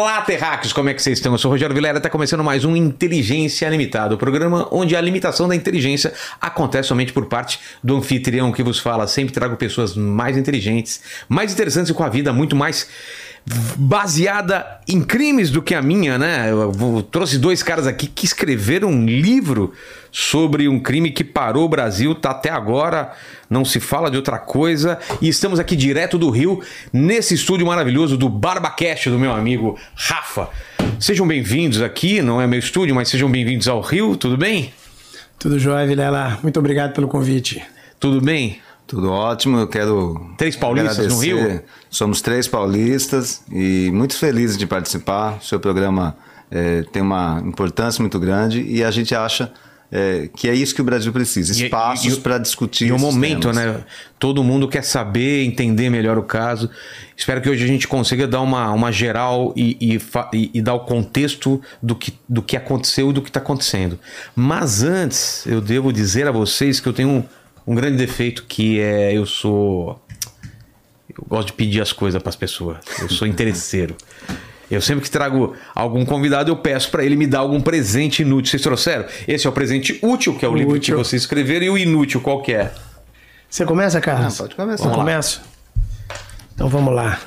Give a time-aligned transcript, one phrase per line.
[0.00, 1.30] Olá, terráqueos, como é que vocês estão?
[1.30, 5.00] Eu sou o Rogério Vilera, está começando mais um Inteligência Limitada, o programa onde a
[5.00, 9.06] limitação da inteligência acontece somente por parte do anfitrião que vos fala.
[9.06, 12.88] Sempre trago pessoas mais inteligentes, mais interessantes e com a vida muito mais
[13.76, 16.50] baseada em crimes do que a minha, né?
[16.50, 19.72] Eu trouxe dois caras aqui que escreveram um livro
[20.12, 23.12] sobre um crime que parou o Brasil, tá até agora,
[23.48, 24.98] não se fala de outra coisa.
[25.20, 26.60] E estamos aqui direto do Rio,
[26.92, 30.48] nesse estúdio maravilhoso do BarbaCast do meu amigo Rafa.
[30.98, 34.72] Sejam bem-vindos aqui, não é meu estúdio, mas sejam bem-vindos ao Rio, tudo bem?
[35.38, 36.38] Tudo jóia, Vilela.
[36.42, 37.62] Muito obrigado pelo convite.
[37.98, 38.60] Tudo bem?
[38.90, 40.34] Tudo ótimo, eu quero.
[40.36, 41.32] Três paulistas agradecer.
[41.32, 41.62] no Rio?
[41.88, 45.38] Somos três paulistas e muito felizes de participar.
[45.40, 46.16] O seu programa
[46.50, 49.52] é, tem uma importância muito grande e a gente acha
[49.92, 52.88] é, que é isso que o Brasil precisa, espaços para discutir.
[52.88, 53.56] E o momento, temas.
[53.56, 53.84] né?
[54.18, 56.68] Todo mundo quer saber, entender melhor o caso.
[57.16, 60.00] Espero que hoje a gente consiga dar uma, uma geral e,
[60.34, 63.96] e, e dar o contexto do que, do que aconteceu e do que está acontecendo.
[64.34, 67.24] Mas antes, eu devo dizer a vocês que eu tenho
[67.70, 70.02] um grande defeito que é eu sou.
[71.08, 72.78] Eu gosto de pedir as coisas para as pessoas.
[73.00, 73.94] Eu sou interesseiro.
[74.68, 78.50] Eu sempre que trago algum convidado, eu peço para ele me dar algum presente inútil.
[78.50, 79.04] Vocês trouxeram?
[79.26, 80.96] Esse é o presente útil, que é o, livro útil.
[80.96, 82.72] que vocês escreveram, e o inútil, qual que é?
[83.48, 84.36] Você começa, Carlos?
[84.36, 84.88] Não, pode começar.
[84.88, 85.42] Eu começo?
[86.54, 87.20] Então vamos lá.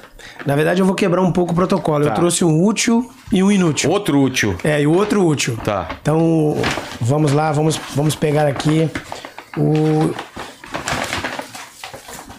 [0.45, 2.03] Na verdade, eu vou quebrar um pouco o protocolo.
[2.03, 2.11] Tá.
[2.11, 3.89] Eu trouxe um útil e um inútil.
[3.89, 4.57] Outro útil.
[4.61, 5.57] É, e o outro útil.
[5.63, 5.87] Tá.
[6.01, 6.57] Então,
[6.99, 8.89] vamos lá, vamos, vamos pegar aqui
[9.57, 10.13] o,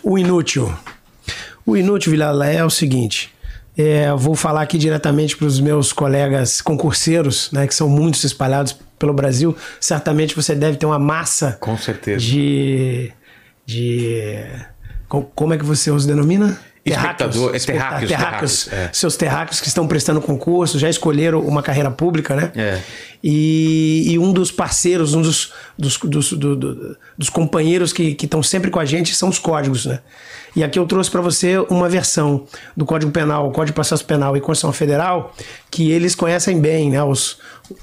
[0.03, 0.73] o inútil.
[1.67, 3.33] O inútil, Vilela, é o seguinte.
[3.77, 8.77] É, vou falar aqui diretamente para os meus colegas concurseiros, né, que são muitos espalhados
[8.99, 9.57] pelo Brasil.
[9.81, 11.57] Certamente você deve ter uma massa.
[11.61, 12.25] Com certeza.
[12.25, 13.13] De.
[13.67, 14.45] de
[15.09, 16.59] como é que você os denomina?
[16.85, 18.91] Espectador, é terráqueos, terráqueos, terráqueos é.
[18.93, 22.53] seus terráqueos que estão prestando concurso, já escolheram uma carreira pública, né?
[22.55, 22.81] É.
[23.23, 28.43] E, e, um dos parceiros, um dos, dos, dos, do, do, dos companheiros que estão
[28.43, 30.01] sempre com a gente são os códigos, né?
[30.55, 32.45] E aqui eu trouxe para você uma versão
[32.77, 35.35] do Código Penal, Código de Processo Penal e Constituição Federal,
[35.71, 37.03] que eles conhecem bem, né?
[37.03, 37.39] Os,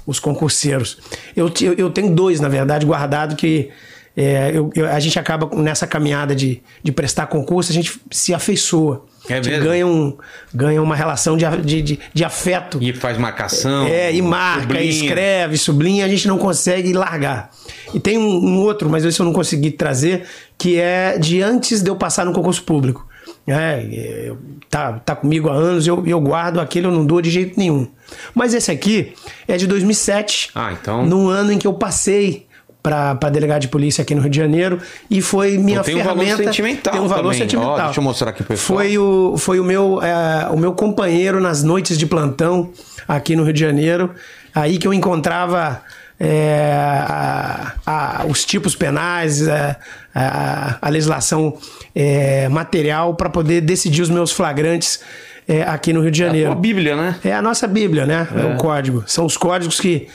[0.06, 0.98] os concurseiros.
[1.34, 3.70] Eu, eu, eu tenho dois, na verdade, guardado que
[4.16, 8.34] é, eu, eu, a gente acaba nessa caminhada de, de prestar concurso, a gente se
[8.34, 9.06] afeiçoa.
[9.28, 9.64] É mesmo?
[9.64, 10.16] Ganha, um,
[10.52, 12.78] ganha uma relação de, de, de, de afeto.
[12.80, 13.86] E faz marcação.
[13.86, 14.90] É, e marca, sublinha.
[14.90, 17.50] escreve, sublinha, a gente não consegue largar.
[17.94, 20.24] E tem um, um, outro, mas esse eu não consegui trazer,
[20.58, 23.06] que é de antes de eu passar no concurso público.
[23.46, 24.32] É,
[24.68, 27.88] tá, tá comigo há anos, eu, eu guardo aquele, eu não dou de jeito nenhum.
[28.34, 29.14] Mas esse aqui
[29.48, 30.50] é de 2007.
[30.54, 31.06] Ah, então.
[31.06, 32.46] No ano em que eu passei
[32.82, 36.22] para delegado de polícia aqui no Rio de Janeiro e foi minha tem ferramenta.
[36.22, 37.38] Um valor sentimental tem um valor também.
[37.38, 37.74] sentimental.
[37.74, 38.78] Oh, deixa eu mostrar aqui pessoal.
[38.78, 42.70] Foi o, foi o meu é, o meu companheiro nas noites de plantão
[43.06, 44.10] aqui no Rio de Janeiro,
[44.52, 45.80] aí que eu encontrava
[46.18, 49.76] é, a, a, os tipos penais, é,
[50.14, 51.56] a, a legislação
[51.94, 55.00] é, material para poder decidir os meus flagrantes.
[55.48, 56.50] É, aqui no Rio de Janeiro.
[56.50, 57.16] É a Bíblia, né?
[57.24, 58.28] É a nossa Bíblia, né?
[58.32, 58.54] É.
[58.54, 59.02] o código.
[59.08, 60.06] São os códigos que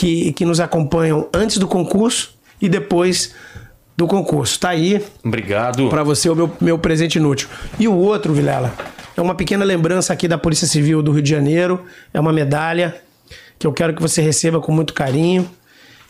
[0.00, 3.34] que, que nos acompanham antes do concurso e depois
[3.94, 4.58] do concurso.
[4.58, 5.04] Tá aí.
[5.22, 5.90] Obrigado.
[5.90, 7.50] Para você o meu, meu presente inútil.
[7.78, 8.72] E o outro, Vilela,
[9.14, 11.84] é uma pequena lembrança aqui da Polícia Civil do Rio de Janeiro.
[12.14, 12.96] É uma medalha
[13.58, 15.46] que eu quero que você receba com muito carinho.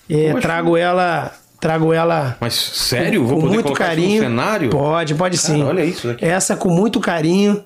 [0.08, 2.36] É, trago ela trago ela.
[2.40, 3.22] Mas sério?
[3.22, 4.22] Com, Vou poder muito carinho.
[4.22, 4.70] cenário?
[4.70, 5.64] Pode, pode Cara, sim.
[5.64, 6.24] Olha isso aqui.
[6.24, 7.64] Essa com muito carinho.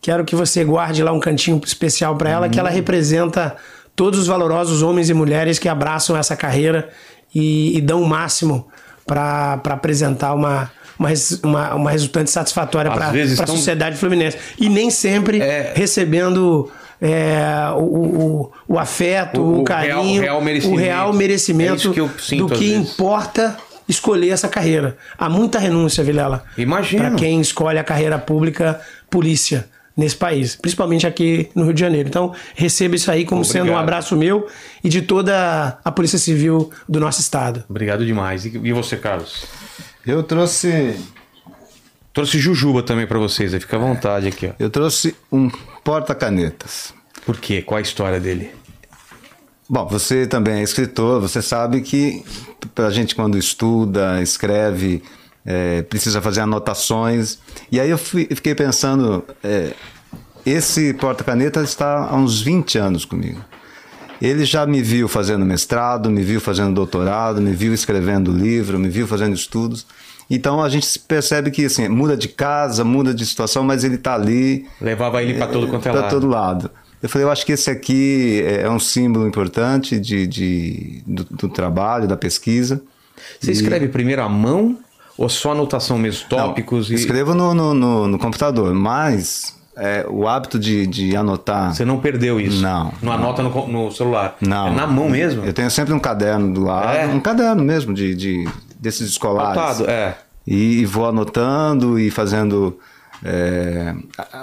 [0.00, 2.50] Quero que você guarde lá um cantinho especial para ela, hum.
[2.50, 3.56] que ela representa
[3.96, 6.90] todos os valorosos homens e mulheres que abraçam essa carreira
[7.34, 8.68] e, e dão o máximo
[9.06, 11.08] para apresentar uma, uma,
[11.42, 14.36] uma, uma, resultante satisfatória para a sociedade fluminense.
[14.58, 15.72] E nem sempre é...
[15.74, 16.70] recebendo
[17.00, 22.48] é, o, o, o, afeto, o, o carinho, real, real o real merecimento é do
[22.48, 23.56] que importa
[23.88, 24.96] escolher essa carreira.
[25.16, 26.44] Há muita renúncia, Vilela.
[26.58, 27.08] Imagina.
[27.08, 32.08] Para quem escolhe a carreira pública, polícia nesse país, principalmente aqui no Rio de Janeiro.
[32.08, 33.64] Então, receba isso aí como Obrigado.
[33.64, 34.46] sendo um abraço meu
[34.84, 37.64] e de toda a Polícia Civil do nosso estado.
[37.68, 38.44] Obrigado demais.
[38.44, 39.46] E você, Carlos?
[40.06, 40.94] Eu trouxe
[42.12, 44.52] trouxe jujuba também para vocês, aí fica à vontade aqui, ó.
[44.58, 45.50] Eu trouxe um
[45.84, 46.94] porta-canetas.
[47.26, 47.60] Por quê?
[47.60, 48.50] Qual a história dele?
[49.68, 52.24] Bom, você também é escritor, você sabe que
[52.76, 55.02] a gente quando estuda, escreve,
[55.46, 57.38] é, precisa fazer anotações.
[57.70, 59.72] E aí eu fui, fiquei pensando, é,
[60.44, 63.40] esse porta-caneta está há uns 20 anos comigo.
[64.20, 68.88] Ele já me viu fazendo mestrado, me viu fazendo doutorado, me viu escrevendo livro, me
[68.88, 69.86] viu fazendo estudos.
[70.28, 74.14] Então a gente percebe que assim, muda de casa, muda de situação, mas ele está
[74.14, 74.66] ali.
[74.80, 76.00] Levava ele para todo quanto é lado.
[76.00, 76.70] Para todo lado.
[77.02, 81.48] Eu falei, eu acho que esse aqui é um símbolo importante de, de do, do,
[81.48, 82.82] trabalho, da pesquisa.
[83.38, 83.54] Você e...
[83.54, 84.78] escreve primeiro à mão
[85.16, 86.88] ou só anotação mesmo, tópicos?
[86.88, 87.00] Não, e...
[87.00, 91.74] Escrevo no, no, no, no computador, mas é, o hábito de, de anotar.
[91.74, 92.60] Você não perdeu isso?
[92.60, 92.92] Não.
[93.02, 94.36] Não anota no, no celular?
[94.40, 94.68] Não.
[94.68, 95.44] É na mão mesmo?
[95.44, 97.06] Eu tenho sempre um caderno do lado, é?
[97.06, 98.48] um caderno mesmo de, de
[98.78, 99.58] desses escolares.
[99.58, 100.16] Anotado, é.
[100.46, 102.78] E, e vou anotando e fazendo.
[103.24, 103.94] É,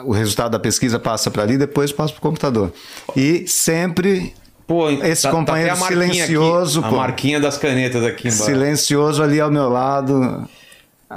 [0.04, 2.74] o resultado da pesquisa passa para ali, depois passa para o computador.
[3.16, 4.34] E sempre
[4.66, 6.80] Pô, esse tá, tá companheiro tá silencioso.
[6.80, 8.46] Aqui, a marquinha das canetas aqui embaixo.
[8.46, 10.50] Silencioso ali ao meu lado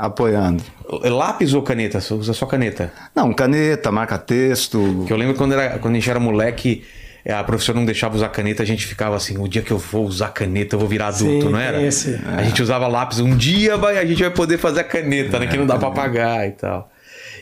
[0.00, 0.62] apoiando.
[1.04, 2.00] Lápis ou caneta?
[2.00, 2.92] Você usa só caneta?
[3.14, 5.04] Não, caneta, marca-texto.
[5.06, 6.84] Que eu lembro quando, era, quando a gente era moleque,
[7.24, 9.78] é, a professora não deixava usar caneta, a gente ficava assim, o dia que eu
[9.78, 11.82] vou usar caneta, eu vou virar adulto, Sim, não era?
[11.82, 12.14] Esse.
[12.14, 12.40] É.
[12.40, 15.48] A gente usava lápis, um dia vai, a gente vai poder fazer a caneta, né?
[15.48, 16.88] Que não dá para pagar e tal.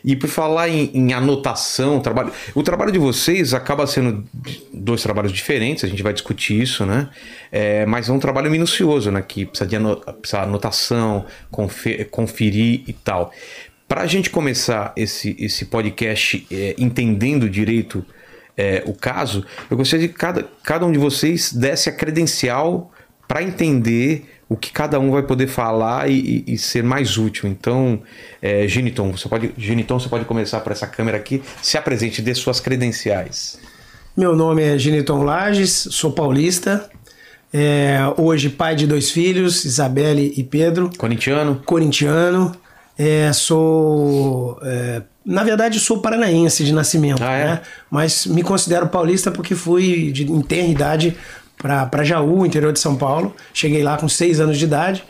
[0.04, 4.22] E por falar em, em, anotação, trabalho, o trabalho de vocês acaba sendo
[4.70, 7.08] dois trabalhos diferentes, a gente vai discutir isso, né?
[7.50, 9.22] É, mas é um trabalho minucioso, né?
[9.22, 9.76] Que precisa de
[10.36, 13.32] anotação, confer, conferir e tal.
[13.88, 18.04] Para a gente começar esse, esse podcast é, entendendo direito
[18.56, 22.92] é, o caso, eu gostaria que cada, cada um de vocês desse a credencial
[23.26, 27.48] para entender o que cada um vai poder falar e, e, e ser mais útil.
[27.48, 28.02] Então,
[28.42, 31.42] é, Geniton, você pode, Geniton, você pode começar por essa câmera aqui.
[31.62, 33.58] Se apresente, dê suas credenciais.
[34.16, 36.88] Meu nome é Geniton Lages, sou paulista.
[37.52, 40.90] É, hoje pai de dois filhos, Isabelle e Pedro.
[40.96, 41.62] Corintiano.
[41.64, 42.54] Corintiano.
[42.98, 44.58] É, sou.
[44.62, 47.44] É, na verdade, sou paranaense de nascimento, ah, é?
[47.44, 47.60] né?
[47.90, 51.16] Mas me considero paulista porque fui de, em tenra idade
[51.64, 53.34] para Jaú, interior de São Paulo.
[53.54, 55.02] Cheguei lá com seis anos de idade.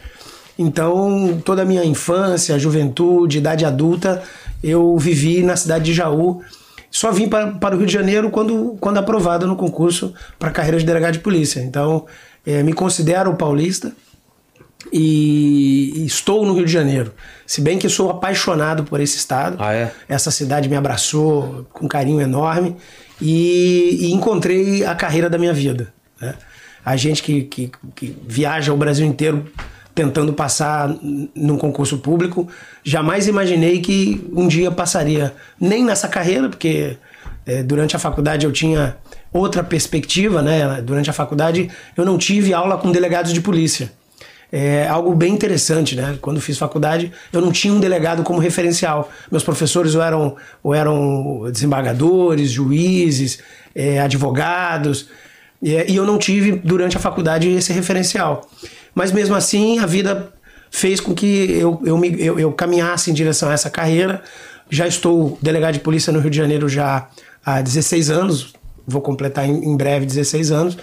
[0.57, 4.23] Então, toda a minha infância, juventude, idade adulta,
[4.63, 6.43] eu vivi na cidade de Jaú.
[6.89, 10.79] Só vim para, para o Rio de Janeiro quando, quando aprovado no concurso para carreira
[10.79, 11.59] de delegado de polícia.
[11.59, 12.07] Então,
[12.47, 13.93] é, me considero paulista
[14.93, 17.13] e estou no Rio de Janeiro.
[17.45, 19.57] Se bem que sou apaixonado por esse estado.
[19.59, 19.93] Ah, é?
[20.09, 22.77] Essa cidade me abraçou com carinho enorme
[23.21, 25.93] e, e encontrei a carreira da minha vida.
[26.21, 26.35] Né?
[26.85, 29.47] A gente que, que, que viaja o Brasil inteiro
[29.95, 30.93] tentando passar
[31.35, 32.49] num concurso público,
[32.83, 36.97] jamais imaginei que um dia passaria nem nessa carreira, porque
[37.47, 38.97] é, durante a faculdade eu tinha
[39.33, 40.83] outra perspectiva, né?
[40.83, 43.93] Durante a faculdade eu não tive aula com delegados de polícia.
[44.51, 46.17] É algo bem interessante, né?
[46.21, 49.11] Quando fiz faculdade, eu não tinha um delegado como referencial.
[49.31, 53.41] Meus professores ou eram, ou eram desembargadores, juízes,
[53.75, 55.09] é, advogados.
[55.65, 58.49] É, e eu não tive durante a faculdade esse referencial.
[58.95, 60.33] Mas mesmo assim, a vida
[60.71, 64.23] fez com que eu, eu, me, eu, eu caminhasse em direção a essa carreira.
[64.69, 67.09] Já estou delegado de polícia no Rio de Janeiro já
[67.45, 68.53] há 16 anos,
[68.87, 70.77] vou completar em, em breve 16 anos,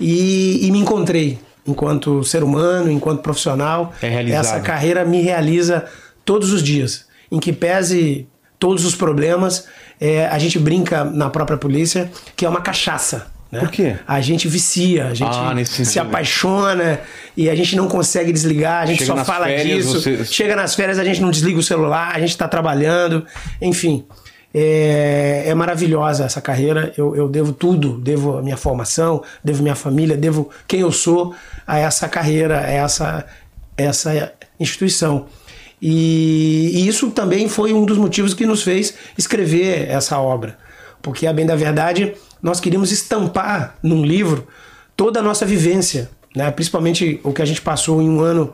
[0.00, 3.92] e, e, me encontrei enquanto ser humano, enquanto profissional.
[4.02, 5.84] É essa carreira me realiza
[6.24, 8.26] todos os dias, em que pese
[8.58, 9.66] todos os problemas,
[10.00, 13.35] é, a gente brinca na própria polícia que é uma cachaça.
[13.50, 13.60] Né?
[13.60, 13.96] Por quê?
[14.06, 17.00] A gente vicia, a gente ah, se apaixona
[17.36, 20.00] e a gente não consegue desligar, a gente Chega só fala férias, disso.
[20.00, 20.24] Você...
[20.24, 23.24] Chega nas férias, a gente não desliga o celular, a gente está trabalhando,
[23.60, 24.04] enfim.
[24.58, 26.92] É, é, maravilhosa essa carreira.
[26.96, 31.34] Eu, eu, devo tudo, devo a minha formação, devo minha família, devo quem eu sou
[31.66, 33.26] a essa carreira, a essa,
[33.76, 35.26] essa instituição.
[35.80, 40.56] E, e isso também foi um dos motivos que nos fez escrever essa obra.
[41.02, 42.14] Porque, a bem da verdade,
[42.46, 44.46] nós queríamos estampar num livro
[44.96, 46.48] toda a nossa vivência, né?
[46.52, 48.52] principalmente o que a gente passou em um ano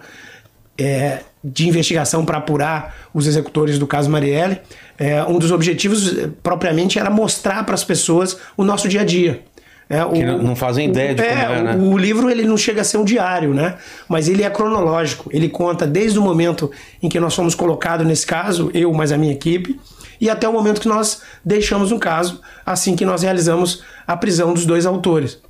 [0.78, 4.62] é, de investigação para apurar os executores do caso Marielle.
[4.98, 6.10] É, um dos objetivos,
[6.42, 9.42] propriamente, era mostrar para as pessoas o nosso dia a dia.
[9.90, 11.76] É, o, que não fazem ideia de é, como é, né?
[11.76, 13.74] O, o livro ele não chega a ser um diário, né?
[14.08, 15.28] Mas ele é cronológico.
[15.30, 16.70] Ele conta desde o momento
[17.02, 19.78] em que nós fomos colocados nesse caso, eu mais a minha equipe,
[20.22, 24.54] e até o momento que nós deixamos o caso, assim que nós realizamos a prisão
[24.54, 25.40] dos dois autores.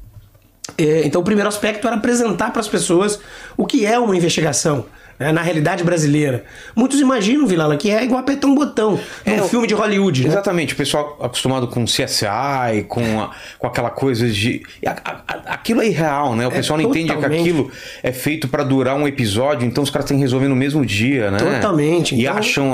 [0.78, 3.20] É, então, o primeiro aspecto era apresentar para as pessoas
[3.54, 4.86] o que é uma investigação
[5.22, 6.44] né, na realidade brasileira.
[6.74, 10.22] Muitos imaginam, Vilala, que é igual apertar um botão é um filme de Hollywood.
[10.22, 10.28] Né?
[10.28, 10.74] Exatamente, né?
[10.74, 14.62] o pessoal acostumado com CSI, com, a, com aquela coisa de.
[14.84, 16.46] A, a, aquilo é irreal, né?
[16.46, 17.70] O é pessoal não entende que aquilo
[18.02, 21.30] é feito para durar um episódio, então os caras têm que resolver no mesmo dia,
[21.30, 21.38] né?
[21.38, 22.14] Totalmente.
[22.14, 22.36] E então...
[22.36, 22.72] acham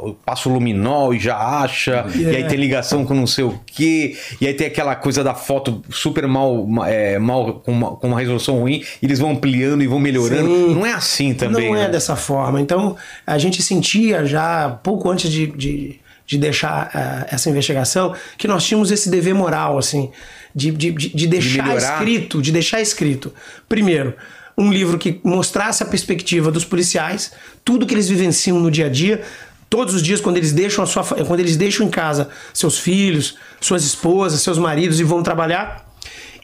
[0.00, 2.32] o passo luminol e já acha, yeah.
[2.32, 2.46] e aí é.
[2.46, 6.26] tem ligação com não sei o quê, e aí tem aquela coisa da foto super
[6.26, 9.98] mal, é, mal com, uma, com uma resolução ruim, e eles vão ampliando e vão
[9.98, 10.48] melhorando.
[10.48, 10.74] Sim.
[10.74, 11.70] Não é assim, tá também.
[11.70, 11.88] Não é né?
[11.88, 12.60] dessa forma.
[12.60, 18.48] Então, a gente sentia já, pouco antes de, de, de deixar uh, essa investigação, que
[18.48, 20.10] nós tínhamos esse dever moral, assim,
[20.54, 23.32] de, de, de deixar de escrito, de deixar escrito.
[23.68, 24.14] Primeiro,
[24.56, 27.32] um livro que mostrasse a perspectiva dos policiais,
[27.64, 29.22] tudo que eles vivenciam no dia a dia,
[29.68, 33.36] todos os dias quando eles deixam a sua, quando eles deixam em casa seus filhos,
[33.60, 35.86] suas esposas, seus maridos e vão trabalhar.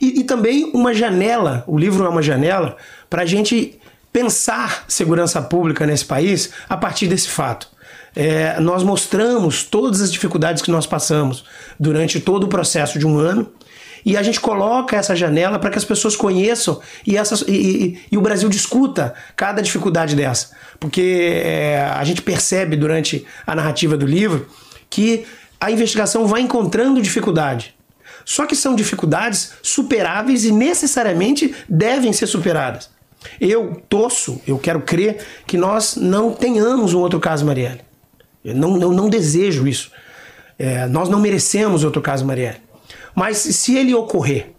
[0.00, 2.76] E, e também uma janela, o livro é uma janela
[3.08, 3.78] para a gente
[4.12, 7.68] pensar segurança pública nesse país a partir desse fato.
[8.14, 11.44] É, nós mostramos todas as dificuldades que nós passamos
[11.80, 13.50] durante todo o processo de um ano
[14.04, 18.00] e a gente coloca essa janela para que as pessoas conheçam e, essas, e, e,
[18.12, 20.50] e, o Brasil discuta cada dificuldade dessa.
[20.78, 24.48] Porque é, a gente percebe durante a narrativa do livro
[24.90, 25.24] que
[25.60, 27.74] a investigação vai encontrando dificuldade.
[28.24, 32.90] Só que são dificuldades superáveis e necessariamente devem ser superadas.
[33.40, 37.80] Eu torço, eu quero crer que nós não tenhamos um outro caso Marielle.
[38.44, 39.90] Eu não, não, desejo isso.
[40.58, 42.60] É, nós não merecemos outro caso Marielle.
[43.14, 44.50] Mas se ele ocorrer,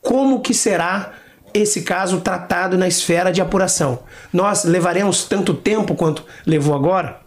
[0.00, 1.12] como que será
[1.54, 4.00] esse caso tratado na esfera de apuração?
[4.32, 7.20] Nós levaremos tanto tempo quanto levou agora?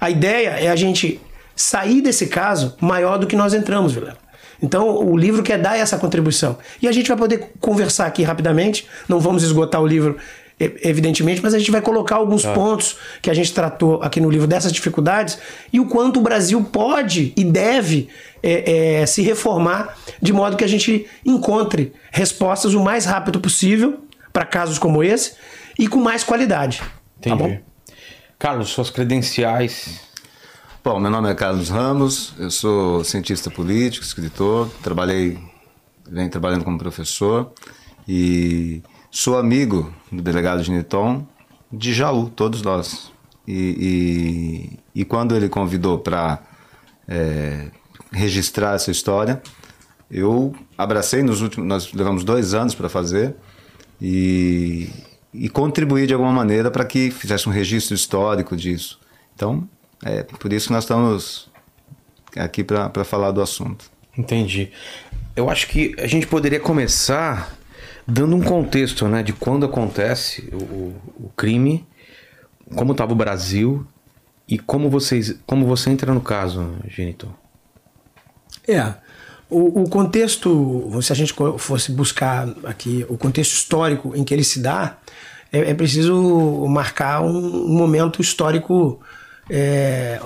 [0.00, 1.20] A ideia é a gente
[1.54, 4.18] sair desse caso maior do que nós entramos, Vilela.
[4.62, 6.58] Então, o livro quer dar essa contribuição.
[6.80, 10.16] E a gente vai poder conversar aqui rapidamente, não vamos esgotar o livro
[10.58, 12.54] evidentemente, mas a gente vai colocar alguns ah.
[12.54, 15.38] pontos que a gente tratou aqui no livro dessas dificuldades
[15.70, 18.08] e o quanto o Brasil pode e deve
[18.42, 24.00] é, é, se reformar de modo que a gente encontre respostas o mais rápido possível
[24.32, 25.34] para casos como esse
[25.78, 26.78] e com mais qualidade.
[26.78, 27.36] Tá Entendi.
[27.36, 27.58] Tá bom?
[28.38, 30.05] Carlos, suas credenciais.
[30.86, 35.36] Bom, meu nome é Carlos Ramos, eu sou cientista político, escritor, trabalhei,
[36.08, 37.52] venho trabalhando como professor
[38.06, 41.26] e Sou amigo do delegado Giniton
[41.72, 43.10] de Jaú, todos nós.
[43.48, 46.40] E, e, e quando ele convidou para
[47.08, 47.72] é,
[48.12, 49.42] registrar essa história,
[50.08, 51.66] eu abracei nos últimos.
[51.66, 53.34] Nós levamos dois anos para fazer
[54.00, 54.88] e,
[55.34, 59.00] e contribuir de alguma maneira para que fizesse um registro histórico disso.
[59.34, 59.68] Então,
[60.04, 61.50] é por isso que nós estamos
[62.36, 63.90] aqui para falar do assunto.
[64.16, 64.70] Entendi.
[65.34, 67.54] Eu acho que a gente poderia começar
[68.06, 71.86] dando um contexto né, de quando acontece o, o crime,
[72.74, 73.86] como estava o Brasil
[74.48, 77.30] e como, vocês, como você entra no caso, Genitor.
[78.66, 78.94] É.
[79.48, 84.42] O, o, contexto, se a gente fosse buscar aqui o contexto histórico em que ele
[84.42, 84.98] se dá,
[85.52, 89.00] é, é preciso marcar um, um momento histórico
[89.50, 90.20] é,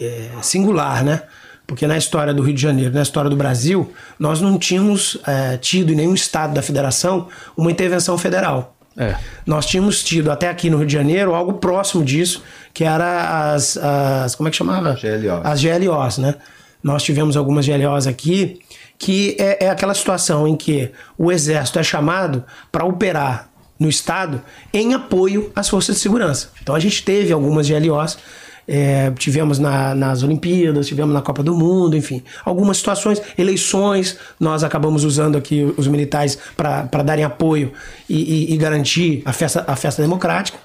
[0.00, 1.22] é, singular, né?
[1.66, 5.56] Porque na história do Rio de Janeiro, na história do Brasil, nós não tínhamos é,
[5.56, 8.76] tido em nenhum estado da federação uma intervenção federal.
[8.96, 9.14] É.
[9.46, 12.42] Nós tínhamos tido até aqui no Rio de Janeiro algo próximo disso,
[12.74, 14.94] que era as, as como é que chamava?
[14.94, 15.40] GLOs.
[15.44, 16.34] As GLOs, né?
[16.82, 18.58] Nós tivemos algumas GLOs aqui,
[18.98, 23.49] que é, é aquela situação em que o exército é chamado para operar
[23.80, 26.50] no estado em apoio às forças de segurança.
[26.62, 28.18] Então a gente teve algumas GLOs
[28.72, 32.22] é, tivemos na, nas Olimpíadas, tivemos na Copa do Mundo, enfim.
[32.44, 37.72] Algumas situações, eleições, nós acabamos usando aqui os militares para darem apoio
[38.08, 40.56] e, e, e, garantir a festa, a festa democrática.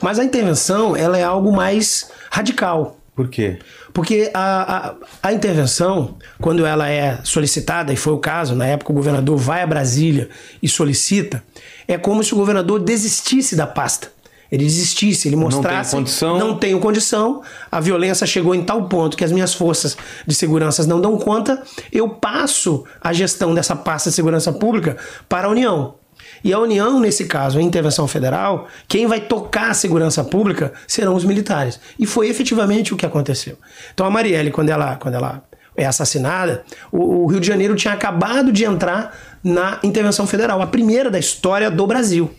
[0.00, 2.98] Mas a intervenção ela é algo mais radical.
[3.14, 3.58] Por quê?
[3.92, 8.90] Porque a, a, a, intervenção, quando ela é solicitada, e foi o caso, na época
[8.90, 10.28] o governador vai a Brasília
[10.60, 11.44] e solicita,
[11.86, 14.14] é como se o governador desistisse da pasta
[14.54, 15.96] ele desistisse, ele mostrasse.
[15.96, 16.38] Não tenho condição.
[16.38, 17.42] Não tenho condição.
[17.72, 21.60] A violência chegou em tal ponto que as minhas forças de segurança não dão conta.
[21.90, 24.96] Eu passo a gestão dessa pasta de segurança pública
[25.28, 25.96] para a União.
[26.44, 31.16] E a União, nesse caso, a intervenção federal, quem vai tocar a segurança pública serão
[31.16, 31.80] os militares.
[31.98, 33.58] E foi efetivamente o que aconteceu.
[33.92, 35.42] Então a Marielle, quando ela, quando ela
[35.76, 40.66] é assassinada, o, o Rio de Janeiro tinha acabado de entrar na intervenção federal, a
[40.66, 42.30] primeira da história do Brasil.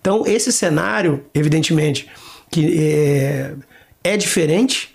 [0.00, 2.10] Então, esse cenário, evidentemente,
[2.50, 3.54] que é,
[4.02, 4.94] é diferente.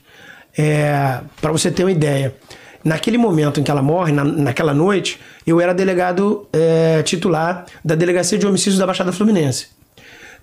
[0.57, 2.35] É, Para você ter uma ideia,
[2.83, 7.95] naquele momento em que ela morre, na, naquela noite, eu era delegado é, titular da
[7.95, 9.67] Delegacia de Homicídios da Baixada Fluminense.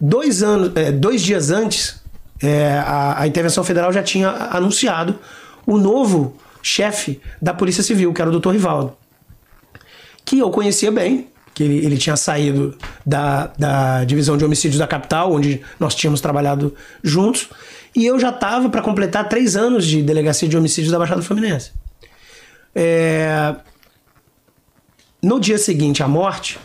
[0.00, 2.02] Dois, anos, é, dois dias antes,
[2.42, 5.18] é, a, a intervenção federal já tinha anunciado
[5.66, 6.36] o novo
[6.66, 8.50] chefe da Polícia Civil, que era o Dr.
[8.50, 8.96] Rivaldo,
[10.24, 14.86] que eu conhecia bem, que ele, ele tinha saído da, da divisão de homicídios da
[14.86, 17.48] capital, onde nós tínhamos trabalhado juntos,
[17.94, 21.70] e eu já estava para completar três anos de delegacia de homicídios da Baixada Fluminense.
[22.74, 23.54] É...
[25.22, 26.58] No dia seguinte à morte,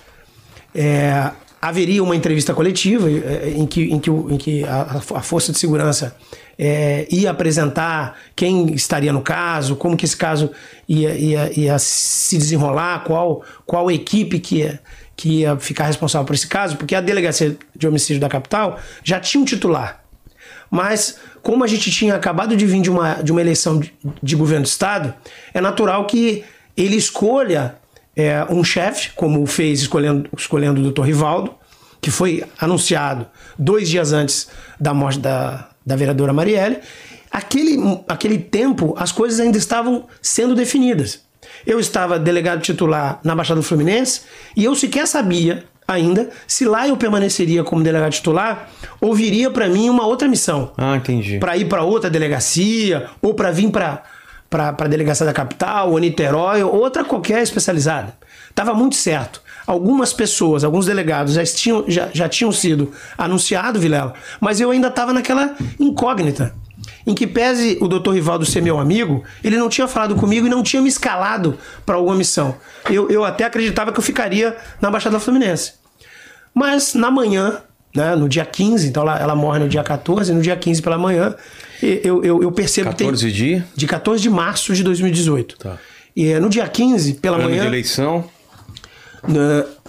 [0.74, 1.30] é...
[1.62, 5.60] haveria uma entrevista coletiva eh, em que, em que, em que a, a Força de
[5.60, 6.18] Segurança
[6.64, 10.52] é, ia apresentar quem estaria no caso, como que esse caso
[10.88, 14.80] ia, ia, ia se desenrolar, qual, qual equipe que ia,
[15.18, 19.20] que ia ficar responsável por esse caso, porque a Delegacia de Homicídio da Capital já
[19.20, 20.04] tinha um titular.
[20.70, 23.92] Mas, como a gente tinha acabado de vir de uma, de uma eleição de,
[24.22, 25.16] de governo do Estado,
[25.56, 26.44] é natural que
[26.78, 27.76] ele escolha
[28.16, 31.02] é, um chefe, como fez escolhendo, escolhendo o Dr.
[31.02, 31.56] Rivaldo,
[32.00, 33.26] que foi anunciado
[33.58, 34.48] dois dias antes
[34.80, 36.80] da morte da, da vereadora Marielle.
[37.32, 41.22] Aquele, aquele tempo, as coisas ainda estavam sendo definidas.
[41.66, 44.22] Eu estava delegado titular na Baixada do Fluminense
[44.56, 48.70] e eu sequer sabia ainda se lá eu permaneceria como delegado titular
[49.00, 50.72] ou viria para mim uma outra missão.
[50.78, 51.40] Ah, entendi.
[51.40, 54.04] Para ir para outra delegacia ou para vir para
[54.52, 58.14] para a delegacia da capital, ou Niterói, ou outra qualquer especializada.
[58.50, 59.41] Estava muito certo.
[59.66, 64.88] Algumas pessoas, alguns delegados já tinham, já, já tinham sido anunciados, Vilela, mas eu ainda
[64.88, 66.54] estava naquela incógnita.
[67.06, 70.50] Em que pese o doutor Rivaldo ser meu amigo, ele não tinha falado comigo e
[70.50, 72.56] não tinha me escalado para alguma missão.
[72.90, 75.74] Eu, eu até acreditava que eu ficaria na Baixada Fluminense.
[76.54, 77.62] Mas na manhã,
[77.96, 80.98] né, no dia 15, então ela, ela morre no dia 14, no dia 15 pela
[80.98, 81.36] manhã,
[81.82, 83.64] eu, eu, eu percebo 14 que tem, de?
[83.76, 85.58] De 14 de março de 2018.
[85.58, 85.78] Tá.
[86.16, 87.62] E no dia 15, pela ano manhã.
[87.62, 88.26] de eleição.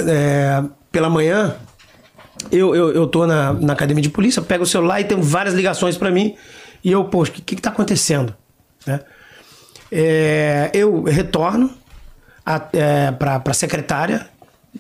[0.06, 1.56] É, pela manhã,
[2.50, 5.54] eu, eu, eu tô na, na academia de polícia, pego o celular e tem várias
[5.54, 6.34] ligações para mim.
[6.82, 8.34] E eu, poxa, o que, que, tá acontecendo?
[8.86, 9.00] Né?
[9.90, 11.70] É, eu retorno
[12.72, 14.28] é, para a secretária,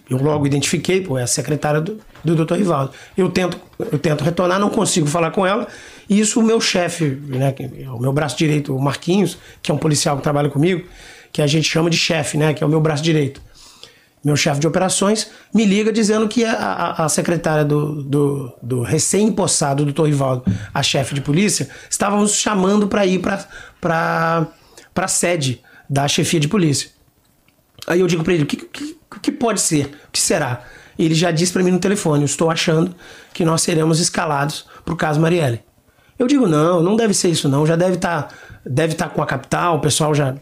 [0.08, 2.92] eu logo identifiquei, pô, é a secretária do, do doutor Rivaldo.
[3.16, 5.68] Eu tento, eu tento retornar, não consigo falar com ela.
[6.08, 9.74] E isso o meu chefe, né, é o meu braço direito, o Marquinhos, que é
[9.74, 10.86] um policial que trabalha comigo,
[11.30, 13.40] que a gente chama de chefe, né, que é o meu braço direito.
[14.24, 19.84] Meu chefe de operações me liga dizendo que a, a secretária do, do, do recém-impossado,
[19.84, 23.20] doutor Rivaldo, a chefe de polícia, estavam nos chamando para ir
[23.80, 24.46] para
[24.94, 26.90] a sede da chefia de polícia.
[27.86, 29.86] Aí eu digo para ele: o que, que, que pode ser?
[29.86, 30.62] O que será?
[30.96, 32.94] Ele já disse para mim no telefone: eu estou achando
[33.34, 35.60] que nós seremos escalados para o caso Marielle.
[36.16, 37.66] Eu digo: não, não deve ser isso, não.
[37.66, 40.36] Já deve estar tá, deve tá com a capital, o pessoal já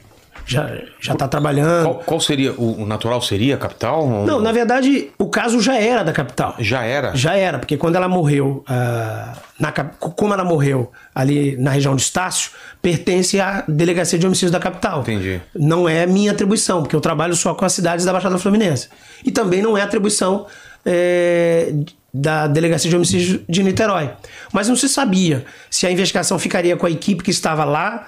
[0.47, 1.85] já já está trabalhando.
[1.85, 4.07] Qual, qual, seria o, natural seria a capital?
[4.27, 6.55] Não, na verdade o caso já era da capital.
[6.59, 7.15] Já era.
[7.15, 12.03] Já era, porque quando ela morreu, uh, na, como ela morreu ali na região de
[12.03, 12.51] Estácio,
[12.83, 15.01] pertence à delegacia de homicídios da capital.
[15.01, 15.41] Entendi.
[15.55, 18.89] Não é minha atribuição, porque eu trabalho só com as cidades da Baixada Fluminense.
[19.25, 20.47] E também não é atribuição
[20.85, 21.73] é,
[22.13, 24.11] da Delegacia de Homicídios de Niterói.
[24.53, 28.07] Mas não se sabia se a investigação ficaria com a equipe que estava lá,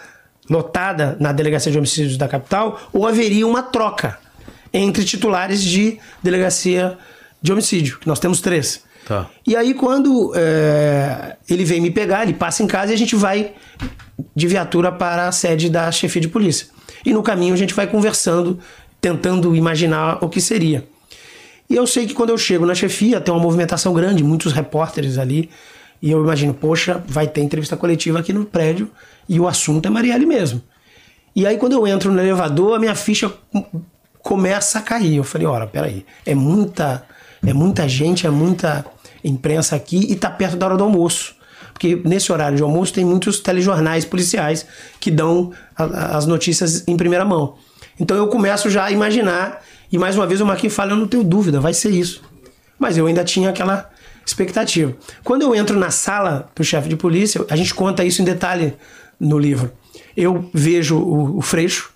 [0.48, 4.18] lotada na Delegacia de Homicídios da capital, ou haveria uma troca
[4.72, 6.98] entre titulares de Delegacia
[7.40, 8.82] de Homicídio, que nós temos três.
[9.06, 9.28] Tá.
[9.46, 13.16] E aí, quando é, ele vem me pegar, ele passa em casa e a gente
[13.16, 13.52] vai
[14.34, 16.68] de viatura para a sede da chefia de polícia.
[17.04, 18.58] E no caminho a gente vai conversando,
[19.00, 20.86] tentando imaginar o que seria.
[21.68, 25.18] E eu sei que quando eu chego na chefia, tem uma movimentação grande, muitos repórteres
[25.18, 25.50] ali.
[26.02, 28.90] E eu imagino, poxa, vai ter entrevista coletiva aqui no prédio
[29.28, 30.60] e o assunto é Marielle mesmo.
[31.34, 33.32] E aí, quando eu entro no elevador, a minha ficha
[34.20, 35.16] começa a cair.
[35.16, 37.04] Eu falei, ora, peraí, é muita,
[37.46, 38.84] é muita gente, é muita
[39.24, 41.36] imprensa aqui e tá perto da hora do almoço.
[41.72, 44.66] Porque nesse horário de almoço tem muitos telejornais policiais
[45.00, 47.54] que dão a, as notícias em primeira mão.
[47.98, 51.06] Então eu começo já a imaginar, e mais uma vez o Marquinhos fala: eu não
[51.06, 52.22] tenho dúvida, vai ser isso.
[52.78, 53.88] Mas eu ainda tinha aquela
[54.24, 54.94] expectativa.
[55.24, 58.74] Quando eu entro na sala do chefe de polícia, a gente conta isso em detalhe
[59.18, 59.72] no livro.
[60.16, 61.92] Eu vejo o, o Freixo,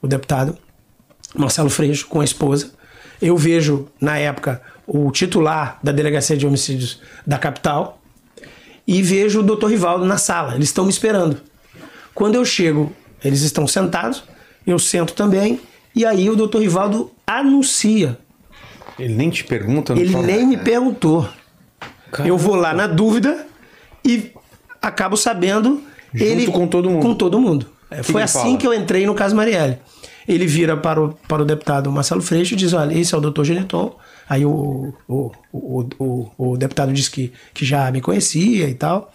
[0.00, 0.56] o deputado,
[1.34, 2.72] Marcelo Freixo, com a esposa.
[3.20, 8.00] Eu vejo, na época, o titular da Delegacia de Homicídios da capital
[8.86, 10.54] e vejo o doutor Rivaldo na sala.
[10.54, 11.40] Eles estão me esperando.
[12.14, 14.24] Quando eu chego, eles estão sentados,
[14.66, 15.60] eu sento também,
[15.94, 18.18] e aí o doutor Rivaldo anuncia.
[18.98, 19.92] Ele nem te pergunta?
[19.92, 20.26] Ele fala...
[20.26, 21.28] nem me perguntou.
[22.10, 22.28] Caramba.
[22.28, 23.46] Eu vou lá na dúvida
[24.04, 24.32] e
[24.80, 25.82] acabo sabendo.
[26.12, 27.02] Junto ele com todo mundo.
[27.02, 27.66] Com todo mundo.
[27.90, 28.56] Que Foi que assim fala?
[28.56, 29.78] que eu entrei no caso Marielle.
[30.26, 33.20] Ele vira para o, para o deputado Marcelo Freixo e diz: Olha, esse é o
[33.20, 33.96] doutor Geniton.
[34.28, 39.10] Aí o, o, o, o, o deputado disse que, que já me conhecia e tal.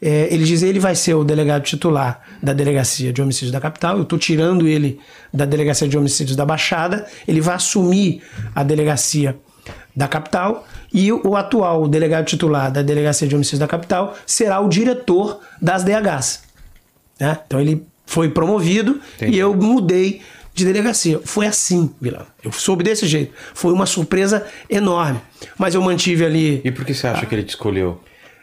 [0.00, 3.96] É, ele diz ele vai ser o delegado titular da Delegacia de Homicídios da Capital.
[3.96, 5.00] Eu estou tirando ele
[5.32, 7.06] da Delegacia de Homicídios da Baixada.
[7.26, 8.22] Ele vai assumir
[8.54, 9.36] a Delegacia
[9.96, 10.66] da Capital.
[10.94, 15.82] E o atual delegado titular da Delegacia de Homicídios da Capital será o diretor das
[15.82, 16.44] DHs.
[17.18, 17.36] Né?
[17.44, 19.36] Então ele foi promovido Entendi.
[19.36, 20.22] e eu mudei
[20.54, 21.20] de delegacia.
[21.24, 22.24] Foi assim, Vilão.
[22.44, 23.34] Eu soube desse jeito.
[23.54, 25.20] Foi uma surpresa enorme.
[25.58, 26.60] Mas eu mantive ali.
[26.64, 28.00] E por que você acha que ele te escolheu?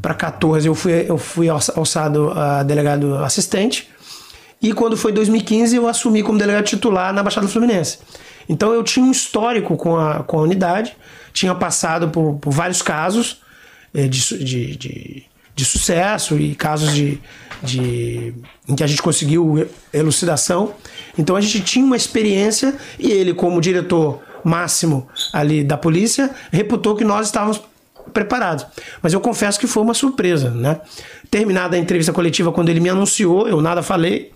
[0.00, 3.90] para 14 eu fui, eu fui alçado a delegado assistente.
[4.62, 7.98] E quando foi 2015 eu assumi como delegado titular na Baixada Fluminense.
[8.48, 10.96] Então eu tinha um histórico com a, com a unidade,
[11.32, 13.42] tinha passado por, por vários casos
[13.94, 17.20] eh, de, de, de, de, sucesso e casos de,
[17.62, 18.34] de,
[18.68, 20.74] em que a gente conseguiu elucidação.
[21.18, 26.94] Então a gente tinha uma experiência e ele, como diretor máximo ali da polícia, reputou
[26.94, 27.62] que nós estávamos
[28.12, 28.66] preparados.
[29.02, 30.80] Mas eu confesso que foi uma surpresa, né?
[31.30, 34.32] Terminada a entrevista coletiva, quando ele me anunciou, eu nada falei,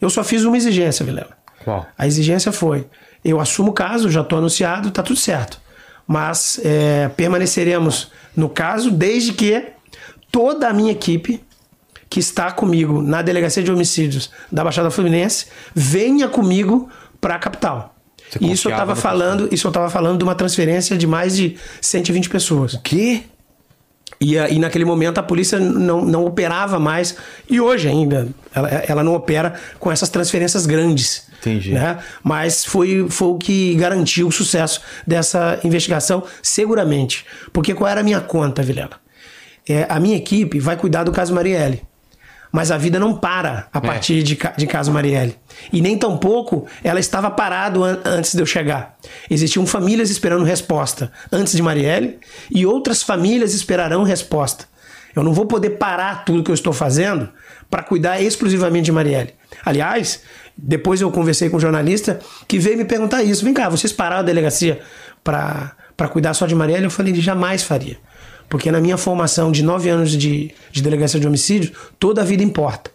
[0.00, 1.36] eu só fiz uma exigência, Vilela.
[1.64, 1.86] Qual?
[1.96, 2.86] A exigência foi:
[3.30, 5.60] eu assumo o caso, já estou anunciado, está tudo certo.
[6.06, 9.64] Mas é, permaneceremos no caso desde que
[10.30, 11.42] toda a minha equipe
[12.08, 16.88] que está comigo na delegacia de homicídios da Baixada Fluminense venha comigo
[17.20, 17.94] para a capital.
[18.40, 21.56] E isso eu estava falando, isso eu estava falando de uma transferência de mais de
[21.80, 22.74] 120 pessoas.
[22.74, 23.24] O quê?
[24.20, 27.16] E, e naquele momento a polícia não, não operava mais,
[27.48, 31.26] e hoje ainda, ela, ela não opera com essas transferências grandes.
[31.40, 31.72] Entendi.
[31.72, 31.98] Né?
[32.22, 37.24] Mas foi, foi o que garantiu o sucesso dessa investigação, seguramente.
[37.52, 38.98] Porque qual era a minha conta, Vilela?
[39.68, 41.82] É, a minha equipe vai cuidar do caso Marielle.
[42.56, 43.80] Mas a vida não para a é.
[43.82, 45.36] partir de, de caso Marielle.
[45.70, 48.96] E nem tampouco ela estava parado an antes de eu chegar.
[49.28, 52.18] Existiam famílias esperando resposta antes de Marielle
[52.50, 54.64] e outras famílias esperarão resposta.
[55.14, 57.28] Eu não vou poder parar tudo que eu estou fazendo
[57.68, 59.34] para cuidar exclusivamente de Marielle.
[59.62, 60.22] Aliás,
[60.56, 63.44] depois eu conversei com um jornalista que veio me perguntar isso.
[63.44, 64.80] Vem cá, vocês pararam a delegacia
[65.22, 65.74] para
[66.10, 66.84] cuidar só de Marielle?
[66.84, 67.98] Eu falei, jamais faria.
[68.48, 72.42] Porque na minha formação de nove anos de, de delegacia de homicídio, toda a vida
[72.42, 72.90] importa.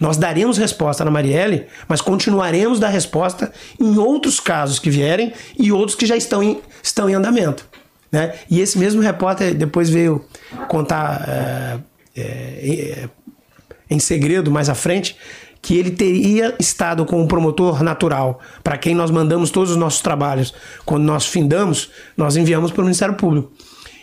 [0.00, 5.72] Nós daremos resposta na Marielle, mas continuaremos dar resposta em outros casos que vierem e
[5.72, 7.66] outros que já estão em, estão em andamento.
[8.12, 8.34] Né?
[8.50, 10.24] E esse mesmo repórter depois veio
[10.68, 11.78] contar é,
[12.16, 13.08] é,
[13.88, 15.16] em segredo mais à frente
[15.62, 20.00] que ele teria estado com um promotor natural, para quem nós mandamos todos os nossos
[20.00, 20.54] trabalhos.
[20.84, 23.50] Quando nós findamos, nós enviamos para o Ministério Público.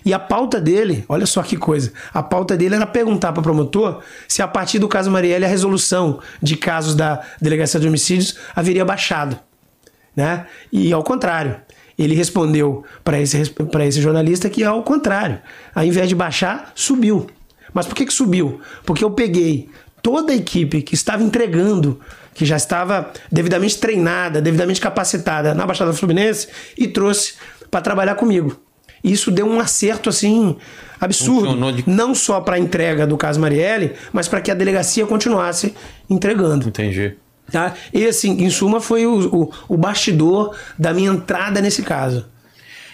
[0.05, 3.43] E a pauta dele, olha só que coisa, a pauta dele era perguntar para o
[3.43, 8.35] promotor se a partir do caso Marielle a resolução de casos da Delegacia de Homicídios
[8.55, 9.39] haveria baixado.
[10.15, 10.45] Né?
[10.71, 11.57] E ao contrário,
[11.97, 15.39] ele respondeu para esse, esse jornalista que ao contrário,
[15.73, 17.27] ao invés de baixar, subiu.
[17.73, 18.61] Mas por que, que subiu?
[18.85, 19.69] Porque eu peguei
[20.01, 21.99] toda a equipe que estava entregando,
[22.33, 27.35] que já estava devidamente treinada, devidamente capacitada na Baixada Fluminense e trouxe
[27.71, 28.59] para trabalhar comigo.
[29.03, 30.55] Isso deu um acerto assim
[30.99, 31.83] absurdo, de...
[31.85, 35.73] não só para a entrega do caso Marielle, mas para que a delegacia continuasse
[36.09, 36.69] entregando.
[36.69, 37.15] Entendi.
[37.51, 37.73] Tá?
[37.93, 42.25] E assim, em suma, foi o, o, o bastidor da minha entrada nesse caso.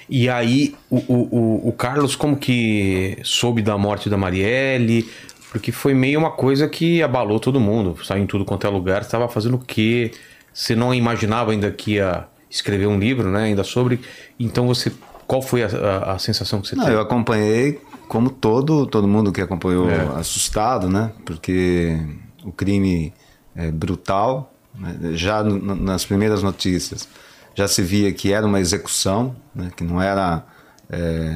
[0.09, 5.07] E aí, o, o, o, Carlos, como que soube da morte da Marielle?
[5.51, 7.95] Porque foi meio uma coisa que abalou todo mundo.
[8.03, 9.01] Saiu em tudo quanto é lugar.
[9.01, 10.11] Estava fazendo o quê?
[10.51, 13.43] Você não imaginava ainda que ia escrever um livro, né?
[13.43, 13.99] Ainda sobre.
[14.39, 14.91] Então você
[15.29, 16.97] qual foi a, a, a sensação que você Não, teve?
[16.97, 19.99] Eu acompanhei, como todo, todo mundo que acompanhou, é.
[20.19, 21.11] assustado, né?
[21.23, 21.95] Porque
[22.43, 23.13] o crime
[23.55, 24.51] é brutal.
[24.73, 25.11] Né?
[25.13, 27.07] Já no, nas primeiras notícias
[27.53, 29.69] já se via que era uma execução, né?
[29.77, 30.43] que não era
[30.89, 31.31] é,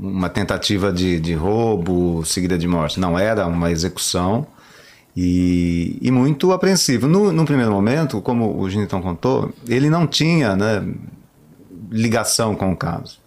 [0.00, 2.98] uma tentativa de, de roubo seguida de morte.
[2.98, 4.46] Não, era uma execução.
[5.14, 7.06] E, e, muito apreensivo.
[7.06, 10.82] No, no, primeiro momento, como o Giniton contou, ele não tinha né,
[11.94, 13.18] ligação com o caso.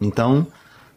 [0.00, 0.46] Então,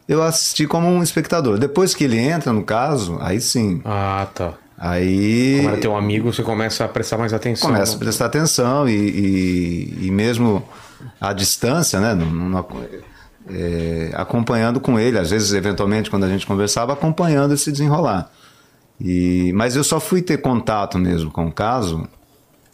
[0.08, 1.58] eu assisti como um espectador.
[1.58, 3.82] Depois que ele entra no caso, aí sim.
[3.84, 4.54] Ah, tá.
[4.78, 5.56] Aí.
[5.56, 7.70] Como era teu amigo, você começa a prestar mais atenção.
[7.70, 10.62] Começa a prestar atenção e, e, e mesmo
[11.20, 12.14] à distância, né?
[12.14, 12.66] Numa,
[13.50, 18.30] é, acompanhando com ele, às vezes, eventualmente, quando a gente conversava, acompanhando esse desenrolar.
[19.00, 22.08] E, mas eu só fui ter contato mesmo com o caso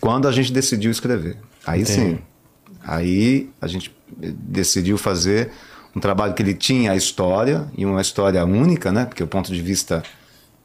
[0.00, 1.38] quando a gente decidiu escrever.
[1.66, 2.00] Aí Entendi.
[2.00, 2.18] sim.
[2.86, 5.50] Aí a gente decidiu fazer
[5.94, 9.04] um trabalho que ele tinha a história, e uma história única, né?
[9.04, 10.02] Porque o ponto de vista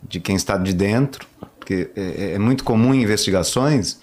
[0.01, 1.27] de quem está de dentro,
[1.59, 3.99] porque é, é muito comum em investigações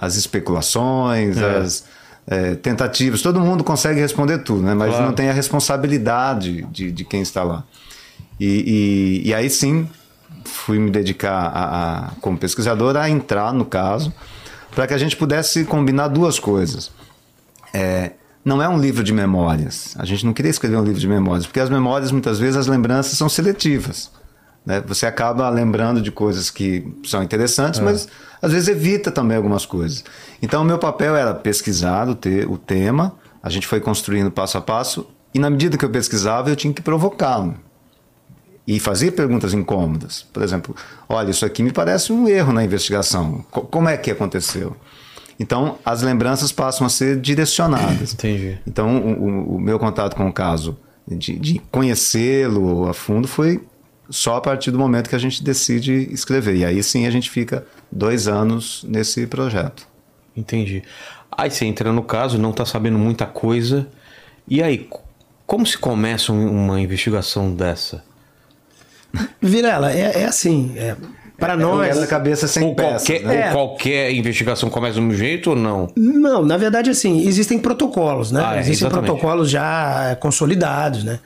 [0.00, 1.58] as especulações, é.
[1.58, 1.84] as
[2.26, 4.72] é, tentativas, todo mundo consegue responder tudo, né?
[4.72, 5.06] Mas claro.
[5.06, 7.64] não tem a responsabilidade de, de quem está lá.
[8.38, 9.86] E, e, e aí sim
[10.44, 14.12] fui me dedicar, a, a, como pesquisador, a entrar no caso,
[14.74, 16.90] para que a gente pudesse combinar duas coisas.
[17.74, 18.12] É,
[18.44, 19.94] não é um livro de memórias.
[19.98, 22.66] A gente não queria escrever um livro de memórias, porque as memórias, muitas vezes, as
[22.66, 24.10] lembranças são seletivas.
[24.64, 24.82] Né?
[24.86, 27.82] Você acaba lembrando de coisas que são interessantes, é.
[27.82, 28.08] mas
[28.40, 30.04] às vezes evita também algumas coisas.
[30.40, 34.58] Então, o meu papel era pesquisar o, te o tema, a gente foi construindo passo
[34.58, 37.54] a passo, e na medida que eu pesquisava, eu tinha que provocá-lo.
[38.66, 40.22] E fazer perguntas incômodas.
[40.32, 40.76] Por exemplo,
[41.08, 43.44] olha, isso aqui me parece um erro na investigação.
[43.52, 44.76] C como é que aconteceu?
[45.40, 48.12] Então, as lembranças passam a ser direcionadas.
[48.12, 48.58] Entendi.
[48.66, 53.64] Então, o, o meu contato com o caso, de, de conhecê-lo a fundo, foi
[54.10, 56.56] só a partir do momento que a gente decide escrever.
[56.56, 59.88] E aí sim a gente fica dois anos nesse projeto.
[60.36, 60.82] Entendi.
[61.32, 63.88] Aí você entra no caso, não está sabendo muita coisa.
[64.46, 64.88] E aí,
[65.46, 68.04] como se começa uma investigação dessa?
[69.40, 70.74] Virela, é, é assim.
[70.76, 70.96] É,
[71.40, 71.98] para é, nós.
[71.98, 73.46] É cabeça sem ou peças, qualquer, né?
[73.46, 75.88] ou qualquer investigação começa do mesmo jeito ou não?
[75.96, 78.42] Não, na verdade, assim, existem protocolos, né?
[78.44, 79.10] Ah, é, existem exatamente.
[79.10, 81.18] protocolos já consolidados, né?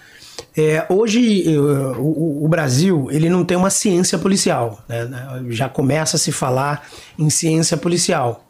[0.57, 5.09] É, hoje o, o, Brasil ele não tem uma ciência policial, né?
[5.51, 6.87] já começa a se falar
[7.19, 8.45] em ciência policial.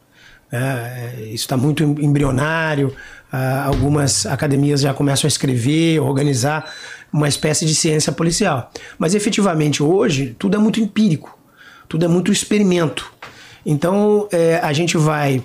[0.52, 1.14] Né?
[1.24, 2.94] Isso está muito embrionário.
[3.32, 6.70] Ah, algumas academias já começam a escrever, organizar
[7.12, 8.70] uma espécie de ciência policial.
[8.98, 11.33] Mas efetivamente hoje tudo é muito empírico,
[11.94, 13.08] tudo é muito experimento.
[13.64, 15.44] Então é, a gente vai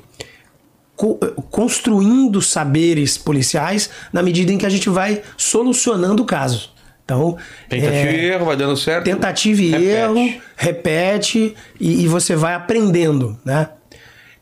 [1.51, 6.71] construindo saberes policiais na medida em que a gente vai solucionando o caso.
[7.05, 7.37] Então,
[7.69, 9.05] tentativa é, e erro, vai dando certo.
[9.05, 9.87] Tentativa e repete.
[9.87, 13.69] erro, repete e, e, você vai aprendendo, né?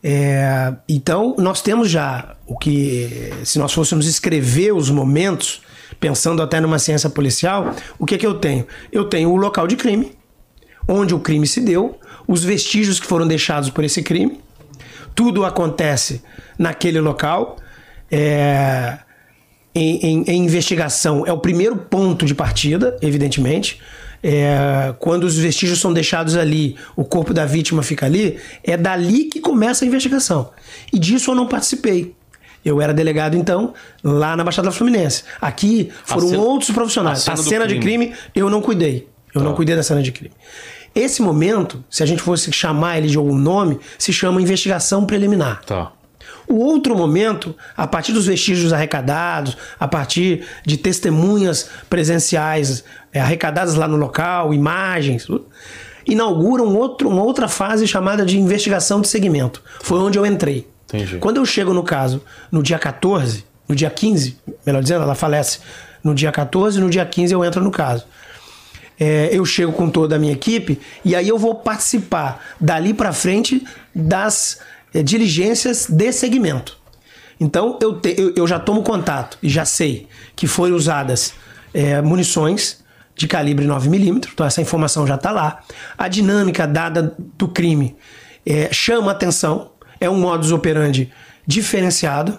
[0.02, 5.62] É, então, nós temos já o que, se nós fôssemos escrever os momentos,
[6.00, 8.66] pensando até numa ciência policial, o que é que eu tenho?
[8.92, 10.17] Eu tenho o local de crime,
[10.88, 14.40] onde o crime se deu, os vestígios que foram deixados por esse crime,
[15.14, 16.22] tudo acontece
[16.58, 17.56] naquele local.
[18.10, 18.98] É,
[19.74, 23.80] em, em, em, investigação é o primeiro ponto de partida, evidentemente.
[24.22, 29.24] É, quando os vestígios são deixados ali, o corpo da vítima fica ali, é dali
[29.24, 30.50] que começa a investigação.
[30.92, 32.14] E disso eu não participei.
[32.64, 33.72] Eu era delegado, então,
[34.02, 35.22] lá na Baixada Fluminense.
[35.40, 37.20] Aqui foram cena, outros profissionais.
[37.20, 39.08] A cena, a cena de crime eu não cuidei.
[39.34, 39.48] Eu tá.
[39.48, 40.34] não cuidei da cena de crime.
[40.94, 45.62] Esse momento, se a gente fosse chamar ele de algum nome, se chama investigação preliminar.
[45.64, 45.92] Tá.
[46.48, 53.74] O outro momento, a partir dos vestígios arrecadados, a partir de testemunhas presenciais é, arrecadadas
[53.74, 55.26] lá no local, imagens,
[56.06, 59.62] inaugura um outro, uma outra fase chamada de investigação de segmento.
[59.82, 60.66] Foi onde eu entrei.
[60.86, 61.18] Entendi.
[61.18, 65.58] Quando eu chego no caso, no dia 14, no dia 15, melhor dizendo, ela falece
[66.02, 68.06] no dia 14, no dia 15 eu entro no caso
[68.98, 73.12] é, eu chego com toda a minha equipe e aí eu vou participar dali para
[73.12, 74.60] frente das
[74.92, 76.76] é, diligências de segmento.
[77.40, 81.34] Então eu, te, eu, eu, já tomo contato e já sei que foram usadas
[81.72, 82.82] é, munições
[83.14, 85.62] de calibre 9mm, então essa informação já está lá.
[85.96, 87.96] A dinâmica dada do crime
[88.44, 91.12] é, chama atenção, é um modus operandi
[91.46, 92.38] diferenciado.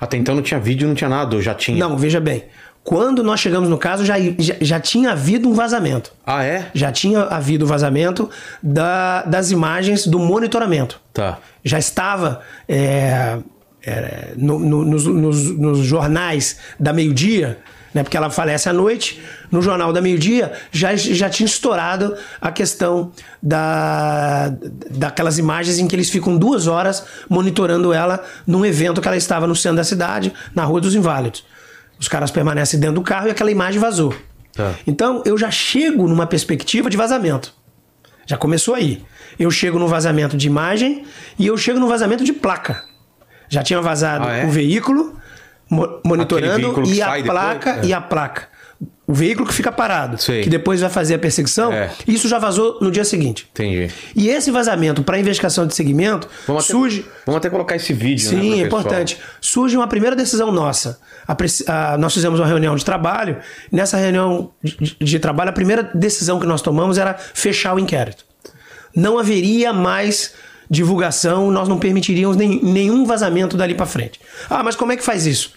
[0.00, 1.78] Até então não tinha vídeo, não tinha nada, já tinha?
[1.78, 2.44] Não, veja bem.
[2.84, 6.12] Quando nós chegamos no caso, já, já, já, tinha havido um vazamento.
[6.26, 6.68] Ah, é?
[6.74, 8.28] Já tinha havido vazamento
[8.60, 11.00] da, das imagens do monitoramento.
[11.12, 11.38] Tá.
[11.64, 13.38] Já estava é,
[13.86, 17.58] é, no, no, nos, nos, nos, jornais da meio-dia,
[17.94, 22.50] né, porque ela falece à noite, no jornal da meio-dia já, já tinha estourado a
[22.50, 24.52] questão da,
[24.90, 29.46] daquelas imagens em que eles ficam duas horas monitorando ela num evento que ela estava
[29.46, 31.44] no centro da cidade, na Rua dos Inválidos.
[32.02, 34.12] Os caras permanecem dentro do carro e aquela imagem vazou.
[34.52, 34.74] Tá.
[34.84, 37.54] Então eu já chego numa perspectiva de vazamento.
[38.26, 39.04] Já começou aí.
[39.38, 41.04] Eu chego no vazamento de imagem
[41.38, 42.82] e eu chego no vazamento de placa.
[43.48, 44.44] Já tinha vazado ah, é?
[44.44, 45.16] o veículo
[46.04, 47.88] monitorando e a placa depois, é.
[47.88, 48.48] e a placa
[49.12, 50.40] o veículo que fica parado, Sei.
[50.40, 51.90] que depois vai fazer a perseguição, é.
[52.08, 53.46] isso já vazou no dia seguinte.
[53.52, 53.90] Entendi.
[54.16, 57.00] E esse vazamento para investigação de segmento vamos surge.
[57.00, 58.30] Até, vamos até colocar esse vídeo.
[58.30, 59.18] Sim, né, é importante.
[59.38, 60.98] Surge uma primeira decisão nossa.
[61.28, 61.36] A,
[61.92, 63.36] a, nós fizemos uma reunião de trabalho.
[63.70, 68.24] Nessa reunião de, de trabalho, a primeira decisão que nós tomamos era fechar o inquérito.
[68.96, 70.32] Não haveria mais
[70.70, 74.18] divulgação, nós não permitiríamos nem, nenhum vazamento dali para frente.
[74.48, 75.52] Ah, mas como é que faz isso?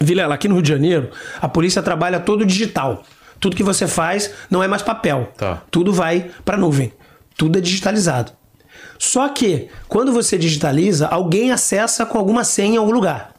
[0.00, 3.02] Vilela, aqui no Rio de Janeiro, a polícia trabalha todo digital.
[3.40, 5.32] Tudo que você faz não é mais papel.
[5.36, 5.62] Tá.
[5.70, 6.92] Tudo vai para nuvem.
[7.36, 8.32] Tudo é digitalizado.
[8.98, 13.32] Só que, quando você digitaliza, alguém acessa com alguma senha em algum lugar.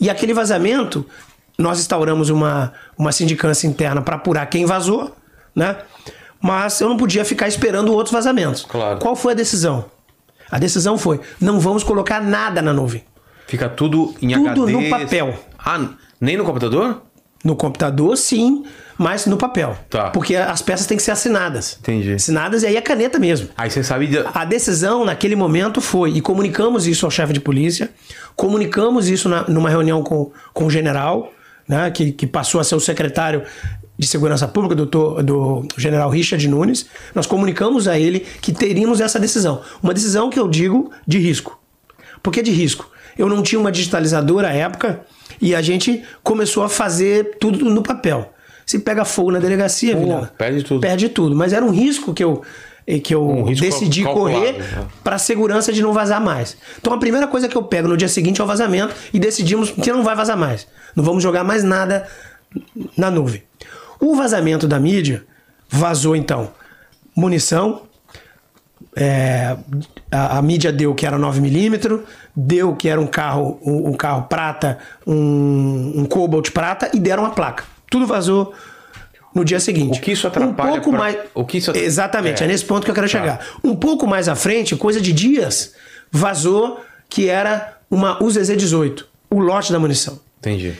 [0.00, 1.04] E aquele vazamento,
[1.58, 5.14] nós instauramos uma, uma sindicância interna para apurar quem vazou,
[5.54, 5.76] né?
[6.40, 8.64] mas eu não podia ficar esperando outros vazamentos.
[8.68, 8.98] Claro.
[8.98, 9.86] Qual foi a decisão?
[10.50, 13.04] A decisão foi: não vamos colocar nada na nuvem.
[13.46, 14.72] Fica tudo em Tudo HD.
[14.72, 15.34] no papel.
[15.66, 15.88] Ah,
[16.20, 17.02] nem no computador?
[17.44, 18.64] No computador, sim,
[18.96, 19.76] mas no papel.
[19.90, 20.10] Tá.
[20.10, 21.76] Porque as peças têm que ser assinadas.
[21.80, 22.14] Entendi.
[22.14, 23.48] Assinadas e aí a caneta mesmo.
[23.56, 24.06] Aí você sabe.
[24.06, 27.90] de- A decisão naquele momento foi, e comunicamos isso ao chefe de polícia,
[28.34, 31.32] comunicamos isso na- numa reunião com, com o general,
[31.68, 33.42] né, que, que passou a ser o secretário
[33.98, 36.86] de Segurança Pública, doutor, do general Richard Nunes.
[37.14, 39.62] Nós comunicamos a ele que teríamos essa decisão.
[39.82, 41.58] Uma decisão que eu digo de risco.
[42.22, 42.90] Por que de risco?
[43.16, 45.00] Eu não tinha uma digitalizadora à época
[45.40, 48.32] e a gente começou a fazer tudo no papel.
[48.64, 50.80] Se pega fogo na delegacia, Pô, Vilela, perde tudo.
[50.80, 51.36] Perde tudo.
[51.36, 52.42] Mas era um risco que eu,
[52.86, 54.86] eh, que eu Um decidi correr né?
[55.04, 56.56] para segurança de não vazar mais.
[56.78, 59.70] Então a primeira coisa que eu pego no dia seguinte é o vazamento e decidimos
[59.70, 60.66] que não vai vazar mais.
[60.96, 62.08] Não vamos jogar mais nada
[62.96, 63.42] na nuvem.
[64.00, 65.24] O vazamento da mídia
[65.68, 66.50] vazou então
[67.16, 67.82] munição,
[68.94, 69.56] é,
[70.10, 72.02] a, a mídia deu que era 9mm,
[72.36, 77.24] deu que era um carro, um, um carro prata, um, um Cobalt prata e deram
[77.24, 77.64] a placa.
[77.90, 78.52] Tudo vazou
[79.34, 79.98] no dia seguinte.
[79.98, 81.16] O que isso atrapalha Um pouco pra- mais.
[81.34, 82.46] o que isso at- Exatamente, é.
[82.46, 82.48] é.
[82.48, 83.40] nesse ponto que eu quero chegar.
[83.64, 85.74] Um pouco mais à frente, coisa de dias,
[86.10, 90.18] vazou que era uma UZZ-18, o lote da munição.
[90.38, 90.74] Entendi.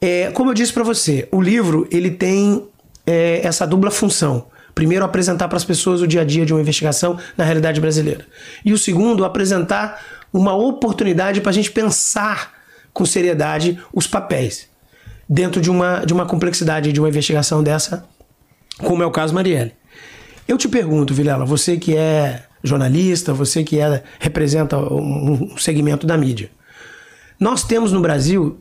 [0.00, 2.66] É, como eu disse para você, o livro ele tem
[3.06, 4.46] é, essa dupla função.
[4.74, 8.26] Primeiro, apresentar para as pessoas o dia a dia de uma investigação na realidade brasileira.
[8.64, 10.02] E o segundo, apresentar
[10.34, 12.52] uma oportunidade para a gente pensar
[12.92, 14.68] com seriedade os papéis
[15.28, 18.04] dentro de uma, de uma complexidade de uma investigação dessa,
[18.78, 19.72] como é o caso Marielle.
[20.46, 26.18] Eu te pergunto, Vilela, você que é jornalista, você que é, representa um, segmento da
[26.18, 26.50] mídia.
[27.38, 28.58] Nós temos no Brasil,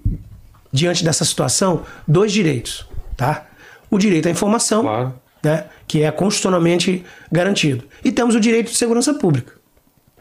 [0.71, 2.85] diante dessa situação, dois direitos,
[3.17, 3.47] tá?
[3.89, 5.13] O direito à informação, Claro.
[5.43, 9.53] né, que é constitucionalmente garantido, e temos o direito de segurança pública,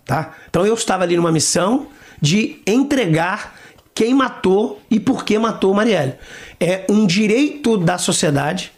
[0.05, 0.35] tá?
[0.49, 1.89] Então eu estava ali numa missão
[2.21, 3.55] de entregar
[3.95, 6.15] quem matou e por que matou Marielle.
[6.59, 8.73] É um direito da sociedade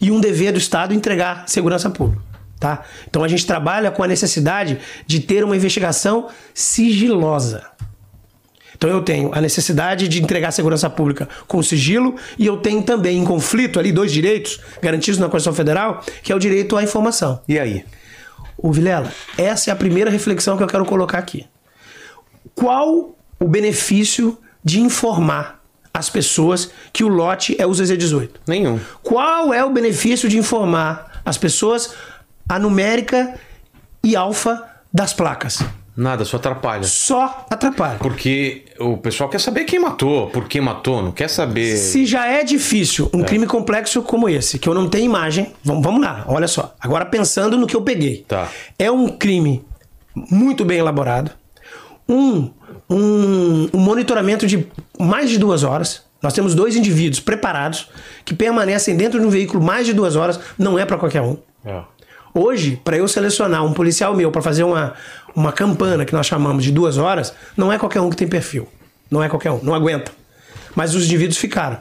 [0.00, 2.22] e um dever do Estado entregar segurança pública.
[2.58, 2.82] Tá?
[3.08, 7.64] Então a gente trabalha com a necessidade de ter uma investigação sigilosa.
[8.74, 13.18] Então eu tenho a necessidade de entregar segurança pública com sigilo e eu tenho também
[13.18, 17.40] em conflito ali dois direitos garantidos na Constituição Federal, que é o direito à informação.
[17.48, 17.84] E aí?
[18.60, 21.46] O Vilela, essa é a primeira reflexão que eu quero colocar aqui.
[22.56, 25.62] Qual o benefício de informar
[25.94, 28.30] as pessoas que o lote é o ZZ18?
[28.48, 28.80] Nenhum.
[29.00, 31.94] Qual é o benefício de informar as pessoas
[32.48, 33.38] a numérica
[34.02, 35.62] e alfa das placas?
[35.98, 36.84] Nada, só atrapalha.
[36.84, 37.98] Só atrapalha.
[37.98, 41.76] Porque o pessoal quer saber quem matou, por que matou, não quer saber.
[41.76, 45.82] Se já é difícil um crime complexo como esse, que eu não tenho imagem, vamos,
[45.82, 46.72] vamos lá, olha só.
[46.78, 48.24] Agora pensando no que eu peguei.
[48.28, 48.48] Tá.
[48.78, 49.64] É um crime
[50.14, 51.32] muito bem elaborado,
[52.08, 52.48] um,
[52.88, 54.68] um, um monitoramento de
[55.00, 56.04] mais de duas horas.
[56.22, 57.88] Nós temos dois indivíduos preparados
[58.24, 61.36] que permanecem dentro de um veículo mais de duas horas, não é para qualquer um.
[61.64, 61.82] É.
[62.38, 64.94] Hoje, para eu selecionar um policial meu para fazer uma,
[65.34, 68.68] uma campana que nós chamamos de duas horas, não é qualquer um que tem perfil.
[69.10, 70.12] Não é qualquer um, não aguenta.
[70.76, 71.78] Mas os indivíduos ficaram.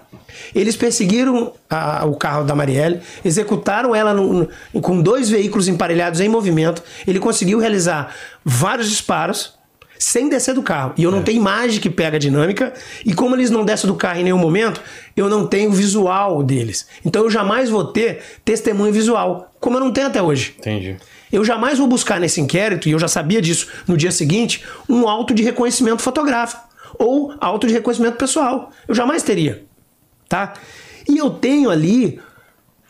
[0.55, 6.19] Eles perseguiram a- o carro da Marielle, executaram ela no- no- com dois veículos emparelhados
[6.21, 6.81] em movimento.
[7.05, 9.53] Ele conseguiu realizar vários disparos
[9.99, 10.93] sem descer do carro.
[10.97, 12.73] E eu não tenho imagem que pega a dinâmica.
[13.05, 14.81] E como eles não descem do carro em nenhum momento,
[15.15, 16.87] eu não tenho visual deles.
[17.05, 20.55] Então eu jamais vou ter testemunho visual, como eu não tenho até hoje.
[20.59, 20.97] Entendi.
[21.31, 25.07] Eu jamais vou buscar nesse inquérito, e eu já sabia disso no dia seguinte, um
[25.07, 26.61] auto de reconhecimento fotográfico
[26.97, 28.71] ou auto de reconhecimento pessoal.
[28.87, 29.65] Eu jamais teria.
[30.29, 30.53] Tá?
[31.07, 32.19] E eu tenho ali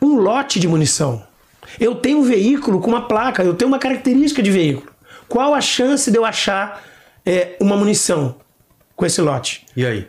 [0.00, 1.22] um lote de munição.
[1.78, 4.90] Eu tenho um veículo com uma placa, eu tenho uma característica de veículo.
[5.28, 6.82] Qual a chance de eu achar
[7.28, 8.36] é, uma munição
[8.96, 9.66] com esse lote?
[9.76, 10.08] E aí?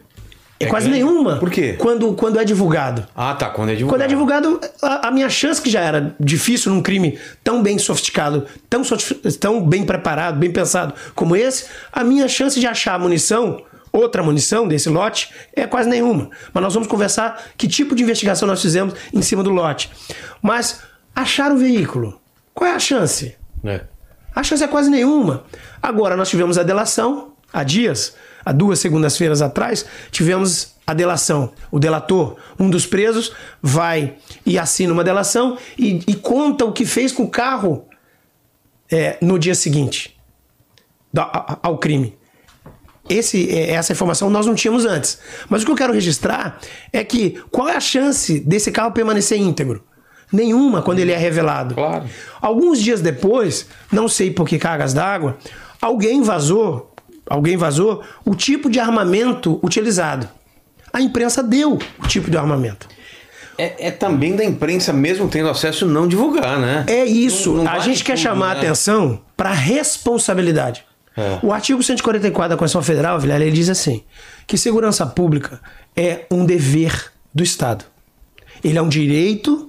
[0.60, 1.04] É, É quase grande?
[1.04, 1.38] nenhuma.
[1.38, 1.74] Por quê?
[1.78, 3.06] Quando, quando é divulgado.
[3.16, 3.50] Ah, tá.
[3.50, 3.98] Quando é divulgado.
[3.98, 7.78] Quando é divulgado, a, a minha chance que já era difícil num crime tão bem
[7.78, 8.82] sofisticado, tão,
[9.40, 13.62] tão bem preparado, bem pensado como esse, a minha chance de achar munição,
[13.92, 16.30] outra munição desse lote, é quase nenhuma.
[16.54, 19.90] Mas nós vamos conversar que tipo de investigação nós fizemos em cima do lote.
[20.42, 20.82] Mas
[21.16, 22.20] achar o veículo,
[22.54, 23.36] qual é a chance?
[23.64, 23.82] É.
[24.40, 25.44] A chance é quase nenhuma.
[25.82, 28.16] Agora, nós tivemos a delação, há dias,
[28.46, 31.52] há duas segundas-feiras atrás, tivemos a delação.
[31.70, 34.16] O delator, um dos presos, vai
[34.46, 37.86] e assina uma delação e, e conta o que fez com o carro
[38.90, 40.18] é, no dia seguinte
[41.62, 42.18] ao crime.
[43.10, 45.20] Esse, é, essa informação nós não tínhamos antes.
[45.50, 46.62] Mas o que eu quero registrar
[46.94, 49.84] é que qual é a chance desse carro permanecer íntegro?
[50.32, 51.76] Nenhuma quando ele é revelado.
[51.76, 52.06] Claro.
[52.42, 55.38] Alguns dias depois, não sei por que cargas d'água,
[55.82, 56.94] alguém vazou,
[57.28, 60.30] alguém vazou o tipo de armamento utilizado.
[60.94, 62.88] A imprensa deu o tipo de armamento.
[63.58, 66.86] É, é também da imprensa, mesmo tendo acesso, não divulgar, né?
[66.88, 67.54] É isso.
[67.54, 68.60] Não- não a gente quer tudo, chamar a né?
[68.62, 70.86] atenção para responsabilidade.
[71.18, 71.40] É.
[71.44, 74.04] O artigo 144 da Constituição Federal, Vilela, ele diz assim:
[74.48, 75.60] que segurança pública
[75.96, 77.84] é um dever do Estado.
[78.64, 79.69] Ele é um direito,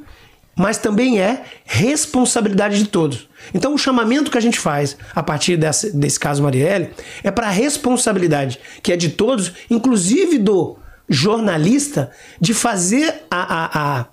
[0.61, 3.28] mas também é responsabilidade de todos.
[3.54, 6.90] Então, o chamamento que a gente faz a partir desse, desse caso Marielle
[7.24, 10.76] é para a responsabilidade, que é de todos, inclusive do
[11.08, 14.06] jornalista, de fazer a, a- a-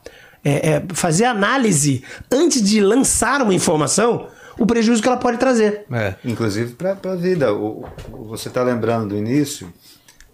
[0.45, 4.27] é, é, fazer análise antes de lançar uma informação,
[4.57, 5.85] o prejuízo que ela pode trazer.
[5.91, 6.15] É.
[6.23, 7.53] Inclusive para a vida.
[7.53, 9.71] O- o- você está lembrando do início?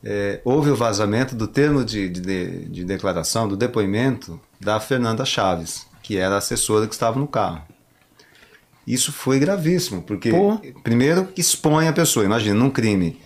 [0.06, 5.24] é, houve o vazamento do termo de, de, de- de declaração, do depoimento da Fernanda
[5.24, 7.62] Chaves, que era a assessora que estava no carro.
[8.86, 10.60] Isso foi gravíssimo, porque, Pô.
[10.84, 12.26] primeiro, expõe a pessoa.
[12.26, 13.18] Imagina, num crime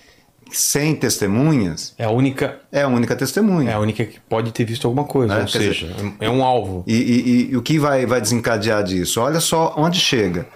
[0.52, 2.60] sem testemunhas, É a única.
[2.72, 3.72] é a única testemunha.
[3.72, 5.34] É a única que pode ter visto alguma coisa.
[5.34, 6.84] É, ou quer seja, é um alvo.
[6.88, 9.20] E, e- e o que vai, vai desencadear disso?
[9.20, 10.48] Olha só onde chega.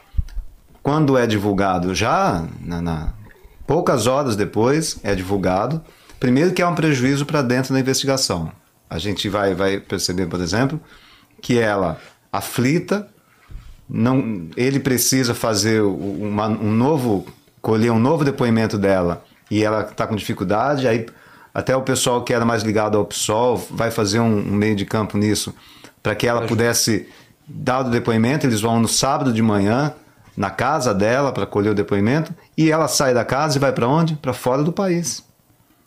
[0.83, 3.13] Quando é divulgado, já na, na-
[3.67, 5.83] poucas horas depois é divulgado.
[6.19, 8.51] Primeiro que é um prejuízo para dentro da investigação.
[8.89, 10.79] A gente vai, vai perceber, por exemplo,
[11.41, 11.99] que ela,
[12.31, 13.07] aflita,
[13.89, 17.25] não, ele precisa fazer uma- um novo,
[17.61, 21.05] colher um novo depoimento dela e ela está com dificuldade, aí
[21.53, 24.85] até o pessoal que era mais ligado ao PSOL vai fazer um, um meio de
[24.85, 25.53] campo nisso
[26.01, 27.07] para que ela pudesse
[27.45, 28.47] dar o depoimento.
[28.47, 29.93] Eles vão no sábado de manhã
[30.37, 33.85] na casa dela para colher o depoimento e ela sai da casa e vai para
[33.87, 34.15] onde?
[34.15, 35.21] Para fora do país.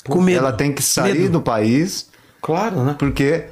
[0.07, 0.39] Com medo.
[0.41, 1.33] Ela tem que sair Medo.
[1.33, 2.11] do país
[2.43, 2.95] Claro, né?
[2.99, 3.47] porque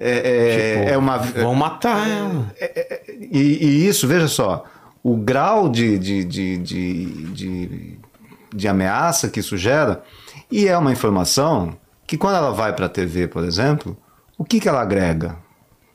[0.00, 2.54] é, é- Tipo, é uma Vão matar ela.
[3.30, 4.64] e, e isso, veja só,
[5.02, 7.98] o grau de, de, de, de, de,
[8.54, 10.02] de ameaça que isso gera,
[10.50, 11.76] e é uma informação
[12.06, 13.96] que quando ela vai para a TV, por exemplo,
[14.38, 15.36] o que, que ela agrega?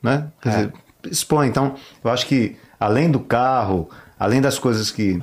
[0.02, 0.28] Né?
[0.42, 0.52] Quer É.
[0.56, 0.74] dizer,
[1.10, 1.48] expõe.
[1.48, 3.90] Então, eu acho que além do carro,
[4.20, 5.22] além das coisas que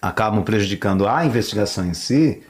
[0.00, 2.42] acabam prejudicando a investigação em si,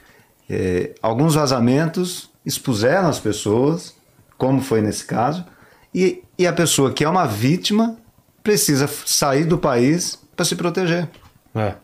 [0.49, 3.95] eh, alguns vazamentos expuseram as pessoas,
[4.37, 5.45] como foi nesse caso,
[5.93, 7.97] e, e a pessoa que é uma vítima
[8.41, 11.09] precisa sair do país para se proteger.
[11.55, 11.75] É.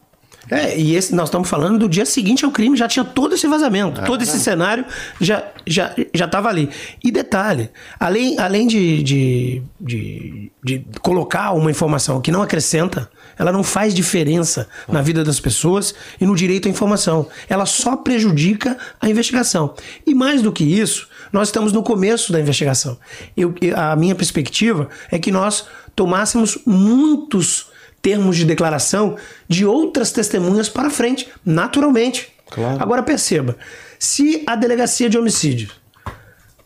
[0.50, 3.48] É, e esse, nós estamos falando do dia seguinte ao crime, já tinha todo esse
[3.48, 4.84] vazamento, todo esse cenário
[5.22, 6.70] já já já estava ali.
[7.04, 13.52] E detalhe, além, além de, de, de, de colocar uma informação que não acrescenta, ela
[13.52, 17.28] não faz diferença na vida das pessoas e no direito à informação.
[17.48, 19.76] Ela só prejudica a investigação.
[20.06, 22.98] E mais do que isso, nós estamos no começo da investigação.
[23.36, 27.68] Eu, a minha perspectiva é que nós tomássemos muitos
[28.02, 29.18] termos de declaração
[29.48, 32.30] de outras testemunhas para frente, naturalmente.
[32.50, 32.82] Claro.
[32.82, 33.58] Agora perceba,
[33.98, 35.70] se a delegacia de homicídio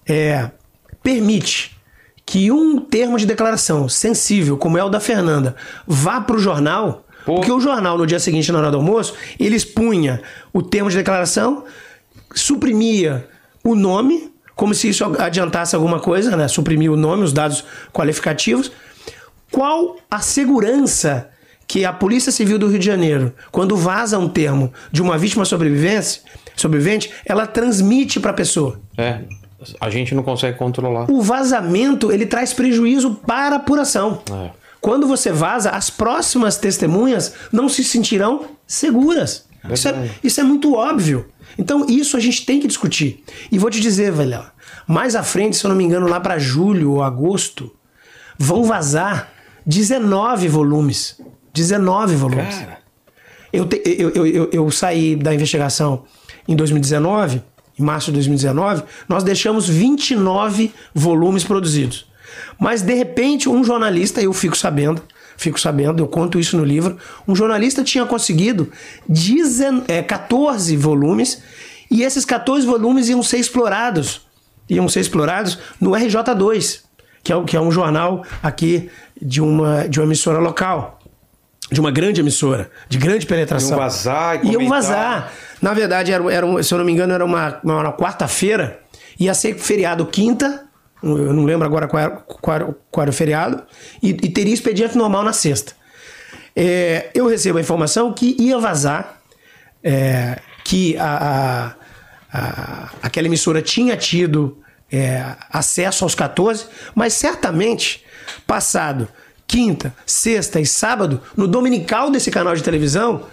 [0.05, 0.49] é,
[1.01, 1.75] permite
[2.25, 5.55] que um termo de declaração sensível, como é o da Fernanda,
[5.85, 7.35] vá para o jornal, Pô.
[7.35, 10.21] porque o jornal no dia seguinte, na hora do almoço, ele expunha
[10.53, 11.65] o termo de declaração,
[12.33, 13.27] suprimia
[13.63, 16.47] o nome, como se isso adiantasse alguma coisa, né?
[16.47, 18.71] Suprimia o nome, os dados qualificativos.
[19.51, 21.29] Qual a segurança
[21.67, 25.45] que a Polícia Civil do Rio de Janeiro, quando vaza um termo de uma vítima
[25.45, 26.21] sobrevivente,
[26.55, 28.79] sobrevivente ela transmite para a pessoa?
[28.97, 29.19] É.
[29.79, 31.09] A gente não consegue controlar.
[31.09, 34.21] O vazamento ele traz prejuízo para a apuração.
[34.31, 34.49] É.
[34.81, 39.45] Quando você vaza, as próximas testemunhas não se sentirão seguras.
[39.71, 41.25] Isso é, isso é muito óbvio.
[41.57, 43.23] Então, isso a gente tem que discutir.
[43.51, 44.43] E vou te dizer, velho,
[44.87, 47.71] mais à frente, se eu não me engano, lá para julho ou agosto,
[48.37, 49.31] vão vazar
[49.65, 51.19] 19 volumes.
[51.53, 52.55] 19 volumes.
[52.55, 52.77] Cara.
[53.51, 56.03] Eu, te- eu, eu, eu, eu saí da investigação
[56.47, 57.41] em 2019,
[57.79, 62.07] em março de 2019, nós deixamos 29 volumes produzidos.
[62.59, 65.01] Mas de repente, um jornalista, eu fico sabendo,
[65.37, 68.71] fico sabendo, eu conto isso no livro, um jornalista tinha conseguido
[69.07, 71.41] 10, é, 14 volumes,
[71.89, 74.21] e esses 14 volumes iam ser explorados.
[74.69, 76.81] Iam ser explorados no RJ2,
[77.23, 78.89] que é, que é um jornal aqui
[79.21, 80.99] de uma, de uma emissora local
[81.71, 83.69] de uma grande emissora, de grande penetração.
[83.71, 85.33] Iam vazar e Iam vazar.
[85.61, 88.79] Na verdade, era, era um- se eu não me engano, era uma, uma, uma quarta-feira.
[89.19, 90.65] Ia ser feriado quinta.
[91.03, 93.61] Eu não lembro agora qual era, qual era- qual era o feriado.
[94.01, 95.73] E, e teria expediente normal na sexta.
[96.55, 99.17] É, eu recebo a informação que ia vazar,
[99.83, 101.75] é, que a,
[102.31, 104.57] a- a- aquela emissora tinha tido
[104.91, 108.03] é, acesso aos 14, mas certamente,
[108.45, 109.07] passado
[109.47, 113.23] quinta, sexta e sábado, no dominical desse canal de televisão,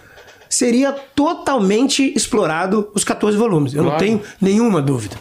[0.49, 3.75] seria totalmente explorado os 14 volumes.
[3.75, 3.91] Eu Claro.
[3.93, 5.17] não tenho nenhuma dúvida.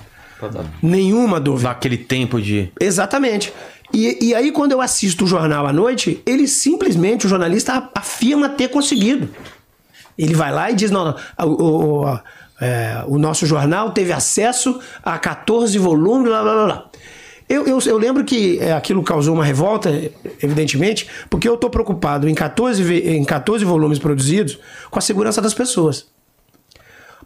[0.82, 1.70] Nenhuma dúvida.
[1.70, 2.72] Dá aquele tempo de.
[2.80, 3.52] Exatamente.
[3.94, 8.48] E, e aí, quando eu assisto o jornal à noite, ele simplesmente, o jornalista afirma
[8.50, 9.30] ter conseguido.
[10.18, 12.20] Ele vai lá e diz: não, não, o, o-
[12.62, 16.66] é, o nosso jornal teve acesso a 14 volumes, blá blá blá.
[16.66, 16.90] blá.
[17.48, 19.90] Eu, eu, eu lembro que é, aquilo causou uma revolta,
[20.44, 24.60] evidentemente, porque eu estou preocupado em 14, ve- em 14 volumes produzidos
[24.92, 26.06] com a segurança das pessoas.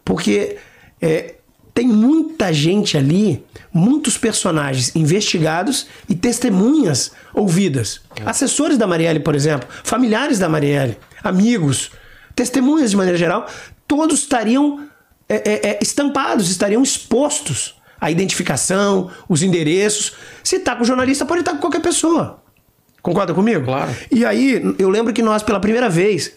[0.04, 0.56] Porque
[1.00, 1.34] é,
[1.74, 8.00] tem muita gente ali, muitos personagens investigados e testemunhas ouvidas.
[8.24, 11.90] Assessores da Marielle, por exemplo, familiares da Marielle, amigos,
[12.36, 13.48] testemunhas de maneira geral,
[13.88, 14.86] todos estariam
[15.28, 20.12] é, é, é, estampados, estariam expostos à identificação, os endereços.
[20.44, 22.40] Se tá com o jornalista, pode estar com qualquer pessoa.
[23.02, 23.64] Concorda comigo?
[23.64, 23.90] Claro.
[24.12, 26.32] E aí, eu lembro que nós, pela primeira vez,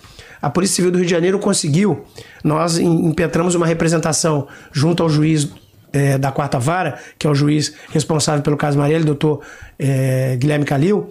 [0.47, 2.05] a Polícia Civil do Rio de Janeiro conseguiu,
[2.43, 5.49] nós im- impetramos uma representação junto ao juiz
[5.93, 9.41] eh, da quarta vara, que é o juiz responsável pelo caso Marielle, doutor
[9.77, 11.09] eh, Guilherme Calil,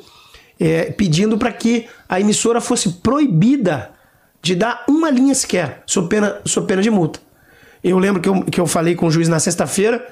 [0.59, 3.91] eh, pedindo para que a emissora fosse proibida
[4.43, 7.19] de dar uma linha sequer, sob pena, sob pena de multa.
[7.83, 10.07] Eu lembro que eu, que eu falei com o juiz na sexta-feira,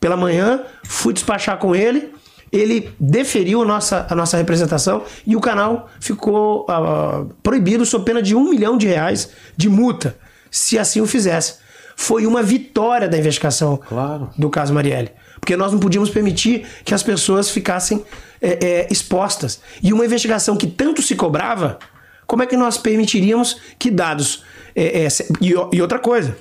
[0.00, 2.12] pela manhã, fui despachar com ele,
[2.52, 8.22] ele deferiu a nossa, a nossa representação e o canal ficou ah, proibido sob pena
[8.22, 10.16] de um milhão de reais de multa,
[10.50, 11.56] se assim o fizesse.
[11.96, 14.30] Foi uma vitória da investigação Claro.
[14.38, 15.10] do caso Marielle.
[15.40, 18.04] Porque nós não podíamos permitir que as pessoas ficassem
[18.40, 19.60] é, é, expostas.
[19.82, 21.78] E uma investigação que tanto se cobrava,
[22.26, 24.44] como é que nós permitiríamos que dados.
[24.76, 25.08] é, é,
[25.40, 26.36] e, e outra coisa,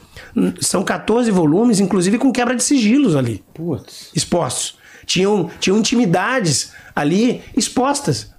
[0.61, 4.11] são 14 volumes, inclusive com quebra de sigilos ali Putz.
[4.15, 4.77] expostos.
[5.07, 8.29] Tinham, tinham intimidades ali expostas.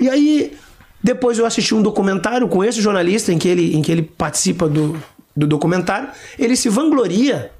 [0.00, 0.56] E aí,
[1.02, 4.68] depois eu assisti um documentário com esse jornalista em que ele, em que ele participa
[4.68, 4.96] do,
[5.36, 6.08] do documentário.
[6.38, 7.50] Ele se vangloria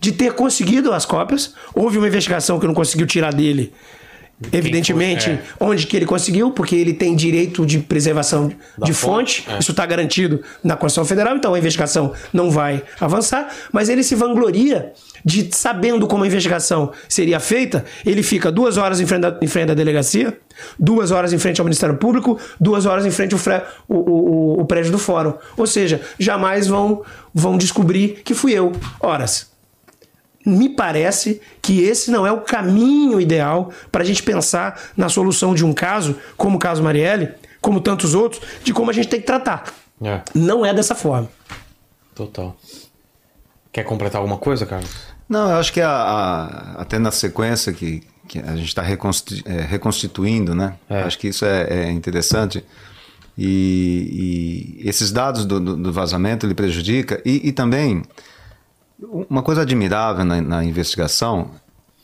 [0.00, 1.54] de ter conseguido as cópias.
[1.74, 3.72] Houve uma investigação que não conseguiu tirar dele.
[4.52, 5.30] Evidentemente?
[5.30, 5.40] É.
[5.58, 9.58] onde que ele conseguiu, porque ele tem direito de preservação de fonte, fonte, é.
[9.58, 14.14] isso está garantido na Constituição Federal, então a investigação não vai avançar, mas ele se
[14.14, 14.92] vangloria
[15.24, 19.46] de, sabendo como a investigação seria feita, ele fica duas horas em frente da, em
[19.48, 20.38] frente da delegacia,
[20.78, 24.30] duas horas em frente ao Ministério Público, duas horas em frente ao fre- o, o-
[24.58, 25.34] o- o prédio do fórum.
[25.56, 27.02] Ou seja, jamais vão,
[27.34, 28.70] vão descobrir que fui eu.
[29.00, 29.48] Horas
[30.48, 35.54] me parece que esse não é o caminho ideal para a gente pensar na solução
[35.54, 37.28] de um caso, como o caso Marielle,
[37.60, 39.64] como tantos outros, de como a gente tem que tratar.
[40.02, 41.28] É, Não é dessa forma.
[42.14, 42.56] total.
[43.72, 44.90] Quer completar alguma coisa, Carlos?
[45.28, 48.82] Não, eu acho que a- a- até na sequência que, que a gente está
[49.68, 50.74] reconstituindo, né?
[50.88, 51.02] É.
[51.02, 52.64] Acho que isso é, é interessante.
[53.36, 57.20] E, e esses dados do, do- do vazamento ele prejudica.
[57.24, 58.02] E, e também,
[59.00, 61.50] uma coisa admirável na, na investigação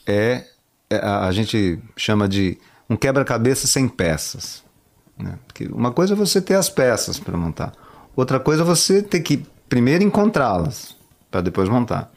[0.07, 0.45] é,
[0.89, 4.63] é a, a gente chama de um quebra-cabeça sem peças.
[5.19, 5.39] Né?
[5.47, 7.73] Porque uma coisa é você ter as peças para montar,
[8.15, 10.97] outra coisa é você ter que primeiro encontrá-las
[11.31, 12.13] para depois montar.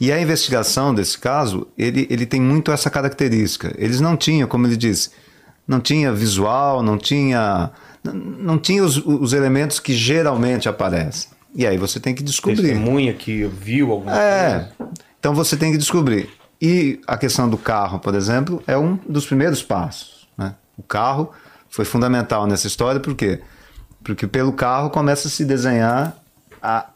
[0.00, 3.72] E a investigação desse caso, ele, ele tem muito essa característica.
[3.78, 5.10] Eles não tinham, como ele disse,
[5.66, 7.70] não tinha visual, não tinha,
[8.02, 11.30] não, tinha os, os elementos que geralmente aparecem.
[11.54, 12.62] E aí você tem que descobrir.
[12.62, 14.26] Testemunha que viu alguma coisa.
[14.26, 14.68] É.
[15.18, 16.28] Então você tem que descobrir.
[16.60, 20.26] E a questão do carro, por exemplo, é um dos primeiros passos.
[20.36, 20.54] Né?
[20.76, 21.30] O carro
[21.68, 23.40] foi fundamental nessa história, por quê?
[24.02, 26.16] Porque pelo carro começa a se desenhar
[26.62, 26.86] a,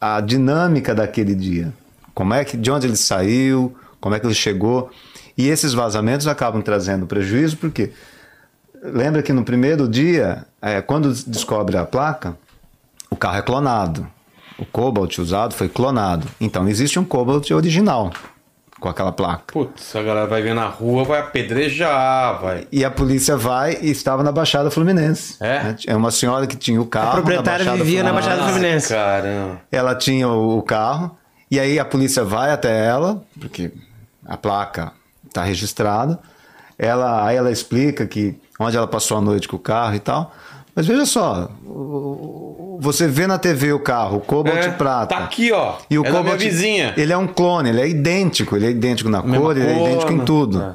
[0.00, 1.72] a dinâmica daquele dia.
[2.14, 4.90] Como é que, de onde ele saiu, como é que ele chegou.
[5.36, 7.92] E esses vazamentos acabam trazendo prejuízo, porque
[8.82, 12.36] lembra que no primeiro dia, é, quando descobre a placa,
[13.10, 14.06] o carro é clonado.
[14.58, 16.26] O Cobalt usado foi clonado.
[16.40, 18.10] Então existe um Cobalt original
[18.80, 19.52] com aquela placa.
[19.52, 22.66] Putz, a galera vai ver na rua, vai apedrejar, vai.
[22.70, 25.36] E a polícia vai e estava na Baixada Fluminense.
[25.40, 25.62] É?
[25.62, 25.76] Né?
[25.86, 27.12] É uma senhora que tinha o carro.
[27.12, 28.36] proprietária na Baixada vivia na Fluminense.
[28.36, 28.88] Baixada Fluminense.
[28.88, 29.60] Caramba.
[29.70, 31.16] Ela tinha o, o carro.
[31.50, 33.72] E aí a polícia vai até ela, porque
[34.26, 34.92] a placa
[35.26, 36.18] está registrada.
[36.78, 40.32] Ela, aí ela explica que onde ela passou a noite com o carro e tal.
[40.78, 41.50] Mas veja só,
[42.78, 45.16] você vê na TV o carro, o Cobalt É, prata.
[45.16, 45.74] Tá aqui, ó.
[45.90, 46.94] E o é da minha Cobalt, vizinha.
[46.96, 49.72] ele é um clone, ele é idêntico, ele é idêntico na Mesma cor, ele é
[49.88, 50.24] idêntico em né?
[50.24, 50.62] tudo.
[50.62, 50.74] É.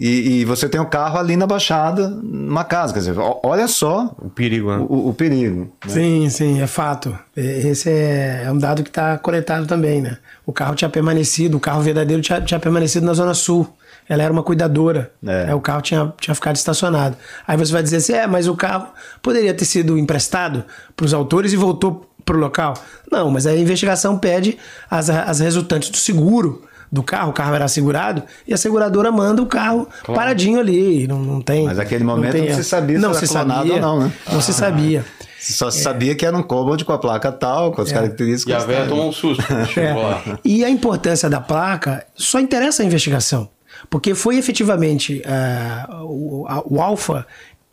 [0.00, 2.92] E, e você tem o carro ali na Baixada, numa casa.
[2.92, 4.84] Quer dizer, olha só O perigo, né?
[4.88, 5.60] o, o perigo.
[5.60, 5.66] né?
[5.86, 7.16] Sim, sim, é fato.
[7.36, 10.18] Esse é, é um dado que está coletado também, né?
[10.44, 13.72] O carro tinha permanecido, o carro verdadeiro tinha, tinha permanecido na Zona Sul.
[14.08, 15.12] Ela era uma cuidadora.
[15.26, 15.46] É.
[15.50, 17.16] É, o carro tinha, tinha ficado estacionado.
[17.46, 18.88] Aí você vai dizer assim: é, mas o carro
[19.22, 20.64] poderia ter sido emprestado
[20.96, 22.74] para os autores e voltou para o local.
[23.10, 24.58] Não, mas a investigação pede
[24.90, 29.42] as, as resultantes do seguro do carro, o carro era segurado, e a seguradora manda
[29.42, 31.08] o carro paradinho ali.
[31.08, 31.64] Não, não tem.
[31.64, 34.00] Mas naquele momento tem não se sabia se não era se clonado sabia, ou não,
[34.00, 34.12] né?
[34.32, 35.04] Não se sabia.
[35.40, 38.62] Só se sabia que era um Cobalt com a placa tal, com as características.
[38.62, 39.44] E a velha tomou um susto.
[39.76, 40.38] É.
[40.44, 43.48] E a importância da placa só interessa a investigação.
[43.88, 47.26] Porque foi efetivamente eh, o, o alfa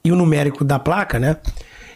[0.04, 1.38] e o numérico da placa, né?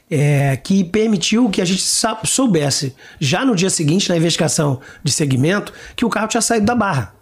[0.10, 1.84] eh, que permitiu que a gente
[2.24, 6.76] soubesse, já no dia seguinte, na investigação de segmento, que o carro tinha saído da
[6.76, 7.14] barra.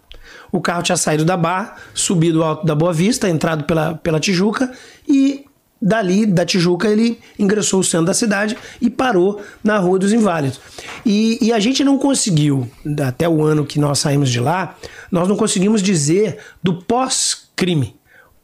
[0.52, 4.70] O carro tinha saído da barra, subido alto da Boa Vista, entrado pela, pela Tijuca
[5.08, 5.43] e
[5.84, 10.58] dali, da Tijuca, ele ingressou o centro da cidade e parou na Rua dos Inválidos.
[11.04, 12.66] E, e a gente não conseguiu,
[13.06, 14.76] até o ano que nós saímos de lá,
[15.12, 17.94] nós não conseguimos dizer do pós-crime.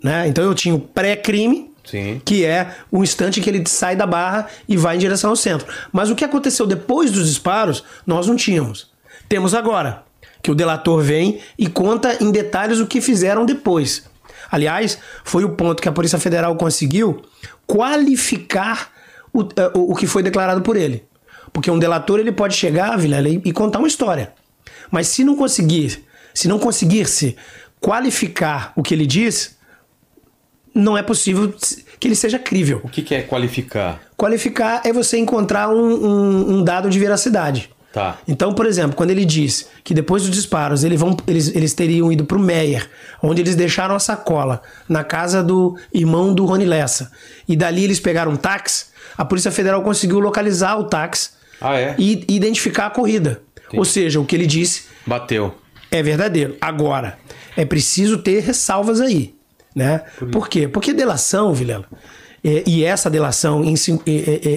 [0.05, 0.29] Né?
[0.29, 1.71] Então eu tinha o pré-crime,
[2.25, 5.37] que é o instante em que ele sai da barra e vai em direção ao
[5.37, 5.67] centro.
[5.91, 8.91] Mas o que aconteceu depois dos disparos, nós não tínhamos.
[9.29, 10.05] Temos agora,
[10.43, 14.10] que o delator vem e conta em detalhes o que fizeram depois.
[14.51, 17.23] Aliás, foi o ponto que a Polícia Federal conseguiu
[17.67, 18.91] qualificar
[19.33, 21.05] o, eh, o, o que foi declarado por ele.
[21.53, 24.33] Porque um delator ele pode chegar, Vilela, e, e contar uma história.
[24.91, 27.37] Mas se não conseguir, se não conseguir-se
[27.81, 29.57] qualificar o que ele diz,
[30.75, 31.53] não é possível
[31.99, 32.81] que ele seja crível.
[32.85, 34.01] O que, que é qualificar?
[34.17, 35.75] Qualificar é você encontrar um,
[36.07, 37.71] um- um dado de veracidade.
[37.93, 38.19] Tá.
[38.29, 42.13] Então, por exemplo, quando ele diz que depois dos disparos eles, vão, eles, eles teriam
[42.13, 42.89] ido para o Meyer,
[43.21, 47.11] onde eles deixaram a sacola na casa do irmão do Rony Lessa,
[47.49, 48.87] e dali eles pegaram um táxi,
[49.19, 51.31] a Polícia Federal conseguiu localizar o táxi
[51.61, 51.97] Ah, é?
[51.99, 53.43] e identificar a corrida.
[53.75, 55.55] Ou seja, o que ele disse Bateu.
[55.91, 56.57] é verdadeiro.
[56.61, 57.19] Agora,
[57.57, 59.35] é preciso ter ressalvas aí.
[59.75, 60.03] Né?
[60.33, 60.67] Por quê?
[60.67, 61.87] Porque delação, Vilela,
[62.43, 63.75] é, e essa delação em,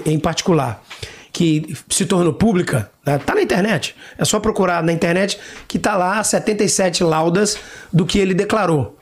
[0.05, 0.83] em particular,
[1.33, 3.17] que se tornou pública, né?
[3.17, 3.95] tá na internet.
[4.19, 7.57] É só procurar na internet que tá lá 77 laudas
[7.91, 8.95] do que ele declarou.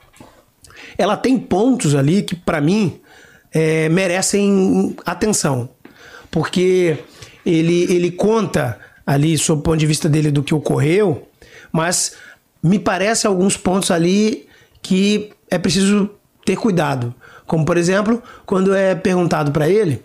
[0.96, 2.98] Ela tem pontos ali que, para mim,
[3.52, 5.68] é, merecem atenção.
[6.30, 6.98] Porque
[7.44, 11.28] ele, ele conta ali, sob o ponto de vista dele, do que ocorreu,
[11.70, 12.16] mas
[12.62, 14.48] me parece alguns pontos ali
[14.80, 16.10] que é preciso
[16.46, 17.14] ter cuidado.
[17.46, 20.02] Como, por exemplo, quando é perguntado para ele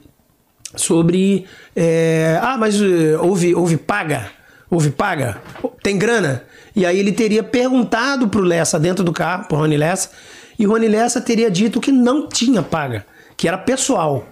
[0.75, 1.45] sobre.
[1.75, 4.31] é, ah, mas eh, houve, houve paga?
[4.69, 5.41] Houve paga?
[5.81, 6.43] Tem grana?
[6.75, 10.11] E aí ele teria perguntado pro Lessa dentro do carro, pro Rony Lessa,
[10.59, 13.05] e o Rony Lessa teria dito que não tinha paga,
[13.35, 14.27] que era pessoal.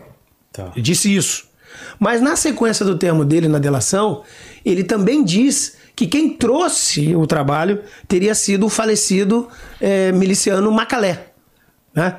[0.52, 0.72] Tá.
[0.74, 1.48] Ele disse isso.
[2.00, 4.24] Mas na sequência do termo dele na delação,
[4.64, 9.48] ele também diz que quem trouxe o trabalho teria sido o falecido
[9.80, 11.28] eh, miliciano Macalé.
[11.94, 12.18] Né?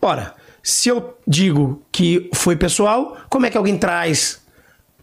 [0.00, 4.40] Ora, se eu digo que foi pessoal, como é que alguém traz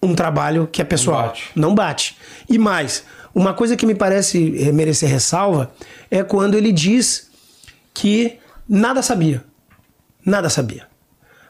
[0.01, 1.24] um trabalho que é pessoal?
[1.28, 1.49] bate.
[1.55, 2.18] Não bate.
[2.49, 3.03] E mais,
[3.36, 5.72] uma coisa que me parece eh, merecer ressalva
[6.10, 7.30] é quando ele diz
[7.93, 8.38] que
[8.68, 9.43] nada sabia.
[10.26, 10.88] Nada sabia.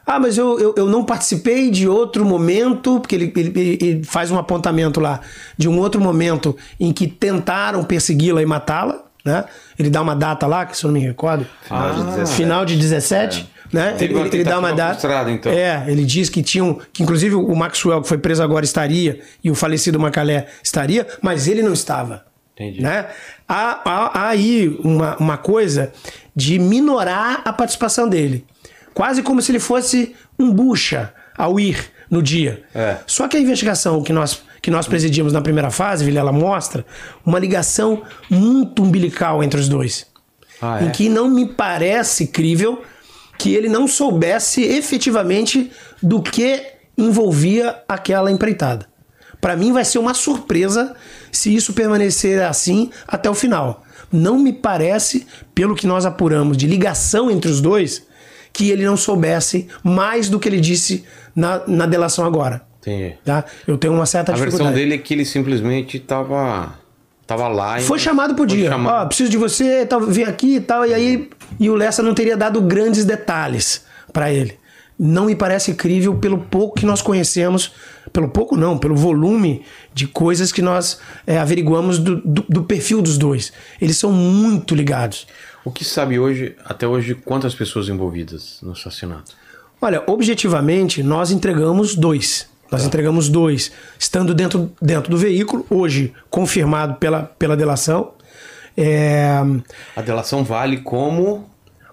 [0.06, 4.30] Ah, mas eu, eu, eu não participei de outro momento, porque ele, ele, ele- faz
[4.32, 5.20] um apontamento lá
[5.56, 9.04] de um outro momento em que tentaram persegui-la e matá-la.
[9.24, 9.44] Né?
[9.78, 11.46] Ele dá uma data lá, que se eu não me recordo.
[11.62, 12.36] Final de 17.
[12.36, 13.50] Final de 17.
[13.72, 13.96] Né?
[14.00, 15.30] Ele, ele dá uma data.
[15.30, 15.52] então.
[15.52, 16.80] É, ele diz que tinham.
[16.92, 21.46] Que inclusive o Maxwell, que foi preso agora, estaria, e o falecido Macalé estaria, mas
[21.46, 22.24] ele não estava.
[22.54, 22.82] Entendi.
[22.82, 23.06] Né?
[23.48, 25.92] Há, há- há aí uma, uma coisa
[26.34, 28.44] de minorar a participação dele.
[28.92, 31.78] Quase como se ele fosse um bucha ao ir
[32.10, 32.64] no dia.
[32.74, 32.96] É.
[33.06, 36.84] Só que a investigação que nós, que nós presidimos na primeira fase, Vilela, mostra
[37.24, 40.06] uma ligação muito umbilical entre os dois.
[40.60, 40.84] Ah, é?
[40.86, 42.82] Em que não me parece crível
[43.40, 45.72] que ele não soubesse efetivamente
[46.02, 46.62] do que
[46.96, 48.86] envolvia aquela empreitada.
[49.40, 50.94] Para mim vai ser uma surpresa
[51.32, 53.82] se isso permanecer assim até o final.
[54.12, 58.06] Não me parece, pelo que nós apuramos de ligação entre os dois,
[58.52, 61.02] que ele não soubesse mais do que ele disse
[61.34, 62.60] na, na delação agora.
[62.80, 63.14] Entendi.
[63.24, 63.46] Tá?
[63.66, 64.76] Eu tenho uma certa A versão dificuldade.
[64.76, 66.74] dele é que ele simplesmente tava,
[67.30, 67.82] tava lá e.
[67.84, 68.70] Foi chamado por Foi dia.
[68.70, 69.04] chamado.
[69.04, 70.84] Ó, preciso de você, tal, vem aqui e tal.
[70.84, 74.58] E aí, e o Lessa não teria dado grandes detalhes para ele.
[74.98, 77.72] Não me parece crível pelo pouco que nós conhecemos,
[78.12, 79.62] Pelo pouco não, pelo volume
[79.94, 83.52] de coisas que nós é, averiguamos do, do, do perfil dos dois.
[83.80, 85.28] Eles são muito ligados.
[85.64, 89.32] O que se sabe hoje, até hoje, quantas pessoas envolvidas no assassinato?
[89.80, 92.49] Olha, objetivamente, nós entregamos dois.
[92.70, 98.12] Nós entregamos dois, estando dentro, dentro do veículo, hoje confirmado pela, pela delação.
[98.76, 99.40] É,
[99.96, 101.49] A delação vale como.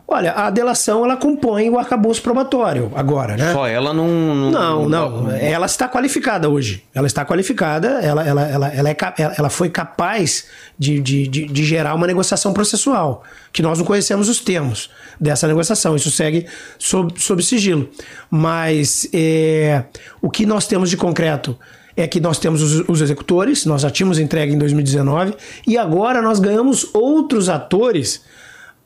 [0.07, 3.51] Olha, a delação ela compõe o arcabouço probatório agora, né?
[3.51, 4.07] Só ela não.
[4.49, 5.31] Não, não.
[5.31, 6.83] Ela está qualificada hoje.
[6.95, 8.95] Ela está qualificada, ela, ela, ela, ela, é,
[9.37, 10.45] ela foi capaz
[10.79, 14.89] de, de, de, de gerar uma negociação processual, que nós não conhecemos os termos
[15.19, 15.95] dessa negociação.
[15.95, 16.45] Isso segue
[16.79, 17.89] sob, sob sigilo.
[18.31, 19.83] Mas é,
[20.21, 21.57] o que nós temos de concreto
[21.97, 25.33] é que nós temos os, os executores, nós já tínhamos entregue em 2019,
[25.65, 28.21] e agora nós ganhamos outros atores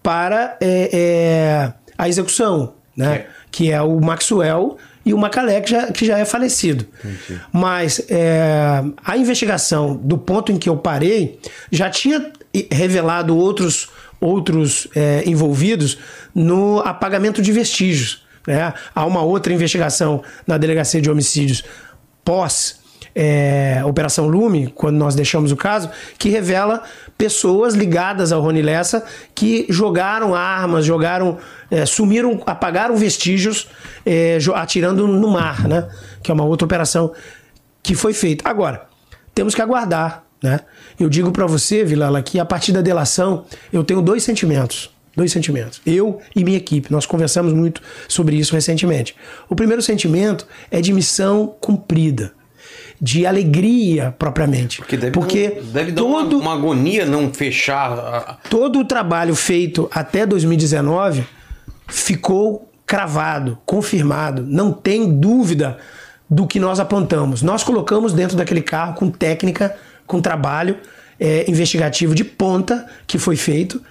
[0.01, 3.15] para é, é, a execução, né?
[3.15, 3.27] É.
[3.51, 6.85] Que é o Maxwell e o Macalé, que já, que já é falecido.
[7.51, 11.39] Mas é, a investigação, do ponto em que eu parei,
[11.71, 12.31] já tinha
[12.71, 13.89] revelado outros,
[14.19, 15.97] outros é, envolvidos
[16.33, 18.23] no apagamento de vestígios.
[18.47, 18.73] Né?
[18.93, 21.63] Há uma outra investigação na Delegacia de Homicídios
[22.23, 22.80] pós
[23.15, 26.83] é, Operação Lume, quando nós deixamos o caso, que revela
[27.17, 29.03] pessoas ligadas ao Rony Lessa
[29.35, 31.37] que jogaram armas, jogaram,
[31.69, 33.67] é, sumiram, apagaram vestígios,
[34.05, 35.87] é, atirando no mar, né?
[36.23, 37.11] Que é uma outra operação
[37.83, 38.47] que foi feita.
[38.49, 38.87] Agora,
[39.33, 40.61] temos que aguardar, né?
[40.99, 44.89] Eu digo para você, Vilela, que a partir da delação eu tenho dois sentimentos.
[45.15, 45.81] Dois sentimentos.
[45.85, 46.91] Eu e minha equipe.
[46.91, 49.13] Nós conversamos muito sobre isso recentemente.
[49.49, 52.31] O primeiro sentimento é de missão cumprida.
[53.03, 54.77] De alegria propriamente.
[54.77, 57.91] Porque deve Porque dar, deve todo, uma, uma agonia não fechar.
[57.93, 61.25] a- todo o trabalho feito até 2019
[61.87, 64.43] ficou cravado, confirmado.
[64.45, 65.77] Não tem dúvida
[66.29, 67.41] do que nós apontamos.
[67.41, 69.75] Nós colocamos dentro daquele carro com técnica,
[70.05, 70.77] com trabalho
[71.19, 73.81] é, investigativo de ponta que foi feito,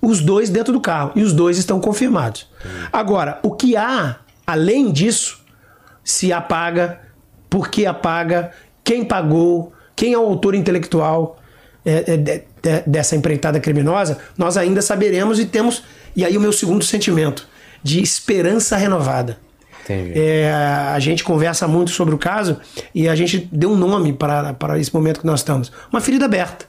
[0.00, 1.12] os dois dentro do carro.
[1.14, 2.46] E os dois estão confirmados.
[2.92, 5.40] Agora, o que há além disso,
[6.04, 7.00] se apaga,
[7.52, 8.50] por que apaga,
[8.82, 11.38] quem pagou, quem é o autor intelectual
[11.84, 12.42] é, é, de-
[12.86, 15.84] dessa empreitada criminosa, nós ainda saberemos e temos.
[16.16, 17.46] E aí o meu segundo sentimento,
[17.82, 19.36] de esperança renovada.
[19.88, 20.50] É,
[20.94, 22.56] a gente conversa muito sobre o caso
[22.94, 25.70] e a gente deu um nome para, esse momento que nós estamos.
[25.92, 26.64] Uma ferida aberta.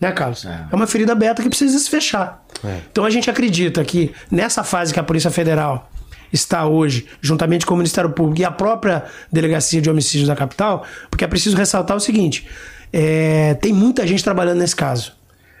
[0.00, 0.44] Né, Carlos?
[0.44, 2.44] É, uma ferida aberta que precisa se fechar.
[2.64, 2.78] É.
[2.92, 5.90] Então a gente acredita que nessa fase que a Polícia Federal
[6.32, 10.84] está hoje, juntamente com o Ministério Público e a própria Delegacia de Homicídios da capital,
[11.10, 12.46] porque é preciso ressaltar o seguinte:
[12.92, 15.12] é, tem muita gente trabalhando nesse caso.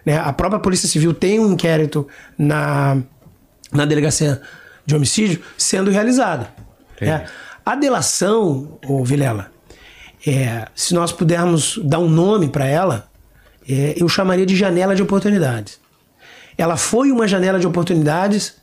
[0.04, 0.18] Né?
[0.18, 2.06] A própria Polícia Civil tem um inquérito
[2.36, 2.98] na,
[3.72, 4.40] na Delegacia
[4.84, 6.50] de Homicídio sendo realizada.
[7.00, 7.26] né?
[7.64, 9.52] A delação, ô Vilela,
[10.26, 13.10] é, se nós pudermos dar um nome para ela,
[13.68, 15.78] é, eu chamaria de janela de oportunidades.
[16.56, 18.56] Ela foi uma janela de oportunidades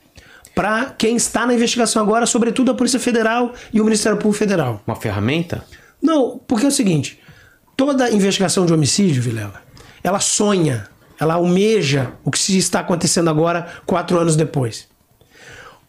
[0.56, 4.82] para quem está na investigação agora, sobretudo a Polícia Federal e o Ministério Público Federal.
[4.86, 5.62] Uma ferramenta?
[6.00, 7.20] Não, porque é o seguinte:
[7.76, 9.60] toda investigação de homicídio, Vilela,
[10.02, 10.88] ela sonha,
[11.20, 14.88] ela almeja o que se está acontecendo agora, quatro anos depois.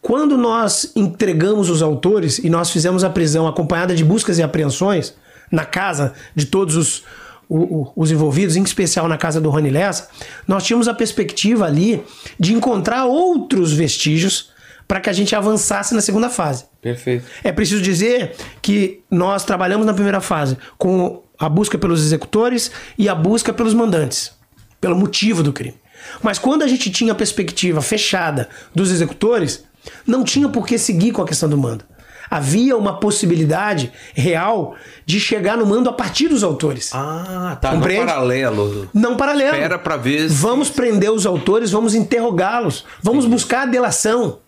[0.02, 5.14] Quando nós entregamos os autores e nós fizemos a prisão acompanhada de buscas e apreensões
[5.50, 7.02] na casa de todos os,
[7.48, 10.08] o- o- os envolvidos, em especial na casa do Rony Lessa,
[10.46, 12.04] nós tínhamos a perspectiva ali
[12.38, 14.50] de encontrar outros vestígios
[14.88, 16.64] para que a gente avançasse na segunda fase.
[16.80, 17.26] Perfeito.
[17.44, 23.08] É preciso dizer que nós trabalhamos na primeira fase com a busca pelos executores e
[23.08, 24.32] a busca pelos mandantes,
[24.80, 25.76] pelo motivo do crime.
[26.22, 29.64] Mas quando a gente tinha a perspectiva fechada dos executores,
[30.06, 31.84] não tinha por que seguir com a questão do mando.
[32.30, 34.74] Havia uma possibilidade real
[35.06, 36.90] de chegar no mando a partir dos autores.
[36.92, 37.70] Ah, tá.
[37.72, 38.02] Compreende?
[38.04, 38.90] No paralelo.
[38.92, 39.54] Não paralelo.
[39.54, 44.40] Espera pra ver se- Vamos prender os autores, vamos interrogá-los, vamos buscar a delação,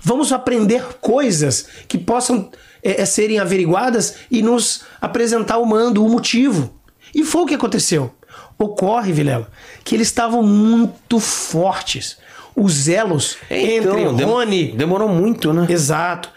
[0.00, 2.50] vamos aprender coisas que possam
[2.82, 6.72] é, é, serem averiguadas e nos apresentar o mando, o motivo.
[7.14, 8.12] E foi o que aconteceu.
[8.58, 9.48] Ocorre, Vilela,
[9.84, 12.18] que eles estavam muito fortes.
[12.56, 15.66] Os elos entre Então, dem- Rony Demorou muito, né?
[15.68, 16.28] Exato.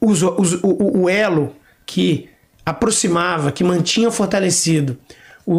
[0.00, 2.28] Os- os- o, o- o elo que
[2.64, 4.98] aproximava, que mantinha fortalecido
[5.44, 5.54] o-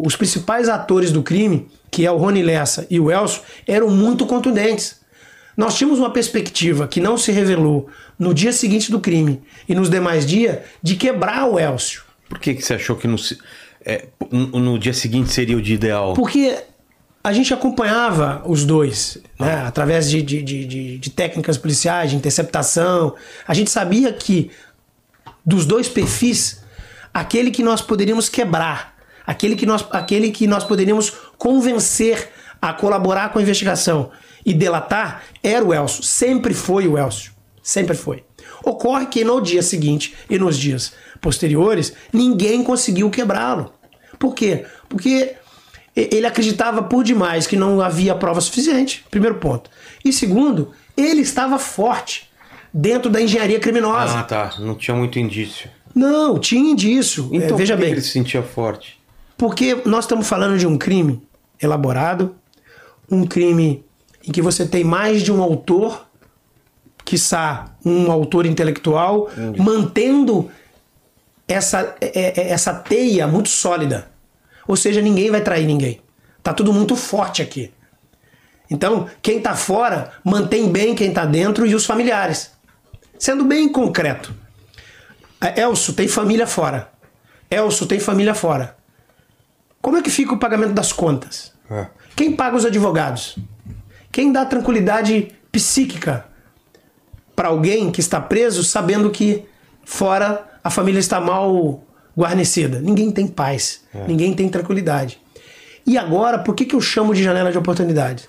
[0.00, 3.88] o- os principais atores do crime, que é o Rony Lessa e o Elcio, eram
[3.90, 5.00] muito contundentes.
[5.56, 7.88] Nós tínhamos uma perspectiva que não se revelou
[8.18, 12.02] no dia seguinte do crime e nos demais dias de quebrar o Elcio.
[12.28, 13.16] Por que, que você achou que no,
[13.84, 16.14] é, no, dia seguinte seria o dia ideal?
[16.14, 16.56] Porque
[17.22, 22.16] a gente acompanhava os dois, né, através de, de, de, de- de técnicas policiais, de
[22.16, 23.14] interceptação.
[23.46, 24.50] A gente sabia que
[25.44, 26.62] dos dois perfis
[27.12, 28.96] aquele que nós poderíamos quebrar,
[29.26, 32.30] aquele que nós, aquele que nós poderíamos convencer
[32.60, 34.10] a colaborar com a investigação
[34.44, 36.02] e delatar, era o Elcio.
[36.02, 37.32] Sempre foi o Elcio.
[37.62, 38.22] Sempre foi.
[38.64, 43.72] Ocorre que no dia seguinte e nos dias posteriores, ninguém conseguiu quebrá-lo.
[44.18, 44.64] Por quê?
[44.88, 45.34] Porque
[45.96, 49.70] ele acreditava por demais que não havia prova suficiente, primeiro ponto.
[50.04, 52.30] E segundo, ele estava forte
[52.72, 54.18] dentro da engenharia criminosa.
[54.18, 54.54] Ah, tá.
[54.58, 55.70] Não tinha muito indício.
[55.94, 57.30] Não, tinha indício.
[57.32, 58.98] É, Então, veja por que bem, ele se sentia forte?
[59.36, 61.20] porque nós estamos falando de um crime
[61.60, 62.34] elaborado,
[63.10, 63.83] um crime
[64.26, 66.06] em que você tem mais de um autor,
[67.04, 70.50] quiçá um autor intelectual, mantendo
[71.46, 74.08] essa, é- é- essa teia muito sólida.
[74.66, 76.00] Ou seja, ninguém vai trair ninguém.
[76.42, 77.72] Tá tudo muito forte aqui.
[78.70, 82.50] Então, quem tá fora mantém bem quem tá dentro e os familiares.
[83.18, 84.34] Sendo bem concreto.
[85.40, 86.90] É, Elcio tem família fora.
[87.50, 88.76] Elcio tem família fora.
[89.82, 91.52] Como é que fica o pagamento das contas?
[91.70, 91.86] É.
[92.16, 93.36] Quem paga os advogados?
[94.14, 96.26] Quem dá tranquilidade psíquica
[97.34, 99.44] para alguém que está preso sabendo que
[99.84, 101.82] fora a família está mal
[102.16, 102.78] guarnecida?
[102.78, 105.20] Ninguém tem paz, ninguém tem tranquilidade.
[105.84, 108.28] E agora, por que, que eu chamo de janela de oportunidade?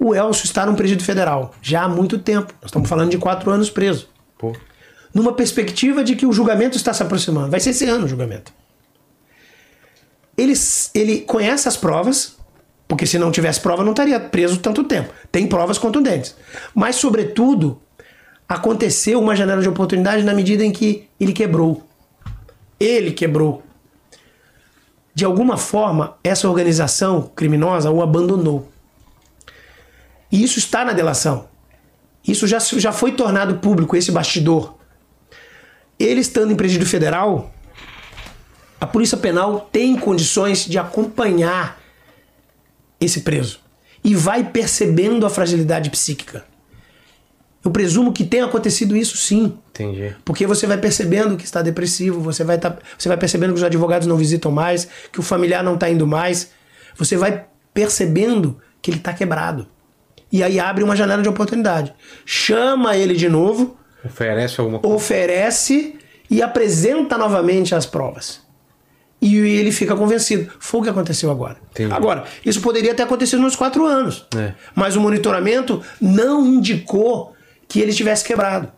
[0.00, 2.54] O Elcio está num presídio federal já há muito tempo.
[2.62, 4.08] Nós estamos falando de quatro anos preso.
[4.38, 4.56] Pô.
[5.12, 7.50] Numa perspectiva de que o julgamento está se aproximando.
[7.50, 8.50] Vai ser esse ano o julgamento.
[10.38, 10.54] Ele,
[10.94, 12.37] ele conhece as provas,
[12.88, 15.12] porque se não tivesse prova não estaria preso tanto tempo.
[15.30, 16.34] Tem provas contundentes.
[16.74, 17.78] Mas, sobretudo,
[18.48, 21.86] aconteceu uma janela de oportunidade na medida em que ele quebrou.
[22.80, 23.62] Ele quebrou.
[25.14, 28.70] De alguma forma, essa organização criminosa o abandonou.
[30.32, 31.48] E isso está na delação.
[32.26, 34.74] Isso já, já foi tornado público, esse bastidor.
[35.98, 37.52] Ele estando em presídio federal,
[38.80, 41.78] a Polícia Penal tem condições de acompanhar
[43.00, 43.60] esse preso
[44.04, 46.44] e vai percebendo a fragilidade psíquica.
[47.64, 49.58] Eu presumo que tenha acontecido isso sim.
[49.70, 50.14] Entendi.
[50.24, 53.64] Porque você vai percebendo que está depressivo, você vai, tá, você vai percebendo que os
[53.64, 56.50] advogados não visitam mais, que o familiar não está indo mais.
[56.96, 57.44] Você vai
[57.74, 59.66] percebendo que ele está quebrado.
[60.30, 61.92] E aí abre uma janela de oportunidade.
[62.24, 64.96] Chama ele de novo, Oferece alguma coisa?
[64.96, 65.98] oferece
[66.30, 68.40] e apresenta novamente as provas.
[69.20, 70.50] E ele fica convencido.
[70.60, 71.56] Foi o que aconteceu agora.
[71.72, 71.92] Entendi.
[71.92, 74.26] Agora, isso poderia ter acontecido nos quatro anos.
[74.36, 74.52] É.
[74.74, 77.34] Mas o monitoramento não indicou
[77.66, 78.70] que ele tivesse quebrado.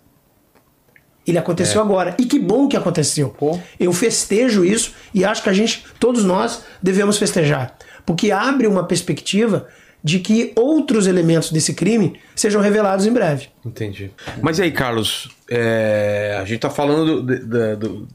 [1.27, 2.17] Ele aconteceu agora.
[2.19, 3.29] E que bom que aconteceu.
[3.29, 3.59] Pô.
[3.79, 7.77] Eu festejo isso e acho que a gente, todos nós, devemos festejar.
[8.07, 9.69] Porque abre uma perspectiva
[10.03, 13.49] de que outros elementos desse crime sejam revelados em breve.
[13.65, 14.11] Entendi.
[14.41, 15.29] Mas e aí, Carlos?
[15.49, 18.09] é, a gente tá falando do, da- do-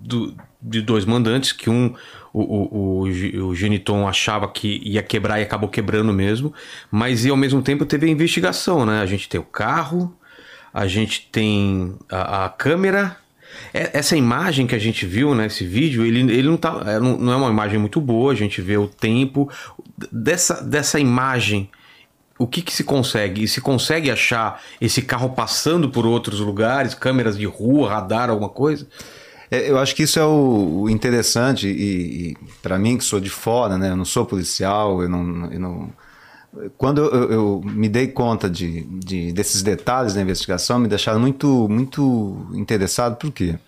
[0.00, 1.94] do- de dois mandantes, que um,
[2.32, 6.52] o, o, o, o Geniton achava que ia quebrar e acabou quebrando mesmo,
[6.90, 9.00] mas e ao mesmo tempo teve a investigação, né?
[9.00, 10.16] A gente tem o carro,
[10.72, 13.16] a gente tem a, a câmera.
[13.74, 16.98] É- Essa imagem que a gente viu, né, esse vídeo, ele, ele não, tá, é,
[16.98, 19.50] não não é uma imagem muito boa, a gente vê o tempo.
[20.10, 21.68] Dessa, dessa imagem,
[22.38, 23.44] o que, que se consegue?
[23.44, 28.48] E se consegue achar esse carro passando por outros lugares, câmeras de rua, radar, alguma
[28.48, 28.86] coisa?
[29.52, 33.30] É, Eu acho que isso é o, interessante e, e para mim que sou de
[33.30, 33.90] fora, né?
[33.90, 35.90] Eu não sou policial, eu não, eu não-
[36.76, 41.66] quando eu, eu- me dei conta de, de- desses detalhes da investigação, me deixaram muito
[41.68, 43.16] muito interessado.
[43.16, 43.58] Por quê?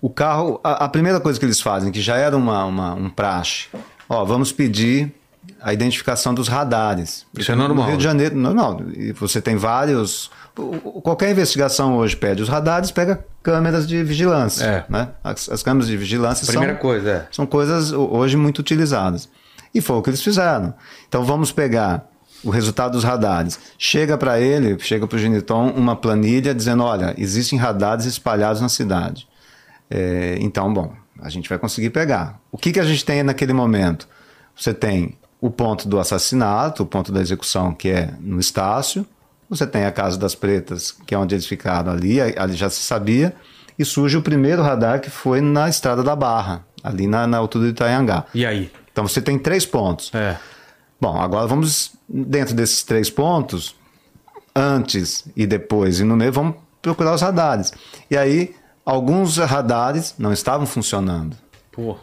[0.00, 3.10] O carro, a, a primeira coisa que eles fazem, que já era uma, uma- um
[3.10, 3.66] praxe,
[4.08, 5.12] ó, vamos pedir
[5.60, 7.26] a identificação dos radares.
[7.36, 7.84] Isso é normal.
[7.84, 8.80] No Rio de Janeiro, normal.
[9.16, 10.30] Você tem vários.
[11.02, 14.64] Qualquer investigação hoje pede os radares, pega câmeras de vigilância.
[14.64, 14.84] É.
[14.88, 15.08] Né?
[15.22, 17.26] As, as câmeras de vigilância Primeira são, coisa, é.
[17.30, 19.28] são coisas ho- hoje muito utilizadas.
[19.74, 20.74] E foi o que eles fizeram.
[21.08, 22.08] Então vamos pegar
[22.42, 23.58] o resultado dos radares.
[23.78, 28.68] Chega para ele, chega para o Geniton uma planilha dizendo: olha, existem radares espalhados na
[28.68, 29.28] cidade.
[29.90, 32.40] É, então, bom, a gente vai conseguir pegar.
[32.50, 34.08] O que, que a gente tem naquele momento?
[34.56, 39.06] Você tem o ponto do assassinato, o ponto da execução, que é no Estácio.
[39.48, 42.80] Você tem a Casa das Pretas, que é onde eles ficaram ali, ali já se
[42.80, 43.34] sabia.
[43.78, 47.66] E surge o primeiro radar, que foi na Estrada da Barra, ali na, na altura
[47.66, 48.24] de Itaiangá.
[48.34, 48.70] E aí?
[48.92, 50.12] Então você tem três pontos.
[50.12, 50.36] É.
[51.00, 53.76] Bom, agora vamos, dentro desses três pontos,
[54.54, 57.72] antes e depois e no meio, vamos procurar os radares.
[58.10, 61.36] E aí, alguns radares não estavam funcionando,
[61.70, 61.96] Pô.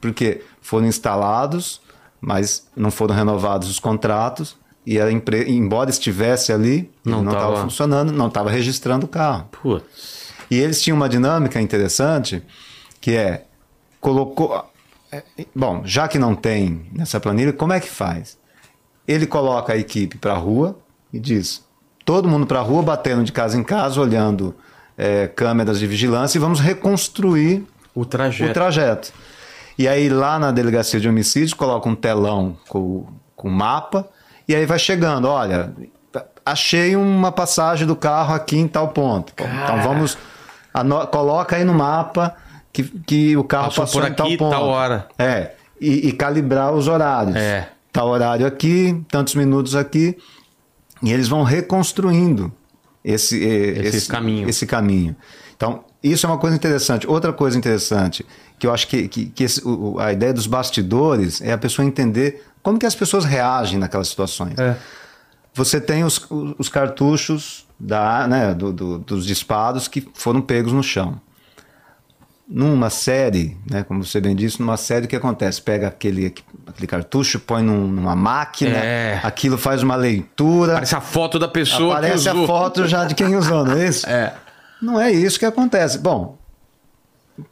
[0.00, 1.80] porque foram instalados,
[2.20, 8.12] mas não foram renovados os contratos, e a embora estivesse ali, Não estava tava- funcionando,
[8.12, 9.48] não estava registrando o carro.
[9.62, 10.32] Putz.
[10.50, 12.42] E eles tinham uma dinâmica interessante
[13.00, 13.44] que é
[14.00, 14.64] colocou
[15.10, 15.22] é,
[15.54, 18.38] bom, já que não tem nessa planilha, como é que faz?
[19.06, 20.78] Ele coloca a equipe para a rua
[21.12, 21.62] e diz:
[22.04, 24.54] todo mundo para a rua, batendo de casa em casa, olhando
[24.96, 27.64] é, câmeras de vigilância e vamos reconstruir
[27.94, 28.50] o trajeto.
[28.50, 29.12] o trajeto.
[29.78, 34.08] E aí lá na delegacia de homicídios coloca um telão com, com mapa
[34.46, 35.72] e aí vai chegando, olha,
[36.44, 39.32] achei uma passagem do carro aqui em tal ponto.
[39.32, 40.18] Então vamos
[40.74, 42.34] ano, coloca aí no mapa
[42.72, 44.50] que, que o carro Passou passou por em tal aqui, ponto.
[44.50, 45.08] tal hora.
[45.18, 47.36] É, e, e calibrar os horários.
[47.36, 47.68] É.
[47.92, 50.16] Tal horário aqui, tantos minutos aqui.
[51.02, 52.52] E eles vão reconstruindo
[53.04, 54.48] esse, eh, Esse caminho.
[54.48, 55.16] Esse caminho.
[55.56, 57.06] Então, isso é uma coisa interessante.
[57.06, 58.24] Outra coisa interessante,
[58.62, 61.84] que eu acho que, que, que esse- o- a ideia dos bastidores é a pessoa
[61.84, 64.56] entender como que as pessoas reagem naquelas situações.
[64.56, 64.76] É.
[65.52, 66.24] Você tem os,
[66.56, 71.20] os cartuchos da, né, do- do- dos disparos que foram pegos no chão.
[72.48, 75.60] Numa série, né, como você bem disse, numa série o que acontece?
[75.60, 76.32] Pega aquele,
[76.66, 79.18] aquele cartucho, põe num- numa máquina, É.
[79.24, 83.34] aquilo faz uma leitura, Aparece a foto da pessoa aparece a foto já de quem
[83.34, 84.06] usou, não é isso?
[84.08, 84.34] É.
[84.80, 85.98] Não é isso que acontece.
[85.98, 86.38] Bom,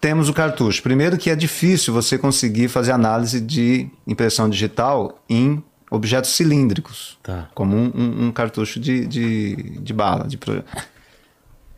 [0.00, 0.82] temos o cartucho.
[0.82, 7.48] Primeiro que é difícil você conseguir fazer análise de impressão digital em objetos cilíndricos, Tá.
[7.54, 10.28] como um, um- um cartucho de, de, de bala.
[10.28, 10.62] De pro-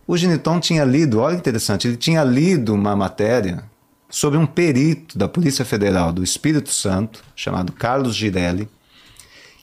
[0.06, 3.64] O Geniton tinha lido, olha que interessante, ele tinha lido uma matéria
[4.10, 8.68] sobre um perito da Polícia Federal do Espírito Santo, chamado Carlos Girelli,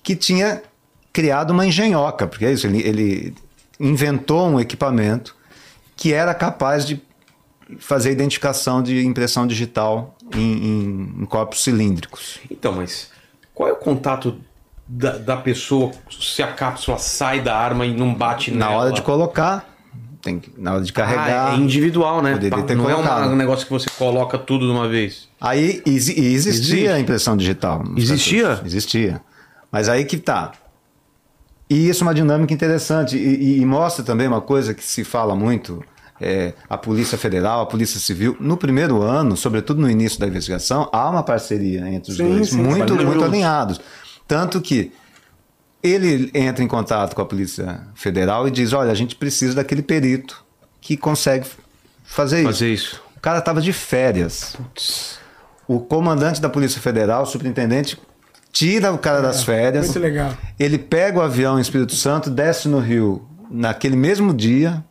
[0.01, 0.63] que tinha
[1.13, 3.35] criado uma engenhoca, porque é isso, ele, ele
[3.79, 5.35] inventou um equipamento
[5.95, 6.99] que era capaz de
[7.77, 12.39] fazer identificação de impressão digital em, em- em corpos cilíndricos.
[12.49, 13.09] Então, mas
[13.53, 14.37] qual é o contato
[14.87, 18.81] da, da pessoa se a cápsula sai da arma e não bate Na nela?
[18.81, 19.69] hora de colocar,
[20.21, 21.51] tem que- na hora de carregar.
[21.51, 22.33] Ah, é individual, né?
[22.33, 23.23] Poderia ter não é colocado.
[23.23, 25.29] uma- um negócio que você coloca tudo de uma vez.
[25.39, 26.87] Aí exi- e existia Existe?
[26.89, 27.83] a impressão digital.
[27.95, 28.43] Existia?
[28.47, 28.65] cartuchos.
[28.73, 29.21] Existia.
[29.71, 30.53] Mas aí que tá.
[31.69, 33.15] E isso é uma dinâmica interessante.
[33.15, 35.83] E- e mostra também uma coisa que se fala muito:
[36.21, 38.35] é, a Polícia Federal, a Polícia Civil.
[38.39, 42.49] No primeiro ano, sobretudo no início da investigação, há uma parceria entre os Sim, dois,
[42.49, 43.79] sim, muito, muito alinhados.
[44.27, 44.91] Tanto que
[45.81, 49.81] ele entra em contato com a Polícia Federal e diz: olha, a gente precisa daquele
[49.81, 50.43] perito
[50.81, 51.47] que consegue
[52.03, 52.47] fazer isso.
[52.47, 53.01] Fazer isso.
[53.15, 54.55] O cara estava de férias.
[55.67, 57.97] O comandante da Polícia Federal, o superintendente,
[58.51, 59.85] tira o cara das férias.
[59.85, 60.33] muito legal.
[60.57, 64.83] Ele pega o avião em Espírito Santo, desce no Rio naquele mesmo dia.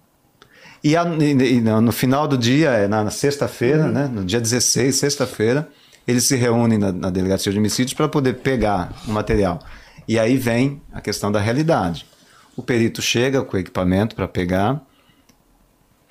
[0.82, 3.92] E, a- e- e no final do dia, é na, na sexta-feira, Uhum.
[3.92, 5.68] né, no dia 16, sexta-feira,
[6.06, 9.58] eles se reúnem na, na delegacia de homicídios para poder pegar o material.
[10.06, 12.06] E aí vem a questão da realidade.
[12.56, 14.80] O perito chega com o equipamento para pegar,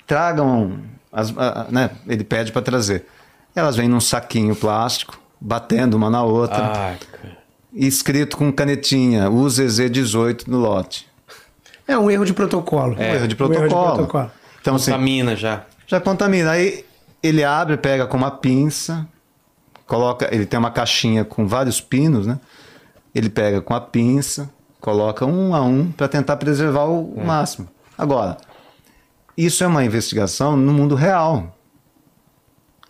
[0.06, 0.80] tragam,
[1.12, 3.06] as, a- né, ele pede para trazer.
[3.54, 6.94] Elas vêm num saquinho plástico, batendo uma na outra, Ah,
[7.72, 11.06] e escrito com canetinha, UZZ18 no lote.
[11.86, 12.96] É um erro de protocolo.
[12.96, 13.94] Um erro de Um erro protocolo.
[13.96, 14.30] protocolo.
[14.60, 15.64] Então, assim, Contamina já.
[15.86, 16.50] já contamina.
[16.50, 16.84] Aí
[17.22, 19.06] ele abre, pega com uma pinça,
[19.86, 22.38] coloca, ele tem uma caixinha com vários pinos, né?
[23.14, 24.50] Ele pega com a pinça,
[24.80, 27.24] coloca um a um para tentar preservar o É.
[27.24, 27.68] máximo.
[27.96, 28.36] Agora,
[29.36, 31.56] isso é uma investigação no mundo real.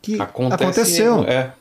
[0.02, 1.24] Que Acontece aconteceu.
[1.24, 1.52] É.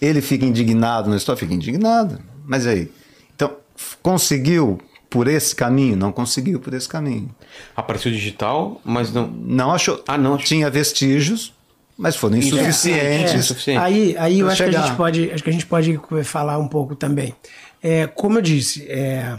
[0.00, 2.18] Ele fica indignado na história, fica indignado.
[2.44, 2.90] Mas aí,
[3.34, 3.56] então,
[4.02, 4.78] conseguiu
[5.08, 5.96] por esse caminho?
[5.96, 7.30] Não conseguiu por esse caminho.
[7.74, 9.26] Apareceu digital, mas não.
[9.28, 10.02] Não achou.
[10.06, 10.46] Ah, não achou.
[10.46, 11.52] Tinha vestígios,
[11.96, 13.34] mas foram insuficientes.
[13.34, 13.78] É, suficiente.
[13.82, 16.68] Aí, aí eu acho que, a gente pode, acho que a gente pode falar um
[16.68, 17.34] pouco também.
[17.82, 19.36] É, como eu disse, é,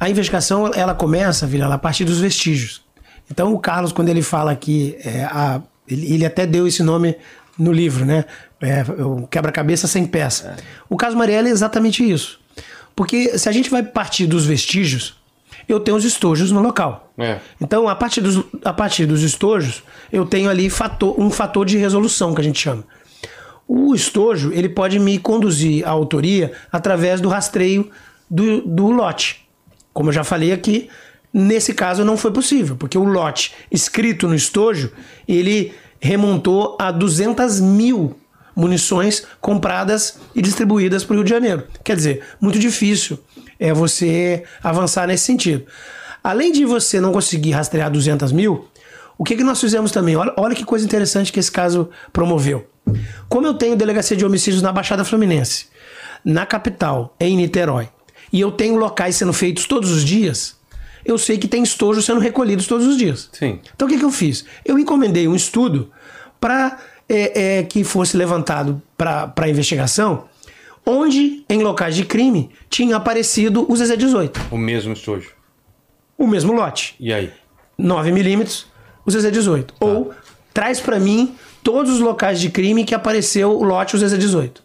[0.00, 2.82] a investigação ela começa, Vila, a partir dos vestígios.
[3.30, 7.16] Então o Carlos, quando ele fala aqui, é, a- ele, ele até deu esse nome
[7.58, 8.24] no livro, né?
[8.60, 10.56] É, o quebra-cabeça sem peça.
[10.88, 12.40] O caso Marielle é exatamente isso.
[12.98, 15.14] Porque se a gente vai partir dos vestígios,
[15.68, 17.12] eu tenho os estojos no local.
[17.16, 17.38] É.
[17.60, 21.78] Então, a partir dos, a partir dos estojos, eu tenho ali fator, um fator de
[21.78, 22.82] resolução que a gente chama.
[23.68, 27.88] O estojo ele pode me conduzir à autoria através do rastreio
[28.28, 29.48] do, do lote.
[29.92, 30.88] Como eu já falei aqui,
[31.32, 34.90] nesse caso não foi possível, porque o lote escrito no estojo
[35.28, 38.18] ele remontou a 200 mil
[38.58, 41.62] munições compradas e distribuídas para o Rio de Janeiro.
[41.84, 43.16] Quer dizer, muito difícil
[43.56, 45.64] é você avançar nesse sentido.
[46.24, 48.66] Além de você não conseguir rastrear 200 mil,
[49.16, 50.16] o que, que nós fizemos também?
[50.16, 52.68] Olha, olha que coisa interessante que esse caso promoveu.
[53.28, 55.66] Como eu tenho delegacia de homicídios na Baixada Fluminense,
[56.24, 57.88] na capital, em Niterói,
[58.32, 60.56] e eu tenho locais sendo feitos todos os dias,
[61.04, 63.30] eu sei que tem estojos sendo recolhidos todos os dias.
[63.32, 63.60] Sim.
[63.76, 64.44] Então o que, que eu fiz?
[64.64, 65.92] Eu encomendei um estudo
[66.40, 66.76] para
[67.08, 70.24] é, é, que fosse levantado para investigação,
[70.84, 75.30] onde em locais de crime tinha aparecido o ZZ-18, O mesmo estojo.
[76.16, 76.94] o mesmo lote.
[76.98, 77.32] E aí?
[77.76, 78.66] 9 milímetros,
[79.06, 79.70] o ZZ-18.
[79.80, 80.12] Ou
[80.52, 84.58] traz para mim todos os locais de crime que apareceu o lote o ZZ-18.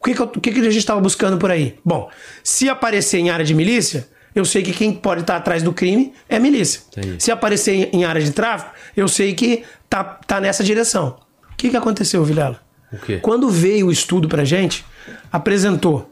[0.00, 1.76] O que, que, eu- o que, que a gente estava buscando por aí?
[1.84, 2.08] Bom,
[2.42, 6.12] se aparecer em área de milícia, eu sei que quem pode estar atrás do crime
[6.28, 6.82] é milícia.
[6.96, 7.16] Entendi.
[7.22, 11.16] Se aparecer em, em área de tráfico, eu sei que tá, tá nessa direção.
[11.58, 12.60] O que, que aconteceu, Vilela?
[12.92, 13.16] O quê?
[13.18, 14.84] Quando veio o estudo pra gente,
[15.32, 16.08] apresentou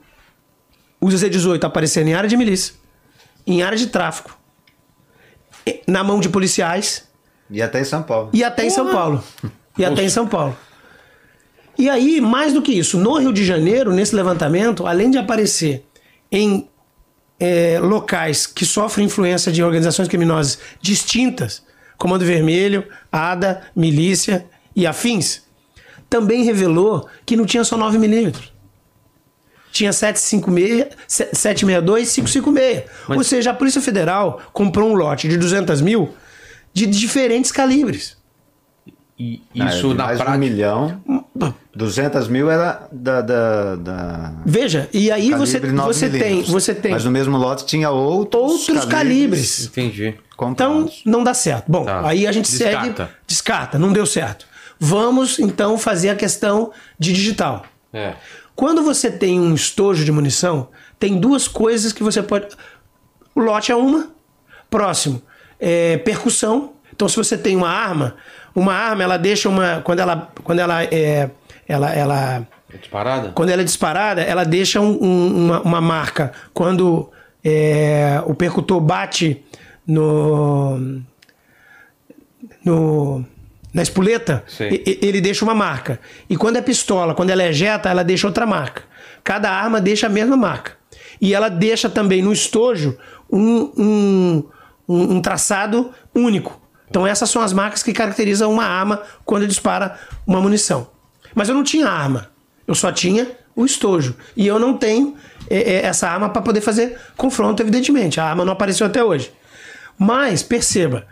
[1.00, 2.74] o ZZ-18 aparecendo em área de milícia,
[3.46, 4.36] em área de tráfico,
[5.86, 7.08] na mão de policiais
[7.48, 8.30] E até em São Paulo.
[8.32, 9.22] e até em São Paulo.
[9.78, 10.56] E até em São Paulo.
[11.78, 15.86] E aí, mais do que isso, no Rio de Janeiro, nesse levantamento, além de aparecer
[16.28, 16.68] em
[17.38, 21.64] é, locais que sofrem influência de organizações criminosas distintas,
[21.96, 24.44] Comando Vermelho, ADA, Milícia
[24.76, 25.42] e afins,
[26.08, 28.52] também revelou que não tinha só 9 milímetros.
[29.72, 32.84] Tinha 756, 762 e 556.
[33.08, 36.14] Ou seja, a Polícia Federal comprou um lote de 200 mil
[36.72, 38.16] de diferentes calibres.
[39.18, 40.38] E Ah, isso de na de um prática.
[40.38, 41.00] milhão.
[41.74, 43.20] 200 mil era da.
[43.22, 47.36] da, da Veja, e aí você, calibre 9 você tem, você tem Mas no mesmo
[47.36, 49.66] lote tinha outros, outros calibres.
[49.66, 50.08] Entendi.
[50.08, 51.02] Então, comprados.
[51.04, 51.64] não dá certo.
[51.66, 52.06] Bom, Tá.
[52.06, 53.04] aí a gente Descarta.
[53.04, 53.10] segue.
[53.26, 54.46] Descarta, não deu certo.
[54.78, 57.64] Vamos então fazer a questão de digital.
[57.92, 58.14] É.
[58.54, 60.68] Quando você tem um estojo de munição,
[60.98, 62.48] tem duas coisas que você pode.
[63.34, 64.10] O lote é uma.
[64.70, 65.22] Próximo,
[65.60, 66.72] é percussão.
[66.92, 68.16] Então, se você tem uma arma,
[68.54, 69.80] uma arma ela deixa uma.
[69.82, 71.30] Quando ela, quando ela é.
[71.68, 73.32] Ela, ela, É disparada?
[73.34, 76.32] quando ela é disparada, ela deixa um- um- uma, uma marca.
[76.54, 77.10] Quando
[77.44, 79.44] é, o percutor bate
[79.86, 81.00] no,
[82.64, 83.24] no
[83.76, 84.42] na espoleta,
[84.86, 86.00] e- ele deixa uma marca.
[86.30, 88.82] E quando é pistola, quando ela ejeta, ela deixa outra marca.
[89.22, 90.72] Cada arma deixa a mesma marca.
[91.20, 92.96] E ela deixa também no estojo
[93.30, 94.44] um, um,
[94.88, 96.58] um- um traçado único.
[96.88, 100.88] Então essas são as marcas que caracterizam uma arma quando dispara uma munição.
[101.34, 102.30] Mas eu não tinha arma.
[102.66, 104.16] Eu só tinha o estojo.
[104.36, 105.16] E eu não tenho
[105.50, 108.18] é, é, essa arma para poder fazer confronto, evidentemente.
[108.20, 109.30] A arma não apareceu até hoje.
[109.98, 111.06] Mas, perceba,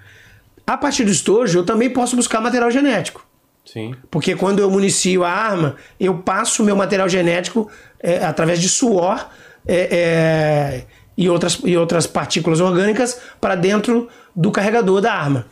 [0.67, 3.27] a partir do estojo eu também posso buscar material genético.
[3.65, 3.95] Sim.
[4.11, 8.69] Porque quando eu municio a arma, eu passo o meu material genético é, através de
[8.69, 9.29] suor
[9.67, 10.85] é, é,
[11.17, 15.47] e, outras, e outras partículas orgânicas para dentro do carregador da arma.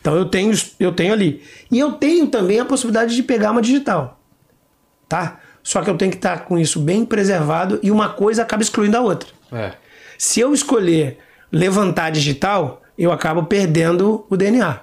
[0.00, 1.42] Então eu tenho, eu tenho ali.
[1.70, 4.20] E eu tenho também a possibilidade de pegar uma digital.
[5.08, 5.38] Tá?
[5.62, 8.96] Só que eu tenho que estar com isso bem preservado e uma coisa acaba excluindo
[8.96, 9.28] a outra.
[9.52, 9.74] É.
[10.18, 11.18] Se eu escolher
[11.52, 14.80] levantar digital, eu acabo perdendo o DNA.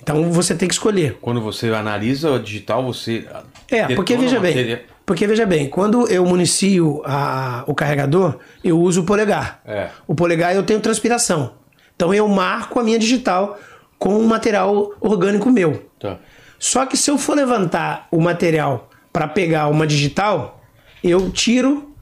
[0.00, 1.18] Então você tem que escolher.
[1.20, 3.26] Quando você analisa o digital, você.
[3.70, 9.02] É, porque veja bem, porque veja bem, quando eu municio a- o carregador, eu uso
[9.02, 9.60] o polegar.
[9.64, 9.90] É.
[10.06, 11.54] O polegar eu tenho transpiração.
[11.94, 13.58] Então eu marco a minha digital
[13.98, 15.88] com um material orgânico meu.
[16.00, 16.18] Tá.
[16.58, 20.60] Só que se eu for levantar o material para pegar uma digital,
[21.02, 21.92] eu tiro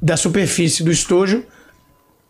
[0.00, 1.44] da superfície do estojo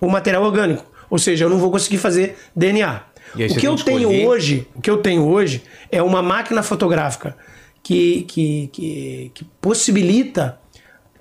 [0.01, 0.85] o material orgânico.
[1.13, 3.03] Ou seja, eu não vou conseguir fazer DNA.
[3.35, 6.63] O que eu que tenho escolher- hoje, o que eu tenho hoje é uma máquina
[6.63, 7.37] fotográfica
[7.83, 10.59] que, que, que, que possibilita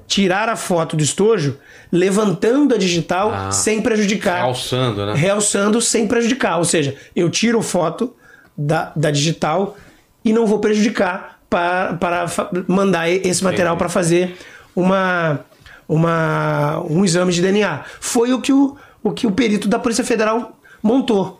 [0.07, 1.57] tirar a foto do estojo
[1.91, 5.13] levantando a digital Ah, sem prejudicar realçando, né?
[5.13, 6.57] realçando sem prejudicar.
[6.57, 8.13] Ou seja, eu tiro foto
[8.57, 9.75] da, da digital
[10.23, 12.25] e não vou prejudicar para, para
[12.65, 14.37] mandar esse material para fazer
[14.73, 15.41] uma,
[15.87, 17.83] uma, um exame de DNA.
[17.99, 21.39] Foi o que o, o que o perito da Polícia Federal montou.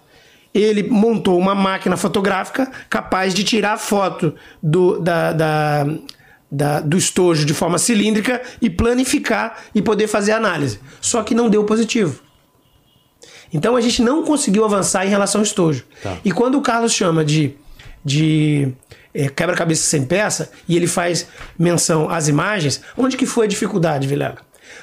[0.54, 5.86] Ele montou uma máquina fotográfica capaz de tirar foto do, da, da-
[6.52, 10.80] da- do estojo de forma cilíndrica e planificar e poder fazer a análise.
[11.00, 12.20] Só que não deu positivo.
[13.54, 15.84] Então a gente não conseguiu avançar em relação ao estojo.
[16.04, 16.18] Tá.
[16.24, 17.54] E quando o Carlos chama de,
[18.04, 18.74] de
[19.14, 21.28] é, quebra-cabeça sem peça e ele faz
[21.58, 24.38] menção às imagens, onde que foi a dificuldade, Vilela?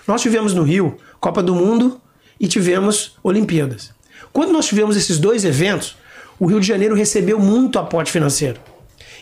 [0.07, 2.01] Nós tivemos no Rio Copa do Mundo
[2.41, 3.93] e tivemos Olimpíadas.
[4.33, 5.97] Quando nós tivemos esses dois eventos,
[6.39, 8.61] o Rio de Janeiro recebeu muito aporte financeiro.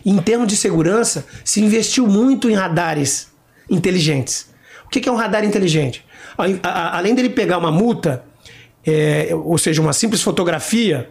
[0.05, 3.29] Em termos de segurança, se investiu muito em radares
[3.69, 4.49] inteligentes.
[4.85, 6.05] O que é um radar inteligente?
[6.63, 8.25] Além dele pegar uma multa,
[8.85, 11.11] é, ou seja, uma simples fotografia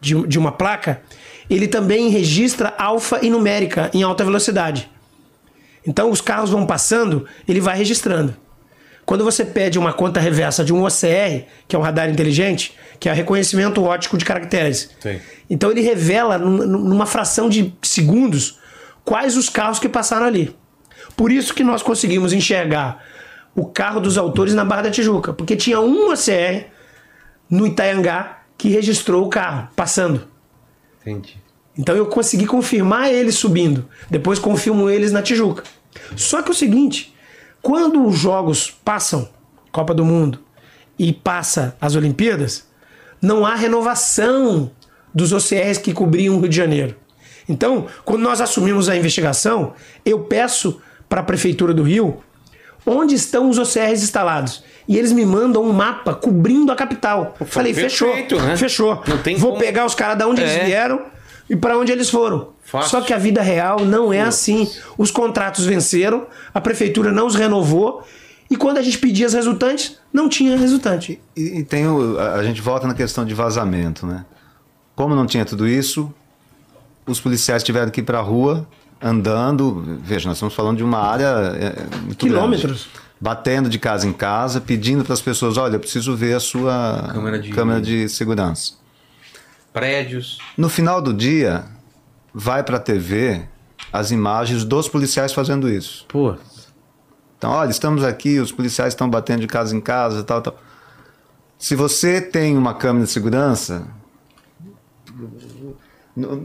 [0.00, 1.02] de, de uma placa,
[1.48, 4.88] ele também registra alfa e numérica em alta velocidade.
[5.84, 8.36] Então os carros vão passando, ele vai registrando.
[9.10, 13.08] Quando você pede uma conta reversa de um OCR, que é um radar inteligente, que
[13.08, 14.88] é reconhecimento ótico de caracteres.
[15.00, 15.18] Sim.
[15.50, 18.60] Então ele revela num- numa fração de segundos
[19.04, 20.54] quais os carros que passaram ali.
[21.16, 23.04] Por isso que nós conseguimos enxergar
[23.52, 26.66] o carro dos autores na Barra da Tijuca, porque tinha um OCR
[27.50, 30.28] no Itaiangá que registrou o carro passando.
[31.04, 31.36] Entendi.
[31.76, 33.88] Então eu consegui confirmar eles subindo.
[34.08, 35.64] Depois confirmo eles na Tijuca.
[36.14, 37.09] Só que é o seguinte,
[37.62, 39.28] quando os jogos passam,
[39.70, 40.38] Copa do Mundo,
[40.98, 42.66] e passa as Olimpíadas,
[43.20, 44.70] não há renovação
[45.14, 46.94] dos OCRs que cobriam o Rio de Janeiro.
[47.48, 49.72] Então, quando nós assumimos a investigação,
[50.04, 52.22] eu peço para a Prefeitura do Rio
[52.86, 54.62] onde estão os OCRs instalados.
[54.88, 57.36] E eles me mandam um mapa cobrindo a capital.
[57.46, 58.56] Falei, fechou, perfeito, né?
[58.56, 59.02] fechou.
[59.06, 60.64] Não tem Vou como- pegar os caras da onde eles É.
[60.64, 61.02] vieram
[61.50, 62.50] e para onde eles foram.
[62.64, 62.90] Fácil.
[62.90, 64.70] Só que a vida real não é assim.
[64.96, 68.02] Os contratos venceram, a prefeitura não os renovou
[68.48, 71.20] e quando a gente pedia as resultantes, não tinha resultante.
[71.36, 74.24] E, e tem o, a, a gente volta na questão de vazamento, né?
[74.96, 76.12] Como não tinha tudo isso,
[77.06, 78.66] os policiais tiveram que ir para a rua
[79.02, 79.98] andando.
[80.02, 81.74] Veja, nós estamos falando de uma área é,
[82.04, 82.86] muito Quilômetros.
[82.92, 83.10] grande.
[83.20, 87.08] batendo de casa em casa, pedindo para as pessoas: olha, eu preciso ver a sua
[87.12, 88.74] Câmera de- câmera de segurança.
[89.72, 90.38] Prédios.
[90.56, 91.64] No final do dia,
[92.34, 93.42] vai para a TV
[93.92, 96.04] as imagens dos policiais fazendo isso.
[96.08, 96.34] Pô.
[97.38, 100.56] Então, olha, estamos aqui, os policiais estão batendo de casa em casa, tal, tal.
[101.58, 103.86] Se você tem uma câmera de segurança,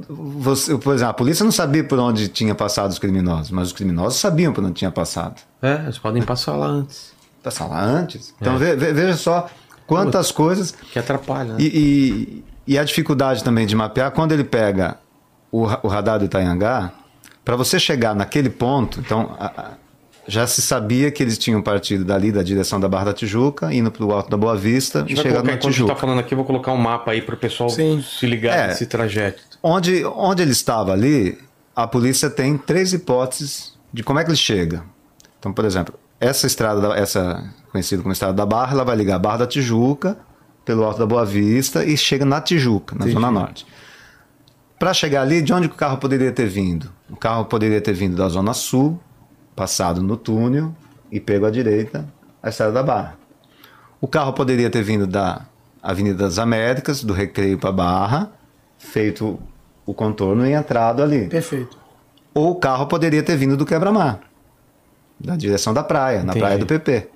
[0.09, 3.73] você, por exemplo, a polícia não sabia por onde tinha passado os criminosos, mas os
[3.73, 5.41] criminosos sabiam por onde tinha passado.
[5.61, 7.13] É, eles podem passar lá antes.
[7.43, 8.33] Passar lá antes.
[8.39, 8.57] Então, É.
[8.57, 9.49] ve- ve- veja só
[9.85, 10.71] quantas coisas.
[10.71, 11.57] Que atrapalha, né?
[11.59, 14.97] E, e- e a dificuldade também de mapear, quando ele pega
[15.51, 16.91] o, o radar do Itanhangá,
[17.43, 19.71] para você chegar naquele ponto, então a- a-
[20.27, 23.91] já se sabia que eles tinham partido dali da direção da Barra da Tijuca, indo
[23.91, 25.93] para o Alto da Boa Vista e chegando colocar, na Tijuca.
[25.93, 28.01] tá falando aqui, eu vou colocar um mapa aí para o pessoal Sim.
[28.03, 28.67] se ligar É.
[28.69, 29.43] nesse trajeto.
[29.61, 31.37] Onde, onde ele estava ali,
[31.75, 34.83] a polícia tem três hipóteses de como é que ele chega.
[35.37, 39.17] Então, por exemplo, essa estrada, da- essa conhecida como estrada da Barra, ela vai ligar
[39.17, 40.17] a Barra da Tijuca
[40.65, 43.65] pelo Alto da Boa Vista e chega na Tijuca, na Zona Norte.
[44.79, 46.91] Para chegar ali, de onde o carro poderia ter vindo?
[47.09, 48.99] O carro poderia ter vindo da Zona Sul,
[49.55, 50.75] passado no túnel
[51.11, 52.05] e pego à direita
[52.43, 53.15] a estrada da Barra.
[54.01, 55.45] O carro poderia ter vindo da
[55.81, 58.31] Avenida das Américas, do Recreio para Barra,
[58.77, 59.39] feito
[59.85, 61.27] o contorno e entrado ali.
[61.27, 61.77] Perfeito.
[62.33, 64.19] Ou o carro poderia ter vindo do quebra-mar,
[65.19, 66.39] da direção da praia, na Entendi.
[66.39, 67.14] praia do PP.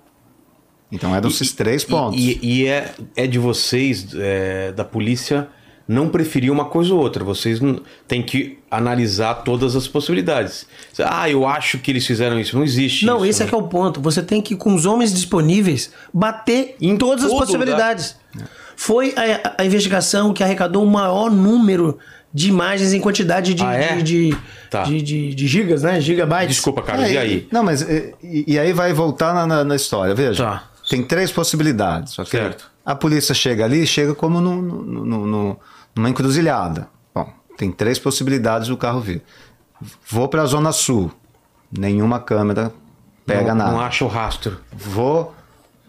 [0.92, 2.20] Então eram esses três pontos.
[2.20, 5.48] E, e é, é de vocês, é, da polícia,
[5.88, 7.24] não preferir uma coisa ou outra.
[7.24, 10.66] Vocês não, têm que analisar todas as possibilidades.
[11.04, 12.56] Ah, eu acho que eles fizeram isso.
[12.58, 13.26] Não existe Não, isso.
[13.26, 13.50] esse é né?
[13.50, 14.02] que é o ponto.
[14.02, 18.16] Você tem que, com os homens disponíveis, bater em todas as possibilidades.
[18.76, 21.98] Foi a, a investigação que arrecadou o maior número
[22.34, 23.96] de imagens em quantidade de, Ah, é?
[23.98, 24.38] de, de,
[24.70, 24.84] Tá.
[24.84, 26.00] de, de- de gigas, né?
[26.00, 26.56] Gigabytes.
[26.56, 27.48] Desculpa, Carlos, É, e aí?
[27.52, 28.14] Não, mas e,
[28.48, 30.14] e aí vai voltar na, na- na história.
[30.14, 30.64] Veja, Tá.
[30.90, 32.18] Tem três possibilidades.
[32.18, 32.40] ok?
[32.40, 32.70] Certo.
[32.86, 35.56] A polícia chega ali, chega como num- num- num-
[35.96, 36.88] numa encruzilhada.
[37.14, 39.22] Bom, tem três possibilidades do carro vir.
[40.10, 41.12] Vou para a Zona Sul,
[41.72, 42.74] nenhuma câmera
[43.26, 43.72] pega não, nada.
[43.72, 44.60] Não acha o rastro.
[44.72, 45.34] Vou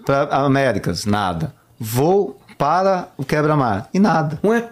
[0.05, 1.55] para Américas, nada.
[1.79, 4.39] Vou para o quebra-mar e nada.
[4.45, 4.71] Ué?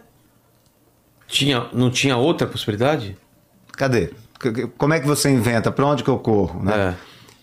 [1.26, 3.16] Tinha, não tinha outra possibilidade?
[3.72, 4.12] Cadê?
[4.76, 5.70] Como é que você inventa?
[5.72, 6.62] Para onde que eu corro?
[6.62, 6.72] Né?
[6.94, 6.94] É.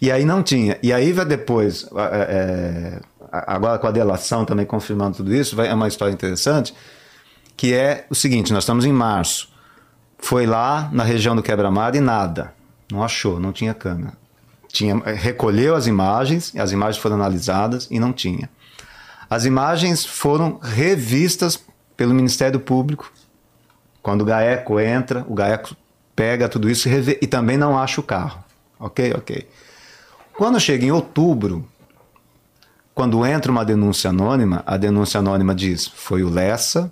[0.01, 0.77] E aí não tinha.
[0.83, 2.99] E aí vai depois, é,
[3.31, 6.73] agora com a delação também confirmando tudo isso, vai, é uma história interessante,
[7.55, 9.49] que é o seguinte, nós estamos em março.
[10.17, 12.53] Foi lá na região do quebra-mar e nada.
[12.91, 14.13] Não achou, não tinha câmera.
[14.67, 18.49] Tinha, é, recolheu as imagens, as imagens foram analisadas e não tinha.
[19.29, 21.63] As imagens foram revistas
[21.95, 23.11] pelo Ministério Público.
[24.01, 25.75] Quando o GAECO entra, o GAECO
[26.15, 28.43] pega tudo isso e, e também não acha o carro.
[28.79, 29.13] Ok?
[29.13, 29.47] Ok.
[30.37, 31.67] Quando chega em outubro,
[32.93, 36.91] quando entra uma denúncia anônima, a denúncia anônima diz: foi o Lessa,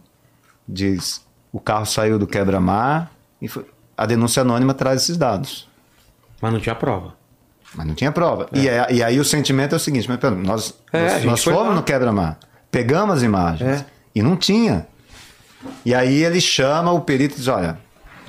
[0.68, 1.22] diz
[1.52, 3.12] o carro saiu do quebra-mar,
[3.42, 3.66] e foi-
[3.98, 5.68] a denúncia anônima traz esses dados.
[6.42, 7.16] Mas não tinha prova.
[7.76, 8.48] Mas não tinha prova.
[8.54, 11.44] E, é- e aí o sentimento é o seguinte: mas pera, nós, É, nós, nós
[11.44, 11.76] fomos lá.
[11.76, 12.38] no quebra-mar,
[12.72, 13.86] pegamos as imagens É.
[14.16, 14.88] e não tinha.
[15.86, 17.78] E aí ele chama o perito e diz: olha,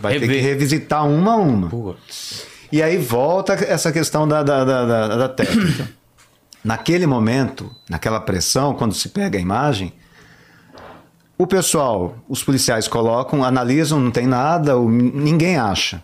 [0.01, 0.36] vai ter Rever.
[0.36, 1.69] que revisitar uma a uma.
[1.69, 2.47] Putz.
[2.75, 5.89] E aí volta essa questão da, da, da, da- técnica.
[6.65, 9.93] Naquele momento, naquela pressão, quando se pega a imagem,
[11.39, 16.03] o pessoal, os policiais colocam, analisam, não tem nada, ninguém acha.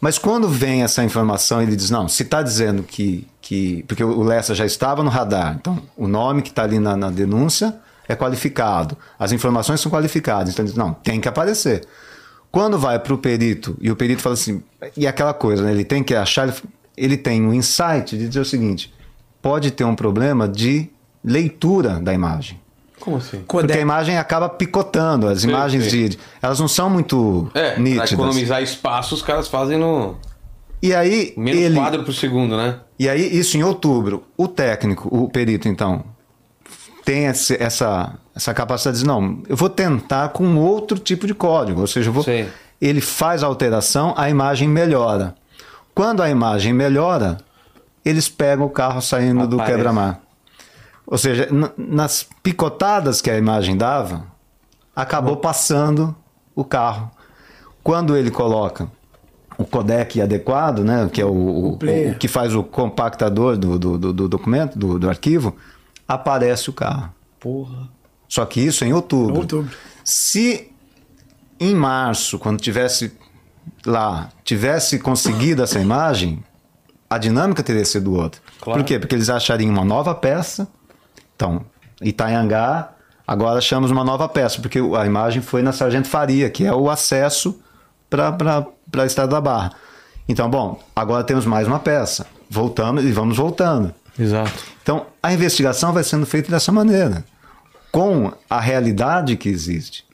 [0.00, 3.84] Mas quando vem essa informação, ele diz: não, se está dizendo que, que.
[3.86, 7.10] Porque o Lessa já estava no radar, então o nome que está ali na, na,
[7.10, 7.76] denúncia
[8.08, 11.86] é qualificado, as informações são qualificadas, então ele diz: não, tem que aparecer.
[12.52, 14.62] Quando vai para o perito, e o perito fala assim,
[14.96, 16.56] e aquela coisa, né, ele tem que achar, ele,
[16.96, 18.92] ele tem um insight de dizer o seguinte:
[19.40, 20.88] pode ter um problema de
[21.24, 22.60] leitura da imagem.
[23.00, 23.42] Como assim?
[23.48, 25.26] Porque a imagem acaba picotando.
[25.26, 26.08] As Sim, imagens sim.
[26.10, 26.18] de.
[26.40, 28.12] Elas não são muito É, nítidas.
[28.12, 30.16] economizar espaço, os caras fazem no
[30.80, 32.78] E aí, menos ele, quadro por segundo, né?
[32.98, 36.04] e aí, isso em outubro, o técnico, o perito, então,
[37.04, 37.54] tem essa,
[38.34, 41.80] essa capacidade de dizer, não, eu vou tentar com outro tipo de código.
[41.80, 42.22] Ou seja, vou,
[42.80, 45.34] ele faz a alteração, a imagem melhora.
[45.94, 47.38] Quando a imagem melhora,
[48.04, 49.72] eles pegam o carro saindo do Aparece.
[49.76, 50.20] quebra-mar.
[51.06, 54.24] Ou seja, nas picotadas que a imagem dava,
[54.94, 56.14] acabou passando
[56.54, 57.10] o carro.
[57.82, 58.88] Quando ele coloca
[59.58, 62.12] o codec adequado, né, que é o, o- player.
[62.12, 65.54] o que faz o compactador do, do, do- do documento, do, do arquivo,
[66.14, 67.12] aparece o carro.
[67.38, 67.88] Porra.
[68.28, 69.36] Só que isso em outubro.
[69.36, 69.76] Outubro.
[70.04, 70.70] Se
[71.60, 73.12] em março, quando tivesse
[73.84, 76.42] lá, tivesse conseguido essa imagem,
[77.08, 78.40] a dinâmica teria sido outra.
[78.60, 78.80] Claro.
[78.80, 78.98] Por quê?
[78.98, 80.66] Porque eles achariam uma nova peça.
[81.36, 81.64] Então,
[82.00, 82.92] Itanhangá,
[83.26, 86.88] agora achamos uma nova peça, porque a imagem foi na Sargento Faria, que é o
[86.88, 87.60] acesso
[88.08, 88.66] para
[88.98, 89.72] a Estrada da Barra.
[90.28, 92.26] Então, bom, agora temos mais uma peça.
[92.48, 93.94] Voltamos e vamos voltando.
[94.18, 94.64] Exato.
[94.82, 97.24] Então, a investigação vai sendo feita dessa maneira,
[97.90, 100.04] com a realidade que existe.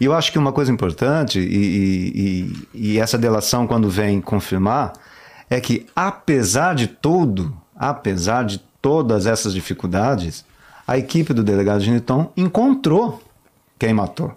[0.00, 4.92] E eu acho que uma coisa importante, e, e- e- essa delação, quando vem confirmar,
[5.48, 10.44] é que, apesar de tudo, apesar de todas essas dificuldades,
[10.86, 13.22] a equipe do delegado Geniton encontrou
[13.78, 14.34] quem matou.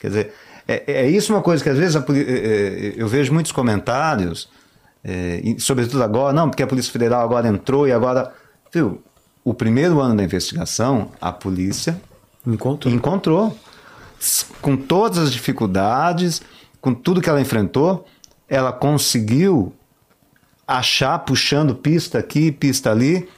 [0.00, 0.34] Quer dizer,
[0.66, 4.48] é, é isso uma coisa que às vezes é, é, eu vejo muitos comentários,
[5.02, 8.32] é, e sobretudo agora, não, porque a Polícia Federal agora entrou e agora.
[8.72, 9.02] Viu,
[9.44, 12.00] o primeiro ano da investigação, a polícia
[12.46, 12.90] Encontro.
[12.90, 13.56] encontrou.
[14.20, 16.42] S- Com todas as dificuldades,
[16.80, 18.06] com tudo que ela enfrentou,
[18.48, 19.72] ela conseguiu
[20.66, 23.28] achar, puxando pista aqui, pista ali.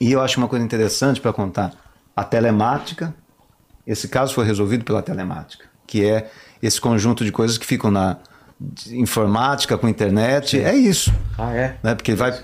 [0.00, 1.72] E eu acho uma coisa interessante para contar:
[2.14, 3.14] a telemática.
[3.86, 6.30] Esse caso foi resolvido pela telemática, que é
[6.62, 8.18] esse conjunto de coisas que ficam na
[8.90, 10.60] informática, com internet.
[10.60, 11.76] É isso Ah, é?
[11.82, 11.94] né?
[11.94, 12.38] Porque vai,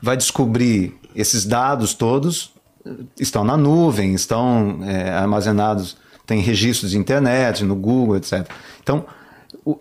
[0.00, 2.52] vai descobrir esses dados todos
[3.20, 8.46] estão na nuvem, estão é, armazenados, tem registros de internet, no Google, etc.
[8.82, 9.04] Então,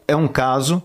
[0.08, 0.82] é um caso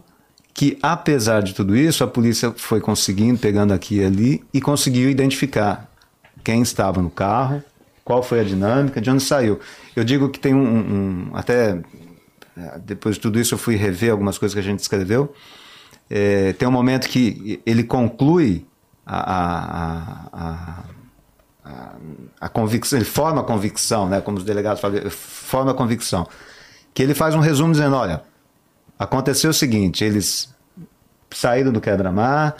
[0.54, 5.08] que, apesar de tudo isso, a polícia foi conseguindo, pegando aqui e ali, e conseguiu
[5.10, 5.90] identificar
[6.44, 7.62] quem estava no carro,
[8.04, 9.58] qual foi a dinâmica, de onde saiu.
[9.96, 11.78] Eu digo que tem um, um- até
[12.84, 15.34] depois de tudo isso eu fui rever algumas coisas que a gente escreveu.
[16.10, 18.66] É, tem um momento que ele conclui
[19.06, 20.84] a, a,
[21.64, 21.94] a,
[22.40, 26.28] a, convicção, ele forma a convicção, né, como os delegados falam, forma a convicção,
[26.92, 28.22] que ele faz um resumo dizendo, olha,
[28.98, 30.54] aconteceu o seguinte, eles
[31.30, 32.56] saíram do quebra-mar,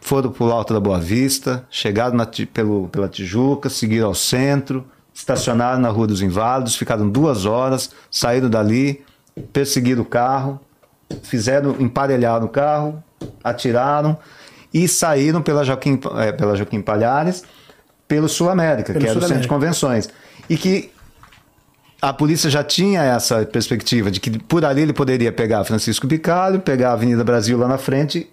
[0.00, 4.84] foram para o Alto da Boa Vista, chegaram na pelo, pela Tijuca, seguiram ao centro,
[5.14, 9.04] estacionaram na Rua dos Inválidos, ficaram duas horas, saíram dali,
[9.52, 10.60] perseguiram o carro,
[11.22, 13.02] fizeram emparelhar o carro,
[13.42, 14.16] atiraram
[14.72, 17.44] e saíram pela Joaquim, eh, pela Joaquim Palhares,
[18.08, 20.08] pelo Sul América, Pelo que era o centro de convenções.
[20.48, 20.90] E que
[22.00, 26.60] a polícia já tinha essa perspectiva de que por ali ele poderia pegar Francisco Bicalho,
[26.60, 28.28] pegar a Avenida Brasil lá na frente,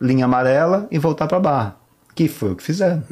[0.00, 1.76] linha amarela e voltar para Barra.
[2.14, 3.02] Que foi o que fizeram.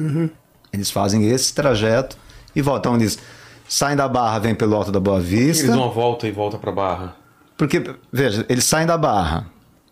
[0.71, 2.17] Eles fazem esse trajeto
[2.55, 2.93] e voltam.
[2.93, 3.19] Então, eles
[3.67, 5.63] saem da Barra, vêm pelo Alto da Boa Vista.
[5.63, 7.15] Eles dão uma volta e volta pra barra.
[7.57, 9.45] Porque, veja, eles saem da Barra.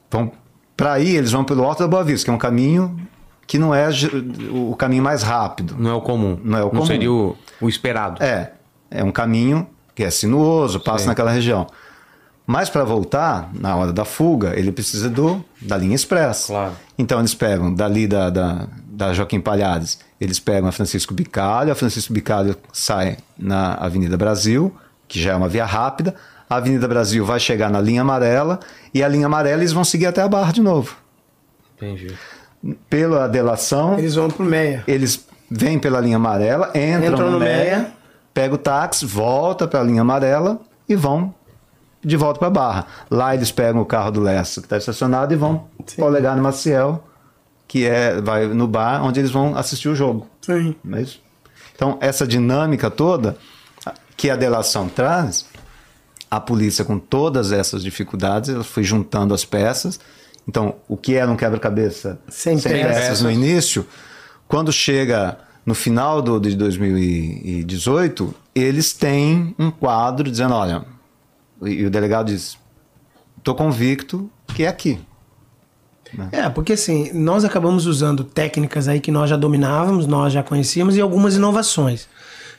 [0.09, 0.31] Vão
[0.75, 2.99] para aí, eles vão pelo Alto da Boa Vista, que é um caminho
[3.45, 3.89] que não é
[4.51, 5.75] o caminho mais rápido.
[5.77, 6.39] Não é o comum.
[6.43, 6.85] Não é o comum.
[6.85, 8.23] seria o, o esperado.
[8.23, 8.53] É,
[8.89, 11.07] é um caminho que é sinuoso, passa Sim.
[11.07, 11.67] naquela região.
[12.47, 16.47] Mas para voltar, na hora da fuga, ele precisa do, da linha expressa.
[16.47, 16.73] Claro.
[16.97, 18.67] Então eles pegam dali da, da,
[19.07, 24.75] da Joaquim Palhares, eles pegam a Francisco Bicalho, a Francisco Bicalho sai na Avenida Brasil,
[25.07, 26.13] que já é uma via rápida,
[26.49, 28.59] a Avenida Brasil vai chegar na linha amarela,
[28.93, 30.95] e a linha amarela eles vão seguir até a Barra de novo.
[31.77, 32.13] Entendi.
[32.89, 34.83] Pela delação, Eles vão pro Meia.
[34.87, 37.91] eles vêm pela linha amarela, entram, Entram no, no Meia, Meia.
[38.33, 41.33] pega o táxi, volta para a linha amarela e vão
[42.03, 42.85] de volta para Barra.
[43.09, 45.95] Lá eles pegam o carro do Lessa, que está estacionado, e vão Sim.
[45.95, 47.03] para o Olegário Maciel,
[47.71, 50.27] que é vai no bar onde eles vão assistir o jogo.
[50.41, 50.75] Sim.
[50.83, 51.21] Não é isso?
[51.73, 53.37] Então, essa dinâmica toda
[54.17, 55.45] que a delação traz,
[56.29, 60.01] a polícia, com todas essas dificuldades, ela foi juntando as peças
[60.45, 63.21] Então, o que era um quebra-cabeça Sem peças.
[63.21, 63.87] no início,
[64.49, 70.83] quando chega no final do, de 2018, eles têm um quadro dizendo, olha,
[71.61, 72.57] e o delegado diz,
[73.37, 74.99] estou convicto que é aqui.
[76.31, 80.95] É, porque assim, nós acabamos usando técnicas aí que nós já dominávamos, nós já conhecíamos
[80.97, 82.07] e algumas inovações.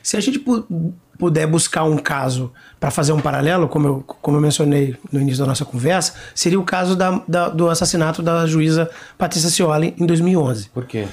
[0.01, 4.37] Se a gente pu- puder buscar um caso para fazer um paralelo, como eu, como
[4.37, 8.45] eu mencionei no início da nossa conversa, seria o caso da- da- do assassinato da
[8.47, 10.69] juíza Patrícia Cioli em 2011.
[10.69, 11.07] Por quê?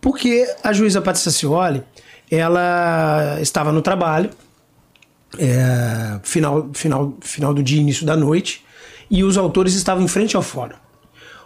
[0.00, 1.82] Porque a juíza Patrícia Cioli,
[2.30, 4.28] ela estava no trabalho,
[5.38, 8.64] é, final, final, final do dia, início da noite,
[9.10, 10.76] e os autores estavam em frente ao fórum.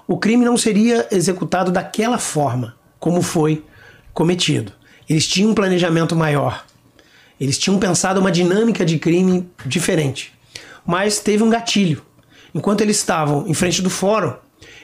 [0.09, 3.63] O crime não seria executado daquela forma como foi
[4.15, 4.73] cometido.
[5.07, 6.65] Eles tinham um planejamento maior.
[7.39, 10.33] Eles tinham pensado uma dinâmica de crime diferente.
[10.87, 12.03] Mas teve um gatilho.
[12.55, 14.33] Enquanto eles estavam em frente do fórum,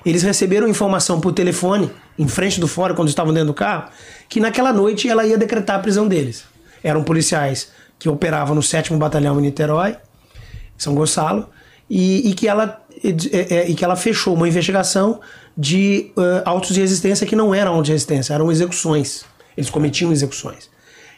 [0.05, 3.89] eles receberam informação por telefone, em frente do fórum, quando estavam dentro do carro,
[4.29, 6.45] que naquela noite ela ia decretar a prisão deles.
[6.83, 9.97] Eram policiais que operavam no 7 Batalhão em Niterói,
[10.77, 11.49] São Gonçalo,
[11.89, 15.21] e, e que ela, é, é, e que ela fechou uma investigação
[15.57, 19.25] de uh, autos de resistência que não eram autos de resistência, eram execuções.
[19.57, 20.69] Eles cometiam execuções.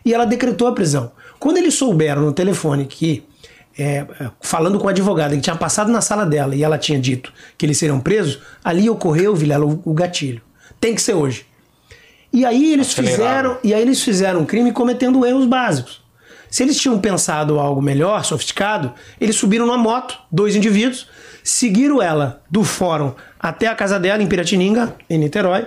[0.05, 1.11] E ela decretou a prisão.
[1.39, 3.25] Quando eles souberam no telefone que,
[3.79, 4.07] é,
[4.41, 7.67] falando com a advogada, que tinha passado na sala dela e ela tinha dito que
[7.67, 10.43] eles seriam presos, ali ocorreu, Vilela, o, o gatilho.
[10.81, 11.47] Tem que ser hoje.
[12.33, 13.17] E aí eles Acelerado.
[13.17, 16.06] fizeram, e aí eles fizeram um crime cometendo erros básicos.
[16.57, 21.07] Se eles tinham pensado algo melhor, sofisticado, eles subiram numa moto, dois indivíduos,
[21.45, 25.67] seguiram ela do fórum até a casa dela em Piratininga, em Niterói.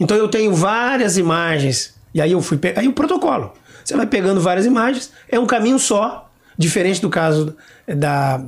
[0.00, 3.52] Então eu tenho várias imagens, e aí eu fui pe- aí o protocolo.
[3.84, 7.54] Você vai pegando várias imagens, é um caminho só, diferente do caso
[7.86, 8.42] da,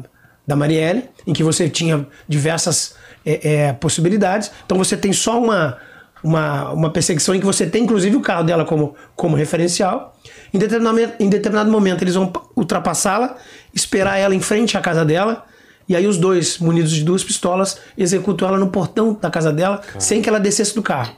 [0.46, 4.50] da Marielle, em que você tinha diversas é, é, possibilidades.
[4.64, 5.76] Então você tem só uma,
[6.24, 10.14] uma, uma perseguição em que você tem inclusive o carro dela como, como referencial.
[10.56, 13.36] Em determinado, em determinado momento eles vão ultrapassá-la,
[13.74, 15.44] esperar ela em frente à casa dela,
[15.86, 19.82] e aí os dois, munidos de duas pistolas, executam ela no portão da casa dela,
[19.98, 21.14] sem que ela descesse do carro.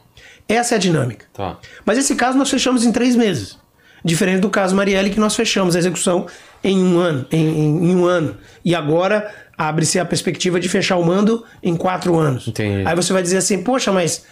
[0.49, 1.27] Essa é a dinâmica.
[1.33, 1.57] Tá.
[1.85, 3.57] Mas esse caso nós fechamos em três meses.
[4.05, 6.27] Diferente do caso Marielle, que nós fechamos a execução
[6.65, 7.27] em um ano.
[7.31, 8.37] Em, em- em um ano.
[8.65, 12.49] E agora abre-se a perspectiva de fechar o mando em quatro anos.
[12.49, 12.87] Entendi.
[12.87, 14.25] Aí você vai dizer assim, poxa, mas.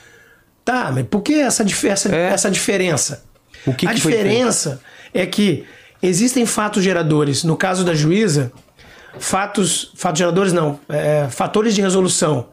[0.65, 2.29] Tá, mas por que essa, essa, É.
[2.33, 3.25] essa diferença?
[3.67, 4.81] O que a que foi diferença
[5.19, 5.65] é que
[6.03, 7.45] existem fatos geradores.
[7.45, 8.53] No caso da juíza,
[9.19, 9.93] fatos.
[9.97, 12.49] Fatos geradores não, é, fatores de resolução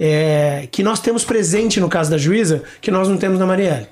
[0.00, 3.86] é, que nós temos presente no caso da juíza, que nós não temos na Marielle.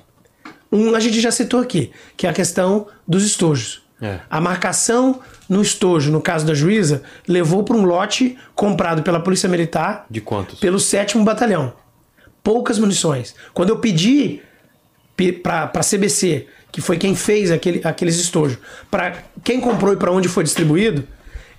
[0.71, 3.83] Um a gente já citou aqui, que é a questão dos estojos.
[4.01, 4.19] É.
[4.29, 9.49] A marcação no estojo, no caso da juíza, levou para um lote comprado pela Polícia
[9.49, 10.59] Militar De quantos?
[10.59, 11.73] pelo 7 Batalhão.
[12.41, 13.35] Poucas munições.
[13.53, 14.41] Quando eu pedi
[15.43, 18.57] para a CBC, que foi quem fez aquele, aqueles estojos,
[18.91, 19.13] para
[19.43, 21.07] quem comprou e para onde foi distribuído,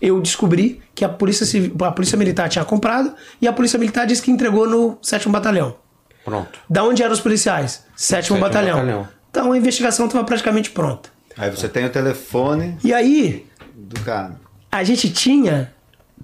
[0.01, 4.07] eu descobri que a polícia, Civil- a polícia Militar tinha comprado e a Polícia Militar
[4.07, 5.77] disse que entregou no 7 Batalhão.
[6.25, 6.59] Pronto.
[6.69, 7.85] Da onde eram os policiais?
[7.97, 8.77] Sétimo, Sétimo batalhão.
[8.77, 9.09] Batalhão.
[9.31, 11.11] Então a investigação estava praticamente pronta.
[11.37, 14.37] Aí você tem o telefone E aí, do cara.
[14.71, 15.73] a gente tinha,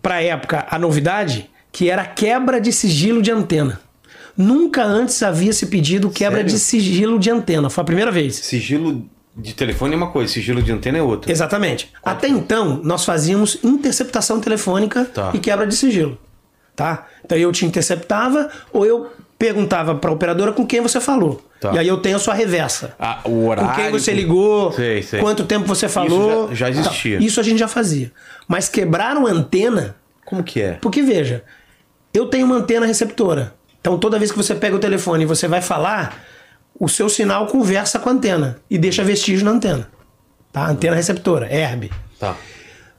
[0.03, 3.81] para época, a novidade, que era a quebra de sigilo de antena.
[4.37, 6.53] Nunca antes havia se pedido quebra Sério?
[6.53, 7.71] de sigilo de antena.
[7.71, 8.37] Foi a primeira vez.
[8.37, 11.31] Sigilo de telefone é uma coisa, sigilo de antena é outra.
[11.31, 11.91] Exatamente.
[12.03, 15.31] Até então, nós fazíamos interceptação telefônica Tá.
[15.35, 16.19] e quebra de sigilo.
[16.75, 17.07] Tá?
[17.25, 21.43] Então eu te interceptava ou eu perguntava para a operadora com quem você falou.
[21.61, 21.73] Tá.
[21.73, 22.95] E aí eu tenho a sua reversa.
[22.99, 23.71] Ah, o horário.
[23.71, 25.21] com quem você ligou, Sei, sei.
[25.21, 26.49] quanto tempo você falou.
[26.49, 27.19] já- já existia.
[27.19, 27.25] Tá.
[27.25, 28.13] Isso a gente já fazia.
[28.47, 30.73] Mas quebraram antena, Como que é?
[30.75, 31.43] porque veja,
[32.13, 33.55] eu tenho uma antena receptora.
[33.87, 36.21] Então toda vez que você pega o telefone e você vai falar,
[36.77, 39.89] o seu sinal conversa com a antena e deixa vestígio na antena.
[40.53, 40.69] Tá?
[40.69, 41.93] Antena receptora, ERB.
[42.19, 42.37] Tá.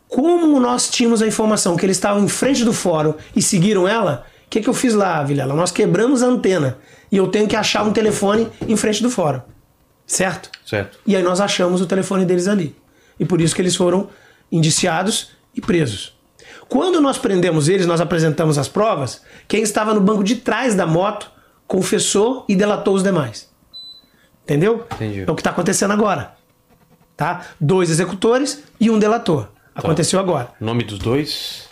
[0.08, 4.26] Como nós tínhamos a informação que eles estavam em frente do fórum e seguiram ela,
[4.46, 5.54] o que, que eu fiz lá, Vilela?
[5.54, 6.78] Nós quebramos a antena
[7.12, 9.42] e eu tenho que achar um telefone em frente do fórum.
[10.06, 10.50] Certo?
[10.66, 11.00] Certo.
[11.06, 12.74] E aí nós achamos o telefone deles ali.
[13.20, 14.10] E por isso que eles foram
[14.50, 16.17] indiciados e presos.
[16.70, 20.86] Quando nós prendemos eles, nós apresentamos as provas, quem estava no banco de trás da
[20.86, 21.32] moto
[21.66, 23.50] confessou e delatou os demais.
[24.44, 24.86] Entendeu?
[24.96, 25.24] Entendi.
[25.28, 26.36] É o que está acontecendo agora.
[27.16, 27.48] Tá?
[27.60, 29.50] Dois executores e um delator.
[29.76, 30.50] Aconteceu agora.
[30.60, 31.68] Nome dos dois?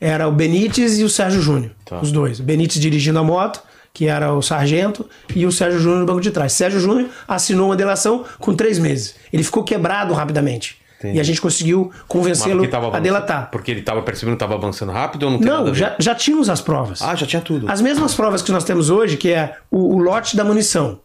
[0.00, 1.72] Era o Benítez e o Sérgio Júnior.
[1.84, 2.00] Tá.
[2.00, 2.40] Os dois.
[2.40, 3.62] O Benítez dirigindo a moto,
[3.92, 6.52] que era o sargento, e o Sérgio Júnior no banco de trás.
[6.52, 9.16] Sérgio Júnior assinou uma delação com três meses.
[9.32, 10.79] Ele ficou quebrado rapidamente.
[11.00, 11.16] Entendi.
[11.16, 12.62] E a gente conseguiu convencê-lo
[12.92, 13.50] a delatar.
[13.50, 15.96] Porque ele tava percebendo que tava avançando rápido ou não tem nada a Não, já,
[15.98, 17.00] já tínhamos as provas.
[17.00, 17.70] Ah, já tinha tudo.
[17.70, 21.00] As mesmas provas que nós temos hoje, que é o, o lote da munição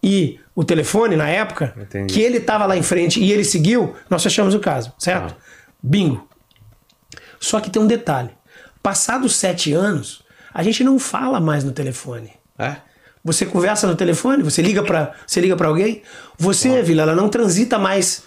[0.00, 2.14] e o telefone na época, Entendi.
[2.14, 5.34] que ele estava lá em frente e ele seguiu, nós fechamos o caso, certo?
[5.36, 5.42] Ah.
[5.82, 6.28] Bingo.
[7.40, 8.30] Só que tem um detalhe.
[8.80, 10.22] Passados sete anos,
[10.54, 12.30] a gente não fala mais no telefone.
[12.56, 12.76] É?
[13.24, 16.02] Você conversa no telefone, você liga para você liga para alguém,
[16.38, 18.22] você, Vila, ela não transita mais,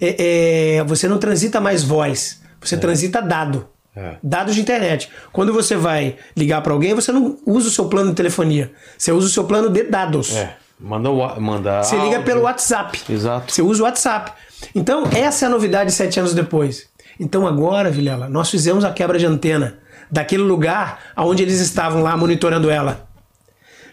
[0.00, 4.16] é, é, você não transita mais voz, você transita dado, É.
[4.22, 5.08] dados de internet.
[5.32, 9.12] Quando você vai ligar para alguém, você não usa o seu plano de telefonia, você
[9.12, 10.34] usa o seu plano de dados.
[10.36, 10.56] É.
[10.78, 11.08] Manda,
[11.40, 12.22] manda Você liga áudio.
[12.24, 13.00] pelo WhatsApp.
[13.08, 13.50] Exato.
[13.50, 14.32] Você usa o WhatsApp.
[14.74, 16.86] Então, essa é a novidade sete anos depois.
[17.18, 19.78] Então, agora, Vilela, nós fizemos a quebra de antena
[20.10, 23.08] daquele lugar onde eles estavam lá monitorando ela.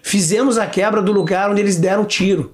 [0.02, 2.54] Fizemos a quebra do lugar onde eles deram tiro.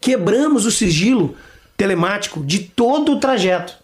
[0.00, 1.34] Quebramos o sigilo
[1.78, 3.78] telemático de todo o trajeto.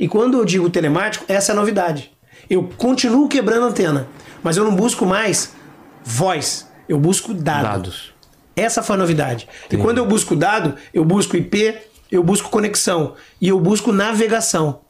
[0.00, 2.10] E quando eu digo telemático, essa é a novidade.
[2.50, 4.08] Eu continuo quebrando a antena,
[4.42, 5.54] mas eu não busco mais
[6.02, 7.62] voz, eu busco dado.
[7.62, 8.14] Dados.
[8.56, 9.46] Essa foi a novidade.
[9.70, 11.76] E quando eu busco dado, eu busco IP,
[12.10, 14.80] eu busco conexão e eu busco navegação.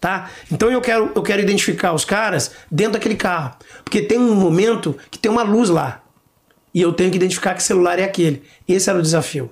[0.00, 0.28] Tá?
[0.50, 3.54] Então eu quero, eu quero identificar os caras dentro daquele carro.
[3.84, 6.01] Porque tem um momento que tem uma luz lá.
[6.74, 8.42] E eu tenho que identificar que celular é aquele.
[8.66, 9.50] Esse era o desafio.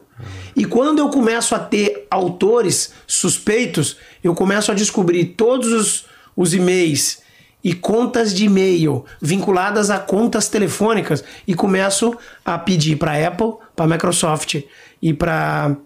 [0.54, 6.06] E quando eu começo a ter autores suspeitos, eu começo a descobrir todos os,
[6.36, 7.18] os e-mails
[7.62, 13.86] e contas de e-mail vinculadas a contas telefônicas e começo a pedir para Apple, para
[13.86, 14.62] Microsoft
[15.00, 15.76] e para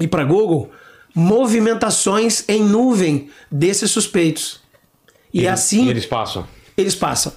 [0.00, 0.70] e para Google
[1.14, 4.62] movimentações em nuvem desses suspeitos.
[5.32, 6.46] E, assim E eles passam.
[6.76, 7.32] eles passam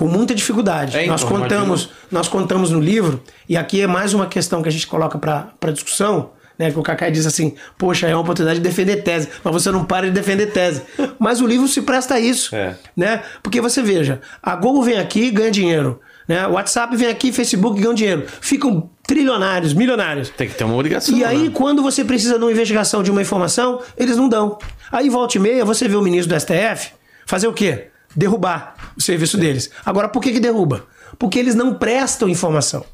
[0.00, 0.96] com muita dificuldade.
[0.96, 4.72] É, nós contamos, nós contamos no livro e aqui é mais uma questão que a
[4.72, 6.70] gente coloca para discussão, né?
[6.70, 9.84] Que o Kaká diz assim: "Poxa, é uma oportunidade de defender tese, mas você não
[9.84, 10.80] para de defender tese".
[11.20, 12.76] mas o livro se presta a isso, É.
[12.96, 13.22] né?
[13.42, 16.46] Porque você veja, a Google vem aqui e ganha dinheiro, né?
[16.46, 18.24] O WhatsApp vem aqui, Facebook ganha dinheiro.
[18.40, 20.30] Ficam trilionários, milionários.
[20.30, 21.14] Tem que ter uma obrigação.
[21.14, 21.50] E aí, né?
[21.52, 24.56] quando você precisa de uma investigação de uma informação, eles não dão.
[24.90, 26.92] Aí, volta e meia, você vê o ministro do STF
[27.26, 27.90] fazer o quê?
[28.14, 29.70] Derrubar o serviço deles.
[29.84, 30.84] Agora, por que, que derruba?
[31.18, 32.84] Porque eles não prestam informação.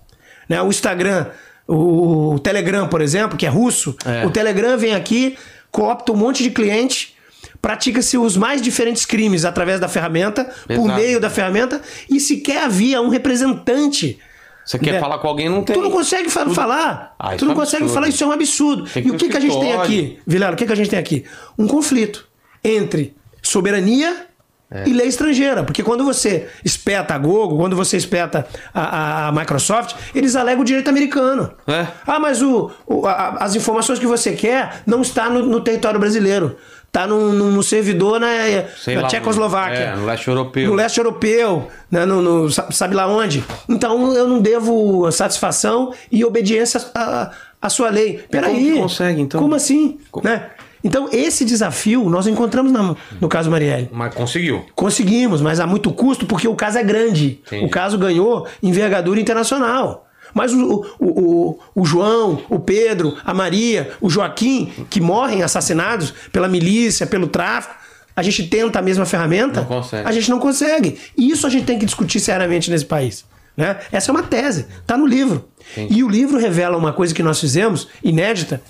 [0.49, 0.61] Né?
[0.63, 1.27] O Instagram,
[1.67, 4.27] o Telegram, por exemplo, que é russo, É.
[4.27, 5.37] o Telegram vem aqui,
[5.71, 7.15] coopta um monte de cliente,
[7.63, 10.95] pratica-se os mais diferentes crimes através da ferramenta, por Exato.
[11.01, 11.81] meio da ferramenta,
[12.11, 14.19] e sequer havia um representante
[14.65, 15.01] Você quer né?
[15.01, 15.75] falar com alguém, não tem.
[15.77, 17.15] Tu não consegue fa- falar.
[17.19, 17.95] Ah, tu não é consegue absurdo.
[17.95, 18.85] falar, isso é um absurdo.
[18.85, 20.53] Tem que e o que, um que a gente tem aqui, Vilela?
[20.53, 21.25] O que, que a gente tem aqui?
[21.59, 22.27] Um conflito
[22.65, 24.27] entre soberania
[24.71, 24.89] É.
[24.89, 25.63] e lei estrangeira.
[25.63, 30.63] Porque quando você espeta a Google, quando você espeta a, a- a Microsoft, eles alegam
[30.63, 31.53] o direito americano.
[31.69, 31.87] É.
[32.07, 36.01] Ah, mas o, o- a- as informações que você quer não está no, no território
[36.01, 36.57] brasileiro.
[36.87, 40.69] Está no- no servidor na, na lá, Tchecoslováquia é, no leste europeu.
[40.71, 43.45] no leste europeu, né, no, no- sa- sabe lá onde?
[43.69, 47.31] Então eu não devo satisfação e obediência à,
[47.67, 48.21] à sua lei.
[48.31, 48.73] Peraí.
[48.73, 49.41] que consegue, então?
[49.41, 49.99] Como assim?
[50.23, 50.47] Né?
[50.85, 53.89] Então esse desafio nós encontramos na- no caso Marielle.
[53.93, 54.65] Mas conseguiu.
[54.75, 57.41] Conseguimos, mas há muito custo porque o caso é grande.
[57.47, 57.65] Entendi.
[57.65, 60.05] O caso ganhou envergadura internacional.
[60.35, 66.13] Mas o, o, o, o João, o Pedro, a Maria, o Joaquim, que morrem assassinados
[66.31, 67.75] pela milícia, pelo tráfico,
[68.15, 70.07] a gente tenta a mesma ferramenta, Não consegue.
[70.09, 70.99] a gente não consegue.
[71.17, 73.25] E isso a gente tem que discutir seriamente nesse país.
[73.57, 73.79] Né?
[73.91, 75.49] Essa é uma tese, está no livro.
[75.77, 78.61] E o livro revela uma coisa que nós fizemos, inédita,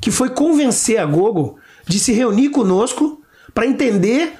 [0.00, 3.22] que foi convencer a Gogo de se reunir conosco
[3.54, 4.34] para entender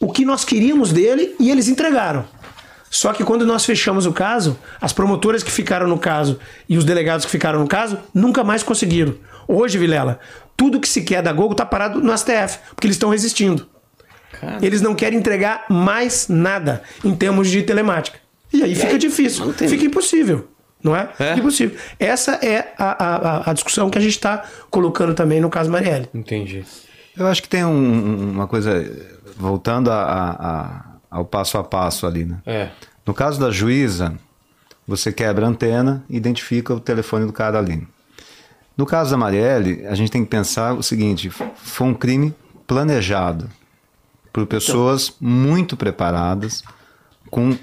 [0.00, 2.24] o que nós queríamos dele e eles entregaram.
[2.90, 6.84] Só que quando nós fechamos o caso, as promotoras que ficaram no caso e os
[6.84, 9.14] delegados que ficaram no caso nunca mais conseguiram.
[9.46, 10.20] Hoje, Vilela,
[10.56, 13.68] tudo que se quer da Gogo está parado no STF, porque eles estão resistindo.
[14.40, 14.58] Cara.
[14.62, 18.18] Eles não querem entregar mais nada em termos de telemática.
[18.52, 20.48] E aí fica difícil, não tem- fica impossível.
[20.82, 21.10] Não é?
[21.18, 21.28] É.
[21.30, 21.76] Fica impossível.
[21.98, 26.08] Essa é a, a- a discussão que a gente está colocando também no caso Marielle.
[26.14, 26.64] Entendi.
[27.16, 28.72] Eu acho que tem um- uma coisa,
[29.36, 32.38] voltando a- a- a- ao passo a passo ali, né?
[32.46, 32.68] É.
[33.04, 34.14] No caso da juíza,
[34.86, 37.86] você quebra a antena e identifica o telefone do cara ali.
[38.76, 42.32] No caso da Marielle, a gente tem que pensar o seguinte: foi um crime
[42.68, 43.50] planejado
[44.32, 46.62] por pessoas muito preparadas,
[47.30, 47.56] com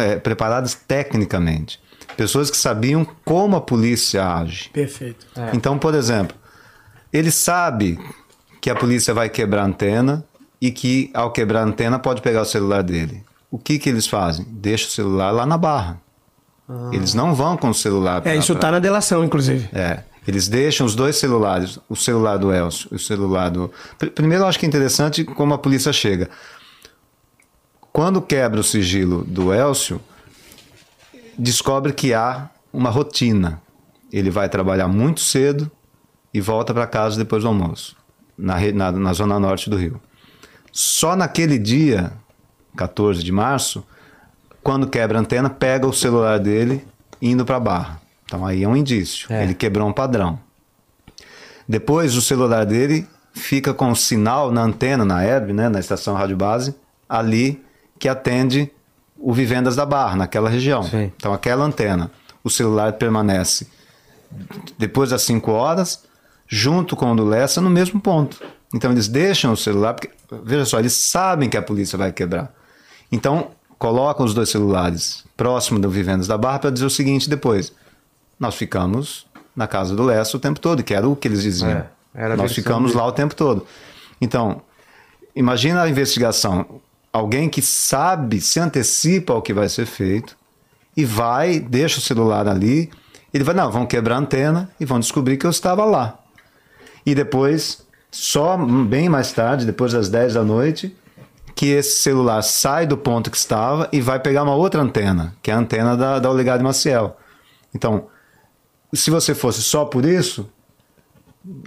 [0.00, 1.80] é, preparadas tecnicamente,
[2.16, 4.68] pessoas que sabiam como a polícia age.
[4.70, 5.26] Perfeito.
[5.52, 6.36] Então, por exemplo,
[7.12, 7.98] ele sabe
[8.60, 10.24] que a polícia vai quebrar a antena
[10.60, 13.22] e que ao quebrar a antena pode pegar o celular dele.
[13.50, 14.46] O que que eles fazem?
[14.48, 16.00] Deixa o celular lá na barra.
[16.92, 18.18] Eles não vão com o celular.
[18.18, 19.68] É, pra- isso pra- está na delação, inclusive.
[19.72, 20.00] É.
[20.26, 23.70] Eles deixam os dois celulares, o celular do Elcio e o celular do.
[24.14, 26.30] Primeiro, eu acho que é interessante como a polícia chega.
[27.94, 30.00] Quando quebra o sigilo do Elcio,
[31.38, 33.62] descobre que há uma rotina.
[34.12, 35.70] Ele vai trabalhar muito cedo
[36.34, 37.96] e volta para casa depois do almoço,
[38.36, 40.00] na, na, na zona norte do Rio.
[40.72, 42.12] Só naquele dia,
[42.76, 43.86] 14 de março,
[44.60, 46.84] quando quebra a antena, pega o celular dele
[47.22, 48.02] indo para a barra.
[48.24, 49.32] Então aí é um indício.
[49.32, 49.44] É.
[49.44, 50.36] Ele quebrou um padrão.
[51.68, 56.16] Depois o celular dele fica com o sinal na antena, na ERB, né, na estação
[56.16, 56.74] rádio base,
[57.08, 57.63] ali
[58.04, 58.70] que atende
[59.16, 60.82] o Vivendas da Barra, naquela região.
[60.82, 61.10] Sim.
[61.16, 62.10] Então aquela antena,
[62.44, 63.66] o celular permanece
[64.76, 66.04] depois das 5 horas,
[66.46, 68.42] junto com o do Lessa, no mesmo ponto.
[68.74, 70.10] Então eles deixam o celular, porque,
[70.42, 72.52] veja só, eles sabem que a polícia vai quebrar.
[73.10, 77.72] Então colocam os dois celulares próximo do Vivendas da Barra para dizer o seguinte depois:
[78.38, 79.26] nós ficamos
[79.56, 81.86] na casa do Lessa o tempo todo, que era o que eles diziam.
[82.14, 83.66] É, nós ficamos lá o tempo todo.
[84.20, 84.60] Então,
[85.34, 86.82] imagina a investigação.
[87.14, 90.36] Alguém que sabe, se antecipa ao que vai ser feito
[90.96, 92.90] e vai, deixa o celular ali.
[93.32, 96.18] Ele vai, não, vão quebrar a antena e vão descobrir que eu estava lá.
[97.06, 100.92] E depois, só bem mais tarde, depois das 10 da noite,
[101.54, 105.52] que esse celular sai do ponto que estava e vai pegar uma outra antena, que
[105.52, 107.16] é a antena da, da Oligado Maciel.
[107.72, 108.08] Então,
[108.92, 110.50] se você fosse só por isso,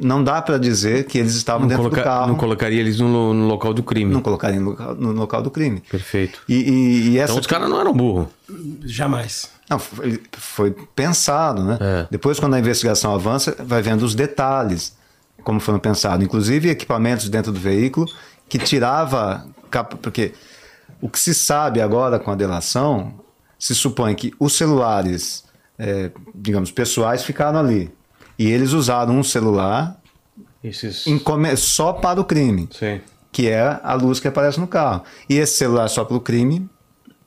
[0.02, 2.28] não dá para dizer que eles estavam não dentro coloca, do carro.
[2.28, 4.12] Não colocaria eles no, no local do crime.
[4.12, 5.82] Não colocaria no local, no local do crime.
[5.82, 6.42] Perfeito.
[6.50, 7.34] E, e, e essa...
[7.34, 8.28] Então os caras não eram burros.
[8.84, 9.52] Jamais.
[9.70, 11.78] Não, foi, foi pensado, né?
[11.80, 12.08] É.
[12.10, 14.96] Depois, quando a investigação avança, vai vendo os detalhes,
[15.44, 16.26] como foram pensados.
[16.26, 18.08] Inclusive equipamentos dentro do veículo
[18.50, 19.46] que tirava...
[20.02, 20.34] Porque
[21.00, 23.14] o que se sabe agora com a delação,
[23.60, 25.44] se supõe que os celulares
[25.78, 27.92] é, digamos, pessoais ficaram ali.
[28.38, 30.00] E eles usaram um celular
[30.64, 31.08] Esses...
[31.56, 32.70] só para o crime.
[32.72, 33.02] Sim.
[33.32, 35.04] Que é a luz que aparece no carro.
[35.30, 36.68] E esse celular só para o crime,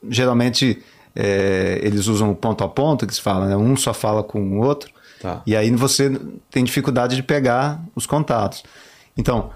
[0.09, 0.83] geralmente
[1.15, 3.57] é, eles usam o ponto a ponto, que se fala, né?
[3.57, 4.91] Um só fala com o outro.
[5.21, 5.43] Tá.
[5.47, 6.19] E aí você
[6.51, 8.63] tem dificuldade de pegar os contatos.
[9.17, 9.51] Então,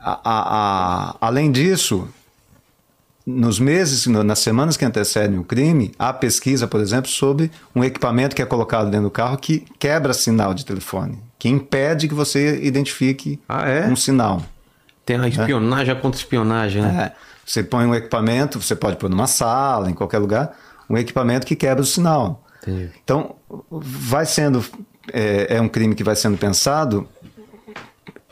[0.00, 2.08] a, a, a, além disso,
[3.26, 8.36] nos meses, nas semanas que antecedem o crime, há pesquisa, por exemplo, sobre um equipamento
[8.36, 12.62] que é colocado dentro do carro que quebra sinal de telefone, que impede que você
[12.62, 13.86] identifique ah, é?
[13.86, 14.42] um sinal.
[15.06, 15.96] Tem a espionagem, é.
[15.96, 17.12] a contra-espionagem, né?
[17.12, 17.24] É.
[17.46, 20.56] Você põe um equipamento, você pode pôr numa sala, em qualquer lugar,
[20.88, 22.42] um equipamento que quebra o sinal.
[22.62, 22.90] Entendi.
[23.02, 23.36] Então,
[23.70, 24.64] vai sendo.
[25.12, 27.06] É, é um crime que vai sendo pensado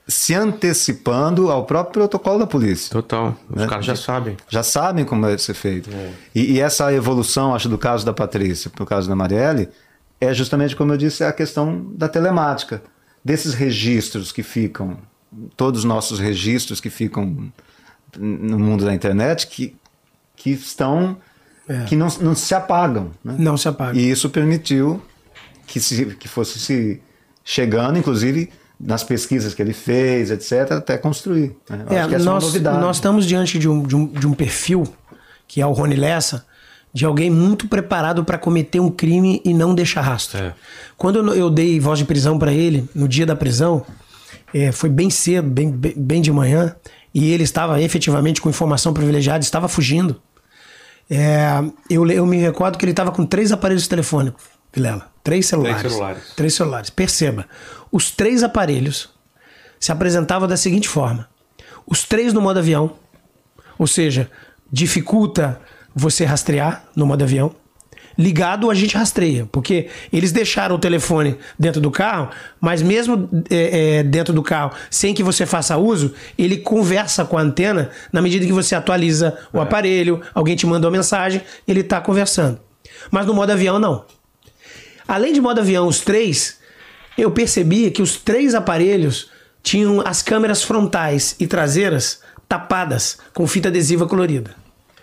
[0.07, 2.91] se antecipando ao próprio protocolo da polícia.
[2.91, 3.37] Total.
[3.49, 3.67] Os né?
[3.67, 4.37] caras já sabem.
[4.49, 5.91] Já sabem como deve ser feito.
[5.91, 6.11] É.
[6.35, 9.69] E, e, essa evolução, acho, do caso da Patrícia para o caso da Marielle,
[10.21, 12.83] é justamente, como eu disse, a questão da telemática.
[13.25, 14.99] Desses registros que ficam,
[15.57, 17.53] todos os nossos registros que ficam
[18.19, 19.77] no mundo da internet, que,
[20.37, 21.17] que estão.
[21.69, 21.85] É.
[21.85, 23.13] que não, não se apagam.
[23.25, 23.37] Né?
[23.39, 23.95] Não se apagam.
[23.95, 25.01] E isso permitiu
[25.65, 27.01] que, se, que fosse se
[27.45, 28.51] chegando, inclusive
[28.83, 31.57] nas pesquisas que ele fez, etc., até construir.
[31.71, 31.85] Né?
[31.91, 34.85] É, é nós, nós estamos diante de um, de, um, de um perfil,
[35.47, 36.45] que é o Rony Lessa,
[36.93, 40.39] de alguém muito preparado para cometer um crime e não deixar rastro.
[40.39, 40.55] É.
[40.97, 43.87] Quando eu dei voz de prisão para ele, no dia da prisão,
[44.53, 46.75] é, foi bem cedo, bem, bem, bem, de manhã,
[47.15, 50.21] e ele estava efetivamente com informação privilegiada, estava fugindo.
[51.09, 55.11] É, eu, eu me recordo que ele estava com três aparelhos telefônicos, Vilela.
[55.23, 55.79] Três celulares.
[55.79, 56.23] Três celulares.
[56.35, 56.91] Três celulares.
[56.91, 57.47] Perceba,
[57.93, 59.11] os três aparelhos
[59.79, 61.29] se apresentavam da seguinte forma:
[61.87, 62.95] os três no modo avião,
[63.79, 64.31] ou seja,
[64.73, 65.61] dificulta
[65.95, 67.55] você rastrear no modo avião.
[68.17, 72.29] Ligado a gente rastreia, porque eles deixaram o telefone dentro do carro,
[72.61, 77.39] mas mesmo é, é, dentro do carro, sem que você faça uso, ele conversa com
[77.39, 79.63] a antena na medida que você atualiza o é.
[79.63, 82.61] aparelho, alguém te mandou uma mensagem, ele está conversando.
[83.11, 84.05] Mas no modo avião, não.
[85.09, 86.59] Além de modo avião, os três,
[87.17, 89.31] eu percebia que os três aparelhos
[89.63, 94.55] tinham as câmeras frontais e traseiras tapadas com fita adesiva colorida.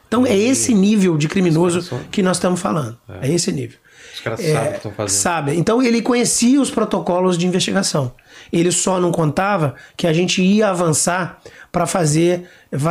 [0.08, 2.98] Então é esse nível de criminoso que nós estamos falando.
[3.22, 3.78] É, é esse nível.
[4.14, 5.18] Os caras é, sabem o que estão fazendo.
[5.18, 5.56] Sabe.
[5.56, 8.14] Então ele conhecia os protocolos de investigação.
[8.52, 11.40] Ele só não contava que a gente ia avançar
[11.72, 12.50] para fazer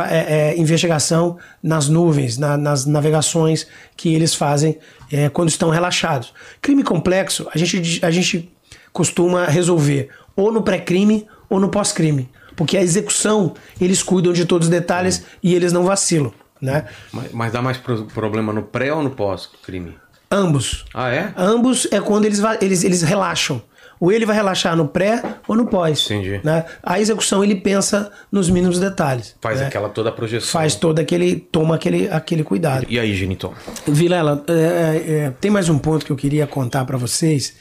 [0.09, 3.67] é, é, investigação nas nuvens, na, nas navegações
[3.97, 4.79] que eles fazem
[5.11, 6.33] é, quando estão relaxados.
[6.61, 8.49] Crime complexo, a gente, a gente
[8.91, 12.29] costuma resolver ou no pré-crime ou no pós-crime.
[12.55, 16.33] Porque a execução, eles cuidam de todos os detalhes e eles não vacilam.
[16.61, 16.85] Né?
[17.11, 19.95] Mas, mas dá mais pro, problema no pré ou no pós-crime?
[20.29, 20.85] Ambos.
[20.93, 21.33] Ah, é?
[21.37, 23.61] Ambos é quando eles, eles, eles relaxam.
[23.99, 26.05] Ou ele vai relaxar no pré ou no pós.
[26.05, 26.39] Entendi.
[26.41, 26.63] Né?
[26.81, 29.35] A execução ele pensa nos mínimos detalhes.
[29.41, 29.67] Faz né?
[29.67, 30.49] aquela toda a projeção.
[30.49, 31.35] Faz todo aquele.
[31.35, 32.85] toma aquele, aquele cuidado.
[32.87, 33.53] E aí, Geniton?
[33.85, 37.55] Vilela, é, é, tem mais um ponto que eu queria contar para vocês,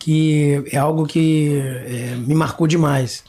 [0.00, 1.52] que é algo que
[1.86, 3.22] é, me marcou demais.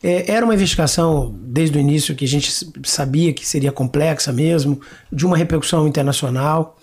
[0.00, 2.52] É, era uma investigação, desde o início, que a gente
[2.84, 6.78] sabia que seria complexa mesmo, de uma repercussão internacional.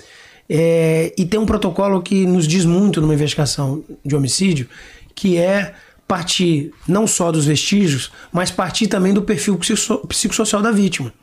[0.50, 4.68] É, e tem um protocolo que nos diz muito numa investigação de homicídio,
[5.16, 5.74] que é
[6.06, 11.14] partir não só dos vestígios, mas partir também do perfil psico- psicossocial da vítima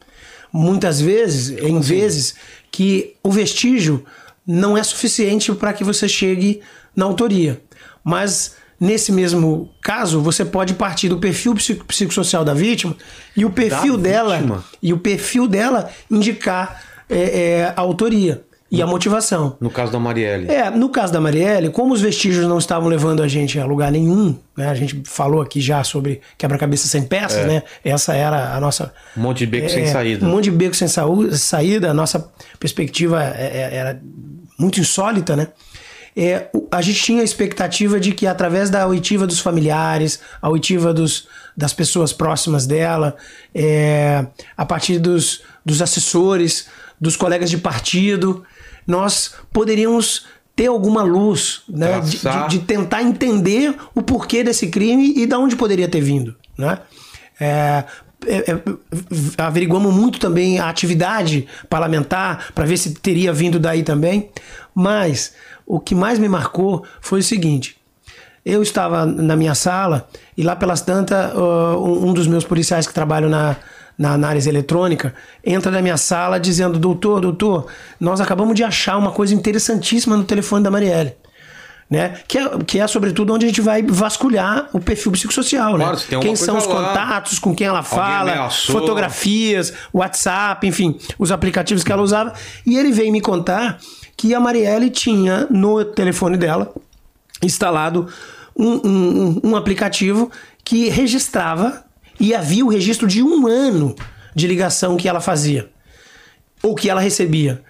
[0.53, 2.35] muitas vezes, em vezes,
[2.71, 4.05] que o vestígio
[4.47, 6.61] não é suficiente para que você chegue
[6.97, 7.61] na autoria.
[8.09, 12.97] Mas nesse mesmo caso, você pode partir do perfil psico- psicossocial da vítima
[13.37, 14.65] e o perfil dela vítima?
[14.83, 19.57] e o perfil dela indicar é, é, a autoria e a motivação.
[19.61, 20.51] No caso da Marielle.
[20.51, 23.91] É, no caso da Marielle, como os vestígios não estavam levando a gente a lugar
[23.91, 24.69] nenhum, né?
[24.69, 27.63] A gente falou aqui já sobre quebra-cabeça sem peças, né?
[27.83, 28.93] Essa era a nossa.
[29.17, 30.27] Um monte de beco sem é, saída.
[30.27, 31.91] Um monte de beco sem saú- saída.
[31.91, 32.31] A nossa
[32.61, 34.01] perspectiva é- é- era
[34.59, 35.49] muito insólita, né?
[36.21, 40.93] É, a gente tinha a expectativa de que através da oitiva dos familiares, a oitiva
[40.93, 43.15] dos, das pessoas próximas dela,
[43.55, 44.27] é,
[44.57, 46.67] a partir dos, dos assessores,
[47.01, 48.43] dos colegas de partido,
[48.85, 50.27] nós poderíamos
[50.57, 55.35] ter alguma luz né, de, de- de tentar entender o porquê desse crime e de
[55.37, 56.35] onde poderia ter vindo.
[56.59, 56.81] Né?
[57.39, 57.85] É,
[58.27, 58.63] é, é,
[59.37, 64.31] averiguamos muito também a atividade parlamentar para ver se teria vindo daí também.
[64.79, 65.33] Mas
[65.67, 67.77] o que mais me marcou foi o seguinte:
[68.47, 72.95] eu estava na minha sala e lá pelas tantas, uh, um dos meus policiais que
[72.95, 73.57] trabalham na,
[73.99, 75.13] na análise eletrônica
[75.45, 77.67] entra na minha sala dizendo: Doutor, doutor,
[77.99, 81.17] nós acabamos de achar uma coisa interessantíssima no telefone da Marielle.
[81.91, 82.21] Né?
[82.29, 85.75] Que, é, que é, sobretudo, onde a gente vai vasculhar o perfil psicossocial.
[85.75, 86.03] Claro, né?
[86.09, 86.75] tem alguma Quem são os lá.
[86.75, 92.33] contatos, com quem ela fala, fotografias, WhatsApp, enfim, os aplicativos que ela usava.
[92.65, 93.81] E ele veio me contar
[94.19, 96.75] que a Marielle tinha no telefone dela
[97.43, 98.09] instalado
[98.55, 100.31] um, um- um aplicativo
[100.65, 101.85] que registrava
[102.21, 103.95] e havia o registro de um ano
[104.35, 105.71] de ligação que ela fazia
[106.63, 107.63] ou que ela recebia.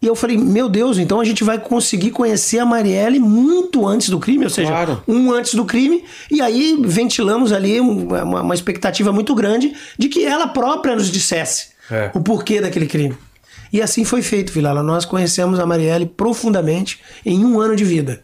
[0.00, 4.10] E eu falei, meu Deus, então a gente vai conseguir conhecer a Marielle muito antes
[4.10, 5.02] do crime, ou seja, Claro.
[5.08, 10.08] um antes do crime, e aí ventilamos ali um- uma, uma expectativa muito grande de
[10.08, 12.10] que ela própria nos dissesse É.
[12.14, 13.16] o porquê daquele crime.
[13.72, 14.82] E assim foi feito, Vilela.
[14.82, 18.22] Nós conhecemos a Marielle profundamente em um ano de vida.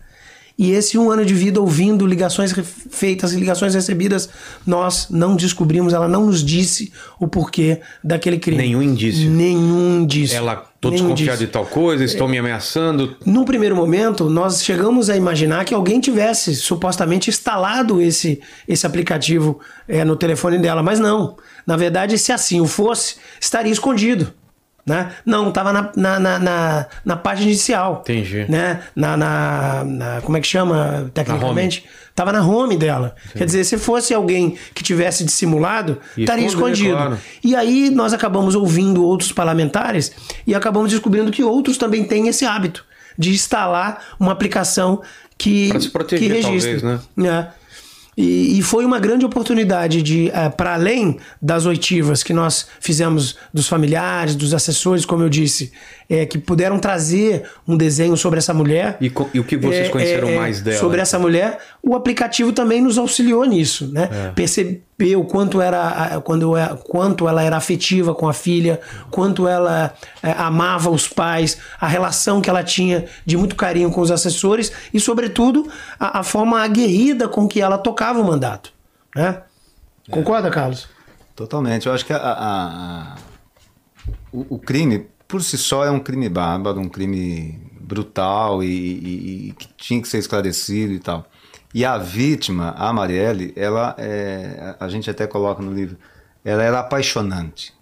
[0.56, 2.54] E esse um ano de vida, ouvindo ligações
[2.88, 4.28] feitas e ligações recebidas,
[4.64, 8.58] nós não descobrimos, ela não nos disse o porquê daquele crime.
[8.58, 9.28] Nenhum indício.
[9.28, 10.36] Nenhum indício.
[10.36, 11.52] Ela, tô Nenhum desconfiado de indício.
[11.52, 13.16] tal coisa, estão me ameaçando.
[13.26, 19.58] No primeiro momento, nós chegamos a imaginar que alguém tivesse supostamente instalado esse, esse aplicativo
[19.88, 21.36] é, no telefone dela, mas não.
[21.66, 24.32] Na verdade, se assim o fosse, estaria escondido.
[24.86, 25.12] Né?
[25.24, 28.00] Não, estava na, na, na, na, na página inicial.
[28.02, 28.44] Entendi.
[28.50, 28.80] Né?
[28.94, 31.86] Na, na, na- Como é que chama tecnicamente?
[32.10, 33.14] Estava na home dela.
[33.34, 36.94] Quer dizer, se fosse alguém que tivesse dissimulado, Ia estaria escondido.
[36.96, 37.18] claro.
[37.42, 40.12] E aí nós acabamos ouvindo outros parlamentares
[40.46, 42.84] e acabamos descobrindo que outros também têm esse hábito
[43.18, 45.00] de instalar uma aplicação
[45.38, 46.80] que, proteger, que registra.
[46.80, 47.48] talvez, né?
[48.16, 53.68] E, e foi uma grande oportunidade de, para além das oitivas que nós fizemos dos
[53.68, 55.72] familiares, dos assessores, como eu disse,
[56.08, 58.96] é, que puderam trazer um desenho sobre essa mulher.
[59.00, 60.78] E, e o que vocês É, conheceram é, é, mais dela?
[60.78, 64.08] Sobre essa mulher, o aplicativo também nos auxiliou nisso, né?
[65.04, 65.06] É.
[65.06, 70.32] Percebeu quanto era, quando, é- quanto ela era afetiva com a filha, quanto ela é,
[70.32, 74.98] amava os pais, a relação que ela tinha de muito carinho com os assessores e,
[75.00, 75.70] sobretudo,
[76.00, 78.72] a, a forma aguerrida com que ela tocava o mandato,
[79.14, 79.42] né?
[80.10, 80.88] Concorda, Carlos?
[81.36, 81.86] Totalmente.
[81.86, 83.16] Eu acho que a- a- a-
[84.32, 89.48] o, o crime, por si só, é um crime bárbaro, um crime brutal e, e-
[89.48, 91.26] e que tinha que ser esclarecido e tal.
[91.74, 95.98] E a vítima, a Marielle, ela é, a gente até coloca no livro,
[96.44, 97.74] ela era apaixonante.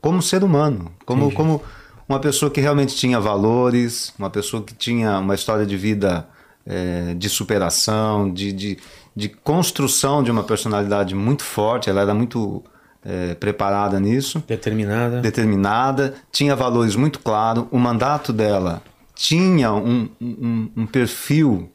[0.00, 1.60] Como ser humano, como, como
[2.08, 6.28] uma pessoa que realmente tinha valores, uma pessoa que tinha uma história de vida
[6.64, 8.78] é, de superação, de, de,
[9.16, 12.62] de construção de uma personalidade muito forte, ela era muito
[13.04, 15.20] é, preparada nisso Determinada.
[15.20, 18.80] determinada, tinha valores muito claros, o mandato dela
[19.12, 21.68] tinha um, um, um perfil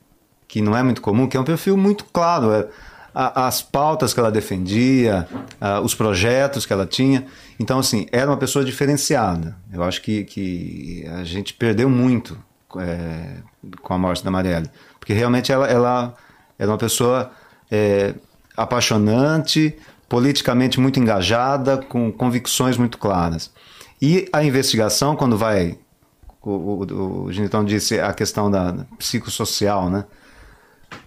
[0.54, 2.52] que não é muito comum, que é um perfil muito claro.
[2.54, 2.68] é,
[3.16, 5.28] a- as pautas que ela defendia,
[5.60, 7.26] a- os projetos que ela tinha.
[7.60, 9.56] Então, assim, era uma pessoa diferenciada.
[9.72, 12.38] Eu acho que, que a gente perdeu muito
[12.78, 13.38] é,
[13.82, 14.70] com a morte da Marielle.
[15.00, 16.14] Porque realmente ela, ela
[16.60, 17.32] era uma pessoa
[17.72, 18.14] é,
[18.56, 19.76] apaixonante,
[20.08, 23.52] politicamente muito engajada, com convicções muito claras.
[24.00, 25.78] E a investigação, quando vai.
[26.44, 30.04] O, o, o Genitão disse a questão da psicossocial, né?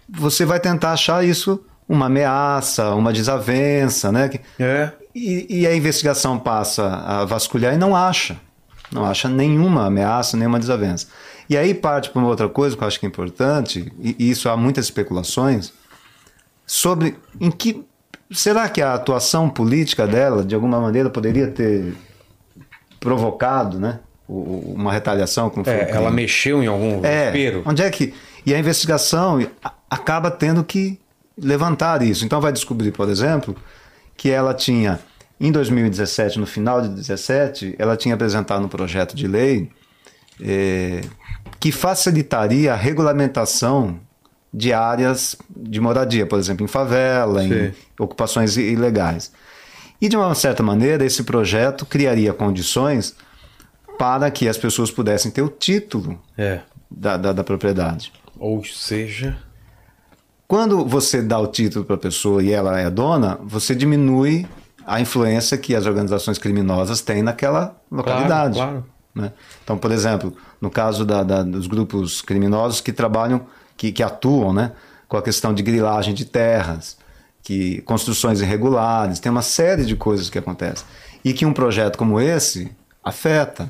[0.09, 4.29] Você vai tentar achar isso uma ameaça, uma desavença, né?
[4.59, 4.91] É.
[5.15, 8.37] E, e, a investigação passa a vasculhar e não acha.
[8.91, 11.07] Não acha nenhuma ameaça, nenhuma desavença.
[11.49, 14.49] E aí parte para uma outra coisa que eu acho que é importante, e, isso
[14.49, 15.73] há muitas especulações,
[16.65, 17.83] sobre em que.
[18.29, 21.95] Será que a atuação política dela, de alguma maneira, poderia ter
[22.99, 25.49] provocado né, uma retaliação?
[25.49, 27.31] Como é, ela mexeu em algum é,
[27.65, 28.13] Onde é que.
[28.45, 29.39] E a investigação
[29.89, 30.99] acaba tendo que
[31.37, 32.25] levantar isso.
[32.25, 33.55] Então vai descobrir, por exemplo,
[34.15, 34.99] que ela tinha,
[35.39, 39.69] em 2017, no final de 2017, ela tinha apresentado um projeto de lei
[40.41, 41.01] eh,
[41.59, 43.99] que facilitaria a regulamentação
[44.53, 47.53] de áreas de moradia, por exemplo, em favela, Sim.
[47.53, 49.31] em ocupações ilegais.
[50.01, 53.15] E de uma certa maneira, esse projeto criaria condições
[53.97, 56.61] para que as pessoas pudessem ter o título é.
[56.89, 58.11] da, da, da propriedade.
[58.39, 59.37] Ou seja,
[60.47, 64.47] quando você dá o título para a pessoa e ela é dona, você diminui
[64.85, 68.55] a influência que as organizações criminosas têm naquela localidade.
[68.55, 68.85] Claro, claro.
[69.13, 69.33] Né?
[69.63, 73.45] Então, por exemplo, no caso da, da, dos grupos criminosos que trabalham,
[73.75, 74.71] que, que atuam né,
[75.07, 76.97] com a questão de grilagem de terras,
[77.43, 80.85] que construções irregulares, tem uma série de coisas que acontecem.
[81.25, 82.71] E que um projeto como esse
[83.03, 83.69] afeta.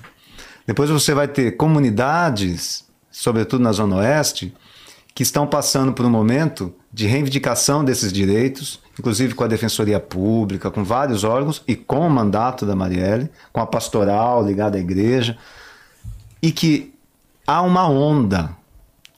[0.66, 4.54] Depois você vai ter comunidades, sobretudo na Zona Oeste,
[5.18, 10.69] que estão passando por um momento de reivindicação desses direitos, inclusive com a Defensoria Pública,
[10.69, 15.35] com vários órgãos e com o mandato da Marielle, com a pastoral ligada à igreja,
[16.39, 16.94] e que
[17.48, 18.52] há uma onda,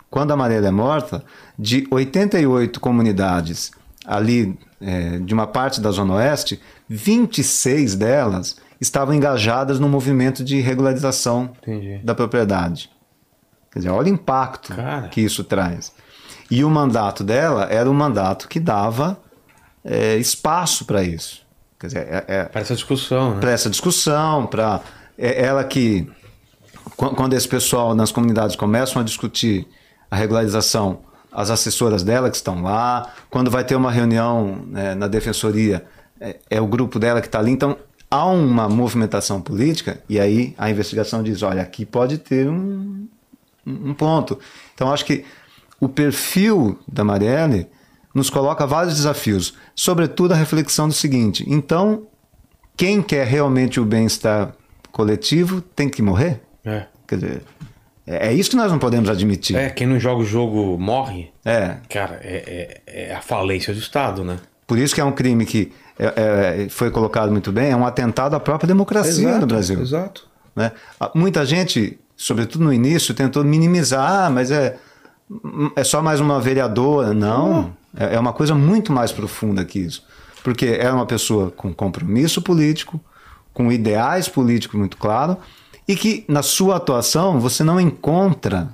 [0.10, 1.22] quando a Marielle é morta,
[1.58, 3.70] de 88 comunidades
[4.06, 10.62] ali é, de uma parte da Zona Oeste, 26 delas estavam engajadas no movimento de
[10.62, 12.00] regularização Entendi.
[12.06, 12.90] da propriedade.
[13.72, 15.08] Quer dizer, olha o impacto Cara.
[15.10, 15.92] que isso traz.
[16.50, 19.20] E o mandato dela era um mandato que dava
[19.84, 21.46] é, espaço para isso.
[21.80, 23.36] Quer dizer, é, é, para essa discussão.
[23.36, 23.40] Né?
[23.40, 24.82] Para essa discussão, para
[25.18, 26.10] é, ela que,
[26.96, 29.68] quando esse pessoal nas comunidades começam a discutir
[30.10, 31.02] a regularização,
[31.32, 35.86] as assessoras dela que estão lá, quando vai ter uma reunião né, na defensoria,
[36.20, 37.52] é, é o grupo dela que está ali.
[37.52, 37.78] Então,
[38.10, 43.08] há uma movimentação política e aí a investigação diz, olha, aqui pode ter um,
[43.70, 44.40] um ponto.
[44.74, 45.26] Então acho que
[45.80, 47.68] o perfil da Marielle
[48.14, 52.08] nos coloca vários desafios, sobretudo a reflexão do seguinte: então,
[52.76, 54.54] quem quer realmente o bem-estar
[54.92, 56.42] coletivo tem que morrer?
[56.66, 56.86] É.
[57.08, 57.42] Quer dizer,
[58.06, 59.56] é, é isso que nós não podemos admitir.
[59.56, 61.32] É, quem não joga o jogo morre.
[61.46, 61.78] É.
[61.90, 64.38] Cara, é, é, é a falência do Estado, né?
[64.66, 67.86] Por isso que é um crime que é, é, foi colocado muito bem, é um
[67.86, 69.82] atentado à própria democracia exato, no Brasil.
[69.82, 70.28] Exato.
[70.56, 70.72] Né?
[71.14, 74.76] Muita gente sobretudo no início, tentou minimizar, ah, mas é,
[75.74, 77.14] é só mais uma vereadora.
[77.14, 80.04] Não, é, é uma coisa muito mais profunda que isso.
[80.44, 83.00] Porque é uma pessoa com compromisso político,
[83.54, 85.38] com ideais políticos muito claros,
[85.88, 88.68] e que na sua atuação você não encontra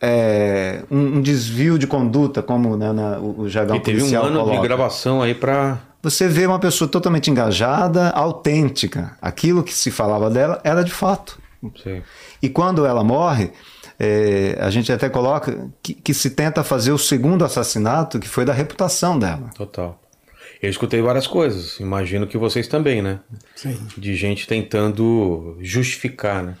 [0.00, 4.38] é, um, um, desvio de conduta, como né, na, o jargão e teve um ano
[4.38, 4.56] coloca.
[4.56, 9.16] de gravação aí para você vê uma pessoa totalmente engajada, autêntica.
[9.22, 11.38] Aquilo que se falava dela era de fato.
[11.82, 12.02] Sim.
[12.42, 13.50] E quando ela morre,
[13.98, 18.44] é, a gente até coloca que, que, se tenta fazer o segundo assassinato, que foi
[18.44, 19.50] da reputação dela.
[19.56, 20.00] Total.
[20.62, 23.20] Eu escutei várias coisas, imagino que vocês também, né?
[23.54, 23.78] Sim.
[23.96, 26.56] De gente tentando justificar, né?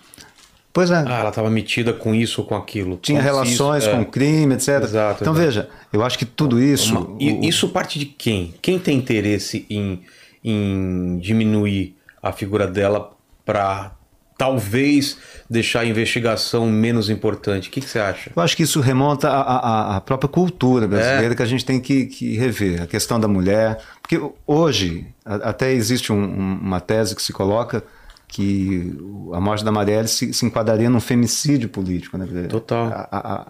[0.74, 1.04] Pois é.
[1.06, 2.96] Ah, ela estava metida com isso ou com aquilo.
[2.96, 4.04] Tinha relações isso, com é.
[4.04, 4.82] crime, etc.
[4.82, 5.34] Exato, então exato.
[5.34, 6.98] veja, eu acho que tudo isso.
[6.98, 8.52] Uma, o, isso parte de quem?
[8.60, 10.02] Quem tem interesse em,
[10.42, 13.12] em diminuir a figura dela
[13.44, 13.92] para
[14.36, 15.16] talvez
[15.48, 17.68] deixar a investigação menos importante.
[17.68, 18.30] O que, que você acha?
[18.34, 21.36] Eu acho que isso remonta à, à própria cultura brasileira é.
[21.36, 22.82] que a gente tem que, que, rever.
[22.82, 23.78] A questão da mulher.
[24.02, 27.82] Porque hoje até existe um, uma tese que se coloca
[28.26, 28.92] que
[29.32, 32.18] a morte da Marielle se, se enquadraria num femicídio político.
[32.18, 32.26] Né?
[32.48, 32.88] Total.
[32.88, 33.46] A, a,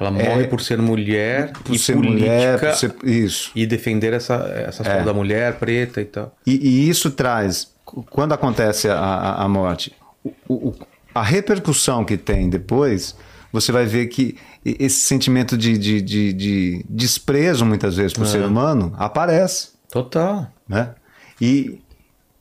[0.00, 3.52] ela morre é, por ser mulher por e ser política mulher, por ser, isso.
[3.54, 4.34] e defender essa,
[4.66, 5.04] essa é.
[5.04, 6.34] da mulher preta e tal.
[6.44, 7.72] E, e, isso traz,
[8.10, 9.94] quando acontece a, a, a morte,
[10.24, 10.74] o, o,
[11.14, 13.14] a repercussão que tem depois,
[13.52, 18.26] você vai ver que esse sentimento de, de, de, de desprezo, muitas vezes, por é.
[18.26, 19.68] ser humano, aparece.
[19.90, 20.50] Total.
[20.68, 20.90] Né?
[21.40, 21.78] E,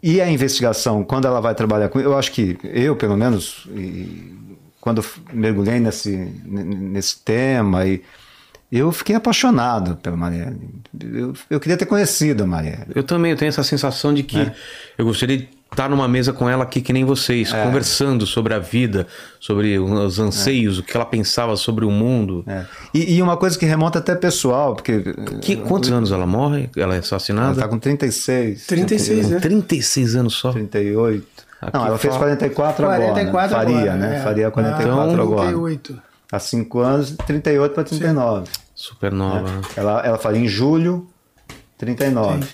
[0.02, 2.00] e a investigação, quando ela vai trabalhar com.
[2.00, 3.68] Eu acho que eu, pelo menos,
[4.82, 6.16] quando eu mergulhei nesse,
[6.46, 8.02] nesse tema e
[8.72, 10.60] eu fiquei apaixonado pela Marielle.
[11.00, 12.88] Eu, eu queria ter conhecido a Marielle.
[12.96, 14.56] Eu também, eu tenho essa sensação de que é.
[14.98, 17.64] eu gostaria de estar numa mesa com ela aqui que nem vocês, é.
[17.64, 19.08] conversando sobre a vida,
[19.40, 20.80] sobre os anseios, é.
[20.80, 22.44] o que ela pensava sobre o mundo.
[22.48, 22.66] É.
[22.94, 25.04] E, e, uma coisa que remonta até pessoal, porque...
[25.42, 26.70] Que, quantos anos ela morre?
[26.78, 27.48] Ela é assassinada?
[27.48, 28.66] Ela está com 36.
[28.66, 29.40] 36, né?
[29.40, 30.52] 36 anos só.
[30.52, 31.26] 38.
[31.62, 33.12] Aqui não, ela fez 44 agora.
[33.12, 33.64] 44 né?
[33.64, 34.16] Faria, agora, né?
[34.16, 34.20] É.
[34.22, 35.48] Faria 44 então, agora.
[35.48, 36.02] 38.
[36.32, 38.46] Há 5 anos, 38 para 39.
[38.46, 38.52] Sim.
[38.76, 39.42] Super nova.
[39.42, 39.62] Né?
[39.78, 41.08] Ela, ela faria em julho
[41.78, 42.44] 39.
[42.44, 42.50] Sim.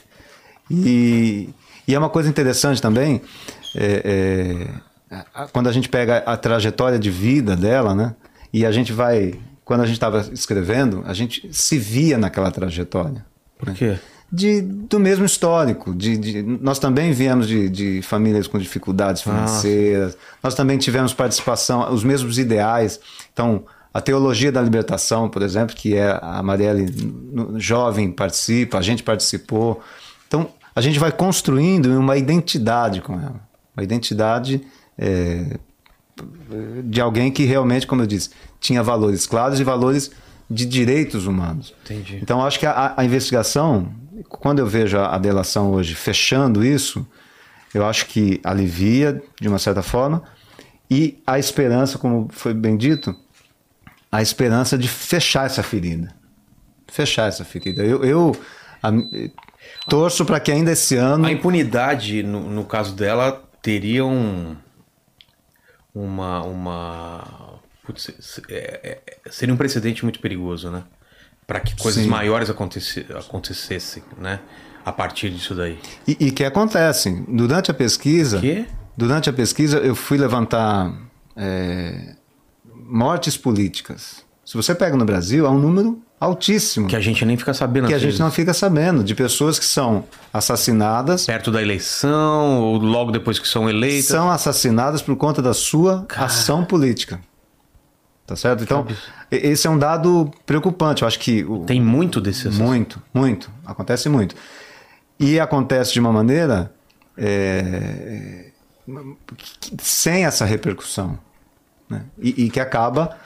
[0.69, 1.49] E,
[1.89, 3.19] e é uma coisa interessante também,
[3.75, 4.69] é,
[5.11, 8.15] é, quando a gente pega a trajetória de vida dela, né?
[8.53, 9.33] E a gente vai.
[9.65, 13.25] Quando a gente estava escrevendo, a gente se via naquela trajetória.
[13.57, 13.97] Por quê?
[14.31, 15.93] de, do mesmo histórico.
[15.95, 20.37] De, de nós também viemos de, de, famílias com dificuldades financeiras, ah.
[20.43, 22.99] nós também tivemos participação, os mesmos ideais.
[23.33, 26.85] Então, a teologia da libertação, por exemplo, que é a Marielle
[27.55, 29.81] jovem participa, a gente participou.
[30.27, 33.41] Então, a gente vai construindo uma identidade com ela.
[33.75, 34.61] Uma identidade
[34.97, 35.57] é,
[36.85, 38.29] de alguém que realmente, como eu disse,
[38.59, 40.09] tinha valores claros e valores
[40.49, 41.73] de direitos humanos.
[41.83, 42.17] Entendi.
[42.21, 43.93] Então, acho que a, a investigação
[44.27, 47.05] quando eu vejo a, delação hoje fechando isso,
[47.73, 50.23] eu acho que alivia de uma certa forma
[50.89, 53.15] e a esperança, como foi bem dito,
[54.11, 56.13] a esperança de fechar essa ferida.
[56.87, 57.83] Fechar essa ferida.
[57.83, 58.35] Eu, eu
[58.81, 58.89] a,
[59.87, 61.25] torço para que ainda esse ano.
[61.25, 64.55] A impunidade, no, no caso dela, teria um.
[65.93, 66.41] Uma.
[66.43, 70.83] uma putz, é, é, seria um precedente muito perigoso, né?
[71.49, 72.09] para que coisas Sim.
[72.09, 74.39] maiores acontecessem, acontecesse, né?
[74.85, 75.79] A partir disso daí.
[76.07, 77.25] E, e que acontecem.
[77.27, 78.39] Durante a pesquisa.
[78.39, 78.67] Que?
[78.95, 80.93] Durante a pesquisa, eu fui levantar
[81.35, 82.15] é,
[82.71, 84.23] mortes políticas.
[84.45, 86.87] Se você pega no Brasil, há um número altíssimo.
[86.87, 87.87] Que a gente nem fica sabendo.
[87.87, 88.13] Que a vezes.
[88.13, 89.03] gente não fica sabendo.
[89.03, 91.25] De pessoas que são assassinadas.
[91.25, 94.07] Perto da eleição, ou logo depois que são eleitas.
[94.07, 96.25] São assassinadas por conta da sua Cara.
[96.25, 97.19] ação política.
[98.27, 98.63] Tá certo?
[98.63, 98.85] Então,
[99.31, 101.01] esse é um dado preocupante.
[101.01, 101.43] Eu acho que.
[101.45, 102.57] O, Tem muito desses.
[102.57, 103.49] Muito, muito.
[103.65, 104.35] Acontece muito.
[105.19, 106.71] E acontece de uma maneira.
[107.17, 108.51] É,
[109.81, 111.17] sem essa repercussão.
[111.89, 112.03] Né?
[112.19, 113.17] E, e, que acaba.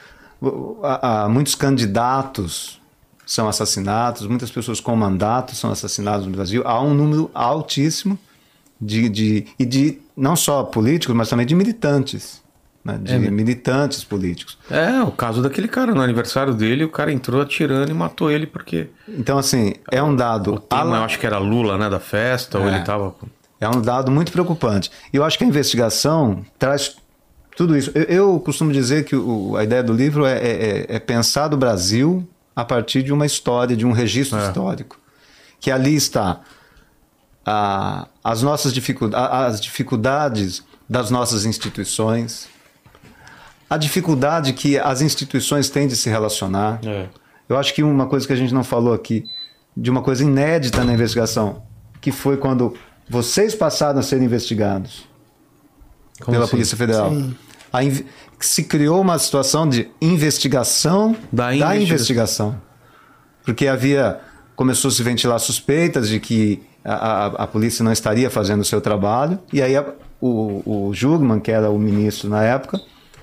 [1.30, 2.80] Muitos candidatos
[3.26, 6.62] são assassinados, muitas pessoas com mandato são assassinadas no Brasil.
[6.64, 8.18] Há um número altíssimo
[8.80, 12.44] de, de, e de não só políticos, mas também de militantes
[12.84, 14.58] né, de é, militantes políticos.
[14.70, 18.46] É, o caso daquele cara, no aniversário dele, o cara entrou atirando e matou ele
[18.46, 18.88] porque...
[19.08, 20.54] Então, assim, é um dado...
[20.54, 23.14] O tema, eu acho que era Lula, né, da festa, é, ou ele estava...
[23.58, 24.90] É um dado muito preocupante.
[25.12, 26.96] E eu acho que a investigação traz
[27.56, 27.90] tudo isso.
[27.94, 31.56] Eu, eu costumo dizer que o, a ideia do livro é, é, é, pensar do
[31.56, 34.46] Brasil a partir de uma história, de um registro é.
[34.46, 34.98] histórico.
[35.60, 36.40] Que ali está
[37.44, 42.48] a, as nossas dificuldades, as dificuldades das nossas instituições,
[43.68, 46.80] a dificuldade que as instituições têm de se relacionar.
[46.84, 47.08] É.
[47.48, 49.24] Eu acho que uma coisa que a gente não falou aqui,
[49.76, 51.62] de uma coisa inédita na investigação,
[52.00, 52.74] que foi quando
[53.08, 55.06] vocês passaram a ser investigados
[56.20, 56.50] Como pela assim?
[56.52, 57.12] Polícia Federal.
[57.12, 57.36] In...
[58.44, 62.60] Se criou uma situação de investigação da, da investigação.
[63.44, 64.20] Porque havia.
[64.54, 68.64] Começou a se ventilar suspeitas de que a, a, a polícia não estaria fazendo o
[68.64, 69.84] seu trabalho, e aí a,
[70.20, 72.80] o, o Jugman, que era o ministro na época,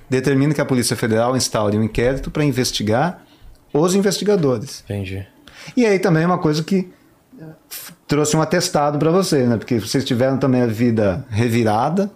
[0.10, 3.24] determina que a Polícia Federal instaure um inquérito para investigar
[3.74, 4.84] os investigadores.
[4.84, 5.26] Entendi.
[5.78, 6.92] E aí também é uma coisa que
[8.08, 9.56] trouxe um atestado para você, né?
[9.56, 12.12] Porque vocês tiveram também a vida revirada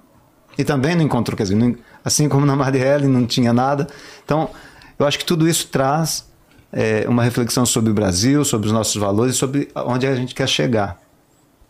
[0.57, 1.75] e também não encontrou, quer dizer, não,
[2.05, 3.87] assim como na Marielle não tinha nada.
[4.23, 4.49] Então,
[4.97, 6.29] eu acho que tudo isso traz
[6.71, 10.47] é, uma reflexão sobre o Brasil, sobre os nossos valores, sobre onde a gente quer
[10.47, 10.97] chegar.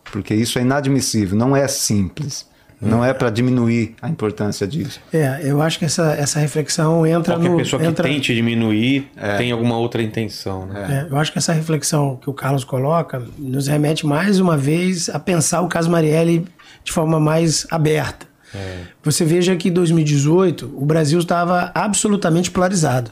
[0.04, 2.46] Porque isso é inadmissível, não é simples.
[2.78, 5.00] Não é para diminuir a importância disso.
[5.10, 7.56] É, eu acho que essa, essa reflexão entra Qualquer no.
[7.56, 8.04] pessoa entra...
[8.04, 9.38] que tente diminuir é.
[9.38, 10.66] tem alguma outra intenção.
[10.66, 11.06] Né?
[11.08, 15.08] É, eu acho que essa reflexão que o Carlos coloca nos remete mais uma vez
[15.08, 16.44] a pensar o caso Marielle
[16.84, 18.26] de forma mais aberta.
[18.54, 18.82] É.
[19.02, 23.10] Você veja que em 2018 o Brasil estava absolutamente polarizado.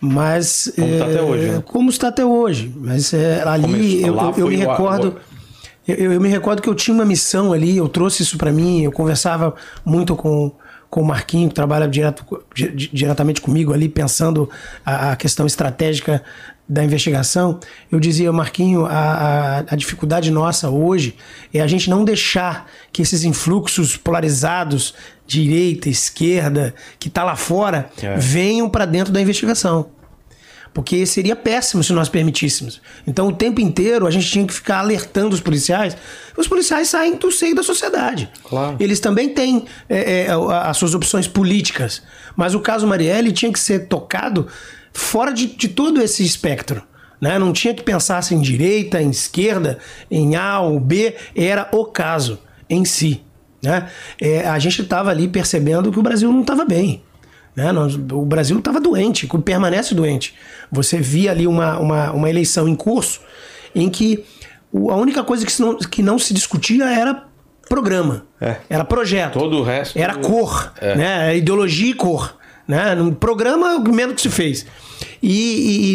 [0.00, 0.72] Mas.
[0.76, 1.48] Como está até hoje.
[1.48, 1.62] Né?
[1.64, 2.72] Como está até hoje.
[2.76, 5.16] Mas é, ali eu, eu, eu me recordo.
[5.86, 8.82] Eu, eu, me recordo que eu tinha uma missão ali, eu trouxe isso para mim,
[8.82, 10.50] eu conversava muito com,
[10.88, 12.24] com o Marquinho, que trabalha direto,
[12.54, 14.48] di- diretamente comigo ali, pensando
[14.84, 16.22] a, a questão estratégica
[16.66, 17.60] da investigação,
[17.92, 21.14] eu dizia, Marquinho, a, a, a dificuldade nossa hoje
[21.52, 24.94] é a gente não deixar que esses influxos polarizados,
[25.26, 28.16] direita, esquerda, que tá lá fora, É.
[28.16, 29.90] venham para dentro da investigação.
[30.72, 32.80] Porque seria péssimo se nós permitíssemos.
[33.06, 35.96] Então, o tempo inteiro, a gente tinha que ficar alertando os policiais.
[36.36, 38.28] Os policiais saem do seio da sociedade.
[38.42, 38.76] Claro.
[38.80, 40.28] Eles também têm é, é,
[40.64, 42.02] as suas opções políticas.
[42.34, 44.48] Mas o caso Marielle tinha que ser tocado
[44.94, 46.82] fora de, de todo esse espectro.
[47.20, 47.38] Né?
[47.38, 49.78] Não tinha que pensar assim, em direita, em esquerda,
[50.10, 51.14] em A ou B.
[51.34, 52.38] Era o caso
[52.68, 53.22] em si.
[53.62, 53.88] Né?
[54.20, 57.02] É, a gente estava ali percebendo que o Brasil não estava bem.
[57.56, 57.72] Né?
[57.72, 60.34] Nós- o Brasil estava doente, permanece doente.
[60.70, 63.20] Você via ali uma, uma, uma eleição em curso
[63.74, 64.24] em que
[64.72, 67.24] o- a única coisa que, não, que não se discutia era
[67.68, 68.56] programa, É.
[68.68, 69.98] era projeto, Todo o resto.
[69.98, 70.94] era cor, É.
[70.96, 71.04] né?
[71.28, 72.36] Era ideologia e cor.
[72.66, 72.94] Né?
[72.94, 74.64] No programa, o menos que se fez.
[75.22, 75.30] E,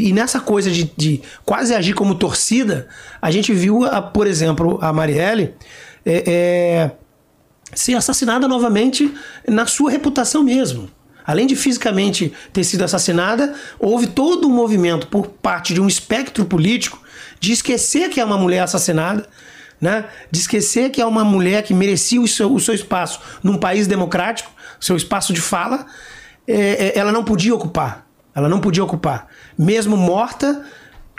[0.06, 2.88] e- e nessa coisa de, de quase agir como torcida,
[3.22, 5.54] a gente viu, a, por exemplo, a Marielle
[6.06, 6.91] é, é,
[7.74, 9.12] ser assassinada novamente
[9.48, 10.90] na sua reputação mesmo.
[11.26, 16.46] Além de fisicamente ter sido assassinada, houve todo um movimento por parte de um espectro
[16.46, 17.00] político
[17.40, 19.28] de esquecer que é uma mulher assassinada,
[19.80, 20.06] né?
[20.32, 23.86] de esquecer que é uma mulher que merecia o seu, o seu espaço num país
[23.86, 25.86] democrático, seu espaço de fala,
[26.50, 28.08] é, é, ela não podia ocupar.
[28.34, 29.28] Ela não podia ocupar.
[29.58, 30.64] Mesmo morta,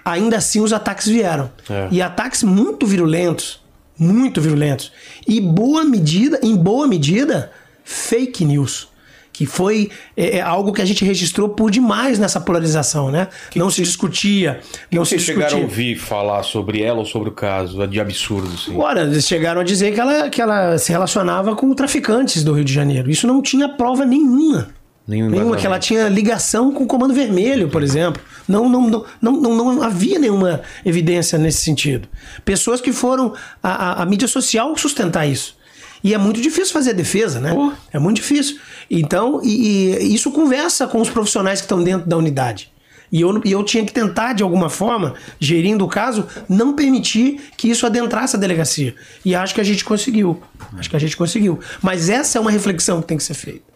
[0.04, 1.50] ainda assim os ataques vieram.
[1.68, 1.88] É.
[1.90, 3.62] E ataques muito virulentos,
[3.96, 4.92] muito violentos.
[5.26, 7.52] E boa medida, em boa medida,
[7.84, 8.88] fake news.
[9.32, 13.28] Que foi é, é, algo que a gente registrou por demais nessa polarização, né?
[13.56, 14.60] não se discutia.
[14.92, 15.48] não se Vocês discutia.
[15.48, 18.72] chegaram a ouvir falar sobre ela ou sobre o caso de absurdo, assim?
[18.72, 22.64] Agora, eles chegaram a dizer que ela, que ela se relacionava com traficantes do Rio
[22.64, 23.10] de Janeiro.
[23.10, 24.68] Isso não tinha prova nenhuma.
[25.10, 28.22] Nenhum nenhuma, que ela tinha ligação com o Comando Vermelho, por exemplo.
[28.46, 32.08] Não, não, não, não, não, não havia nenhuma evidência nesse sentido.
[32.44, 35.56] Pessoas que foram a, a, a mídia social sustentar isso.
[36.04, 37.52] E é muito difícil fazer a defesa, né?
[37.92, 38.60] É muito difícil.
[38.88, 42.70] Então, e, e isso conversa com os profissionais que estão dentro da unidade.
[43.10, 47.40] E eu, e eu tinha que tentar, de alguma forma, gerindo o caso, não permitir
[47.56, 48.94] que isso adentrasse a delegacia.
[49.24, 50.40] E acho que a gente conseguiu.
[50.78, 51.58] Acho que a gente conseguiu.
[51.82, 53.69] Mas essa é uma reflexão que tem que ser feita.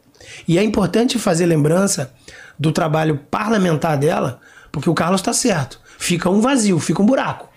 [0.46, 2.12] E é importante fazer lembrança
[2.58, 4.40] do trabalho parlamentar dela,
[4.70, 5.80] porque o Carlos está certo.
[5.98, 7.48] Fica um vazio, fica um buraco.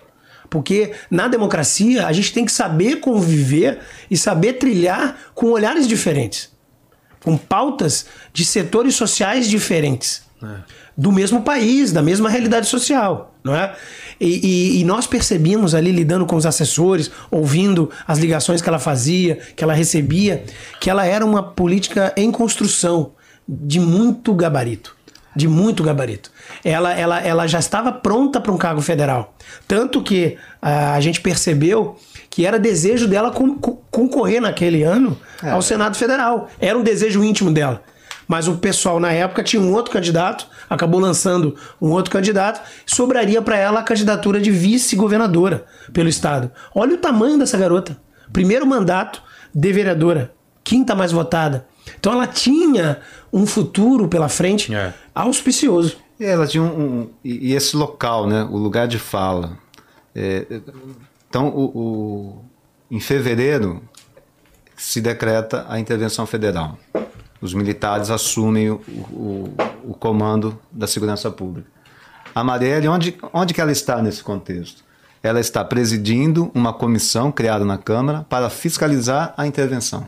[0.50, 3.80] Porque na democracia a gente tem que saber conviver
[4.10, 6.50] e saber trilhar com olhares diferentes,
[7.24, 10.24] com pautas de setores sociais diferentes,
[10.98, 13.76] do mesmo país, da mesma realidade social, não é?
[14.20, 14.26] E,
[14.78, 19.36] e- e nós percebíamos ali lidando com os assessores, ouvindo as ligações que ela fazia,
[19.56, 20.44] que ela recebia,
[20.82, 23.12] que ela era uma política em construção
[23.48, 24.98] de muito gabarito
[25.36, 26.32] de muito gabarito.
[26.66, 29.36] Ela, ela, ela já estava pronta para um cargo federal.
[29.68, 31.96] Tanto que ah, a gente percebeu
[32.28, 36.50] que era desejo dela con- con- concorrer naquele ano ao Senado Federal.
[36.60, 37.84] Era um desejo íntimo dela.
[38.28, 43.42] Mas o pessoal na época tinha um outro candidato, acabou lançando um outro candidato, sobraria
[43.42, 46.52] para ela a candidatura de vice-governadora pelo estado.
[46.76, 47.98] Olha o tamanho dessa garota.
[48.34, 49.22] Primeiro mandato
[49.56, 50.34] de vereadora,
[50.64, 51.66] quinta mais votada.
[51.98, 53.00] Então ela tinha
[53.32, 54.94] um futuro pela frente É.
[55.16, 55.96] auspicioso.
[56.20, 56.68] E ela tinha um,
[57.02, 59.58] um- e, e esse local, né, o lugar de fala.
[60.14, 60.46] É,
[61.30, 62.46] então, o, o-
[62.92, 63.82] em fevereiro
[64.76, 66.78] se decreta a intervenção federal.
[67.42, 68.82] Os militares assumem o,
[69.12, 69.54] o-
[69.84, 71.68] o comando da segurança pública.
[72.34, 74.84] A Marielle, onde, onde que ela está nesse contexto?
[75.24, 80.06] Ela está presidindo uma comissão criada na Câmara para fiscalizar a intervenção.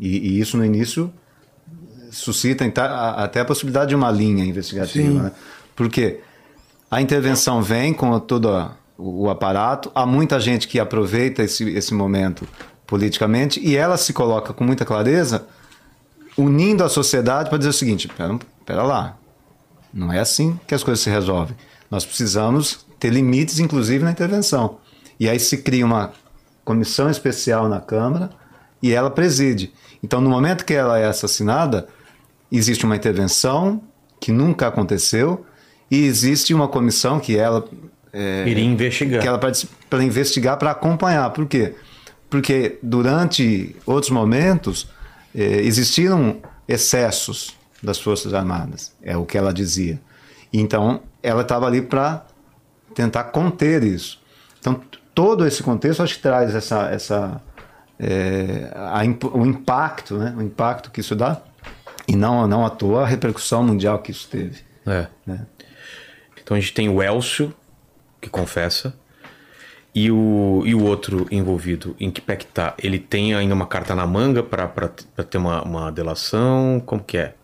[0.00, 1.12] E, e isso no início
[2.10, 5.22] suscita então, até a possibilidade de uma linha investigativa.
[5.24, 5.32] Né?
[5.76, 6.20] Porque
[6.90, 12.46] a intervenção vem com todo o aparato, há muita gente que aproveita esse, esse momento
[12.86, 15.46] politicamente e ela se coloca com muita clareza,
[16.36, 19.16] unindo a sociedade para dizer o seguinte: pera, pera lá,
[19.92, 21.56] não é assim que as coisas se resolvem.
[21.90, 24.78] Nós precisamos ter limites, inclusive, na intervenção.
[25.18, 26.12] E aí se cria uma
[26.64, 28.30] comissão especial na Câmara
[28.82, 29.72] e ela preside.
[30.02, 31.86] Então, no momento que ela é assassinada,
[32.50, 33.82] existe uma intervenção
[34.20, 35.44] que nunca aconteceu
[35.90, 37.64] e existe uma comissão que ela
[38.12, 39.20] é, Iria investigar.
[39.22, 41.30] que ela para investigar, para acompanhar.
[41.30, 41.74] Por quê?
[42.28, 44.88] Porque durante outros momentos
[45.34, 50.00] existiram excessos das Forças Armadas, é o que ela dizia.
[50.52, 52.24] Então, ela estava ali para
[52.94, 54.20] tentar conter isso.
[54.60, 54.80] Então,
[55.14, 57.42] todo esse contexto acho que traz essa, essa,
[57.98, 59.02] é, a,
[59.36, 60.34] o impacto, né?
[60.36, 61.40] O impacto que isso dá.
[62.06, 64.60] E não, não à toa a repercussão mundial que isso teve.
[64.86, 65.06] É.
[65.24, 65.46] Né?
[66.42, 67.54] Então a gente tem o Elcio,
[68.20, 68.94] que confessa,
[69.94, 72.74] e o, e o outro envolvido, em que pé que tá?
[72.82, 76.82] Ele tem ainda uma carta na manga para ter uma, uma delação?
[76.84, 77.34] Como que é?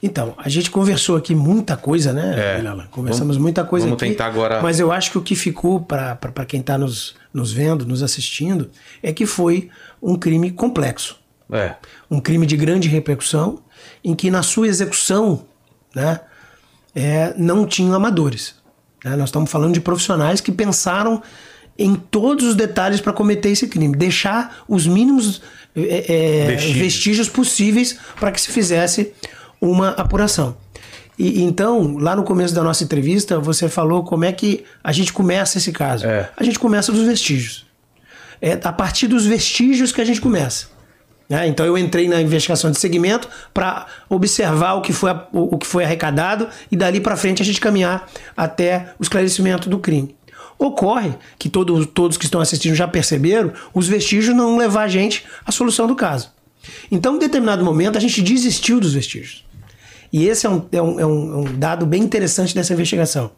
[0.00, 2.86] Então, a gente conversou aqui muita coisa, né, é.
[2.90, 4.10] Conversamos vamos, muita coisa vamos aqui.
[4.10, 4.60] tentar agora.
[4.60, 8.70] Mas eu acho que o que ficou para quem está nos, nos vendo, nos assistindo,
[9.02, 9.70] é que foi
[10.02, 11.18] um crime complexo.
[11.50, 11.76] É.
[12.10, 13.60] Um crime de grande repercussão,
[14.04, 15.46] em que na sua execução
[15.94, 16.20] né,
[16.94, 18.56] é, não tinham amadores.
[19.02, 19.16] Né?
[19.16, 21.22] Nós estamos falando de profissionais que pensaram
[21.78, 25.42] em todos os detalhes para cometer esse crime, deixar os mínimos
[25.76, 26.78] é, é vestígios.
[26.78, 29.12] vestígios possíveis para que se fizesse
[29.60, 30.56] uma apuração.
[31.18, 35.12] E, então, lá no começo da nossa entrevista, você falou como é que a gente
[35.12, 36.06] começa esse caso.
[36.06, 36.30] É.
[36.36, 37.66] A gente começa dos vestígios.
[38.40, 40.74] É a partir dos vestígios que a gente começa.
[41.30, 45.58] É, então eu entrei na investigação de segmento para observar o que, foi, o, o,
[45.58, 48.06] que foi arrecadado e dali para frente a gente caminhar
[48.36, 50.14] até o esclarecimento do crime.
[50.58, 55.24] Ocorre que todo, todos que estão assistindo já perceberam, os vestígios não levar a gente
[55.44, 56.32] à solução do caso.
[56.90, 59.44] Então, em determinado momento, a gente desistiu dos vestígios.
[60.12, 63.32] E esse é um, é um, é um dado bem interessante dessa investigação.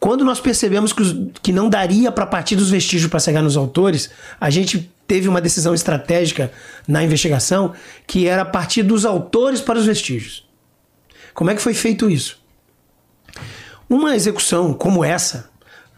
[0.00, 3.56] Quando nós percebemos que, os, que não daria para partir dos vestígios para chegar nos
[3.56, 4.10] autores,
[4.40, 6.52] a gente teve uma decisão estratégica
[6.86, 7.72] na investigação
[8.06, 10.46] que era partir dos autores para os vestígios.
[11.34, 12.40] Como é que foi feito isso?
[13.90, 15.50] Uma execução como essa,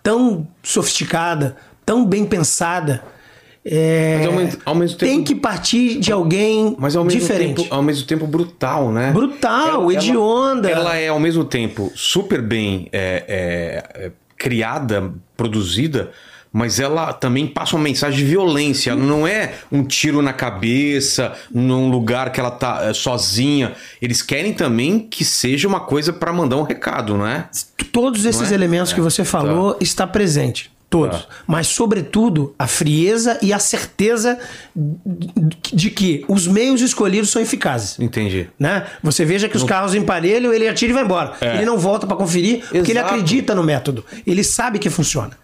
[0.02, 3.02] tão sofisticada, tão bem pensada,
[3.62, 7.62] é, ao mesmo, mesmo tempo, tem que partir de alguém mas ao mesmo diferente.
[7.62, 9.12] Tempo, ao mesmo tempo brutal, né?
[9.12, 10.70] Brutal, ela, hedionda.
[10.70, 16.10] Ela, ela, é ao mesmo tempo super bem é, é, é, criada, produzida,
[16.52, 18.96] mas ela também passa uma mensagem de violência.
[18.96, 23.74] Não é um tiro na cabeça, num lugar que ela tá é, sozinha.
[24.02, 27.48] Eles querem também que seja uma coisa para mandar um recado, não é?
[27.92, 28.54] Todos esses é?
[28.54, 29.78] elementos que você falou tá.
[29.80, 30.70] está presente.
[30.90, 31.18] Todos.
[31.18, 31.34] Ah.
[31.46, 34.36] Mas, sobretudo, a frieza e a certeza
[35.72, 37.96] de que os meios escolhidos são eficazes.
[38.00, 38.48] Entendi.
[38.58, 38.84] Né?
[39.00, 41.34] Você veja que os carros emparelham, ele atira e vai embora.
[41.40, 41.54] É.
[41.54, 42.72] Ele não volta para conferir, Exato.
[42.72, 44.04] porque ele acredita no método.
[44.26, 45.38] Ele sabe que funciona.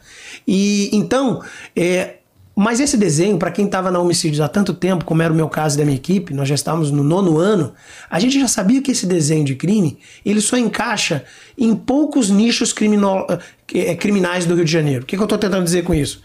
[0.47, 1.43] E então,
[1.75, 2.17] é,
[2.55, 5.49] mas esse desenho, para quem estava na homicídios há tanto tempo, como era o meu
[5.49, 7.75] caso e da minha equipe, nós já estávamos no nono ano,
[8.09, 11.25] a gente já sabia que esse desenho de crime ele só encaixa
[11.59, 13.27] em poucos nichos crimino...
[13.75, 15.03] É, criminais do Rio de Janeiro.
[15.03, 16.23] O que, que eu estou tentando dizer com isso?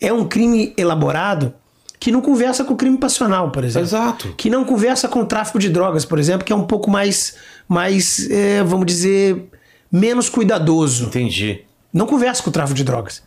[0.00, 1.54] É um crime elaborado
[2.00, 3.86] que não conversa com o crime passional, por exemplo.
[3.86, 4.34] Exato.
[4.36, 7.36] Que não conversa com o tráfico de drogas, por exemplo, que é um pouco mais,
[7.68, 9.48] mais é, vamos dizer,
[9.90, 11.06] menos cuidadoso.
[11.06, 11.62] Entendi.
[11.92, 13.22] Não conversa com o tráfico de drogas,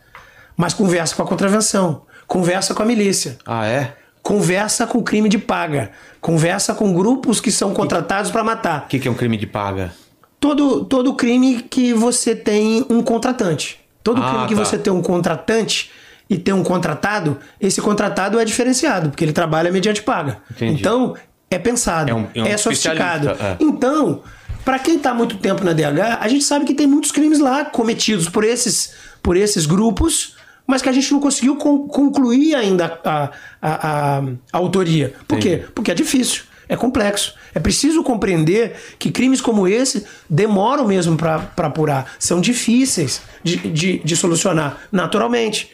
[0.56, 3.36] mas conversa com a contravenção Conversa com a milícia.
[3.44, 3.92] Ah, é?
[4.22, 5.90] Conversa com o crime de paga.
[6.18, 8.84] Conversa com grupos que são contratados para matar.
[8.84, 9.92] O que, que é um crime de paga?
[10.40, 13.80] Todo, todo crime que você tem um contratante.
[14.02, 14.64] Todo Ah, crime que tá.
[14.64, 15.90] você tem um contratante
[16.30, 20.38] e tem um contratado, esse contratado é diferenciado, porque ele trabalha mediante paga.
[20.50, 20.80] Entendi.
[20.80, 21.14] Então,
[21.50, 23.26] é pensado, É um- é um sofisticado.
[23.30, 23.56] especialista, é.
[23.60, 24.22] Então,
[24.64, 27.64] para quem está muito tempo na DH, a gente sabe que tem muitos crimes lá
[27.66, 32.98] cometidos por esses, por esses grupos, mas que a gente não conseguiu con- concluir ainda
[33.04, 33.30] a,
[33.60, 34.22] a, a-
[34.52, 35.14] a autoria.
[35.26, 35.54] Por quê?
[35.54, 35.72] Entendi.
[35.74, 37.34] Porque é difícil, é complexo.
[37.54, 43.98] É preciso compreender que crimes como esse demoram mesmo para apurar, são difíceis de, de,
[43.98, 45.70] de solucionar naturalmente.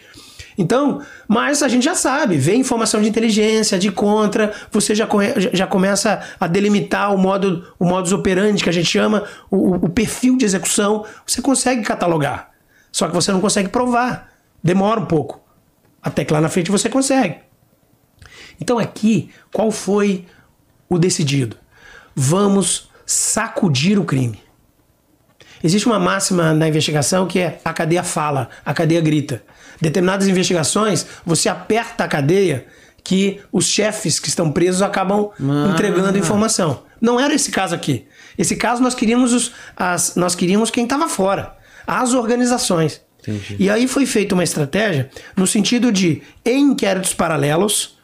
[0.60, 5.06] Então, mas a gente já sabe, vê informação de inteligência, de contra, você já-
[5.52, 9.88] já começa a delimitar o modo o modus operandi que a gente chama, o, o
[9.88, 12.50] perfil de execução, você consegue catalogar.
[12.90, 14.27] Só que você não consegue provar.
[14.62, 15.40] Demora um pouco.
[16.02, 17.36] Até que lá na frente você consegue.
[18.60, 20.26] Então aqui, qual foi
[20.88, 21.56] o decidido?
[22.14, 24.40] Vamos sacudir o crime.
[25.62, 29.42] Existe uma máxima na investigação que é a cadeia fala, a cadeia grita.
[29.80, 32.66] Determinadas investigações, você aperta a cadeia
[33.02, 35.30] que os chefes que estão presos acabam
[35.72, 36.82] entregando informação.
[37.00, 38.06] Não era esse caso aqui.
[38.36, 41.56] Esse caso nós queríamos, os, as, nós queríamos quem estava fora,
[41.86, 43.00] as organizações.
[43.28, 43.56] Entendi.
[43.58, 47.98] E aí foi feita uma estratégia no sentido de, em inquéritos paralelos,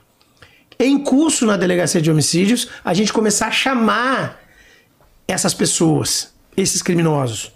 [0.79, 4.41] em curso na delegacia de homicídios, a gente começar a chamar
[5.27, 7.53] essas pessoas, esses criminosos,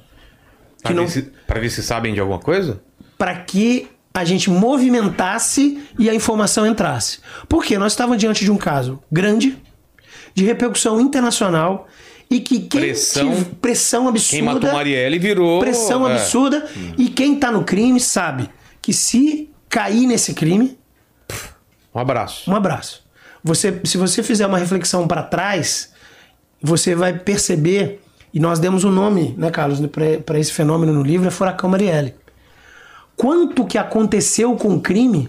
[0.80, 2.80] Pra, que não, ver se, ver se sabem de alguma coisa?
[3.18, 7.18] para que a gente movimentasse e a informação entrasse.
[7.48, 9.58] Porque nós estávamos diante de um caso grande,
[10.34, 11.88] de repercussão internacional
[12.30, 13.44] e que quem Pressão.
[13.60, 15.60] pressão absurda, Quem matou Marielle virou.
[15.60, 16.12] pressão é.
[21.94, 22.50] Um abraço.
[22.50, 23.02] Um abraço.
[23.42, 25.92] Você, se você fizer uma reflexão para trás,
[26.62, 28.00] você vai perceber,
[28.32, 29.80] e nós demos um nome, né, Carlos,
[30.24, 32.14] para esse fenômeno no livro, é Furacão Marielle.
[33.16, 35.28] Quanto que aconteceu com o crime?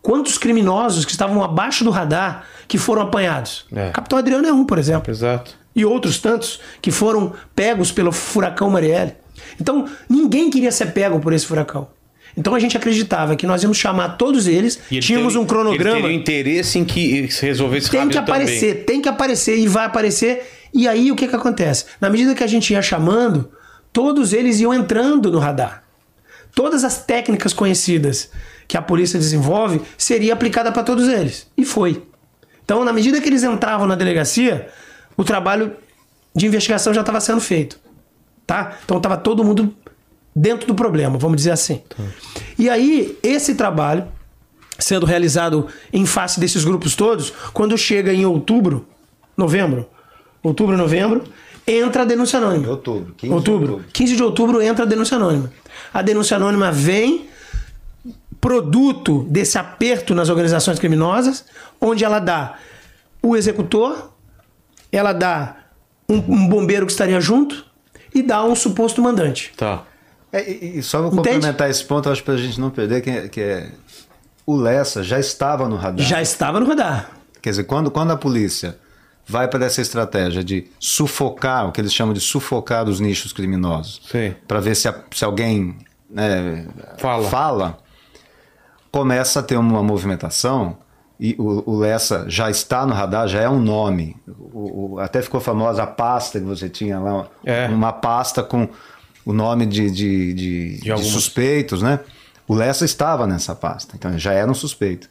[0.00, 3.66] Quantos criminosos que estavam abaixo do radar que foram apanhados?
[3.72, 3.90] É.
[3.90, 5.10] Capitão Adriano é um, por exemplo.
[5.10, 5.59] Exato.
[5.74, 9.12] E outros tantos que foram pegos pelo furacão Marielle.
[9.60, 11.88] Então, ninguém queria ser pego por esse furacão.
[12.36, 15.46] Então a gente acreditava que nós íamos chamar todos eles, E ele tínhamos teria- um
[15.46, 15.96] cronograma.
[15.98, 18.84] Ele teria interesse em que se resolvesse Tem que aparecer, também.
[18.84, 20.48] tem que aparecer e vai aparecer.
[20.72, 21.86] E aí o que que acontece?
[22.00, 23.50] Na medida que a gente ia chamando,
[23.92, 25.82] todos eles iam entrando no radar.
[26.54, 28.30] Todas as técnicas conhecidas
[28.68, 31.48] que a polícia desenvolve seria aplicada para todos eles.
[31.56, 32.02] E foi.
[32.64, 34.68] Então, na medida que eles entravam na delegacia,
[35.20, 35.76] o trabalho
[36.34, 37.78] de investigação já estava sendo feito.
[38.46, 38.78] Tá?
[38.82, 39.74] Então estava todo mundo
[40.34, 41.82] dentro do problema, vamos dizer assim.
[42.58, 44.08] E aí, esse trabalho
[44.78, 48.86] sendo realizado em face desses grupos todos, quando chega em outubro,
[49.36, 49.86] novembro,
[50.42, 51.24] outubro, novembro,
[51.66, 52.70] entra a denúncia anônima.
[52.70, 53.72] Outubro, 15 de outubro.
[53.72, 53.92] outubro.
[53.92, 55.52] 15 de outubro entra a denúncia anônima.
[55.92, 57.28] A denúncia anônima vem
[58.40, 61.44] produto desse aperto nas organizações criminosas,
[61.78, 62.54] onde ela dá
[63.22, 64.10] o executor,
[64.96, 65.56] ela dá
[66.08, 67.64] um, um bombeiro que estaria junto
[68.14, 69.52] e dá um suposto mandante.
[69.56, 69.84] Tá.
[70.32, 71.34] É, e, e só vou Entende?
[71.36, 73.70] complementar esse ponto, acho pra gente não perder, que, é- que é
[74.46, 76.04] o Lessa já estava no radar.
[76.04, 77.10] Já estava no radar.
[77.42, 78.76] Quer dizer, quando, quando a polícia
[79.26, 84.02] vai para essa estratégia de sufocar, o que eles chamam de sufocar os nichos criminosos,
[84.48, 85.76] para ver se, a- se alguém
[86.10, 86.66] né,
[86.98, 87.28] Fala.
[87.28, 87.78] fala,
[88.90, 90.76] começa a ter uma movimentação
[91.22, 94.16] e o, o Lessa já está no radar, já é um nome.
[94.26, 97.68] O- o- até ficou famosa a pasta que você tinha lá, É.
[97.68, 98.66] uma pasta com
[99.26, 101.12] o nome de, de, de- de algumas.
[101.12, 102.00] suspeitos, né?
[102.48, 105.08] O Lessa estava nessa pasta, então já era um suspeito.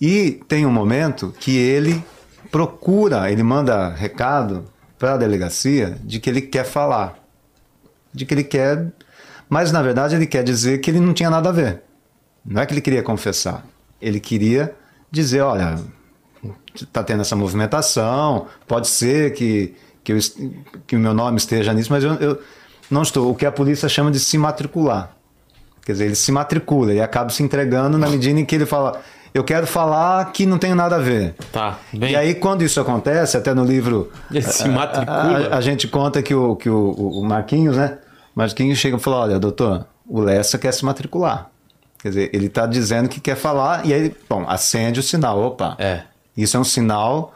[0.00, 2.02] E tem um momento que ele
[2.50, 4.64] procura, ele manda recado
[4.98, 7.18] para a delegacia de que ele quer falar,
[8.12, 8.86] de que ele quer,
[9.48, 11.82] mas na verdade ele quer dizer que ele não tinha nada a ver.
[12.44, 13.64] Não é que ele queria confessar,
[14.00, 14.74] ele queria
[15.12, 15.78] dizer, olha,
[16.74, 20.18] está tendo essa movimentação, pode ser que, que, eu
[20.86, 22.40] que o meu nome esteja nisso, mas eu, eu
[22.90, 23.30] não estou.
[23.30, 25.10] O que a polícia chama de se matricular.
[25.84, 29.00] Quer dizer, ele se matricula e acaba se entregando na medida em que ele fala,
[29.34, 31.34] eu quero falar que não tem nada a ver.
[31.50, 31.78] Tá.
[31.92, 34.10] Bem, E aí, quando isso acontece, até no livro.
[34.30, 35.48] Ele se a- matricula.
[35.50, 37.98] A, a gente conta que o, que o, o Marquinhos, né?
[38.34, 41.50] Marquinhos chega e fala: olha, doutor, o Lessa quer se matricular.
[42.02, 45.40] Quer dizer, ele está dizendo que quer falar, e aí, bom, acende o sinal.
[45.40, 46.02] Opa, É.
[46.36, 47.32] isso é um sinal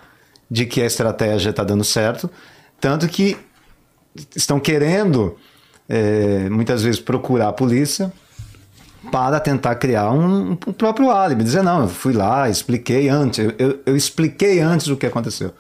[0.51, 2.29] de que a estratégia está dando certo.
[2.81, 3.37] Tanto que
[4.35, 5.37] estão querendo,
[5.89, 8.13] eh, muitas vezes, procurar a polícia
[9.13, 11.45] para tentar criar um, um próprio álibi.
[11.45, 15.53] Dizer, não, eu fui lá, expliquei antes, eu, eu- eu expliquei antes o que aconteceu.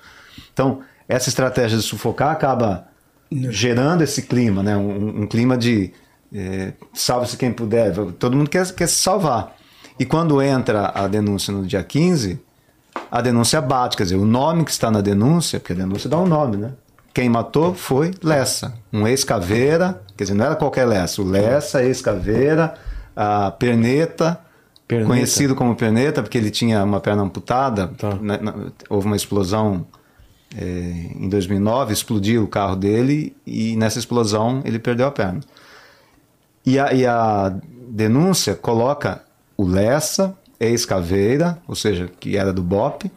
[0.52, 2.88] Então, essa estratégia de sufocar acaba
[3.30, 4.76] gerando esse clima, né?
[4.76, 5.92] um, um clima de
[6.34, 9.56] eh, salve-se quem puder, todo mundo quer, quer se salvar.
[9.98, 12.38] E quando entra a denúncia no dia 15,
[13.10, 16.18] a denúncia bate, quer dizer, o nome que está na denúncia, porque a denúncia dá
[16.18, 16.72] um nome, né?
[17.14, 22.74] Quem matou foi Lessa, um ex-caveira, quer dizer, não era qualquer Lessa, o Lessa, ex-caveira,
[23.14, 24.38] a Perneta,
[24.86, 25.08] Perneta.
[25.08, 28.16] conhecido como Perneta, porque ele tinha uma perna amputada, Tá.
[28.20, 28.54] na- na-
[28.90, 29.86] houve uma explosão
[30.56, 35.40] eh, em 2009, explodiu o carro dele e nessa explosão ele perdeu a perna.
[36.66, 37.54] E a, e a
[37.88, 39.22] denúncia coloca
[39.56, 43.10] o Lessa, ex-caveira, ou seja, que era do BOP,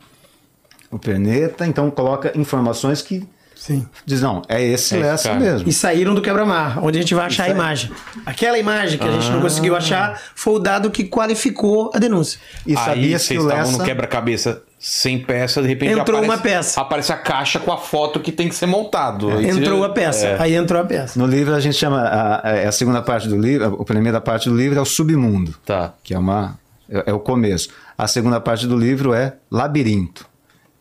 [0.92, 3.86] o Perneta, então coloca informações que Sim.
[4.06, 5.40] diz, não, é esse É esse Lessa cara.
[5.40, 5.68] mesmo.
[5.70, 7.52] E saíram do quebra-mar, onde a gente vai achar a aí.
[7.52, 7.92] imagem.
[8.26, 9.42] Aquela imagem que a gente não Ah.
[9.42, 12.40] conseguiu achar foi o dado que qualificou a denúncia.
[12.66, 13.78] E aí sabia-se que vocês o estavam Lessa...
[13.80, 16.82] no quebra-cabeça sem peça, de repente Entrou aparece, uma peça.
[16.82, 19.30] Aparece a caixa com a foto que tem que ser montado.
[19.30, 20.26] Aí Entrou você- a peça.
[20.26, 20.42] É.
[20.42, 21.20] Aí entrou a peça.
[21.20, 24.48] No livro a gente chama, a, a- a segunda parte do livro, a primeira parte
[24.50, 25.94] do livro é o submundo, Tá.
[26.02, 26.58] que é, uma,
[26.90, 27.70] é, é o começo.
[27.98, 30.26] A segunda parte do livro é labirinto,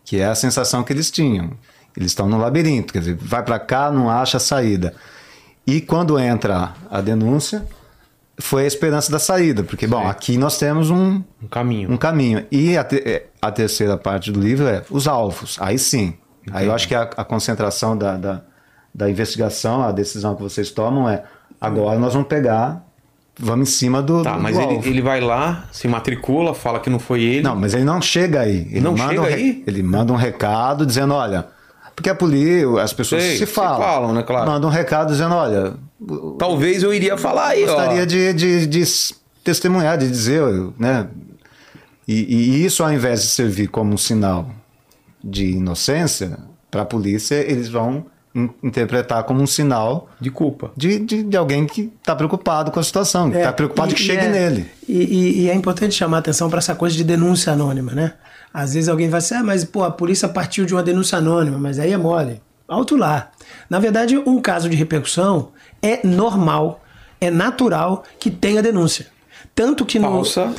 [0.05, 1.51] que é a sensação que eles tinham.
[1.97, 4.95] Eles estão no labirinto, quer dizer, vai para cá, não acha a saída.
[5.67, 7.67] E quando entra a denúncia,
[8.41, 11.91] foi a esperança da saída, porque, bom, aqui nós temos um, Um caminho.
[11.93, 12.45] um caminho.
[12.51, 15.57] E a, te- é, a terceira parte do livro é os alvos.
[15.61, 16.15] Aí sim.
[16.53, 18.43] Aí eu acho que a, a concentração da, da,
[18.95, 21.25] da investigação, a decisão que vocês tomam é
[21.61, 22.85] agora nós vamos pegar,
[23.39, 24.89] vamos em cima do, Tá, do mas ele, alvo.
[24.89, 27.43] ele vai lá, se matricula, fala que não foi ele.
[27.43, 28.67] Não, mas ele não chega aí.
[28.71, 29.65] Ele Não manda chega um re- aí?
[29.67, 31.47] Ele manda um recado dizendo, olha...
[31.95, 33.81] Porque a polícia, as pessoas Sei, se se falam.
[33.81, 34.49] falam, né, claro.
[34.49, 35.75] Manda um recado dizendo, olha,
[36.39, 37.67] Talvez eu iria falar aí, ó.
[37.67, 40.43] gostaria de, de, de s- testemunhar, de dizer,
[40.79, 41.09] né?
[42.07, 44.49] E, e isso, ao invés de servir como um sinal
[45.23, 46.39] de inocência,
[46.71, 50.71] para a polícia, eles vão in- interpretar como um sinal De culpa.
[50.77, 53.97] de, de, de alguém que está preocupado com a situação, que está preocupado É, e-
[53.97, 54.67] que e chegue é- nele.
[54.89, 58.15] E, e- e é importante chamar a atenção para essa coisa de denúncia anônima, né?
[58.55, 61.59] Às vezes alguém vai dizer, ah, mas pô, a polícia partiu de uma denúncia anônima,
[61.59, 62.41] mas aí é mole.
[62.67, 63.31] Alto lá.
[63.69, 65.51] Na verdade, um caso de repercussão
[65.83, 66.83] é normal,
[67.21, 69.07] é natural que tenha denúncia.
[69.55, 70.09] Tanto que no.
[70.09, 70.55] Falsa.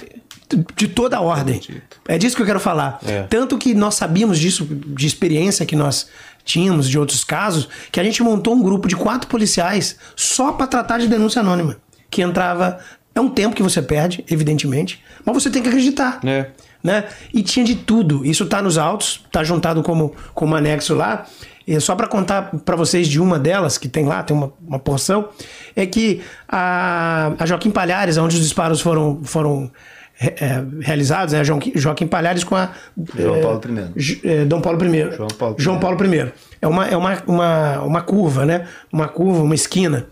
[0.76, 1.62] De toda a ordem.
[2.08, 3.00] É disso que eu quero falar.
[3.06, 3.22] É.
[3.24, 6.08] Tanto que nós sabíamos disso, de experiência que nós
[6.44, 10.66] tínhamos de outros casos, que a gente montou um grupo de quatro policiais só para
[10.66, 11.78] tratar de denúncia anônima.
[12.10, 12.80] Que entrava.
[13.14, 16.20] É um tempo que você perde, evidentemente, mas você tem que acreditar.
[16.26, 16.48] É.
[16.84, 17.06] Né?
[17.32, 18.26] E tinha de tudo.
[18.26, 21.28] Isso tá nos autos, tá juntado como, como anexo lá.
[21.72, 24.80] E só para contar para vocês de uma delas, que tem lá, tem uma, uma
[24.80, 25.30] porção,
[25.76, 29.70] é que a, a Joaquim Palhares, onde os disparos foram, foram
[30.16, 31.44] re- é, realizados, né?
[31.44, 32.72] Joaquim, Joaquim Palhares com a.
[33.16, 33.62] João é, Paulo
[33.96, 34.22] I.
[34.24, 35.12] É, Dom Paulo I.
[35.16, 35.62] João Paulo I.
[35.62, 36.34] João Paulo I.
[36.60, 38.68] É uma, é uma, uma, uma curva, né?
[38.92, 40.08] Uma curva, uma esquina.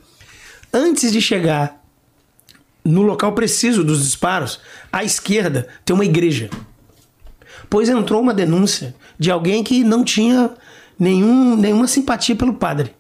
[0.72, 1.82] Antes de chegar
[2.86, 4.60] no local preciso dos disparos,
[4.94, 6.52] à esquerda tem uma igreja.
[7.68, 10.52] Pois entrou uma denúncia de alguém que não tinha
[11.00, 12.96] nenhum, nenhuma simpatia pelo padre.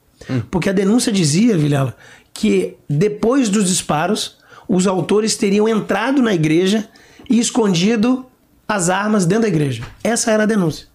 [0.50, 1.96] Porque a denúncia dizia, Vilela,
[2.34, 4.38] que depois dos disparos,
[4.68, 6.88] os autores teriam entrado na igreja
[7.30, 8.26] e escondido
[8.68, 9.84] as armas dentro da igreja.
[10.04, 10.88] Essa era a denúncia.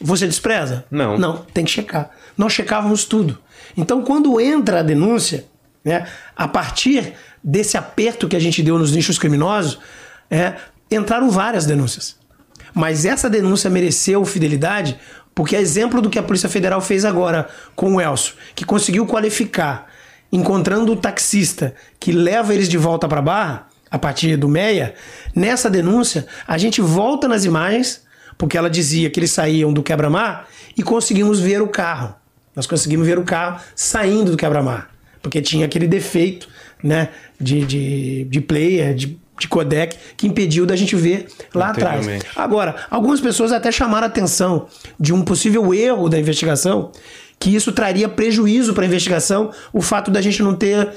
[0.00, 0.84] Você despreza?
[0.90, 1.18] Não.
[1.18, 2.10] Não, tem que checar.
[2.36, 3.38] Nós checávamos tudo.
[3.76, 5.46] Então, quando entra a denúncia,
[5.84, 6.06] né,
[6.36, 9.78] a partir desse aperto que a gente deu nos nichos criminosos,
[10.30, 10.54] é,
[10.90, 12.16] entraram várias denúncias.
[12.74, 14.98] Mas essa denúncia mereceu fidelidade
[15.38, 19.06] porque é exemplo do que a Polícia Federal fez agora com o Elcio, que conseguiu
[19.06, 19.86] qualificar,
[20.32, 24.96] encontrando o taxista que leva eles de volta para Barra, a partir do Meia.
[25.36, 28.02] Nessa denúncia, a gente volta nas imagens,
[28.36, 32.16] porque ela dizia que eles saíam do quebra-mar e conseguimos ver o carro.
[32.52, 34.90] Nós conseguimos ver o carro saindo do quebra-mar,
[35.22, 36.48] porque tinha aquele defeito
[36.82, 37.10] né,
[37.40, 42.06] de, de, de player, de, de codec, que impediu da gente ver lá atrás.
[42.34, 44.66] Agora, algumas pessoas até chamaram a atenção
[44.98, 46.92] de um possível erro da investigação,
[47.38, 50.88] que isso traria prejuízo para a investigação, o fato da gente não ter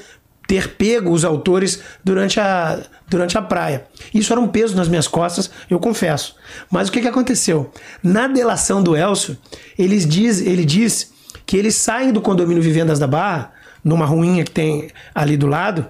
[0.46, 3.84] ter pego os autores durante a, durante a praia.
[4.12, 6.34] Isso era um peso nas minhas costas, eu confesso.
[6.70, 7.70] Mas o que, que aconteceu?
[8.02, 9.38] Na delação do Elcio,
[9.78, 11.12] eles diz, ele diz
[11.46, 13.52] que eles saem do condomínio Vivendas da Barra,
[13.84, 15.86] numa ruinha que tem ali do lado,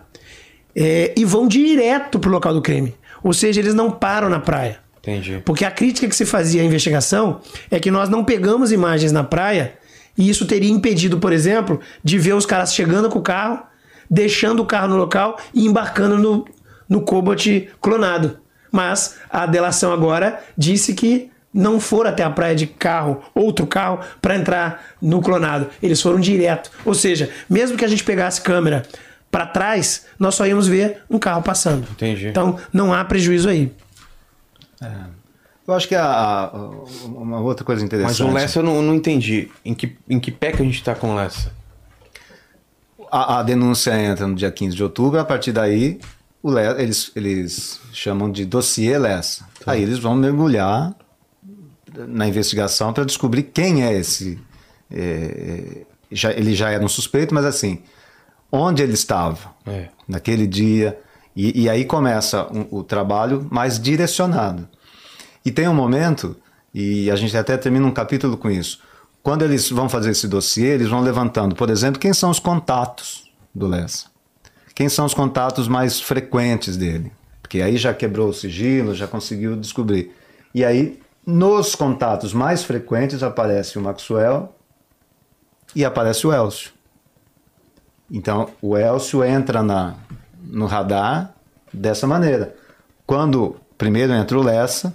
[0.74, 2.94] é, e vão direto pro local do crime.
[3.22, 4.80] Ou seja, eles não param na praia.
[4.98, 5.42] Entendi.
[5.44, 7.40] Porque a crítica que se fazia à investigação
[7.70, 9.74] é que nós não pegamos imagens na praia
[10.16, 13.62] e isso teria impedido, por exemplo, de ver os caras chegando com o carro,
[14.10, 16.44] deixando o carro no local e embarcando no,
[16.88, 17.46] no Cobalt
[17.80, 18.38] clonado.
[18.70, 24.00] Mas a delação agora disse que não foram até a praia de carro, outro carro,
[24.20, 25.68] para entrar no clonado.
[25.82, 26.70] Eles foram direto.
[26.84, 28.84] Ou seja, mesmo que a gente pegasse câmera
[29.32, 31.88] para trás, nós só íamos ver um carro passando.
[31.90, 32.28] Entendi.
[32.28, 33.72] Então não há prejuízo aí.
[35.66, 36.50] Eu acho que a, a-
[37.06, 38.20] uma outra coisa interessante.
[38.22, 39.48] Mas o Lessa eu não, não entendi.
[39.64, 41.52] Em que, em que pé que a gente tá com o Lessa?
[43.10, 46.00] A, a denúncia entra no dia 15 de outubro, a partir daí
[46.42, 49.44] o Le- eles, eles chamam de dossiê Lessa.
[49.64, 49.72] Tá.
[49.72, 50.94] Aí eles vão mergulhar
[52.08, 54.38] na investigação para descobrir quem é esse.
[54.90, 57.80] é, já- ele já era um suspeito, mas assim,
[58.52, 59.88] onde ele estava É.
[60.06, 60.98] naquele dia.
[61.34, 64.68] E, e aí começa um- o trabalho mais direcionado.
[65.44, 66.36] E tem um momento,
[66.74, 68.80] e a gente até termina um capítulo com isso.
[69.22, 73.30] Quando eles vão fazer esse dossiê, eles vão levantando, por exemplo, quem são os contatos
[73.54, 74.06] do Lessa.
[74.74, 77.10] Quem são os contatos mais frequentes dele.
[77.40, 80.12] Porque aí já quebrou o sigilo, já conseguiu descobrir.
[80.54, 84.54] E aí, nos contatos mais frequentes, aparece o Maxwell
[85.74, 86.70] e aparece o Elcio.
[88.12, 89.94] Então, o Elcio entra na,
[90.44, 91.32] no radar
[91.72, 92.54] dessa maneira.
[93.06, 94.94] Quando primeiro entra o Lessa,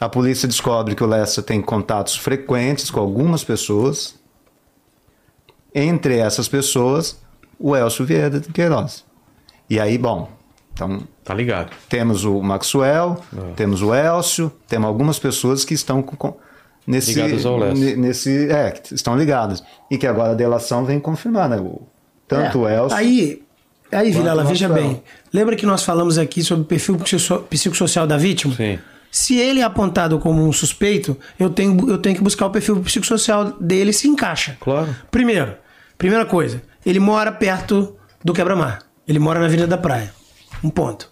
[0.00, 4.14] a polícia descobre que o Lessa tem contatos frequentes com algumas pessoas.
[5.74, 7.18] Entre essas pessoas,
[7.58, 9.04] o Elcio Vieira de Queiroz.
[9.70, 10.28] E aí, bom,
[10.72, 11.70] então Tá ligado.
[11.88, 13.52] temos o Maxwell, É.
[13.54, 16.36] temos o Elcio, temos algumas pessoas que estão com- com,
[16.86, 17.74] nesse, Ligadas ao Lessa.
[17.80, 21.56] ne- nesse, é, que estão ligadas e que agora a delação vem confirmar, né?
[21.58, 21.80] O,
[22.34, 23.42] tanto o É, Elcio, Aí,
[23.90, 24.86] aí Vilela, veja Rafael.
[24.88, 25.02] bem.
[25.32, 28.54] Lembra que nós falamos aqui sobre o perfil psico- psicossocial da vítima?
[28.54, 28.78] Sim.
[29.10, 32.80] Se ele é apontado como um suspeito, eu tenho, eu tenho que buscar o perfil
[32.80, 34.56] psicossocial dele se encaixa.
[34.60, 34.94] Claro.
[35.10, 35.54] Primeiro,
[35.98, 37.94] primeira coisa, ele mora perto
[38.24, 38.78] do quebra-mar.
[39.06, 40.12] Ele mora na Avenida da Praia.
[40.64, 41.10] Um ponto.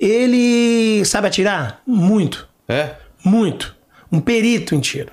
[0.00, 1.80] Ele sabe atirar?
[1.86, 2.48] Muito.
[2.68, 2.90] É?
[3.24, 3.74] Muito.
[4.10, 5.10] Um perito em tiro.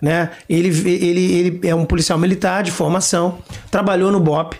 [0.00, 0.30] Né?
[0.48, 3.38] Ele, ele, ele é um policial militar de formação,
[3.70, 4.56] trabalhou no BOP,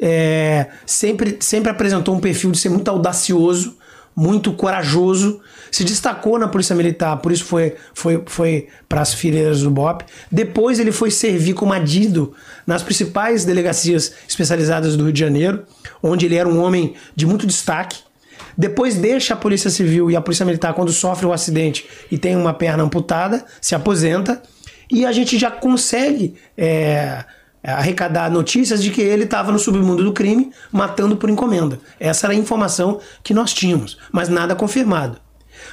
[0.00, 3.76] é, sempre, sempre apresentou um perfil de ser muito audacioso,
[4.14, 5.40] muito corajoso,
[5.70, 10.04] se destacou na Polícia Militar, por isso foi, foi, foi para as fileiras do BOP.
[10.32, 12.32] Depois ele foi servir como adido
[12.66, 15.64] nas principais delegacias especializadas do Rio de Janeiro,
[16.02, 17.98] onde ele era um homem de muito destaque.
[18.56, 22.16] Depois deixa a Polícia Civil e a Polícia Militar quando sofre o um acidente e
[22.16, 24.40] tem uma perna amputada, se aposenta.
[24.90, 27.24] E a gente já consegue é,
[27.72, 31.80] arrecadar notícias de que ele estava no submundo do crime, matando por encomenda.
[31.98, 35.18] Essa era a informação que nós tínhamos, mas nada confirmado.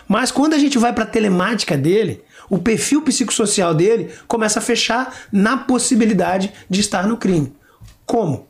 [0.07, 4.61] Mas quando a gente vai para a telemática dele, o perfil psicossocial dele começa a
[4.61, 7.53] fechar na possibilidade de estar no crime.
[8.05, 8.47] Como?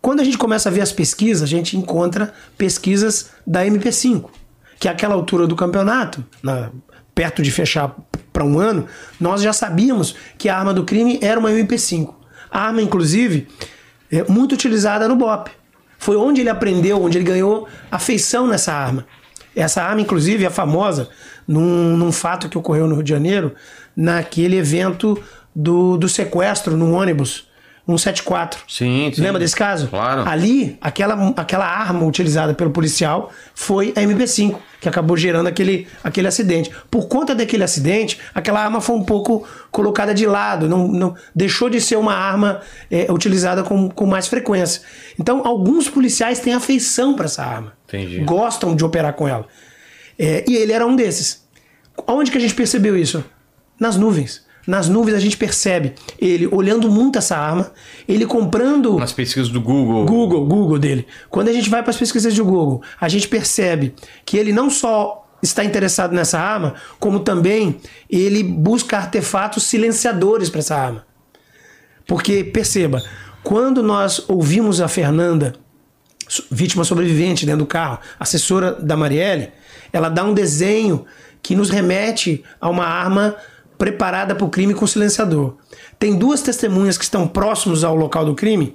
[0.00, 4.30] Quando a gente começa a ver as pesquisas, a gente encontra pesquisas da MP5,
[4.78, 6.70] que é aquela altura do campeonato, na,
[7.14, 7.94] perto de fechar
[8.32, 8.86] para um ano,
[9.18, 12.14] nós já sabíamos que a arma do crime era uma MP5.
[12.50, 13.48] Arma, inclusive,
[14.10, 15.50] é muito utilizada no BOP.
[15.98, 19.06] Foi onde ele aprendeu, onde ele ganhou afeição nessa arma.
[19.54, 21.08] Essa arma, inclusive, é famosa
[21.46, 23.54] num, num fato que ocorreu no Rio de Janeiro,
[23.96, 25.20] naquele evento
[25.54, 27.49] do, do sequestro no ônibus
[27.98, 28.60] 174.
[28.68, 29.22] Sim, sim.
[29.22, 29.88] Lembra desse caso?
[29.88, 30.28] Claro.
[30.28, 36.28] Ali, aquela, aquela arma utilizada pelo policial foi a MP5, que acabou gerando aquele, aquele
[36.28, 36.70] acidente.
[36.90, 41.70] Por conta daquele acidente, aquela arma foi um pouco colocada de lado, não, não deixou
[41.70, 42.60] de ser uma arma
[42.90, 44.82] é, utilizada com, com mais frequência.
[45.18, 47.72] Então, alguns policiais têm afeição para essa arma.
[47.88, 48.20] Entendi.
[48.20, 49.46] Gostam de operar com ela.
[50.18, 51.44] É, e ele era um desses.
[52.06, 53.24] Onde que a gente percebeu isso?
[53.78, 54.44] Nas nuvens.
[54.70, 57.72] Nas nuvens a gente percebe ele olhando muito essa arma,
[58.06, 59.00] ele comprando.
[59.00, 60.06] Nas pesquisas do Google.
[60.06, 61.08] Google, Google dele.
[61.28, 63.92] Quando a gente vai para as pesquisas do Google, a gente percebe
[64.24, 70.60] que ele não só está interessado nessa arma, como também ele busca artefatos silenciadores para
[70.60, 71.04] essa arma.
[72.06, 73.02] Porque, perceba,
[73.42, 75.56] quando nós ouvimos a Fernanda,
[76.48, 79.50] vítima sobrevivente dentro do carro, assessora da Marielle,
[79.92, 81.06] ela dá um desenho
[81.42, 83.34] que nos remete a uma arma
[83.80, 85.54] preparada para o crime com silenciador.
[85.98, 88.74] Tem duas testemunhas que estão próximos ao local do crime.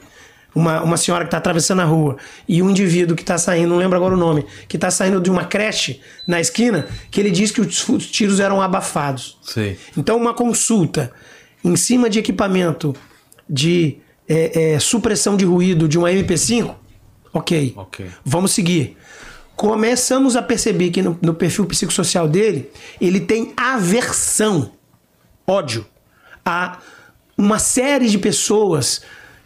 [0.55, 2.17] Uma, uma senhora que está atravessando a rua
[2.47, 5.29] e um indivíduo que está saindo, não lembro agora o nome, que está saindo de
[5.29, 9.37] uma creche na esquina, que ele diz que os, os tiros eram abafados.
[9.43, 9.75] Sim.
[9.95, 11.11] Então, uma consulta
[11.63, 12.95] em cima de equipamento
[13.47, 16.73] de é, é, supressão de ruído de uma MP5,
[17.31, 17.73] ok.
[17.75, 18.07] Ok.
[18.23, 18.97] Vamos seguir.
[19.55, 24.71] Começamos a perceber que no, no perfil psicossocial dele, ele tem aversão
[25.47, 25.85] ódio
[26.45, 26.77] a
[27.37, 29.01] uma série de pessoas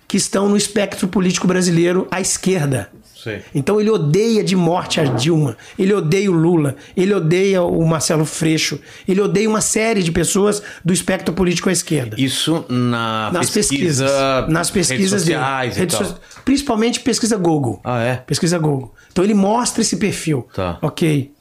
[0.08, 2.90] que estão no espectro político brasileiro à esquerda.
[3.22, 3.40] Sim.
[3.54, 8.24] Então ele odeia de morte a Dilma, ele odeia o Lula, ele odeia o Marcelo
[8.26, 12.16] Freixo, ele odeia uma série de pessoas do espectro político à esquerda.
[12.18, 16.06] Isso na nas pesquisa, pesquisas, nas pesquisas redes sociais dele, tal.
[16.06, 17.82] so- principalmente pesquisa Google.
[17.84, 18.16] Ah, é?
[18.16, 18.96] Pesquisa Google.
[19.12, 20.48] Então ele mostra esse perfil.
[20.56, 20.78] Tá.
[20.82, 21.34] Ok.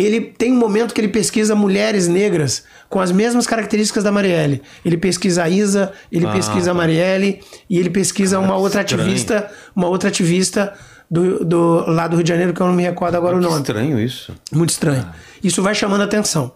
[0.00, 4.62] Ele tem um momento que ele pesquisa mulheres negras com as mesmas características da Marielle.
[4.84, 6.78] Ele pesquisa a Isa, ele Ah, pesquisa a tá.
[6.78, 9.02] Marielle e ele pesquisa uma outra estranho.
[9.02, 10.72] ativista, uma outra ativista
[11.10, 13.44] do, do, lá do Rio de Janeiro, que eu não me recordo agora o Que
[13.46, 13.58] nome.
[13.60, 14.32] estranho isso.
[14.52, 15.06] Muito estranho.
[15.42, 16.52] Isso vai chamando atenção.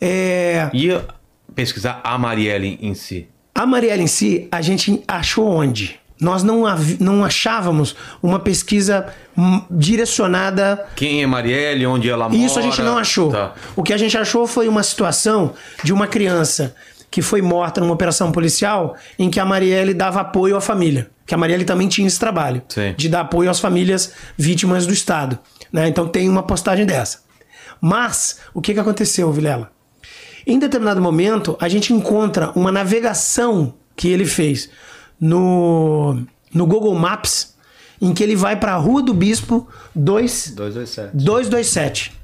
[0.00, 0.98] É, E
[1.54, 3.28] pesquisar a Marielle em si.
[3.54, 5.99] a Marielle em si, a gente achou onde?
[6.20, 6.64] Nós não,
[6.98, 9.06] não achávamos uma pesquisa
[9.36, 12.36] hum, direcionada Quem é Marielle, onde ela mora.
[12.36, 13.30] Isso a gente não achou.
[13.32, 13.54] Tá.
[13.74, 16.74] O que a gente achou foi uma situação de uma criança
[17.10, 21.10] que foi morta numa operação policial em que a Marielle dava apoio à família.
[21.26, 22.94] Que a Marielle também tinha esse trabalho Sim.
[22.96, 25.38] de dar apoio às famílias vítimas do Estado.
[25.72, 25.88] né?
[25.88, 27.20] Então tem uma postagem dessa.
[27.80, 29.72] Mas o que, que aconteceu, Vilela?
[30.46, 34.70] Em determinado momento, a gente encontra uma navegação que ele fez
[35.20, 36.22] no,
[36.52, 37.54] no Google Maps,
[38.00, 41.16] em que ele vai para a Rua do Bispo 2, 227.
[41.16, 42.20] 227.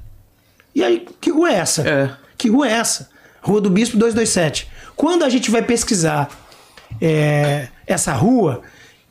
[0.73, 1.87] E aí, que rua é essa?
[1.87, 2.17] É.
[2.37, 3.09] Que rua é essa?
[3.41, 4.69] Rua do Bispo 227.
[4.95, 6.29] Quando a gente vai pesquisar
[6.99, 8.61] é, essa rua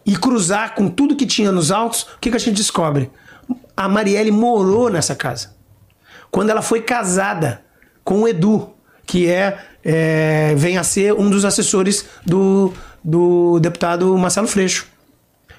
[0.04, 3.10] e cruzar com tudo que tinha nos autos, o que, que a gente descobre?
[3.76, 5.54] A Marielle morou nessa casa.
[6.30, 7.62] Quando ela foi casada
[8.04, 8.70] com o Edu,
[9.06, 12.72] que é, é, vem a ser um dos assessores do,
[13.06, 14.88] do deputado Marcelo Freixo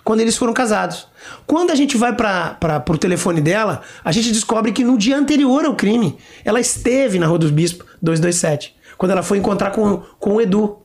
[0.03, 1.05] quando eles foram casados.
[1.45, 5.65] Quando a gente vai para o telefone dela, a gente descobre que no dia anterior
[5.65, 10.35] ao crime, ela esteve na Rua dos Bispos 227, quando ela foi encontrar com, com
[10.35, 10.77] o Edu.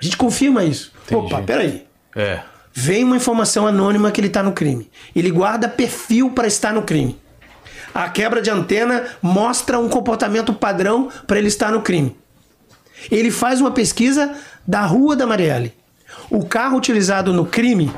[0.00, 0.92] A gente confirma isso.
[1.06, 1.26] Entendi.
[1.26, 1.86] Opa, peraí.
[2.16, 2.40] É.
[2.72, 4.90] Vem uma informação anônima que ele está no crime.
[5.14, 7.16] Ele guarda perfil para estar no crime.
[7.94, 12.16] A quebra de antena mostra um comportamento padrão para ele estar no crime.
[13.12, 14.34] Ele faz uma pesquisa
[14.66, 15.72] da rua da Marielle.
[16.30, 17.90] O carro utilizado no crime,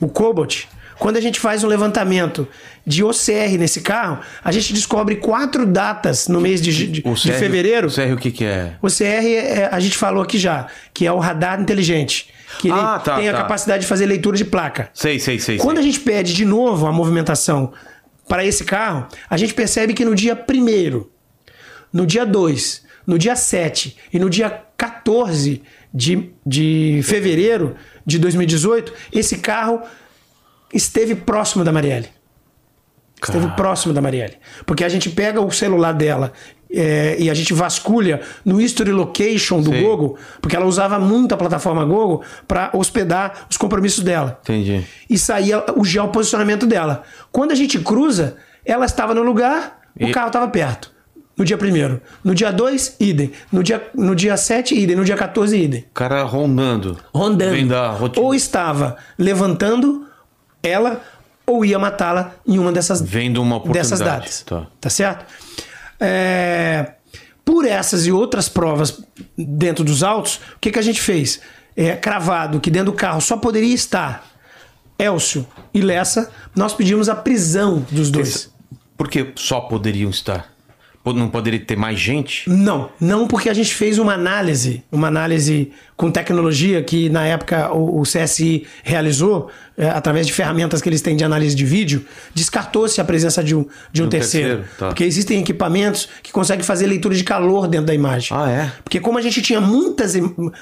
[0.00, 0.64] o Cobalt,
[0.98, 2.46] quando a gente faz um levantamento
[2.86, 7.32] de OCR nesse carro, a gente descobre quatro datas no mês de, de, O de
[7.32, 7.88] fevereiro.
[7.88, 8.74] O CR o que que é?
[8.80, 12.28] O CR, é- a gente falou aqui já, que é o radar inteligente.
[12.58, 13.38] Que ele Ah, tá, tem a tá.
[13.38, 14.90] capacidade de fazer leitura de placa.
[14.92, 15.56] Sei, sei, sei.
[15.56, 15.90] Quando a sei.
[15.90, 17.72] gente pede de novo a movimentação
[18.28, 21.04] para esse carro, a gente percebe que no dia 1
[21.92, 25.62] no dia 2, no dia 7 e no dia 14
[25.92, 29.80] de, de fevereiro de 2018, esse carro
[30.72, 32.08] esteve próximo da Marielle.
[33.22, 34.36] Esteve próximo da Marielle.
[34.66, 36.32] Porque a gente pega o celular dela
[36.68, 39.80] é, e a gente vasculha no History Location do Sei.
[39.80, 44.84] Google, porque ela usava muito a plataforma Google para hospedar os compromissos dela Entendi.
[45.08, 47.04] e saía o geoposicionamento dela.
[47.30, 50.91] Quando a gente cruza, ela estava no lugar, o E- carro estava perto.
[51.42, 53.32] No dia 1 No dia 2, idem.
[53.50, 54.94] No dia, no dia 7, idem.
[54.94, 55.80] No dia 14, idem.
[55.90, 56.96] O cara rondando.
[57.12, 57.50] Rondando.
[57.52, 58.24] Vem da rotina.
[58.24, 60.06] Ou estava levantando
[60.62, 61.02] ela,
[61.44, 63.90] ou ia matá-la em uma dessas, Vendo uma oportunidade.
[63.90, 64.42] dessas datas.
[64.42, 64.66] Tá.
[64.80, 65.26] Tá certo?
[65.98, 66.92] É,
[67.44, 69.02] por essas e outras provas
[69.36, 71.40] dentro dos autos, o que, que a gente fez?
[71.76, 74.24] É, cravado que dentro do carro só poderia estar
[74.96, 75.44] Elcio
[75.74, 78.52] e Lessa, nós pedimos a prisão dos dois.
[78.96, 80.51] Por que só poderiam estar?
[81.04, 82.48] Não poderia ter mais gente?
[82.48, 87.72] Não, não porque a gente fez uma análise, uma análise com tecnologia que na época
[87.72, 92.04] o, o CSI realizou, é, através de ferramentas que eles têm de análise de vídeo,
[92.32, 94.48] descartou-se a presença de um, de um um terceiro.
[94.58, 94.86] terceiro, tá.
[94.88, 98.36] Porque existem equipamentos que conseguem fazer leitura de calor dentro da imagem.
[98.36, 98.72] Ah, é?
[98.84, 100.52] Porque como a gente tinha muitas, mu-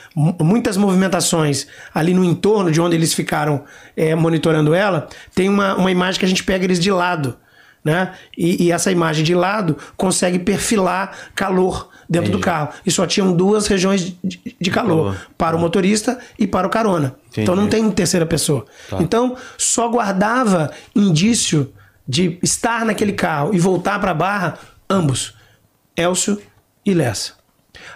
[0.41, 3.63] muitas movimentações ali no entorno de onde eles ficaram
[3.97, 7.37] é, monitorando ela, tem uma, uma imagem que a gente pega eles de lado.
[7.85, 8.13] Né?
[8.37, 12.71] E, e essa imagem de lado consegue perfilar calor dentro do carro.
[12.85, 15.31] E só tinham duas regiões de, de calor, calor.
[15.39, 17.17] para o motorista e para o carona.
[17.29, 17.43] Entendi.
[17.43, 18.67] Então não tem terceira pessoa.
[18.99, 21.73] Então só guardava indício
[22.07, 24.59] de estar naquele carro e voltar para a barra
[24.89, 25.35] ambos,
[25.97, 26.41] Elcio
[26.85, 27.35] e Lessa.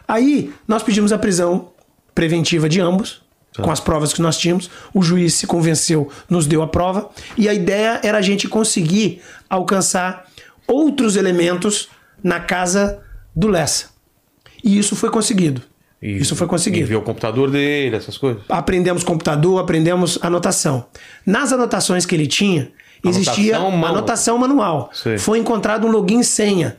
[0.06, 1.72] Aí nós pedimos a prisão
[2.14, 3.23] preventiva de ambos,
[3.60, 4.68] com as provas que nós tínhamos.
[4.92, 7.10] O juiz se convenceu, nos deu a prova.
[7.36, 10.24] E a ideia era a gente conseguir alcançar
[10.66, 11.88] outros elementos
[12.22, 13.00] na casa
[13.34, 13.86] do Lessa.
[14.62, 15.62] E isso foi conseguido.
[16.02, 16.86] E- isso foi conseguido.
[16.86, 18.42] Ver o computador dele, essas coisas.
[18.48, 20.86] Aprendemos computador, aprendemos anotação.
[21.24, 22.70] Nas anotações que ele tinha,
[23.04, 23.92] existia Anotação manual.
[23.98, 24.90] anotação manual.
[24.92, 25.18] Sei.
[25.18, 26.78] Foi encontrado um login senha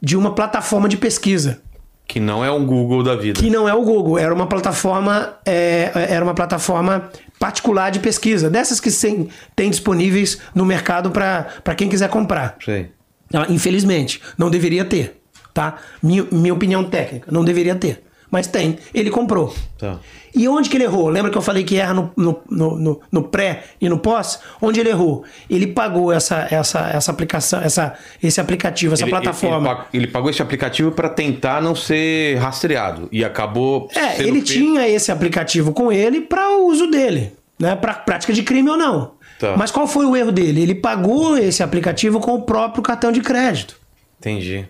[0.00, 1.60] de uma plataforma de pesquisa.
[2.06, 3.40] Que não é um Google da vida.
[3.40, 8.48] que não é o Google, era uma plataforma, é, era uma plataforma particular de pesquisa,
[8.48, 12.56] dessas que sem, tem disponíveis no mercado para quem quiser comprar.
[12.64, 12.90] Sei.
[13.32, 15.20] Ela, infelizmente, não deveria ter,
[15.52, 15.78] tá?
[16.02, 18.05] Minha, minha opinião técnica, não deveria ter.
[18.30, 19.54] Mas tem, ele comprou.
[19.78, 19.98] Tá.
[20.34, 21.08] E onde que ele errou?
[21.08, 24.40] Lembra que eu falei que erra no, no, no, no- pré e no pós?
[24.60, 25.24] Onde ele errou?
[25.48, 29.86] Ele pagou essa, essa, essa aplicação, essa, esse aplicativo, essa Ele- plataforma.
[29.94, 33.08] Ele, ele pagou esse aplicativo para tentar não ser rastreado.
[33.10, 33.88] E acabou.
[33.94, 37.74] É, ele tinha esse aplicativo com ele para o uso dele, né?
[37.76, 39.12] Para prática de crime ou não.
[39.38, 39.54] Tá.
[39.56, 40.62] Mas qual foi o erro dele?
[40.62, 43.76] Ele pagou esse aplicativo com o próprio cartão de crédito.
[44.18, 44.66] Entendi.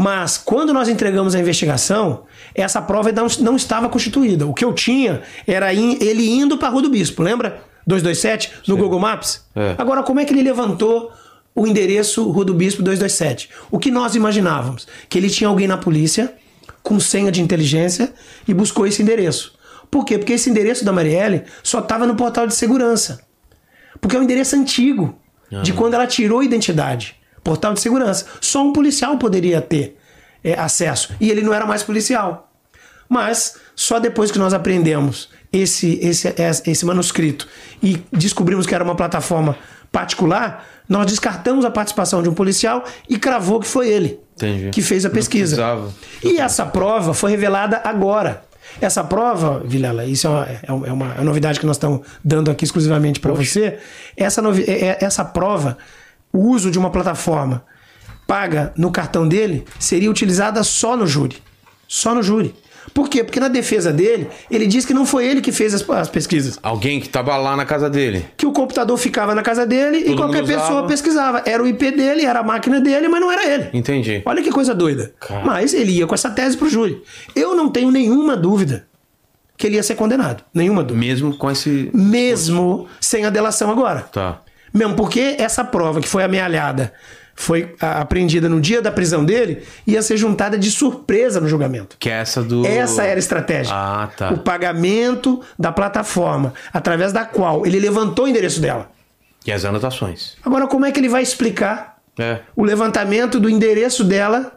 [0.00, 2.22] Mas quando nós entregamos a investigação,
[2.54, 4.46] essa prova não, não estava constituída.
[4.46, 7.62] O que eu tinha era in- ele indo para a Rua do Bispo, lembra?
[7.84, 9.44] 227 no Google Maps.
[9.56, 9.74] É.
[9.76, 11.10] Agora, como é que ele levantou
[11.52, 13.50] o endereço Rua do Bispo 227?
[13.72, 14.86] O que nós imaginávamos?
[15.08, 16.32] Que ele tinha alguém na polícia
[16.80, 18.12] com senha de inteligência
[18.46, 19.58] e buscou esse endereço.
[19.90, 20.16] Por quê?
[20.16, 23.20] Porque esse endereço da Marielle só estava no portal de segurança.
[24.00, 25.18] Porque é um endereço antigo,
[25.62, 27.16] de quando ela tirou a identidade.
[27.48, 28.26] Portal de segurança.
[28.42, 29.96] Só um policial poderia ter
[30.44, 31.14] é, acesso.
[31.18, 32.52] E ele não era mais policial.
[33.08, 36.34] Mas só depois que nós aprendemos esse, esse,
[36.66, 37.48] esse manuscrito
[37.82, 39.56] e descobrimos que era uma plataforma
[39.90, 44.68] particular, nós descartamos a participação de um policial e cravou que foi ele Entendi.
[44.68, 45.56] que fez a pesquisa.
[46.22, 48.42] E essa prova foi revelada agora.
[48.78, 52.50] Essa prova, Vilela, isso é uma, é uma, é uma novidade que nós estamos dando
[52.50, 53.78] aqui exclusivamente para você.
[54.14, 55.78] Essa, é- é- essa prova,
[56.32, 57.64] o uso de uma plataforma
[58.26, 61.38] paga no cartão dele, seria utilizada só no júri.
[61.86, 62.54] Só no júri.
[62.92, 63.22] Por quê?
[63.22, 66.58] Porque na defesa dele, ele diz que não foi ele que fez as, as pesquisas.
[66.62, 68.26] Alguém que tava lá na casa dele.
[68.36, 70.62] Que o computador ficava na casa dele e Todo qualquer mundo usava.
[70.62, 71.42] pessoa pesquisava.
[71.46, 73.68] Era o IP dele, era a máquina dele, mas não era ele.
[73.72, 74.22] Entendi.
[74.24, 75.12] Olha que coisa doida.
[75.20, 75.44] Cara.
[75.44, 77.02] Mas ele ia com essa tese pro júri.
[77.36, 78.86] Eu não tenho nenhuma dúvida
[79.56, 80.42] que ele ia ser condenado.
[80.54, 81.06] Nenhuma dúvida.
[81.06, 81.90] Mesmo com esse.
[81.92, 84.00] Mesmo sem a delação agora.
[84.00, 84.40] Tá.
[84.72, 86.92] Mesmo porque essa prova que foi amealhada
[87.34, 91.96] foi a- apreendida no dia da prisão dele, ia ser juntada de surpresa no julgamento.
[91.98, 92.66] Que é essa do.
[92.66, 93.72] Essa era a estratégia.
[93.74, 94.30] Ah, tá.
[94.32, 98.90] O pagamento da plataforma, através da qual ele levantou o endereço dela.
[99.46, 100.36] E as anotações.
[100.44, 102.40] Agora, como é que ele vai explicar É.
[102.56, 104.52] o levantamento do endereço dela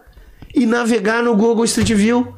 [0.56, 2.36] e navegar no Google Street View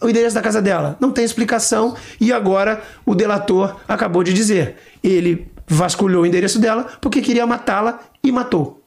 [0.00, 0.96] o endereço da casa dela?
[1.00, 1.96] Não tem explicação.
[2.20, 4.76] E agora o delator acabou de dizer.
[5.02, 8.82] Ele vasculhou o endereço dela porque queria matá-la e matou.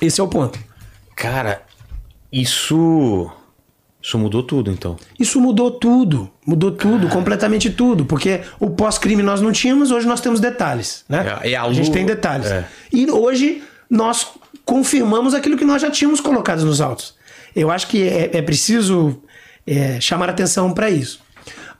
[0.00, 0.58] Esse é o ponto.
[1.16, 1.62] Cara,
[2.32, 3.30] isso.
[4.02, 4.96] Isso mudou tudo, então.
[5.18, 10.20] Isso mudou tudo, mudou tudo, completamente tudo, porque o pós-crime nós não tínhamos, hoje nós
[10.20, 11.38] temos detalhes, né?
[11.42, 12.46] É, é a a gente tem detalhes.
[12.50, 12.66] é.
[12.92, 14.26] E hoje nós
[14.62, 17.14] confirmamos aquilo que nós já tínhamos colocado nos autos.
[17.56, 19.22] Eu acho que é, é preciso
[19.66, 21.20] é, chamar atenção para isso.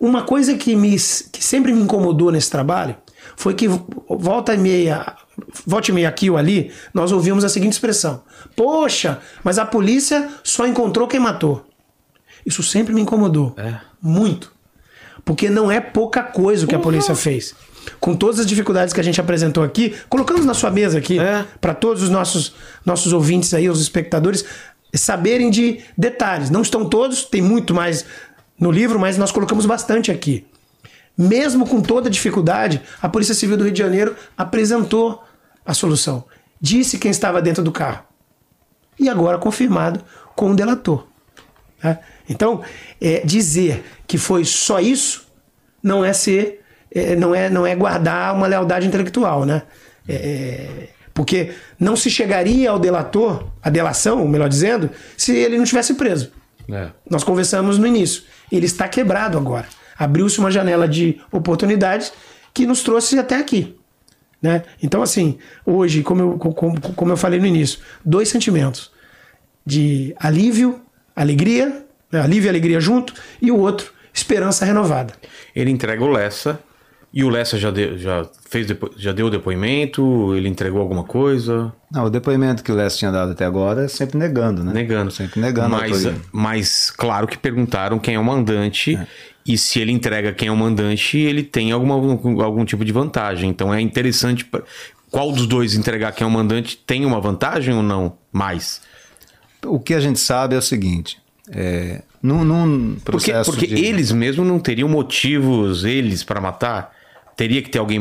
[0.01, 2.97] Uma coisa que, me, que sempre me incomodou nesse trabalho
[3.37, 3.69] foi que
[4.09, 5.15] volta e meia,
[5.67, 8.23] volta e meia aqui ou ali, nós ouvimos a seguinte expressão:
[8.57, 11.65] Poxa, mas a polícia só encontrou quem matou.
[12.45, 13.55] Isso sempre me incomodou.
[13.57, 13.75] É.
[14.01, 14.53] Muito.
[15.25, 17.55] Porque não é pouca coisa o que a polícia fez.
[17.99, 21.45] Com todas as dificuldades que a gente apresentou aqui, colocamos na sua mesa aqui, É.
[21.61, 22.55] para todos os nossos,
[22.85, 24.45] nossos ouvintes aí, os espectadores,
[24.95, 26.51] saberem de detalhes.
[26.51, 28.05] Não estão todos, tem muito mais
[28.59, 30.47] no livro, mas nós colocamos bastante aqui.
[31.17, 35.23] Mesmo com toda a dificuldade, a Polícia Civil do Rio de Janeiro apresentou
[35.65, 36.25] a solução.
[36.61, 38.05] Disse quem estava dentro do carro.
[38.99, 40.01] E agora confirmado
[40.35, 41.07] com um delator.
[41.83, 41.99] né?
[42.29, 42.63] Então,
[43.01, 45.27] é, dizer que foi só isso
[45.83, 49.63] não é ser, é, não, é, não é guardar uma lealdade intelectual, né?
[50.09, 55.65] É, é, porque não se chegaria ao delator, a delação, melhor dizendo, se ele não
[55.65, 56.33] tivesse preso.
[56.71, 56.89] É.
[57.09, 58.25] Nós conversamos no início.
[58.51, 59.67] Ele está quebrado agora.
[59.97, 62.13] Abriu-se uma janela de oportunidades
[62.53, 63.77] que nos trouxe até aqui.
[64.41, 64.63] Né?
[64.83, 68.91] Então, assim, hoje, como eu, como, como eu falei no início, dois sentimentos:
[69.65, 70.81] de alívio,
[71.17, 72.21] alegria, né?
[72.21, 75.15] alívio e alegria junto, e o outro, esperança renovada.
[75.55, 76.61] Ele entrega o Lessa.
[77.17, 80.35] E o Lessa já, deu, já, fez depo- já deu o depoimento?
[80.35, 81.73] Ele entregou alguma coisa?
[81.89, 84.73] Não, o depoimento que o Leste tinha dado até agora é sempre negando, né?
[84.73, 85.13] Negando.
[85.13, 88.99] Sempre negando Mas, mas claro que perguntaram quem é o mandante.
[89.47, 91.95] E se ele entrega quem é o mandante, ele tem alguma,
[92.43, 93.51] algum tipo de vantagem.
[93.51, 94.45] Então é interessante.
[94.45, 94.63] pra-
[95.11, 98.17] Qual dos dois entregar quem é o mandante tem uma vantagem ou não?
[98.33, 98.81] Mais.
[99.65, 101.19] O que a gente sabe é o seguinte:
[101.51, 103.85] é, num, num Porque, processo porque de...
[103.85, 106.93] eles mesmo não teriam motivos, eles, para matar.
[107.37, 107.99] Teria que ter alguém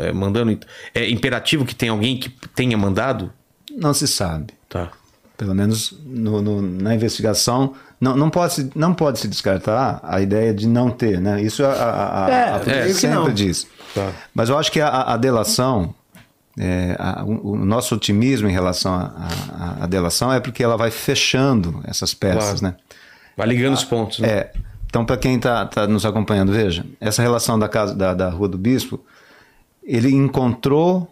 [0.00, 0.58] é, mandando.
[0.94, 3.32] É imperativo que tenha alguém que tenha mandado?
[3.76, 4.52] não se sabe.
[4.68, 4.90] Tá.
[5.38, 10.20] Pelo menos no- no- na investigação, não, não, pode se, não pode se descartar a
[10.20, 11.40] ideia de não ter, né?
[11.42, 12.56] Isso a, a, a, É, a
[12.88, 13.66] é, sempre diz.
[13.94, 14.10] Tá.
[14.34, 15.94] Mas eu acho que a, a delação,
[16.58, 18.92] é, a- o, o nosso otimismo em relação
[19.80, 22.62] à delação é porque ela vai fechando essas peças, Claro.
[22.62, 22.76] né?
[23.36, 24.18] Vai ligando os pontos.
[24.20, 24.28] né?
[24.28, 24.52] É.
[24.86, 28.58] Então, para quem está nos acompanhando, veja, essa relação da casa da, da Rua do
[28.58, 29.00] Bispo,
[29.84, 31.08] ele encontrou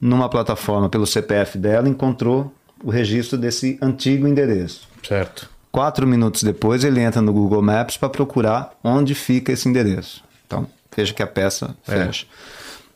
[0.00, 4.86] numa plataforma pelo CPF dela, encontrou o registro desse antigo endereço.
[5.06, 5.48] Certo.
[5.74, 10.22] Quatro minutos depois, ele entra no Google Maps para procurar onde fica esse endereço.
[10.46, 12.06] Então, veja que a peça É.
[12.06, 12.26] fecha.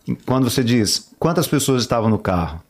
[0.07, 2.63] E Quando você diz quantas pessoas estavam no carro,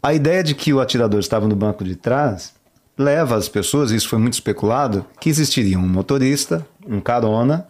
[0.00, 2.54] a ideia de que o atirador estava no banco de trás
[2.96, 7.66] leva as pessoas, isso foi muito especulado, que existiria um motorista, um carona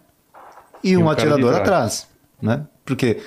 [0.83, 1.61] e, um, um de atirador trás.
[1.61, 2.07] atrás.
[2.39, 2.61] Né?
[2.85, 3.19] Porque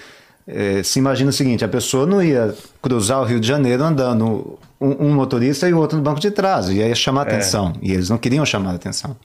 [0.47, 4.57] eh, se imagina o seguinte: a pessoa não ia cruzar o Rio de Janeiro andando
[4.81, 7.73] um, um motorista e o outro no banco de trás, ia chamar atenção.
[7.83, 9.17] E eles não queriam chamar atenção.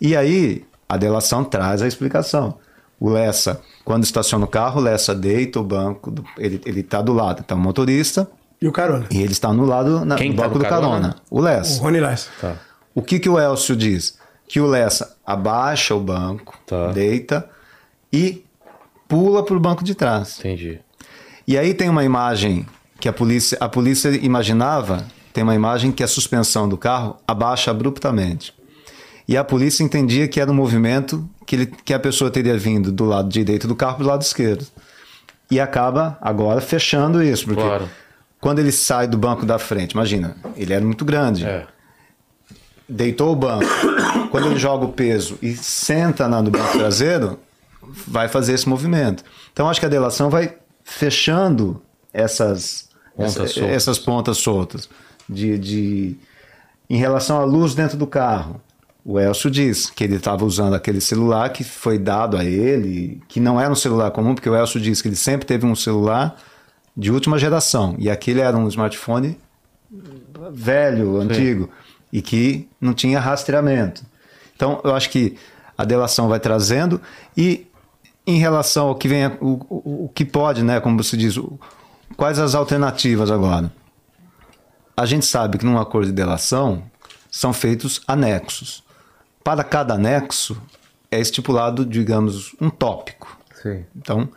[0.00, 2.58] E aí, a delação traz a explicação.
[2.98, 7.12] O Lessa, quando estaciona o carro, o Lessa deita o banco, do- ele está do
[7.12, 8.26] lado, está o motorista
[8.60, 9.06] E o carona.
[9.10, 10.90] e ele está no lado na, Quem no tá banco no do carona.
[11.00, 11.16] carona?
[11.30, 11.82] O O Lessa.
[11.82, 12.30] Rony Lessa.
[12.40, 12.56] Tá.
[12.94, 14.18] O que, que o Elcio diz?
[14.48, 16.86] Que o Lessa abaixa o banco, Tá.
[16.92, 17.46] deita
[18.10, 18.42] e
[19.06, 20.38] pula para o banco de trás.
[20.38, 20.80] Entendi.
[21.46, 22.64] E aí tem uma imagem
[23.06, 27.70] que a polícia, a polícia imaginava, tem uma imagem que a suspensão do carro abaixa
[27.70, 28.52] abruptamente.
[29.28, 32.90] E a polícia entendia que era um movimento que, ele, que a pessoa teria vindo
[32.90, 34.66] do lado direito do carro para o lado esquerdo.
[35.48, 37.88] E acaba agora fechando isso, porque Claro.
[38.40, 41.64] quando ele sai do banco da frente, imagina, ele era muito grande É.
[42.88, 43.66] deitou o banco,
[44.32, 47.38] quando ele joga o peso e senta na- no banco traseiro,
[48.04, 49.22] vai fazer esse movimento.
[49.52, 51.80] Então acho que a delação vai fechando
[52.12, 52.86] essas
[53.16, 53.76] Pontas essa- soltas.
[53.76, 54.88] essas pontas soltas
[55.28, 56.16] de, de
[56.88, 58.60] em relação à luz dentro do carro.
[59.04, 63.38] O Elcio diz que ele estava usando aquele celular que foi dado a ele, que
[63.38, 66.36] não era um celular comum, porque o Elcio diz que ele sempre teve um celular
[66.96, 69.38] de última geração e aquele era um smartphone
[70.52, 71.70] velho, antigo,
[72.12, 74.02] e que não tinha rastreamento.
[74.54, 75.36] Então, eu acho que
[75.76, 77.00] a delação vai trazendo
[77.36, 77.66] e
[78.26, 81.58] em relação ao que vem, o, o, o que pode, né, como você diz, o,
[82.16, 83.72] quais as alternativas agora?
[84.96, 86.82] A gente sabe que num acordo de delação
[87.30, 88.82] são feitos anexos.
[89.44, 90.60] Para cada anexo
[91.10, 93.38] é estipulado, digamos, um tópico.
[93.62, 93.84] Sim.
[93.94, 94.28] Então,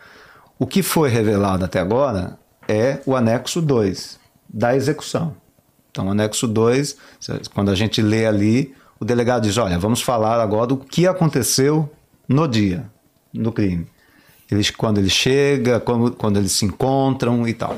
[0.58, 5.36] o que foi revelado até agora é o anexo 2 da execução.
[5.90, 6.98] Então, o anexo 2,
[7.54, 11.90] quando a gente lê ali, o delegado diz: Olha, vamos falar agora do que aconteceu
[12.28, 12.86] no dia
[13.34, 13.88] do crime.
[14.52, 17.78] Eles, quando ele chega, quando, quando eles se encontram e tal.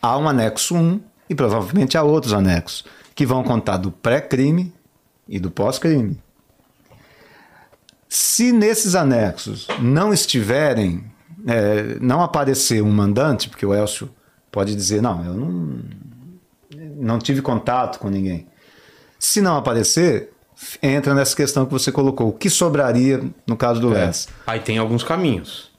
[0.00, 4.72] Há um anexo 1 e provavelmente há outros anexos que vão contar do pré-crime
[5.28, 6.18] e do pós-crime.
[8.08, 11.04] Se nesses anexos não estiverem,
[11.46, 14.08] é, não aparecer um mandante, porque o Elcio
[14.50, 15.78] pode dizer, não, eu não,
[16.96, 18.46] não tive contato com ninguém.
[19.18, 20.30] Se não aparecer,
[20.82, 22.28] entra nessa questão que você colocou.
[22.28, 24.06] O que sobraria no caso do É.
[24.06, 24.28] Lessa?
[24.46, 25.73] Aí tem alguns caminhos.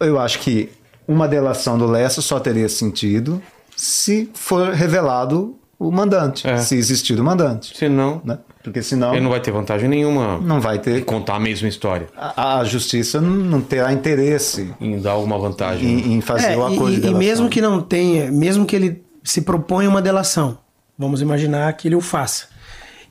[0.00, 0.70] Eu acho que
[1.06, 3.42] uma delação do Lessa só teria sentido
[3.76, 6.56] se for revelado o mandante, É.
[6.58, 7.76] se existir o mandante.
[7.76, 8.38] Senão, Né?
[8.62, 11.04] Porque senão ele não vai ter vantagem nenhuma não vai em ter.
[11.04, 12.08] contar a mesma história.
[12.16, 15.88] A, a justiça não- não terá interesse Em dar alguma vantagem.
[15.88, 17.18] em, em fazer É, o acordo e, de e delação.
[17.18, 20.58] mesmo que não tenha, mesmo que ele se proponha uma delação,
[20.98, 22.46] vamos imaginar que ele o faça,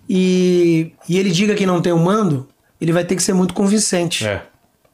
[0.08, 2.48] e, e ele diga que não tem o mando,
[2.80, 4.28] ele vai ter que ser muito convincente.
[4.28, 4.44] É.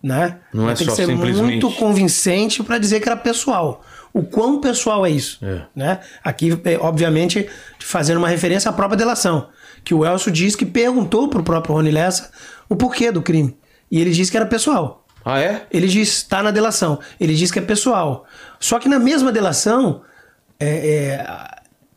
[0.04, 0.40] Né?
[0.54, 3.82] Não é ter só que ser simplesmente- muito convincente para dizer que era pessoal.
[4.14, 5.40] O quão pessoal é isso?
[5.42, 5.62] É.
[5.74, 6.00] Né?
[6.22, 7.48] Aqui, é, obviamente,
[7.80, 9.48] fazendo uma referência à própria delação,
[9.84, 12.30] que o Elcio diz que perguntou para o próprio Rony Lessa
[12.68, 13.58] o porquê do crime.
[13.90, 15.06] E ele disse que era pessoal.
[15.24, 15.66] Ah, é?
[15.72, 17.00] Ele diz, está na delação.
[17.18, 18.26] Ele diz que é pessoal.
[18.60, 20.02] Só que na mesma delação,
[20.60, 21.26] é, é,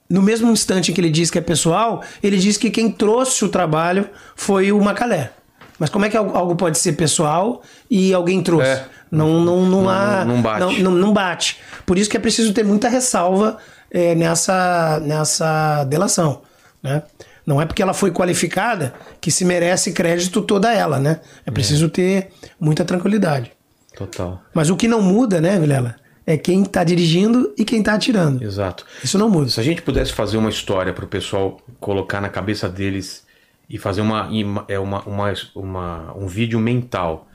[0.09, 3.45] no mesmo instante em que ele diz que é pessoal, ele diz que quem trouxe
[3.45, 5.33] o trabalho foi o Macalé.
[5.79, 8.67] Mas como é que algo pode ser pessoal e alguém trouxe?
[8.69, 8.85] É.
[9.11, 10.25] Não, não, não, Não- há.
[10.25, 10.61] não bate.
[10.61, 11.59] Não, não- não bate.
[11.85, 13.59] Por isso que é preciso ter muita ressalva
[13.91, 16.43] é, nessa, nessa delação.
[16.83, 17.03] Né?
[17.47, 21.21] Não é porque ela foi qualificada que se merece crédito toda ela, né?
[21.45, 23.53] É preciso ter muita tranquilidade.
[23.97, 24.43] Total.
[24.53, 25.95] Mas o que não muda, né, Vilela?
[26.27, 28.43] É quem tá dirigindo e quem tá atirando.
[28.43, 28.85] Exato.
[29.05, 29.49] Isso não muda.
[29.49, 33.23] Se a gente pudesse fazer uma história para o pessoal colocar na cabeça deles
[33.69, 34.29] e fazer uma,
[34.69, 37.27] é uma, uma, uma- um vídeo mental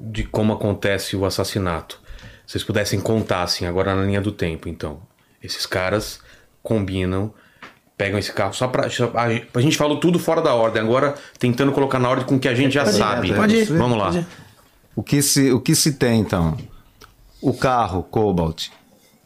[0.00, 2.00] de como acontece o assassinato.
[2.46, 5.00] Se vocês pudessem contar, assim, agora na linha do tempo, então.
[5.42, 6.20] Esses caras
[6.62, 7.32] combinam,
[7.96, 8.90] pegam esse carro, só pra.
[8.90, 12.26] só- A, gente- a gente falou tudo fora da ordem, agora tentando colocar na ordem
[12.26, 13.34] com o que a gente já Pode ir, sabe.
[13.34, 14.10] pode ir, Vamos lá.
[14.12, 14.26] ir.
[14.96, 16.56] O que se, o que se tem, então?
[17.40, 18.68] O carro Cobalt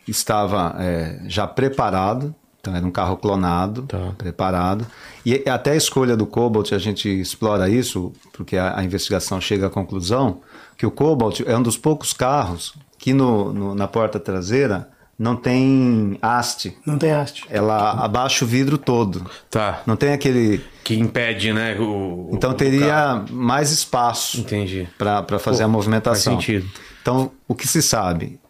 [0.07, 2.35] estava é, já preparado,
[2.65, 4.13] então era um carro clonado, Tá.
[4.17, 4.87] preparado.
[5.25, 9.67] E até a escolha do Cobalt, a gente explora isso, porque a, a investigação chega
[9.67, 10.41] à conclusão
[10.79, 15.37] que o Cobalt é um dos poucos carros que no, no- na porta traseira não
[15.37, 16.77] tem haste.
[16.87, 17.45] Não tem haste.
[17.51, 19.31] Ela abaixa o vidro todo.
[19.51, 19.83] Tá.
[19.87, 20.61] Não tem aquele.
[20.83, 21.77] Que impede, né?
[21.79, 22.71] O, Então o carro.
[22.71, 24.89] teria mais espaço Entendi.
[24.99, 26.33] para fazer Pô, a movimentação.
[26.35, 26.69] faz sentido.
[27.03, 28.41] Então, o que se sabe?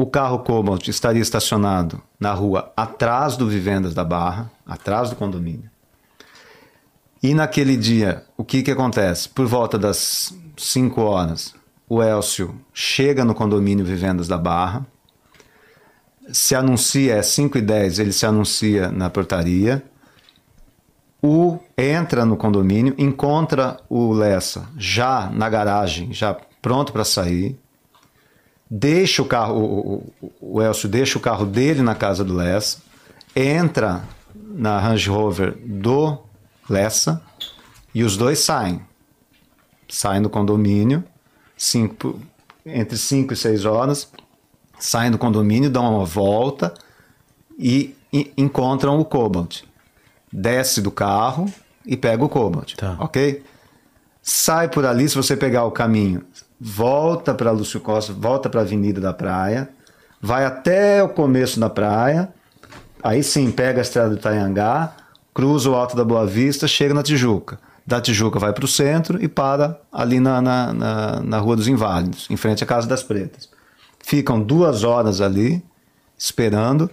[0.00, 5.68] O carro Cobalt estaria estacionado na rua atrás do Vivendas da Barra, atrás do condomínio.
[7.20, 9.28] E naquele dia, o que, que acontece?
[9.28, 11.52] Por volta das 5 horas,
[11.88, 14.86] o Elcio chega no condomínio Vivendas da Barra,
[16.30, 19.82] se anuncia, é 5 e 10, ele se anuncia na portaria,
[21.20, 27.58] o entra no condomínio, encontra o Lessa já na garagem, já pronto para sair,
[28.70, 32.78] deixa o carro, o, o, o Elcio deixa o carro dele na casa do Lessa,
[33.34, 34.02] entra
[34.34, 36.18] na Range Rover do
[36.68, 37.22] Lessa
[37.94, 38.82] e os dois saem.
[39.88, 41.02] Saem do condomínio,
[41.56, 42.20] cinco,
[42.64, 44.10] entre 5 e 6 horas,
[44.78, 46.74] saem do condomínio, dão uma volta
[47.58, 49.62] e, e encontram o Cobalt.
[50.30, 51.50] Desce do carro
[51.86, 52.74] e pega o Cobalt.
[52.74, 52.96] Tá.
[53.00, 53.42] Ok?
[54.22, 56.22] Sai por ali, se você pegar o caminho,
[56.60, 59.68] volta para Lúcio Costa, volta para a Avenida da Praia,
[60.20, 62.32] vai até o começo da praia,
[63.02, 64.94] aí sim pega a estrada do Itaiangá,
[65.32, 67.58] cruza o Alto da Boa Vista, chega na Tijuca.
[67.86, 71.68] Da Tijuca vai para o centro e para ali na, na, na, na Rua dos
[71.68, 73.48] Inválidos, em frente à Casa das Pretas.
[74.00, 75.64] Ficam duas horas ali,
[76.18, 76.90] esperando.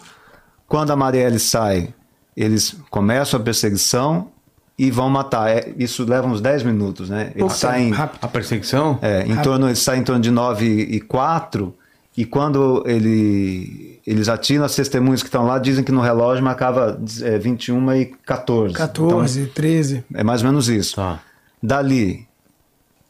[0.68, 1.94] Quando a Marielle sai,
[2.36, 4.32] eles começam a perseguição
[4.78, 5.50] e vão matar.
[5.50, 7.28] É, isso leva uns 10 minutos, né?
[7.28, 8.20] Eles Pouco saem, tempo, rápido.
[8.24, 9.00] A perseguição?
[9.02, 11.74] é, em torno, eles saem em torno de 9 e 4
[12.18, 17.02] E quando ele, eles atiram, as testemunhas que estão lá dizem que no relógio marcava
[17.22, 18.74] é, 21 e 14.
[18.74, 20.04] 14, então, 13.
[20.14, 20.98] É mais ou menos isso.
[20.98, 21.20] Tá.
[21.62, 22.28] Dali,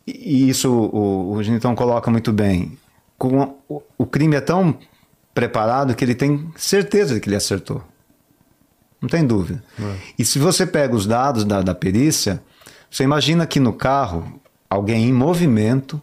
[0.08, 2.77] e isso o, o Genitão coloca muito bem,
[3.18, 4.77] com, o, o crime é tão
[5.34, 7.84] preparado que ele tem certeza de que ele acertou.
[9.06, 9.64] Não tem dúvida.
[9.80, 9.95] É.
[10.17, 12.42] E se você pega os dados da, da perícia,
[12.90, 16.01] você imagina que no carro, alguém em movimento,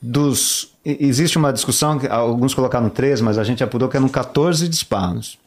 [0.00, 0.74] dos.
[0.84, 5.38] Existe uma discussão, alguns colocaram 13, mas a gente apurou que eram 14 disparos.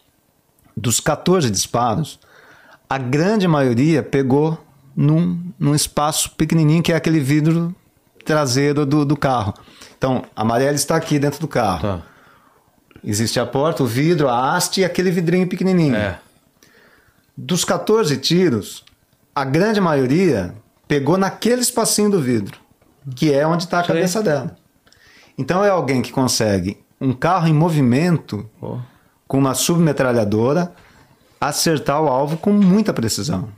[0.76, 2.20] Dos 14 disparos,
[2.90, 4.58] a grande maioria pegou
[4.96, 7.76] num, num espaço pequenininho que é aquele vidro
[8.26, 9.54] traseiro do, do carro.
[9.96, 11.82] Então, a Marielle está aqui dentro do carro.
[11.82, 12.02] Tá.
[13.04, 15.96] Existe a porta, o vidro, a haste e aquele vidrinho pequenininho.
[15.96, 16.20] É.
[17.42, 18.84] Dos 14 tiros,
[19.34, 20.54] a grande maioria
[20.88, 22.60] pegou naquele espacinho do vidro
[23.16, 24.56] que é onde está a cabeça dela.
[25.38, 28.78] Então é alguém que consegue um carro em movimento oh.
[29.28, 30.74] com uma submetralhadora
[31.40, 33.50] acertar o alvo com muita precisão.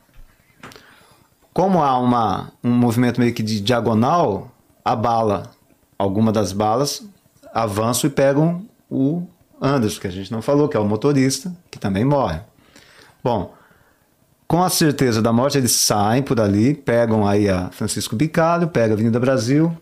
[1.54, 4.52] Como há uma, um movimento meio que de diagonal,
[4.86, 5.52] a bala,
[5.98, 7.04] alguma das balas
[7.54, 9.24] avançam e pegam o
[9.62, 12.40] Anderson, que a gente não falou, que é o motorista, que também morre.
[13.24, 13.54] Bom,
[14.52, 18.92] com a certeza da morte, eles saem por ali, pegam aí a Francisco Bicalho, pegam
[18.92, 19.74] a Avenida Brasil,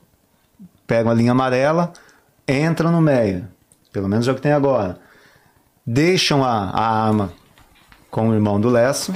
[0.86, 1.92] pegam a linha amarela,
[2.48, 3.50] entram no Meia.
[3.92, 5.00] Pelo menos é o que tem agora.
[5.84, 7.34] Deixam a, a arma
[8.12, 9.12] com o irmão do Lessa,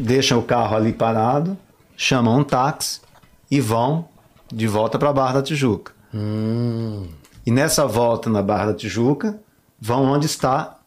[0.00, 1.54] deixam o carro ali parado,
[1.98, 3.02] chamam um táxi
[3.50, 4.08] e vão
[4.50, 5.92] de volta para a Barra da Tijuca.
[6.14, 7.08] Hum.
[7.44, 9.38] E nessa volta na Barra da Tijuca,
[9.78, 10.78] vão onde está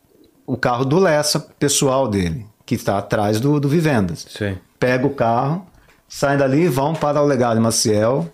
[0.44, 4.28] o carro do Lessa, pessoal dele que está atrás do, do Vivendas.
[4.30, 4.56] Sim.
[4.80, 5.66] Pega o carro,
[6.08, 8.32] saem dali e vão para o Legado Maciel,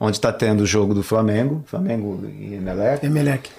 [0.00, 3.04] onde está tendo o jogo do Flamengo, Flamengo e Emelec.
[3.04, 3.50] Emelec.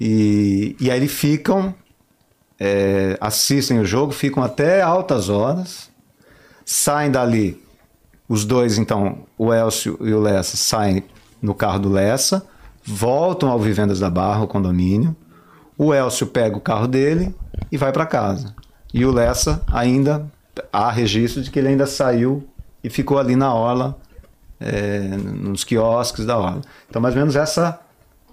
[0.00, 1.72] E, e aí eles ficam,
[2.58, 5.88] é, assistem o jogo, ficam até altas horas,
[6.66, 7.62] saem dali,
[8.28, 11.04] os dois, então, o Elcio e o Lessa, saem
[11.40, 12.44] no carro do Lessa,
[12.84, 15.14] voltam ao Vivendas da Barra, o condomínio,
[15.78, 17.32] o Elcio pega o carro dele
[17.70, 18.52] e vai para casa.
[18.92, 20.26] E o Lessa ainda
[20.72, 22.46] há registro de que ele ainda saiu
[22.82, 23.96] e ficou ali na orla,
[24.58, 26.60] é, nos quiosques da orla.
[26.88, 27.80] Então, mais ou menos essa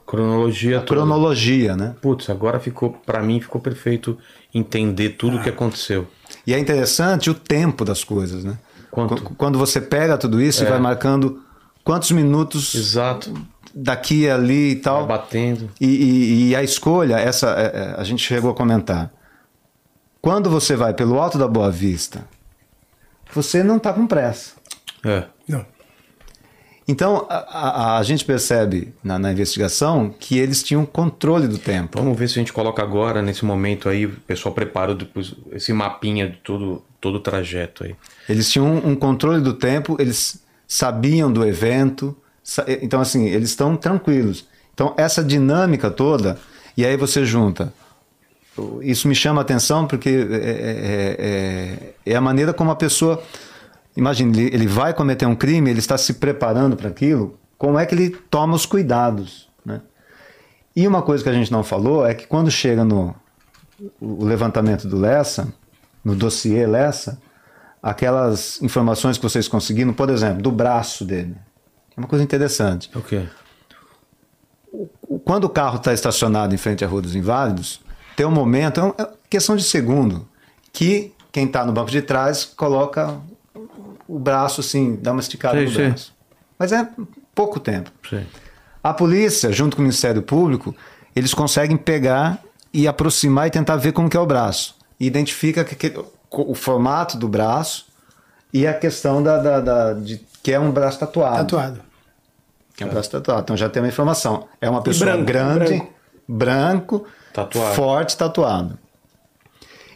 [0.06, 1.96] cronologia, cronologia, né?
[2.02, 4.18] Putz, agora ficou para mim ficou perfeito
[4.54, 5.44] entender tudo o ah.
[5.44, 6.08] que aconteceu.
[6.46, 8.58] E é interessante o tempo das coisas, né?
[8.90, 9.22] Quanto?
[9.36, 10.66] Quando você pega tudo isso é.
[10.66, 11.42] e vai marcando
[11.84, 13.34] quantos minutos Exato.
[13.76, 15.06] daqui ali e tal.
[15.06, 15.70] Vai batendo.
[15.80, 19.12] E, e, e, a escolha, essa é, é, a gente chegou a comentar.
[20.28, 22.28] Quando você vai pelo alto da Boa Vista,
[23.34, 24.56] você não está com pressa.
[25.02, 25.24] É.
[25.48, 25.66] Não.
[26.86, 27.36] Então, a,
[27.96, 31.98] a, a gente percebe na, na, investigação que eles tinham controle do tempo.
[31.98, 35.72] Vamos ver se a gente coloca agora, nesse momento aí, o pessoal preparou depois esse
[35.72, 37.96] mapinha de todo, todo o trajeto aí.
[38.28, 42.14] Eles tinham um, um controle do tempo, eles sabiam do evento,
[42.82, 44.46] então assim, eles estão tranquilos.
[44.74, 46.38] Então, essa dinâmica toda,
[46.76, 47.72] e aí você junta
[48.82, 53.22] isso me chama a atenção porque é, é, é, é, a maneira como a pessoa.
[53.96, 57.86] Imagine, ele, ele vai cometer um crime, ele está se preparando para aquilo, como é
[57.86, 59.50] que ele toma os cuidados.
[59.66, 59.82] Né?
[60.76, 63.16] E uma coisa que a gente não falou é que quando chega no
[64.00, 65.48] o levantamento do Lessa,
[66.04, 67.22] no dossiê Lessa,
[67.82, 71.36] aquelas informações que vocês conseguiram, por exemplo, do braço dele.
[71.96, 72.90] É uma coisa interessante.
[72.96, 73.28] O quê?
[75.24, 77.82] Quando o carro está estacionado em frente à Rua dos Inválidos,
[78.18, 80.28] tem um momento, é, é questão de segundo,
[80.74, 83.16] que quem está no banco de trás coloca
[84.08, 85.88] o braço assim, dá uma esticada sim, no sim.
[85.88, 86.14] braço.
[86.58, 86.90] Mas é
[87.36, 87.92] pouco tempo.
[88.10, 88.26] Sim.
[88.84, 90.76] A polícia, junto com o Ministério Público,
[91.16, 92.42] eles conseguem pegar
[92.74, 94.76] e aproximar e tentar ver como que é o braço.
[95.00, 95.94] E identifica que, que,
[96.32, 97.86] o formato do braço
[98.52, 101.38] e a questão da, da, da, de que é um braço tatuado.
[101.38, 101.82] Tatuado.
[102.76, 103.42] Que é um braço tatuado.
[103.42, 104.48] Então já tem uma informação.
[104.60, 105.94] É uma pessoa branco, grande, branco,
[106.28, 107.08] branco
[107.38, 107.76] Tatuado.
[107.76, 108.80] Forte tatuado.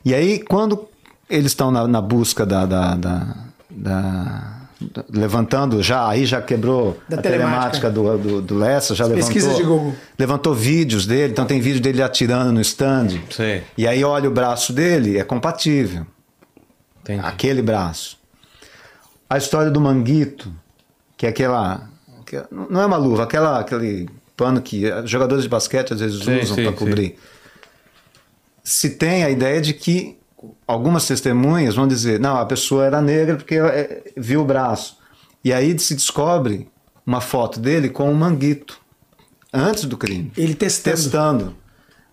[0.06, 0.88] E aí, quando
[1.28, 3.36] eles estão na, na busca da, da, da,
[3.68, 4.58] da,
[5.10, 9.64] levantando já, aí já quebrou da a telemática, do, do, do Lessa, já levantou, de
[9.64, 9.96] Google.
[10.20, 13.08] levantou vídeos dele, então tem vídeo dele atirando no stand.
[13.32, 13.62] Sim.
[13.76, 16.06] E aí olha o braço dele, é compatível.
[17.02, 17.26] Entendi.
[17.26, 18.20] Aquele braço.
[19.28, 20.54] A história do manguito,
[21.18, 21.90] que é aquela.
[22.24, 26.40] Que não é uma luva, aquela, aquele pano que jogadores de basquete às vezes sim,
[26.40, 27.10] usam para cobrir.
[27.12, 27.16] Sim.
[28.64, 30.18] Se tem a ideia de que
[30.68, 34.98] algumas testemunhas vão dizer, não, a pessoa era negra porque é, viu o braço.
[35.44, 36.68] E aí se descobre
[37.06, 38.80] uma foto dele com um manguito.
[39.54, 40.32] antes do crime.
[40.38, 40.96] Ele testando.
[40.96, 41.56] Testando.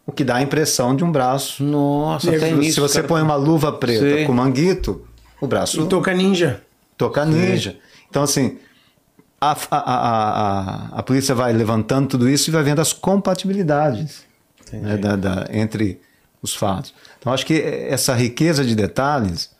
[0.07, 1.63] O que dá a impressão de um braço.
[1.63, 2.81] Nossa, até Se nisso.
[2.81, 3.09] você cara.
[3.09, 4.25] põe uma luva preta Sei.
[4.25, 5.07] com manguito,
[5.39, 6.63] o braço E toca ninja.
[6.97, 7.79] toca ninja.
[8.09, 8.57] Então, assim,
[9.41, 14.25] a, a, a, a, polícia vai levantando tudo isso e vai vendo as compatibilidades
[14.73, 16.01] né, da, da- entre
[16.43, 16.95] os fatos.
[17.19, 19.51] Então, acho que essa riqueza de detalhes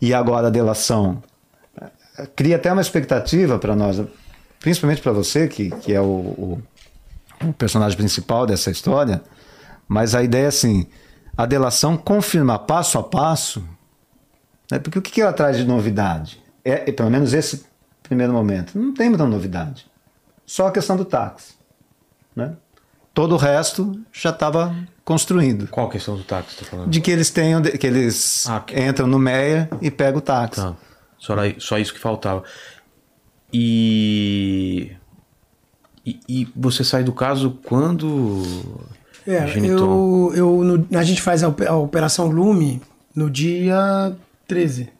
[0.00, 1.22] e agora a delação
[1.80, 4.00] eh, cria até uma expectativa para nós,
[4.60, 6.62] principalmente para você, que, que é o, o,
[7.44, 9.22] o personagem principal dessa história,
[9.88, 10.86] mas a ideia é assim,
[11.36, 13.64] a delação confirma passo a passo
[14.70, 14.78] né?
[14.78, 16.42] Porque o que que ela traz de novidade?
[16.64, 17.64] É, é, pelo menos esse
[18.04, 18.78] primeiro momento.
[18.78, 19.84] Não tem muita novidade.
[20.46, 21.54] Só a questão do táxi.
[22.36, 22.54] Né?
[23.12, 24.74] Todo o resto já estava
[25.04, 25.66] construído.
[25.68, 26.90] Qual a questão do táxi tá falando?
[26.90, 30.60] De que eles tenham, que eles Ah, que- entram no Meia e pegam o táxi.
[30.60, 30.74] Tá.
[31.18, 32.44] Só, só isso que faltava.
[33.52, 34.92] E...
[36.04, 36.20] e.
[36.28, 38.42] e você sai do caso quando.
[39.26, 42.82] É, eu, eu, no- a gente faz a Operação Lume
[43.14, 44.14] no dia
[44.46, 44.90] 13.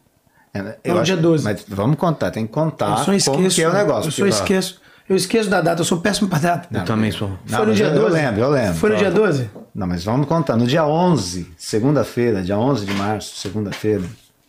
[0.55, 0.75] É, né?
[0.85, 1.43] Não, dia 12.
[1.43, 3.31] Mas vamos contar, tem que contar eu só esqueço.
[3.31, 4.07] como que é o negócio.
[4.07, 4.79] Eu só esqueço.
[5.07, 6.67] Eu esqueço da data, eu sou péssimo pra data.
[6.75, 7.27] Eu também sou.
[7.29, 8.05] Não, Foi no mas dia eu- 12?
[8.07, 8.73] Eu lembro, eu lembro.
[8.75, 9.49] Foi no dia 12?
[9.75, 10.55] Não, mas vamos contar.
[10.55, 14.03] No dia 11, segunda-feira, dia 11 de março, segunda-feira,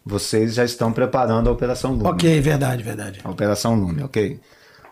[0.05, 2.07] vocês já estão preparando a Operação Lume.
[2.09, 3.21] Ok, verdade, verdade.
[3.23, 4.41] A Operação Lume, ok?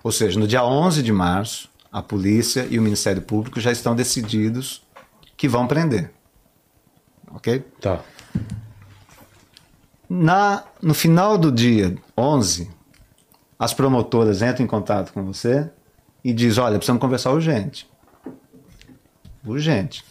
[0.02, 3.94] Ou seja, no dia 11 de março, a polícia e o Ministério Público já estão
[3.94, 4.82] decididos
[5.36, 6.10] que vão prender.
[7.32, 7.64] Ok?
[7.80, 8.00] Tá.
[10.16, 12.70] Na, no final do dia 11,
[13.58, 15.68] as promotoras entram em contato com você
[16.22, 17.90] e diz, olha, precisamos conversar urgente.
[19.44, 20.04] Urgente.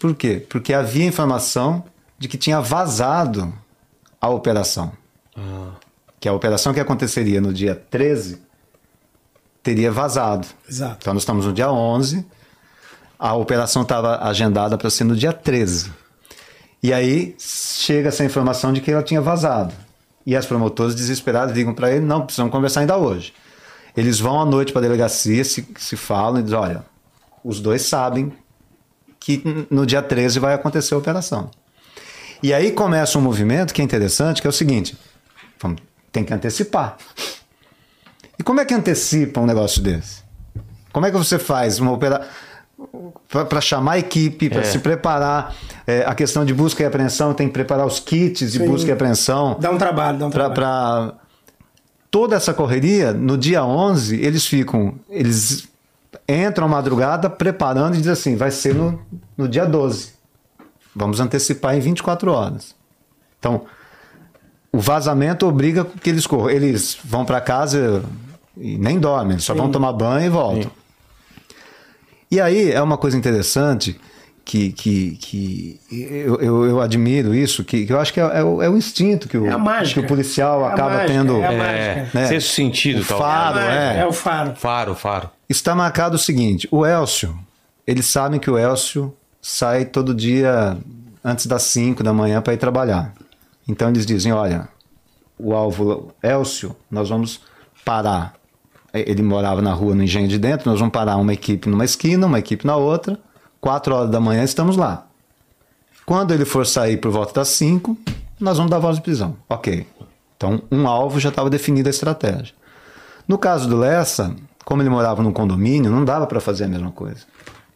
[0.00, 0.44] Por quê?
[0.48, 1.84] Porque havia informação
[2.18, 3.54] de que tinha vazado
[4.20, 4.92] a operação.
[6.18, 8.42] Que a operação que aconteceria no dia 13
[9.62, 10.48] teria vazado.
[10.68, 10.96] Exato.
[11.02, 12.26] Então nós estamos no dia 11,
[13.16, 15.92] a operação estava agendada para ser no dia 13.
[16.82, 19.74] E aí chega essa informação de que ela tinha vazado.
[20.24, 23.32] E as promotoras desesperadas ligam para ele: não, precisamos conversar ainda hoje.
[23.96, 26.84] Eles vão à noite para a delegacia, se, se falam e dizem: olha,
[27.42, 28.32] os dois sabem
[29.18, 31.50] que no dia 13 vai acontecer a operação.
[32.42, 34.96] E aí começa um movimento que é interessante, que é o seguinte:
[36.12, 36.96] tem que antecipar.
[38.38, 40.22] E como é que antecipa um negócio desse?
[40.92, 42.28] Como é que você faz uma operação
[43.48, 44.64] para chamar a equipe, para É.
[44.64, 45.54] se preparar?
[45.86, 48.66] É, a questão de busca e apreensão tem que preparar os kits de Sim.
[48.66, 49.56] busca e apreensão.
[49.60, 50.54] Dá um trabalho, dá um trabalho.
[50.54, 51.14] Para
[52.10, 55.68] toda essa correria, no dia 11, eles ficam, eles
[56.28, 59.00] entram à madrugada preparando e dizem assim, vai ser no,
[59.36, 60.12] no dia 12.
[60.94, 62.74] Vamos antecipar em 24 horas.
[63.38, 63.62] Então,
[64.72, 66.50] o vazamento obriga que eles corram.
[66.50, 68.02] Eles vão para casa
[68.56, 70.70] e nem dormem, eles só vão tomar banho e voltam.
[72.30, 73.98] E aí é uma coisa interessante
[74.44, 78.42] que, que, que eu, eu, eu admiro isso, que, que eu acho que é, é
[78.44, 81.42] o, é o instinto que o, É que o policial É a acaba mágica, tendo.
[81.42, 82.26] é É, né?
[82.26, 83.18] sexto sentido, O tal.
[83.18, 83.98] faro, é.
[84.00, 84.54] É o faro.
[84.56, 85.30] Faro, faro.
[85.48, 87.38] Está marcado o seguinte: o Elcio,
[87.86, 90.76] eles sabem que o Elcio sai todo dia
[91.24, 93.12] antes das 5 da manhã para ir trabalhar.
[93.66, 94.68] Então eles dizem: olha,
[95.38, 97.40] o alvo Elcio, nós vamos
[97.84, 98.34] parar.
[99.06, 102.26] Ele morava na rua no Engenho de Dentro, nós vamos parar uma equipe numa esquina,
[102.26, 103.18] uma equipe na outra.
[103.60, 105.06] 4 horas da manhã estamos lá.
[106.06, 107.96] Quando ele for sair por volta das 5,
[108.40, 109.36] nós vamos dar voz de prisão.
[109.48, 109.86] Ok.
[110.36, 112.54] Então, um alvo já estava definida a estratégia.
[113.26, 116.90] No caso do Lessa, como ele morava num condomínio, não dava para fazer a mesma
[116.92, 117.20] coisa.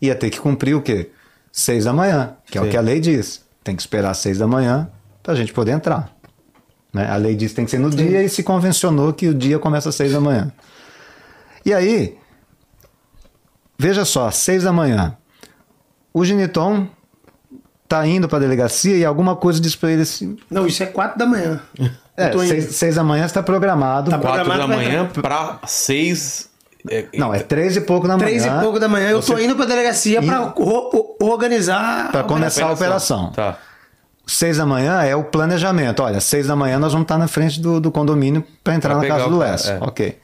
[0.01, 1.11] Ia ter que cumprir o quê?
[1.51, 2.71] Seis da manhã, que é o Sim.
[2.71, 3.43] que a lei diz.
[3.63, 4.89] Tem que esperar seis da manhã
[5.23, 6.11] para a gente poder entrar.
[6.93, 7.11] Né?
[7.11, 9.59] A lei diz que tem que ser no dia e se convencionou que o dia
[9.59, 10.53] começa às seis da manhã.
[11.65, 12.19] E aí,
[13.79, 15.17] veja só, seis da manhã,
[16.13, 16.87] o Geniton
[17.89, 20.87] tá indo para a delegacia e alguma coisa diz para ele assim, Não, isso é
[20.87, 21.61] 4 da manhã.
[22.17, 24.11] é, seis, seis da manhã está programado.
[24.11, 26.49] Tá Quatro da Programado pra manhã pra seis.
[26.89, 28.27] é, Não, é três e pouco da manhã.
[28.27, 32.11] Três e pouco da manhã, eu tô indo pra delegacia pra o- o- organizar.
[32.11, 33.31] Para a começar a operação.
[33.33, 33.59] Tá.
[34.27, 36.01] Seis da manhã é o planejamento.
[36.03, 39.03] Olha, seis da manhã nós vamos estar na frente do, do condomínio para entrar Pra
[39.03, 39.73] na casa o do Lécio.
[39.73, 39.79] é.
[39.81, 40.19] Ok.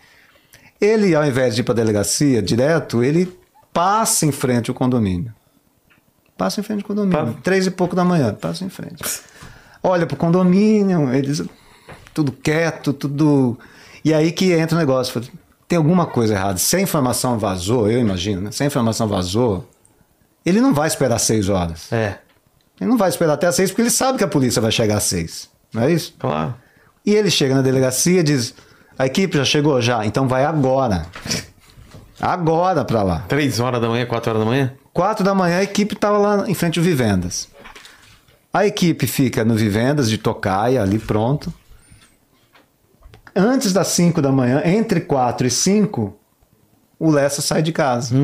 [0.80, 3.36] Ele, ao invés de ir para a delegacia direto, ele
[3.72, 5.32] passa em frente ao condomínio.
[6.36, 7.34] Passa em frente ao condomínio.
[7.34, 9.02] Pa- Três e pouco da manhã, passa em frente.
[9.82, 11.42] Olha pro condomínio, eles
[12.14, 13.58] tudo quieto, tudo.
[14.04, 15.20] E aí que entra o negócio.
[15.66, 16.58] Tem alguma coisa errada.
[16.58, 18.50] Se a informação vazou, eu imagino, né?
[18.52, 19.68] Se a informação vazou,
[20.46, 21.92] ele não vai esperar seis horas.
[21.92, 22.18] É,
[22.80, 24.96] Ele não vai esperar até às seis porque ele sabe que a polícia vai chegar
[24.96, 25.50] às seis.
[25.72, 26.14] Não é isso?
[26.18, 26.54] claro.
[27.04, 28.54] E ele chega na delegacia e diz:
[28.98, 29.80] A equipe já chegou?
[29.80, 31.06] Já, então vai agora.
[32.20, 33.20] Agora pra lá.
[33.28, 34.74] Três horas da manhã, quatro horas da manhã?
[34.92, 37.48] Quatro da manhã a equipe estava lá em frente ao Vivendas.
[38.52, 41.52] A equipe fica no Vivendas de Tocaia, ali pronto.
[43.36, 46.18] Antes das cinco da manhã, entre quatro e cinco,
[46.98, 48.16] o Lessa sai de casa.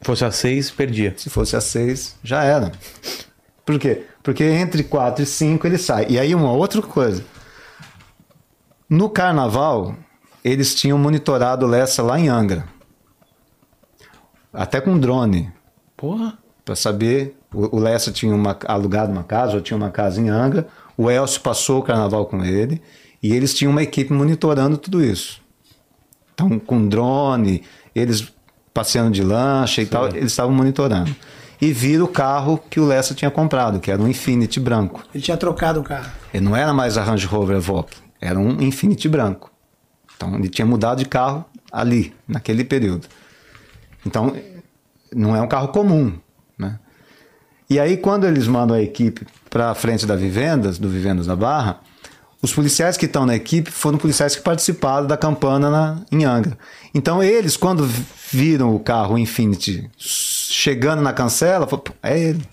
[0.00, 1.12] Fosse às seis, perdia.
[1.16, 2.70] Se fosse às seis, já era.
[3.66, 4.04] Por quê?
[4.22, 6.06] Porque entre quatro e cinco ele sai.
[6.08, 7.24] E aí uma outra coisa.
[8.88, 9.94] No carnaval,
[10.42, 12.64] eles tinham monitorado o Lessa lá em Angra.
[14.52, 15.52] Até com drone.
[15.96, 16.38] Porra.
[16.64, 20.30] Para saber, o, o Lessa tinha uma, alugado uma casa, ou tinha uma casa em
[20.30, 20.68] Angra.
[20.96, 22.80] O Elcio passou o carnaval com ele.
[23.22, 25.40] E eles tinham uma equipe monitorando tudo isso.
[26.32, 28.32] Então, com drone, eles
[28.72, 31.14] passeando de lancha e tal, eles estavam monitorando.
[31.60, 35.02] E viram o carro que o Lessa tinha comprado, que era um Infinity branco.
[35.12, 36.10] Ele tinha trocado o carro.
[36.32, 39.50] Ele não era mais a Range Rover Evoque, era um Infinity branco.
[40.16, 43.06] Então ele tinha mudado de carro ali, naquele período.
[44.04, 44.34] Então
[45.14, 46.18] não é um carro comum,
[46.56, 46.78] né?
[47.70, 51.36] E aí quando eles mandam a equipe para a frente da Vivendas, do Vivendas da
[51.36, 51.80] Barra,
[52.40, 56.56] os policiais que estão na equipe foram policiais que participaram da campana na, em Angra.
[56.94, 57.88] Então eles, quando
[58.30, 62.48] viram o carro Infinity chegando na cancela, falaram, "Pô, é ele.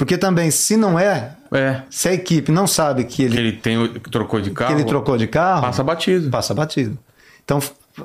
[0.00, 1.82] Porque também, se não é, É.
[1.90, 4.56] se a equipe não sabe que ele, Que ele tem, o- que trocou de que
[4.56, 4.72] carro.
[4.74, 6.30] ele trocou de carro, Passa batido.
[6.30, 6.98] passa batido.
[7.44, 7.58] Então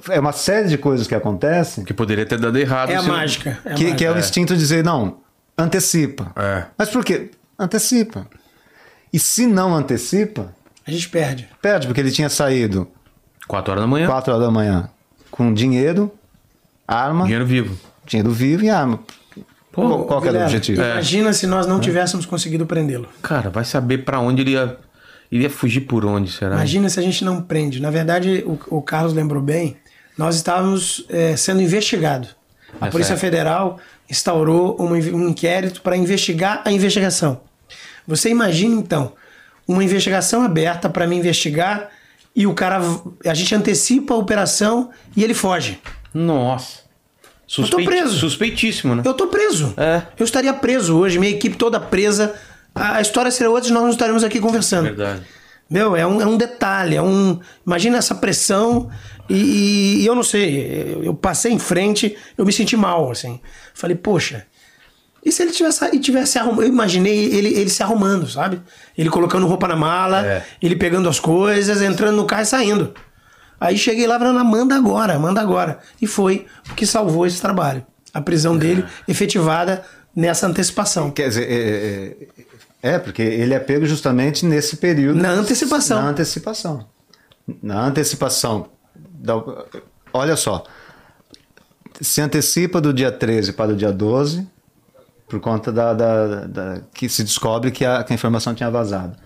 [0.09, 2.89] é uma série de coisas que acontecem Que poderia ter dado errado.
[2.89, 3.51] É a mágica.
[3.63, 3.95] É que, mágica.
[3.95, 5.19] que é o instinto de dizer, não,
[5.57, 6.33] antecipa.
[6.35, 6.65] É.
[6.77, 7.31] Mas por quê?
[7.57, 8.27] Antecipa.
[9.13, 10.53] E se não antecipa,
[10.85, 11.47] A gente perde.
[11.61, 12.89] perde, porque ele tinha saído
[13.47, 14.05] Quatro horas da manhã.
[14.07, 14.89] 4 horas da manhã
[15.31, 16.11] com dinheiro,
[16.85, 17.79] arma, Dinheiro vivo.
[18.05, 18.99] dinheiro vivo e arma.
[19.75, 20.81] Qual qual que era o Vilela, objetivo?
[20.81, 23.07] Imagina se nós não tivéssemos conseguido prendê-lo.
[23.21, 24.77] Cara, vai saber pra onde ele ia.
[25.31, 26.55] Ele ia fugir por onde, será?
[26.55, 27.81] Imagina se a gente não prende.
[27.81, 29.75] Na verdade, o, o Carlos lembrou bem,
[30.17, 32.35] nós estávamos eh, sendo investigados.
[32.79, 33.27] A Nessa Polícia época.
[33.27, 33.79] Federal
[34.09, 37.41] instaurou uma um inquérito para investigar a investigação.
[38.07, 39.13] Você imagina, então,
[39.67, 41.89] uma investigação aberta para me investigar
[42.35, 42.81] e o cara.
[43.25, 45.79] A gente antecipa a operação e ele foge.
[46.13, 46.84] Nossa.
[47.57, 48.17] Eu tô preso.
[48.17, 49.03] Suspeitíssimo, né?
[49.05, 49.73] Eu tô preso.
[49.77, 50.01] É.
[50.17, 52.33] Eu estaria preso hoje, minha equipe toda presa.
[52.73, 54.83] A história seria outra e nós não estaremos aqui conversando.
[54.85, 55.21] Verdade.
[55.69, 57.39] Meu, é um, é um detalhe, é um.
[57.65, 58.89] Imagina essa pressão
[59.29, 63.39] e, e eu não sei, eu, eu passei em frente, eu me senti mal, assim.
[63.73, 64.45] Falei, poxa,
[65.23, 66.61] e se ele tivesse, e tivesse arrumando?
[66.63, 68.61] Eu imaginei ele, ele se arrumando, sabe?
[68.95, 70.45] Ele colocando roupa na mala, É.
[70.61, 72.93] ele pegando as coisas, entrando no carro e saindo.
[73.59, 75.79] Aí cheguei lá falando, "Ah, manda agora, manda agora.
[76.01, 77.85] E foi o que salvou esse trabalho.
[78.13, 79.83] A prisão dele efetivada
[80.15, 81.11] nessa antecipação.
[81.11, 82.27] Quer dizer, é,
[82.83, 85.19] é, é, porque ele é pego justamente nesse período.
[85.21, 86.01] Na antecipação.
[86.01, 86.87] Na antecipação.
[87.61, 88.67] Na antecipação.
[88.95, 89.43] da-
[90.13, 90.63] olha só.
[92.01, 94.47] Se antecipa do dia 13 para o dia 12,
[95.27, 99.17] por conta da, da- da- que se descobre que a, que a informação tinha vazado.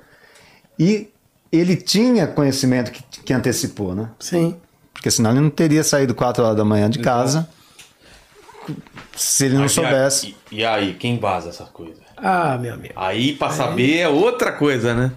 [0.77, 1.09] E
[1.51, 4.09] ele tinha conhecimento que, que antecipou, né?
[4.19, 4.55] Sim.
[4.93, 7.47] Porque senão ele não teria saído 4 horas da manhã de casa
[9.15, 10.35] se ele não Aí, soubesse.
[10.51, 11.99] E, e aí, quem vaza essa coisa?
[12.15, 12.93] Ah, meu amigo.
[12.95, 15.11] Aí, pra saber, é outra coisa, né?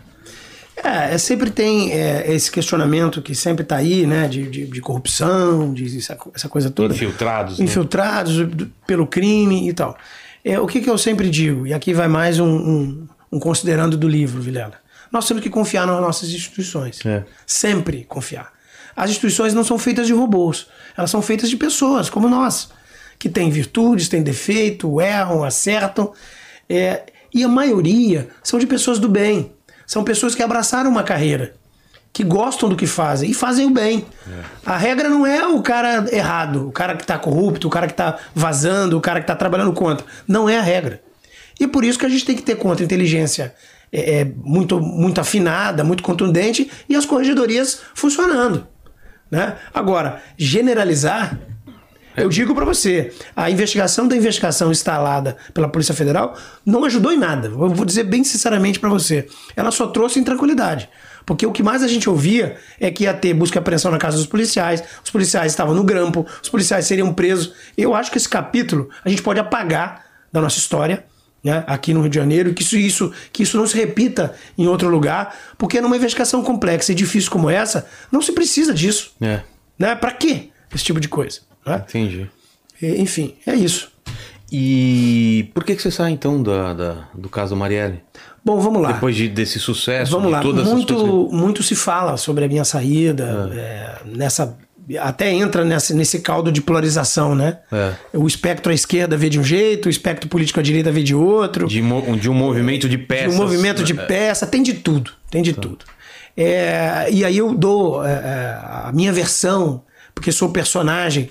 [0.77, 4.27] É, é, sempre tem é, esse questionamento que sempre tá aí, né?
[4.27, 6.95] De, de, de corrupção, de essa, essa coisa toda.
[6.95, 7.59] Infiltrados.
[7.59, 7.65] né?
[7.65, 9.97] Infiltrados do- pelo crime e tal.
[10.45, 13.97] É, o que, que eu sempre digo, e aqui vai mais um, um, um considerando
[13.97, 14.82] do livro, Vilela.
[15.13, 17.05] Nós temos que confiar nas nossas instituições.
[17.05, 17.23] É.
[17.47, 18.51] Sempre confiar.
[18.97, 20.67] As instituições não são feitas de robôs,
[20.97, 22.71] elas são feitas de pessoas como nós,
[23.19, 26.13] que têm virtudes, têm defeito, erram, acertam.
[26.69, 29.53] É, e a maioria são de pessoas do bem.
[29.87, 31.55] São pessoas que abraçaram uma carreira,
[32.13, 34.07] que gostam do que fazem e fazem o bem.
[34.65, 37.93] A regra não é o cara errado, o cara que está corrupto, o cara que
[37.93, 40.07] está vazando, o cara que está trabalhando contra.
[40.27, 41.03] Não é a regra.
[41.59, 45.85] E por isso que a gente tem que ter contra-inteligência é, é, muito, muito afinada,
[45.85, 48.67] muito contundente e as corregedorias funcionando.
[49.31, 49.57] Né?
[49.73, 51.39] Agora, generalizar,
[52.17, 57.19] eu digo para você, a investigação da investigação instalada pela Polícia Federal não ajudou em
[57.19, 57.49] nada.
[57.49, 59.27] Eu vou dizer bem sinceramente para você.
[59.57, 60.89] Ela só trouxe intranquilidade.
[61.25, 63.99] Porque o que mais a gente ouvia é que ia ter busca e apreensão na
[63.99, 67.53] casa dos policiais, os policiais estavam no grampo, os policiais seriam presos.
[67.79, 71.05] Eu acho que esse capítulo a gente pode apagar da nossa história,
[71.43, 74.67] né, aqui no Rio de Janeiro, que isso, isso, que isso não se repita em
[74.67, 79.13] outro lugar, porque numa investigação complexa e difícil como essa, não se precisa disso.
[79.21, 79.41] É,
[79.79, 79.95] Né?
[79.95, 81.41] Para quê esse tipo de coisa?
[81.67, 81.85] né?
[81.89, 82.31] entendi.
[82.81, 83.91] E, Enfim, é isso.
[84.55, 88.01] E por que, que você sai então da, da- do caso Marielle?
[88.45, 88.93] Bom, vamos lá.
[88.93, 90.65] Depois de, desse sucesso, Vamos de lá.
[90.65, 94.59] Muito, muito se fala sobre a minha saída é, nessa
[95.01, 97.61] até entra nesse, nesse caldo de polarização, né?
[97.71, 97.93] É.
[98.13, 101.15] O espectro à esquerda vê de um jeito, o espectro político à direita vê de
[101.15, 101.67] outro.
[101.69, 103.35] De, mo- de um movimento de De peças.
[103.35, 105.85] um movimento de peça, tem de tudo, tem de tudo.
[106.37, 111.31] É, e aí eu dou é, é, a minha versão, porque sou personagem,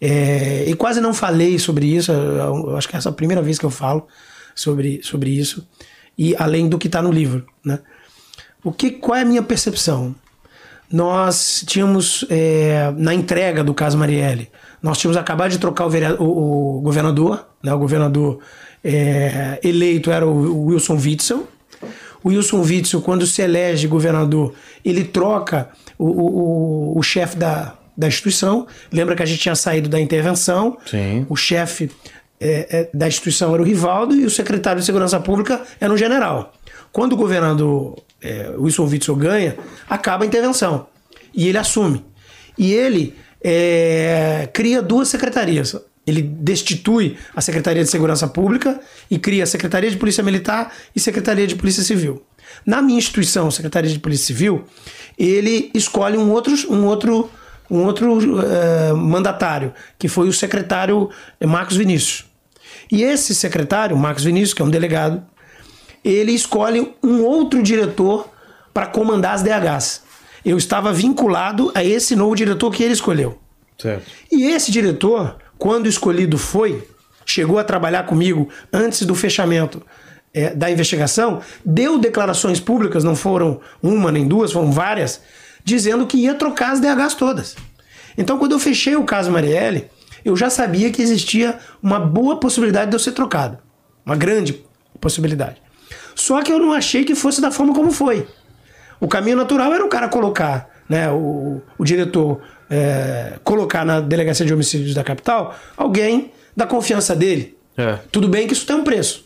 [0.00, 3.42] é, e quase não falei sobre isso, eu, eu acho que essa é a primeira
[3.42, 4.06] vez que eu falo
[4.54, 5.66] sobre, sobre isso,
[6.16, 7.44] e além do que está no livro.
[7.64, 7.80] Né?
[8.62, 10.14] O que, qual é a minha percepção?
[10.90, 14.48] Nós tínhamos, é, na entrega do caso Marielle,
[14.82, 17.72] nós tínhamos acabado de trocar o, vereador, o, o governador, né?
[17.72, 18.38] o governador
[18.82, 21.46] é, eleito era o, o Wilson Witzel.
[22.22, 25.68] O Wilson Witzel, quando se elege governador, ele troca
[25.98, 28.66] o, o, o, chefe da, da instituição.
[28.90, 30.78] Lembra que a gente tinha saído da intervenção.
[30.86, 31.26] Sim.
[31.28, 31.90] O chefe
[32.40, 35.96] é, é, da instituição era o Rivaldo e o secretário de Segurança Pública era um
[35.96, 36.52] general.
[36.92, 39.56] Quando o governador é, Wilson Witzel ganha,
[39.88, 40.86] acaba a intervenção.
[41.34, 42.04] E ele assume.
[42.56, 45.76] E ele é, cria duas secretarias.
[46.06, 48.80] Ele destitui a Secretaria de Segurança Pública
[49.10, 52.24] e cria a Secretaria de Polícia Militar e Secretaria de Polícia Civil.
[52.64, 54.64] Na minha instituição, Secretaria de Polícia Civil,
[55.18, 57.30] ele escolhe um outro, um outro,
[57.70, 61.10] um outro eh, mandatário, que foi o secretário
[61.44, 62.24] Marcos Vinícius.
[62.90, 65.22] E esse secretário, Marcos Vinícius, que é um delegado,
[66.04, 68.28] ele escolhe um outro diretor
[68.72, 70.02] para comandar as DHs.
[70.44, 73.38] Eu estava vinculado a esse novo diretor que ele escolheu.
[73.76, 74.04] Certo.
[74.30, 76.86] E esse diretor, quando escolhido foi,
[77.24, 79.82] chegou a trabalhar comigo antes do fechamento
[80.32, 85.20] é, da investigação, deu declarações públicas, não foram uma nem duas, foram várias,
[85.64, 87.56] dizendo que ia trocar as DHs todas.
[88.16, 89.90] Então, quando eu fechei o caso Marielle,
[90.24, 93.58] eu já sabia que existia uma boa possibilidade de eu ser trocado.
[94.04, 94.64] Uma grande
[95.00, 95.60] possibilidade.
[96.18, 98.26] Só que eu não achei que fosse da forma como foi.
[99.00, 104.44] O caminho natural era o cara colocar, né, o, o diretor é, colocar na delegacia
[104.44, 107.56] de homicídios da capital alguém da confiança dele.
[107.76, 108.00] É.
[108.10, 109.24] Tudo bem que isso tem um preço.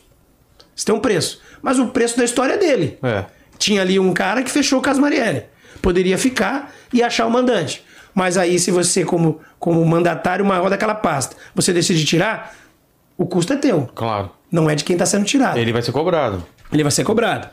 [0.75, 1.41] Isso tem um preço.
[1.63, 2.99] Mas o preço da história é dele.
[3.01, 3.25] É.
[3.57, 5.45] Tinha ali um cara que fechou o caso Marielle.
[5.81, 7.83] Poderia ficar e achar o mandante.
[8.13, 12.55] Mas aí, se você, como, como mandatário maior daquela pasta, você decide tirar,
[13.17, 13.89] o custo é teu.
[13.95, 14.29] Claro.
[14.51, 15.57] Não é de quem está sendo tirado.
[15.57, 16.45] Ele vai ser cobrado.
[16.71, 17.47] Ele vai ser cobrado.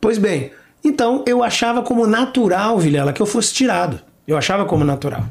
[0.00, 0.52] Pois bem,
[0.84, 4.00] então eu achava como natural, Vilela, que eu fosse tirado.
[4.26, 5.24] Eu achava como natural.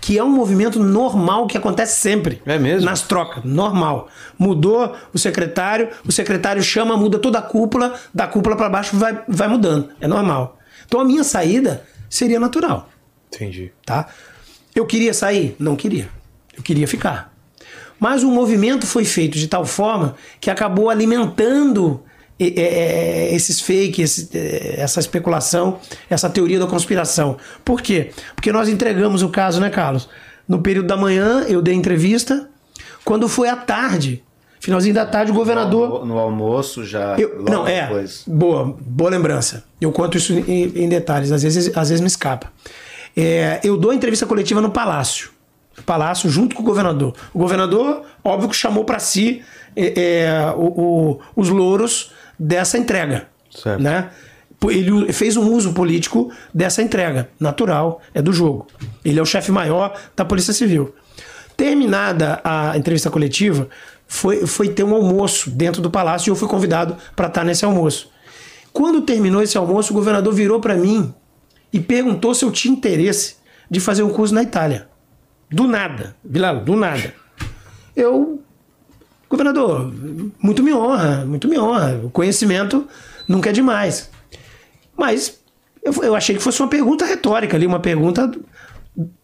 [0.00, 2.42] Que é um movimento normal que acontece sempre.
[2.44, 2.86] É mesmo?
[2.86, 4.08] Nas trocas, normal.
[4.38, 9.22] Mudou o secretário, o secretário chama, muda toda a cúpula, da cúpula para baixo vai,
[9.28, 9.90] vai mudando.
[10.00, 10.58] É normal.
[10.86, 12.88] Então a minha saída seria natural
[13.32, 13.72] Entendi.
[13.86, 14.08] tá?
[14.74, 15.54] Eu queria sair?
[15.58, 16.08] Não queria.
[16.56, 17.32] Eu queria ficar.
[17.98, 22.02] Mas o movimento foi feito de tal forma que acabou alimentando
[22.48, 24.28] eh, eh, esses fakes,
[24.76, 25.78] essa especulação,
[26.10, 27.36] essa teoria da conspiração.
[27.64, 28.10] Por quê?
[28.34, 30.08] Porque nós entregamos o caso, né, Carlos?
[30.48, 32.48] No período da manhã, eu dei entrevista.
[33.04, 34.22] Quando foi à tarde,
[34.60, 36.04] finalzinho da tarde, o governador.
[36.06, 37.16] No almoço já.
[37.18, 37.82] Eu- não, é.
[37.86, 38.24] depois.
[38.26, 39.64] Boa, boa lembrança.
[39.80, 42.52] Eu conto isso em, em detalhes, às vezes, às vezes me escapa.
[43.16, 45.30] É, eu dou a entrevista coletiva no Palácio.
[45.76, 47.14] No Palácio, junto com o governador.
[47.32, 49.42] O governador, óbvio que chamou para si
[49.74, 53.28] é, é, o- o- os louros dessa entrega.
[53.50, 53.82] Certo.
[53.82, 54.10] Né?
[54.68, 57.28] Ele fez um uso político dessa entrega.
[57.38, 58.66] Natural, é do jogo.
[59.04, 60.94] Ele é o chefe maior da Polícia Civil.
[61.56, 63.68] Terminada a entrevista coletiva,
[64.06, 67.64] foi, foi ter um almoço dentro do palácio e eu fui convidado para estar nesse
[67.64, 68.10] almoço.
[68.72, 71.12] Quando terminou esse almoço, o governador virou para mim
[71.72, 73.36] e perguntou se eu tinha interesse
[73.70, 74.88] de fazer um curso na Itália.
[75.50, 77.14] Do nada, Vilela, do nada.
[77.96, 78.41] Eu,
[79.32, 79.90] governador,
[80.38, 81.98] muito me honra, muito me honra.
[82.04, 82.86] O conhecimento
[83.26, 84.10] nunca é demais.
[84.94, 85.40] Mas
[85.82, 88.44] eu, eu achei que fosse uma pergunta retórica ali, uma pergunta do,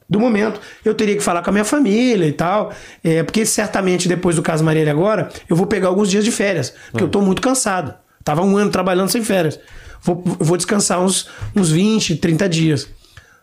[0.08, 0.58] do momento.
[0.82, 2.72] Eu teria que falar com a minha família e tal,
[3.04, 6.72] é, porque certamente depois do caso Marielle agora, eu vou pegar alguns dias de férias,
[6.90, 7.94] porque eu tô muito cansado.
[8.24, 9.60] Tava um ano trabalhando sem férias.
[10.00, 12.88] Vou, vou descansar uns, uns 20, 30 dias.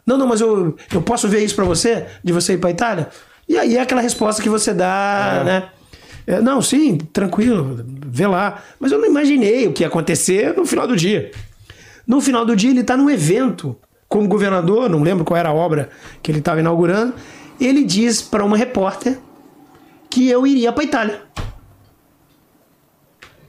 [0.04, 3.10] Não, não, mas eu, eu posso ver isso pra você, de você ir pra Itália?
[3.48, 5.70] E aí é aquela resposta que você dá, né?
[6.28, 8.64] É, não, sim, tranquilo, vê lá.
[8.80, 11.32] Mas eu não imaginei o que ia acontecer no final do dia.
[12.08, 13.76] No final do dia, ele está num evento
[14.08, 15.90] como governador, não lembro qual era a obra
[16.22, 17.14] que ele estava inaugurando.
[17.60, 19.20] Ele diz para uma repórter
[20.10, 21.22] que eu iria para Itália.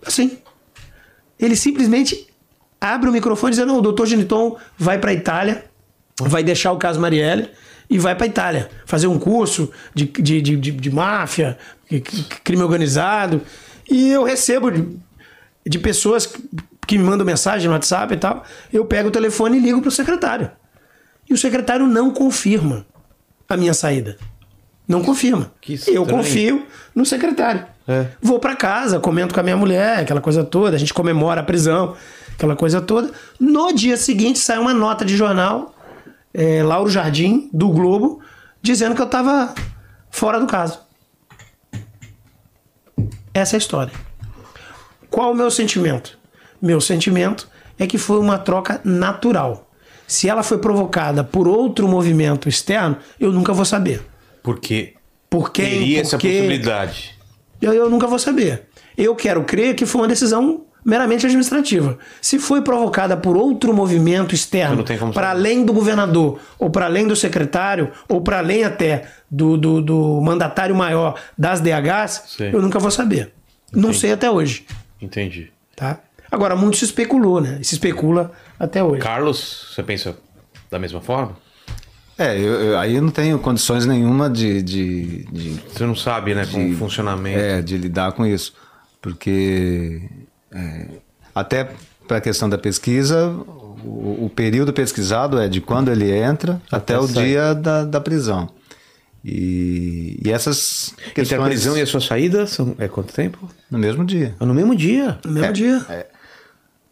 [0.04, 0.38] Assim.
[1.38, 2.26] Ele simplesmente
[2.80, 5.64] abre o microfone e diz: Não, o doutor Geniton vai para Itália,
[6.18, 7.50] vai deixar o caso Marielle
[7.88, 11.56] e vai para Itália fazer um curso de, de, de, de, de máfia,
[12.42, 13.42] crime organizado.
[13.88, 14.86] E eu recebo de,
[15.66, 16.26] de pessoas
[16.86, 18.44] que me mandam mensagem no WhatsApp e tal.
[18.72, 20.50] Eu pego o telefone e ligo para o secretário.
[21.28, 22.86] E o secretário não confirma.
[23.48, 24.16] a minha saída.
[24.86, 25.52] Não confirma.
[25.88, 27.66] Eu confio no secretário.
[27.88, 28.06] É.
[28.20, 31.44] Vou para casa, comento com a minha mulher, aquela coisa toda, a gente comemora a
[31.44, 31.96] prisão,
[32.34, 33.10] aquela coisa toda.
[33.38, 35.75] No dia seguinte sai uma nota de jornal,
[36.38, 38.20] é, Lauro Jardim, do Globo,
[38.60, 39.54] dizendo que eu estava
[40.10, 40.78] fora do caso.
[43.32, 43.92] Essa é a história.
[45.08, 46.18] Qual o meu sentimento?
[46.60, 47.48] Meu sentimento
[47.78, 49.70] é que foi uma troca natural.
[50.06, 54.02] Se ela foi provocada por outro movimento externo, eu nunca vou saber.
[54.42, 54.92] Porque
[55.30, 55.70] Por quem?
[55.70, 56.28] teria por essa quê?
[56.28, 57.18] possibilidade.
[57.60, 58.68] Eu, eu nunca vou saber.
[58.96, 61.98] Eu quero crer que foi uma decisão meramente administrativa.
[62.22, 67.08] Se foi provocada por outro movimento externo, como para além do governador, ou para além
[67.08, 72.50] do secretário, ou para além até do, do, do mandatário maior das DHs, Sim.
[72.52, 73.32] eu nunca vou saber.
[73.72, 74.64] Não sei até hoje.
[75.02, 75.50] Entendi.
[75.74, 75.98] Tá?
[76.30, 77.58] Agora, muito se especulou, né?
[77.60, 79.00] E se especula até hoje.
[79.02, 80.16] Carlos, você pensa
[80.70, 81.36] da mesma forma?
[82.18, 86.34] É, eu, eu- aí eu não tenho condições nenhuma de, de, de, Você não sabe,
[86.34, 87.38] né, com o funcionamento.
[87.38, 88.54] é, de lidar com isso.
[89.02, 90.02] Porque
[90.56, 90.86] é,
[91.34, 91.70] até
[92.08, 93.28] para a questão da pesquisa,
[93.84, 97.24] o, o período pesquisado é de quando ele entra até, o sair.
[97.26, 98.48] dia da, da prisão.
[99.24, 103.50] E, e essas Entre questões a prisão e a sua saída são, é quanto tempo?
[103.68, 104.36] no mesmo dia.
[104.38, 105.18] É no mesmo dia.
[105.24, 106.06] No mesmo dia.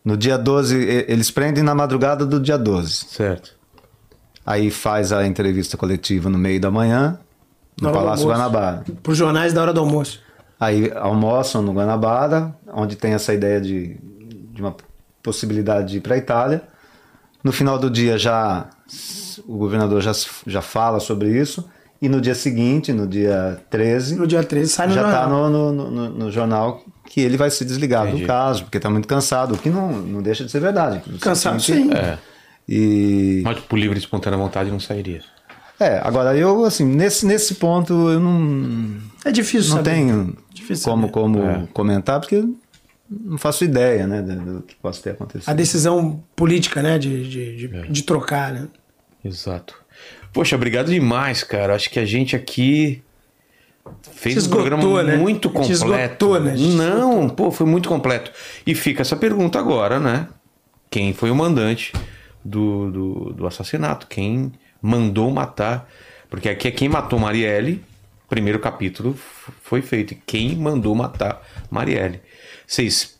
[0.04, 3.06] No dia 12, e- eles prendem na madrugada do dia 12.
[3.08, 3.54] Certo.
[4.44, 7.18] Aí faz a entrevista coletiva no meio da manhã,
[7.80, 8.26] no Palácio.
[8.26, 8.84] Guanabara.
[9.02, 10.20] Para os jornais da hora do almoço.
[10.58, 13.96] Aí almoçam no Guanabara, onde tem essa ideia de,
[14.52, 14.74] de uma
[15.22, 16.62] possibilidade de ir para a Itália.
[17.42, 18.68] No final do dia já
[19.46, 20.12] o governador já,
[20.46, 21.68] já fala sobre isso.
[22.00, 25.22] E no dia seguinte, no dia 13, No dia 13 sai no já jornal.
[25.22, 28.22] está no, no, no- no jornal que ele vai se desligar Entendi.
[28.22, 31.02] do caso, porque está muito cansado, o que não, não deixa de ser verdade.
[31.20, 31.90] Cansado, sim.
[31.92, 32.18] É.
[32.68, 35.20] E Mas por livre e espontânea vontade não sairia.
[35.80, 39.90] É, agora eu assim, nesse, nesse ponto eu não É difícil não saber.
[39.90, 41.12] tenho Difícil como, saber.
[41.12, 41.66] como É.
[41.72, 42.54] comentar, porque eu
[43.10, 45.48] não faço ideia né, do, que possa ter acontecido.
[45.50, 46.98] A decisão política, né?
[46.98, 47.82] De, de, de, É.
[47.82, 48.68] de trocar, né?
[49.24, 49.74] Exato.
[50.32, 51.74] Poxa, obrigado demais, cara.
[51.74, 53.02] Acho que a gente aqui
[54.12, 55.16] fez Se um esgotou, programa né?
[55.16, 55.72] muito completo.
[55.72, 56.54] esgotou, né?
[56.56, 58.30] Não, pô, foi muito completo.
[58.66, 60.26] E fica essa pergunta agora, né?
[60.90, 61.92] Quem foi o mandante
[62.44, 64.06] do, do, do assassinato?
[64.06, 64.52] Quem
[64.84, 65.88] mandou matar?
[66.28, 67.82] Porque aqui é quem matou Marielle.
[68.28, 69.16] Primeiro capítulo
[69.62, 70.14] foi feito.
[70.26, 72.20] Quem mandou matar Marielle?
[72.66, 73.18] Vocês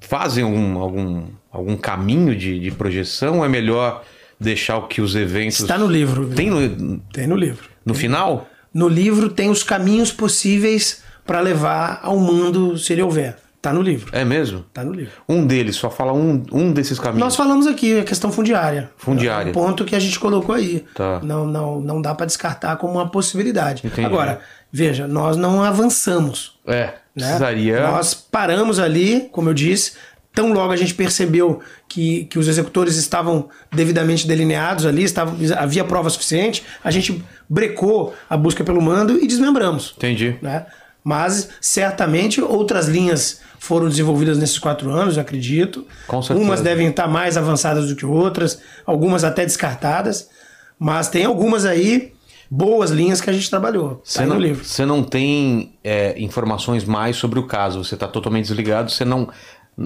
[0.00, 3.38] fazem algum, algum, algum caminho de, de projeção?
[3.38, 4.04] Ou é melhor
[4.38, 5.60] deixar o que os eventos.
[5.60, 6.28] Está no livro.
[6.28, 7.68] Tem no, Tem no livro.
[7.84, 8.48] no final?
[8.72, 13.36] No livro tem os caminhos possíveis para levar ao mundo se ele houver.
[13.62, 14.08] Tá no livro.
[14.12, 14.64] É mesmo?
[14.72, 15.12] Tá no livro.
[15.28, 17.20] Um deles, só fala um, um desses caminhos.
[17.20, 18.90] Nós falamos aqui a questão fundiária.
[18.96, 19.48] Fundiária.
[19.48, 20.84] É um ponto que a gente colocou aí.
[20.94, 21.20] Tá.
[21.22, 23.86] Não, não, não dá para descartar como uma possibilidade.
[23.86, 24.06] Entendi.
[24.06, 24.40] Agora,
[24.72, 26.58] veja, nós não avançamos.
[26.66, 26.94] É, né?
[27.14, 27.82] precisaria.
[27.82, 29.92] Nós paramos ali, como eu disse,
[30.34, 35.84] tão logo a gente percebeu que, que os executores estavam devidamente delineados ali, estavam, havia
[35.84, 39.94] prova suficiente, a gente brecou a busca pelo mando e desmembramos.
[39.98, 40.36] Entendi.
[40.40, 40.64] Né?
[41.02, 45.86] Mas certamente outras linhas foram desenvolvidas nesses quatro anos, eu acredito.
[46.06, 46.46] Com certeza.
[46.46, 50.28] Umas devem estar mais avançadas do que outras, algumas até descartadas,
[50.78, 52.12] mas tem algumas aí
[52.50, 54.00] boas linhas que a gente trabalhou.
[54.02, 54.64] Você Tá não, no livro.
[54.64, 59.28] você não tem é, informações mais sobre o caso, você está totalmente desligado, você não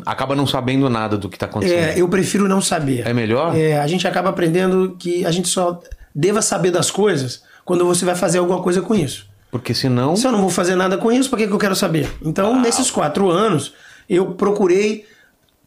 [0.07, 1.79] acaba não sabendo nada do que está acontecendo.
[1.79, 3.07] É, eu prefiro não saber.
[3.07, 3.57] É melhor?
[3.57, 5.81] É, a gente acaba aprendendo que a gente só
[6.15, 9.27] deva saber das coisas quando você vai fazer alguma coisa com isso.
[9.55, 10.17] Porque senão.
[10.17, 12.11] Se eu não vou fazer nada com isso, por que, que eu quero saber?
[12.21, 13.73] Então, nesses quatro anos,
[14.11, 15.07] eu procurei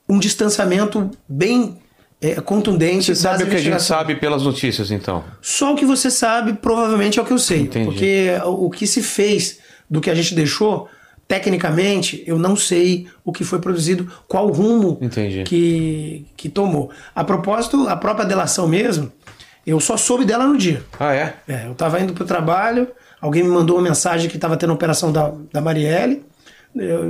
[0.10, 1.78] um distanciamento bem
[2.20, 3.06] é, contundente.
[3.06, 5.24] Você sabe o que a gente sabe pelas notícias, então.
[5.42, 7.62] Só o que você sabe, provavelmente é o que eu sei.
[7.62, 7.86] Entendi.
[7.86, 9.60] Porque o o que se fez
[9.90, 10.90] do que a gente deixou,
[11.26, 15.46] tecnicamente, eu não sei o que foi produzido, qual rumo Entendi.
[15.46, 16.92] que, que tomou.
[17.16, 19.10] A propósito, a própria delação mesmo,
[19.66, 20.84] eu só soube dela no dia.
[21.00, 21.36] Ah, é?
[21.48, 22.90] É, eu estava indo para o trabalho,
[23.22, 26.26] alguém me mandou uma mensagem que estava tendo a operação da, da Marielle,
[26.76, 27.06] eu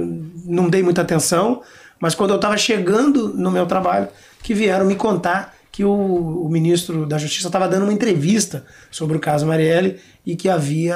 [0.46, 1.62] não dei muita atenção,
[2.00, 4.08] mas quando eu estava chegando no meu trabalho,
[4.44, 9.18] que vieram me contar que o, o ministro da Justiça estava dando uma entrevista sobre
[9.18, 10.96] o caso Marielle e que havia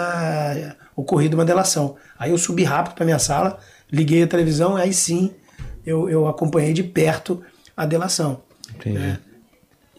[0.55, 1.95] eh, ocorrido uma delação.
[2.17, 3.59] Aí eu subi rápido para minha sala,
[3.91, 5.31] liguei a televisão, aí sim
[5.85, 7.43] eu, eu acompanhei de perto
[7.75, 8.41] a delação.
[8.75, 8.97] Entendi.
[8.97, 9.17] É.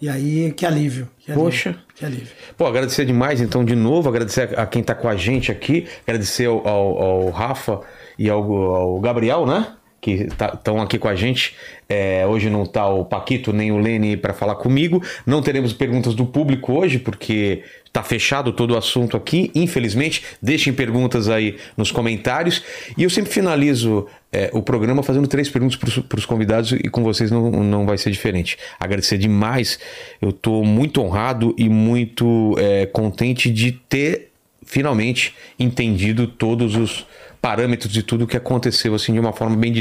[0.01, 1.09] E aí, que alívio.
[1.25, 1.77] Que Poxa.
[1.95, 2.27] Que alívio.
[2.57, 5.87] Pô, agradecer demais, então, de novo, agradecer a, a quem tá com a gente aqui,
[6.07, 7.81] agradecer ao, ao- ao Rafa
[8.19, 9.67] e ao, ao Gabriel, né?
[10.03, 11.55] Que estão aqui com a gente.
[11.89, 15.01] É, hoje não está o Paquito nem o Lene para falar comigo.
[15.25, 19.53] Não teremos perguntas do público hoje, porque está fechado todo o assunto aqui.
[19.55, 22.65] Infelizmente, deixem perguntas aí nos comentários.
[22.99, 27.05] E eu sempre finalizo é, o programa fazendo três perguntas para os convidados e com
[27.05, 28.59] vocês não, não vai ser diferente.
[28.81, 29.79] Agradecer demais.
[30.21, 34.33] Eu estou muito honrado e muito é, contente de ter
[34.65, 37.07] finalmente entendido todos os
[37.43, 39.75] parâmetros de tudo o que aconteceu assim de uma forma bem,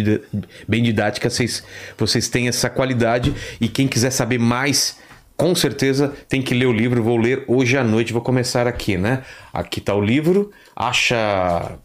[0.68, 1.64] bem didática vocês,
[1.96, 4.98] vocês têm essa qualidade e quem quiser saber mais
[5.38, 7.04] com certeza tem que ler o livro.
[7.04, 9.22] Vou ler hoje à noite vou começar aqui né?
[9.54, 11.78] Aqui está o livro acha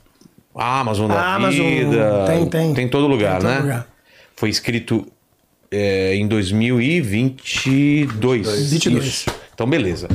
[0.54, 2.24] a Amazon da Amazon, vida.
[2.26, 2.72] Tem tem.
[2.72, 3.60] Tem todo lugar tem todo né?
[3.60, 3.86] lugar.
[4.34, 5.06] foi escrito
[5.70, 9.26] é, em 2022 22 Isso.
[9.54, 10.08] então beleza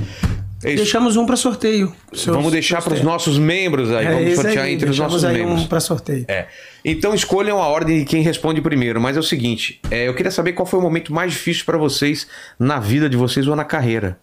[0.63, 1.93] é Deixamos um para sorteio.
[2.13, 4.05] Seus, Vamos deixar para os nossos membros aí.
[4.05, 5.61] É, Vamos sortear aí, entre os nossos aí membros.
[5.61, 6.25] um para sorteio.
[6.27, 6.47] É.
[6.85, 9.01] Então escolham a ordem de quem responde primeiro.
[9.01, 11.77] Mas é o seguinte: é, eu queria saber qual foi o momento mais difícil para
[11.77, 12.27] vocês
[12.59, 14.19] na vida de vocês ou na carreira.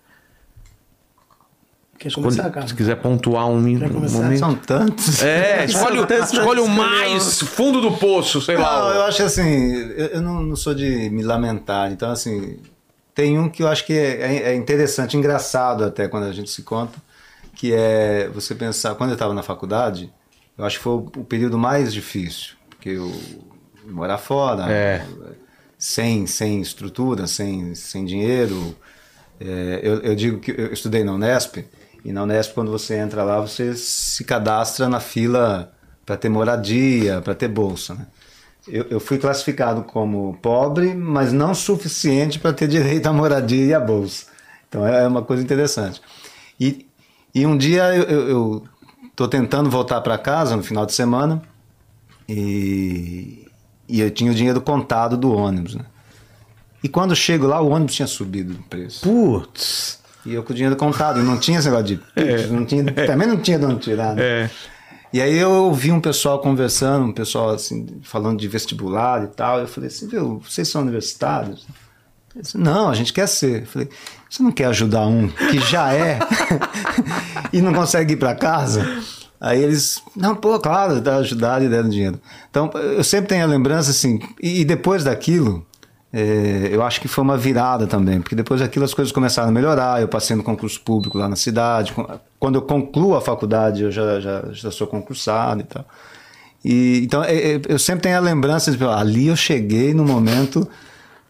[1.99, 2.68] Quer começar, cara?
[2.68, 4.18] Se quiser pontuar um, Quer começar?
[4.18, 4.39] momento.
[4.39, 5.20] São tantos.
[5.20, 8.81] É, escolhe, tantos escolhe o mais fundo do poço, sei não, lá.
[8.81, 11.91] Não, eu acho assim, eu, eu não, não sou de me lamentar.
[11.91, 12.58] Então, assim,
[13.18, 16.48] tem um que eu acho que é, é, é interessante, engraçado até quando a gente
[16.50, 17.02] se conta,
[17.52, 20.14] que é você pensar, quando eu estava na faculdade,
[20.56, 23.12] eu acho que foi o, período mais difícil, porque eu
[23.86, 25.05] morar fora, é.
[25.76, 28.76] sem, sem estrutura, sem, sem dinheiro.
[29.40, 31.66] É, eu, eu digo que eu estudei na Unesp,
[32.05, 35.72] e na Unesp, quando você entra lá, você se cadastra na fila
[36.06, 37.94] para ter moradia, para ter bolsa.
[37.94, 38.06] Né?
[38.68, 43.74] Eu, eu, fui classificado como pobre, mas não suficiente para ter direito à moradia e
[43.74, 44.26] à bolsa.
[44.68, 46.00] Então é uma coisa interessante.
[46.60, 46.86] E,
[47.34, 48.62] e um dia eu
[49.10, 51.42] estou tentando voltar para casa no final de semana
[52.28, 53.47] e,
[53.88, 55.74] e eu tinha o dinheiro contado do ônibus.
[55.74, 55.84] Né?
[56.82, 59.00] E quando chego lá, o ônibus tinha subido de preço.
[59.00, 59.98] Putz!
[60.26, 62.00] E eu com o dinheiro contado, não tinha esse negócio de.
[62.14, 62.47] É.
[62.48, 64.14] Não tinha, também não tinha de onde tirar.
[64.14, 64.22] Né?
[64.22, 64.50] É.
[65.12, 69.61] E aí eu ouvi um pessoal conversando, um pessoal assim, falando de vestibular e tal.
[69.61, 71.67] Eu falei assim, viu, vocês são universitários?
[72.37, 73.62] Disse, não, a gente quer ser.
[73.62, 73.89] Eu falei,
[74.28, 76.19] você não quer ajudar um que já é
[77.53, 78.87] e não consegue ir para casa?
[79.41, 82.20] Aí eles, não, pô, claro, ajudar e deram dinheiro.
[82.51, 85.65] Então eu sempre tenho a lembrança assim, e depois daquilo,
[86.12, 89.53] é, eu acho que foi uma virada também, porque depois daquilo as coisas começaram a
[89.53, 90.01] melhorar.
[90.01, 91.95] Eu passei no concurso público lá na cidade.
[92.39, 95.85] Quando eu concluo a faculdade, eu já, já, já sou concursado e tal.
[96.65, 100.69] E, então é, é, eu sempre tenho a lembrança de ali eu cheguei no momento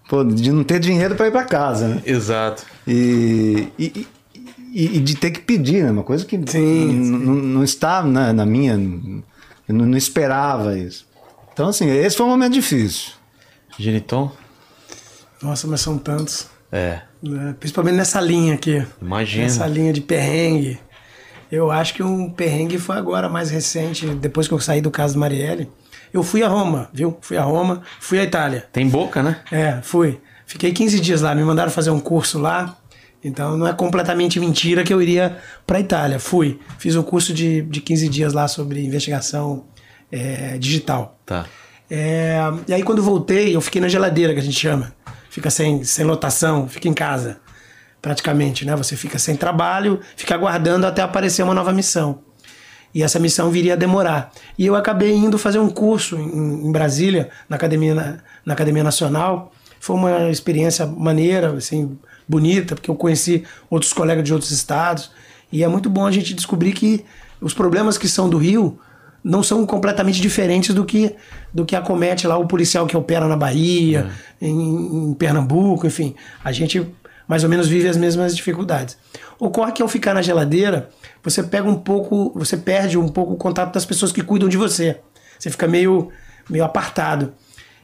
[0.08, 1.88] pô, de não ter dinheiro para ir para casa.
[1.88, 2.02] Né?
[2.06, 2.64] Exato.
[2.86, 4.06] E, e,
[4.72, 5.90] e, e, de ter que pedir, né?
[5.90, 8.74] uma coisa que sim, não está na, na minha.
[9.68, 11.06] Eu não, não esperava isso.
[11.52, 13.12] Então, assim, esse foi um momento difícil.
[13.76, 14.30] Geniton?
[15.42, 16.48] Nossa, mas são tantos.
[16.70, 17.00] É.
[17.22, 17.54] Né?
[17.58, 18.84] Principalmente nessa linha aqui.
[19.00, 19.44] Imagina.
[19.44, 20.78] Nessa linha de perrengue.
[21.50, 25.14] Eu acho que um perrengue foi agora mais recente, depois que eu saí do caso
[25.14, 25.70] do Marielle.
[26.12, 27.16] Eu fui a Roma, viu?
[27.20, 28.66] Fui a Roma, fui à Itália.
[28.72, 29.40] Tem boca, né?
[29.50, 30.20] É, fui.
[30.46, 32.76] Fiquei 15 dias lá, me mandaram fazer um curso lá.
[33.22, 36.18] Então não é completamente mentira que eu iria para a Itália.
[36.18, 36.58] Fui.
[36.78, 39.66] Fiz um curso de, de 15 dias lá sobre investigação
[40.12, 41.18] é, digital.
[41.24, 41.46] Tá.
[41.90, 44.92] É, e aí quando voltei, eu fiquei na geladeira, que a gente chama
[45.38, 47.38] fica sem, sem lotação, fica em casa,
[48.02, 48.74] praticamente, né?
[48.74, 52.20] Você fica sem trabalho, fica aguardando até aparecer uma nova missão.
[52.92, 54.32] E essa missão viria a demorar.
[54.58, 58.82] E eu acabei indo fazer um curso em, em Brasília, na Academia, na, na Academia
[58.82, 59.52] Nacional.
[59.78, 65.12] Foi uma experiência maneira, assim, bonita, porque eu conheci outros colegas de outros estados.
[65.52, 67.04] E é muito bom a gente descobrir que
[67.40, 68.80] os problemas que são do Rio
[69.28, 71.14] não são completamente diferentes do que,
[71.52, 74.46] do que acomete lá o policial que opera na Bahia, é.
[74.46, 76.14] em, em, Pernambuco, enfim.
[76.42, 76.86] A gente
[77.26, 78.96] mais ou menos vive as mesmas dificuldades.
[79.38, 80.88] Ocorre que ao ficar na geladeira,
[81.22, 84.56] você pega um pouco, você perde um pouco o contato das pessoas que cuidam de
[84.56, 84.98] você.
[85.38, 86.08] Você fica meio,
[86.48, 87.34] meio apartado.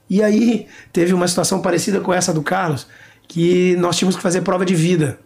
[0.09, 2.87] E aí teve uma situação parecida com essa do Carlos,
[3.29, 5.19] que nós tínhamos que fazer prova de vida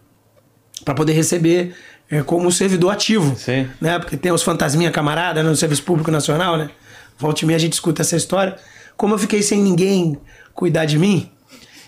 [0.83, 1.73] para poder receber
[2.09, 3.35] é, como um servidor ativo.
[3.37, 3.67] Sim.
[3.79, 3.99] Né?
[3.99, 6.69] Porque tem os fantasminha camarada né, no Serviço Público Nacional, né?
[7.17, 8.55] Volte meia a gente escuta essa história.
[8.97, 10.17] Como eu fiquei sem ninguém
[10.53, 11.29] cuidar de mim,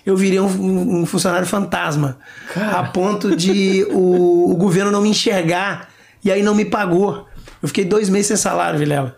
[0.05, 2.17] eu virei um, um funcionário fantasma.
[2.53, 2.79] Cara.
[2.79, 5.89] A ponto de o, o, governo não me enxergar
[6.23, 7.25] e aí não me pagou.
[7.61, 9.15] Eu fiquei dois meses sem salário, Vilela.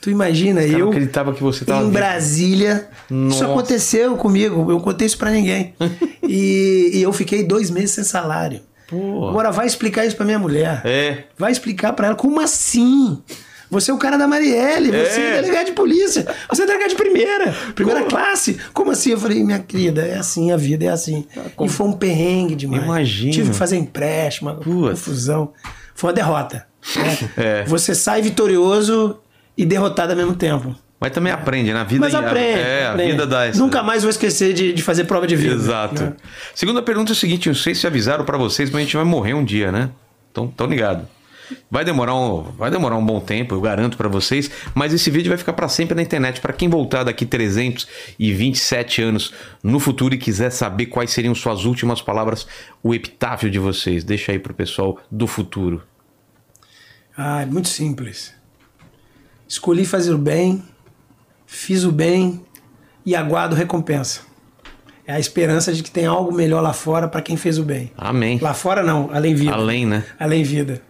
[0.00, 0.78] Tu imagina, eu.
[0.78, 1.84] Não acreditava que você estava.
[1.84, 2.88] Em Brasília.
[3.10, 3.34] Nossa.
[3.34, 4.70] Isso aconteceu comigo.
[4.70, 5.74] Eu contei isso para ninguém.
[6.22, 8.60] e, e eu fiquei dois meses sem salário.
[8.90, 9.28] Pô.
[9.28, 10.82] Agora vai explicar isso pra minha mulher.
[10.84, 11.24] É.
[11.38, 13.22] Vai explicar para ela como assim?
[13.70, 15.42] Você é o cara da Marielle, você é, É.
[15.42, 18.58] delegado de polícia, você é delegado de primeira, primeira classe.
[18.74, 19.10] Como assim?
[19.12, 21.24] Eu falei, minha querida, é assim, a vida é assim.
[21.60, 22.82] E foi um perrengue demais.
[22.82, 23.32] Imagino.
[23.32, 24.98] Tive que fazer empréstimo, Putz.
[24.98, 25.52] confusão.
[25.94, 26.66] Foi uma derrota.
[26.96, 27.18] né?
[27.36, 27.64] É.
[27.66, 29.18] Você sai vitorioso
[29.56, 30.74] e derrotado ao mesmo tempo.
[31.00, 32.00] Mas também aprende, na vida.
[32.00, 32.60] Mas aprende.
[32.60, 33.08] É, aprende.
[33.08, 33.58] a vida dá essa.
[33.58, 35.54] Nunca mais vou esquecer de, de fazer prova de vida.
[35.54, 36.02] Exato.
[36.02, 36.12] né?
[36.54, 39.04] Segunda pergunta é o seguinte: não sei se avisaram pra vocês, mas a gente vai
[39.06, 39.88] morrer um dia, né?
[40.30, 41.08] Então, tão ligado.
[41.70, 45.30] Vai demorar um, vai demorar um bom tempo, eu garanto pra vocês, mas esse vídeo
[45.30, 46.40] vai ficar pra sempre na internet.
[46.40, 52.00] Pra quem voltar daqui 327 anos no futuro e quiser saber quais seriam suas últimas
[52.00, 52.46] palavras,
[52.82, 55.82] o epitáfio de vocês, deixa aí pro pessoal do futuro.
[57.16, 58.32] Ah, é muito simples.
[59.48, 60.62] Escolhi fazer o bem,
[61.52, 62.40] fiz o bem
[63.04, 64.20] e aguardo recompensa.
[65.06, 67.90] É a esperança de que tem algo melhor lá fora para quem fez o bem.
[67.98, 68.38] Amém.
[68.40, 69.52] Lá fora não, além vida.
[69.52, 70.04] Além, né?
[70.18, 70.80] Além vida.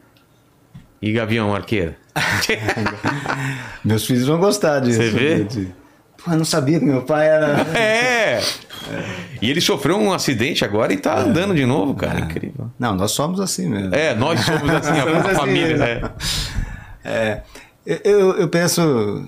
[1.01, 1.97] E Gavião Arqueira?
[3.83, 4.99] Meus filhos vão gostar disso.
[5.01, 5.45] Você vê?
[5.45, 5.75] De-
[6.23, 7.65] Pô, eu não sabia que meu pai era.
[7.75, 8.41] É!
[9.41, 12.21] E ele sofreu um acidente agora e tá andando de novo, cara.
[12.21, 12.71] Incrível.
[12.79, 13.95] Não, nós somos assim mesmo.
[13.95, 16.03] É, nós somos assim, a, Somos a assim família, mesmo.
[16.03, 16.11] né?
[17.05, 17.41] É,
[18.05, 19.25] eu, eu penso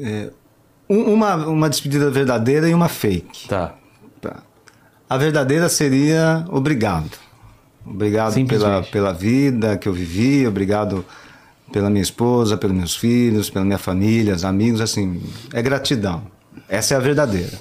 [0.00, 0.30] é,
[0.88, 3.48] um- uma, uma despedida verdadeira e uma fake.
[3.48, 3.74] Tá.
[4.20, 4.36] Tá.
[5.08, 7.10] A verdadeira seria obrigado.
[7.84, 11.04] Obrigado pela, pela vida que eu vivi, obrigado
[11.72, 16.22] pela minha esposa, pelos meus filhos, pela minha família, os amigos, assim, é gratidão.
[16.68, 17.52] Essa é a verdadeira.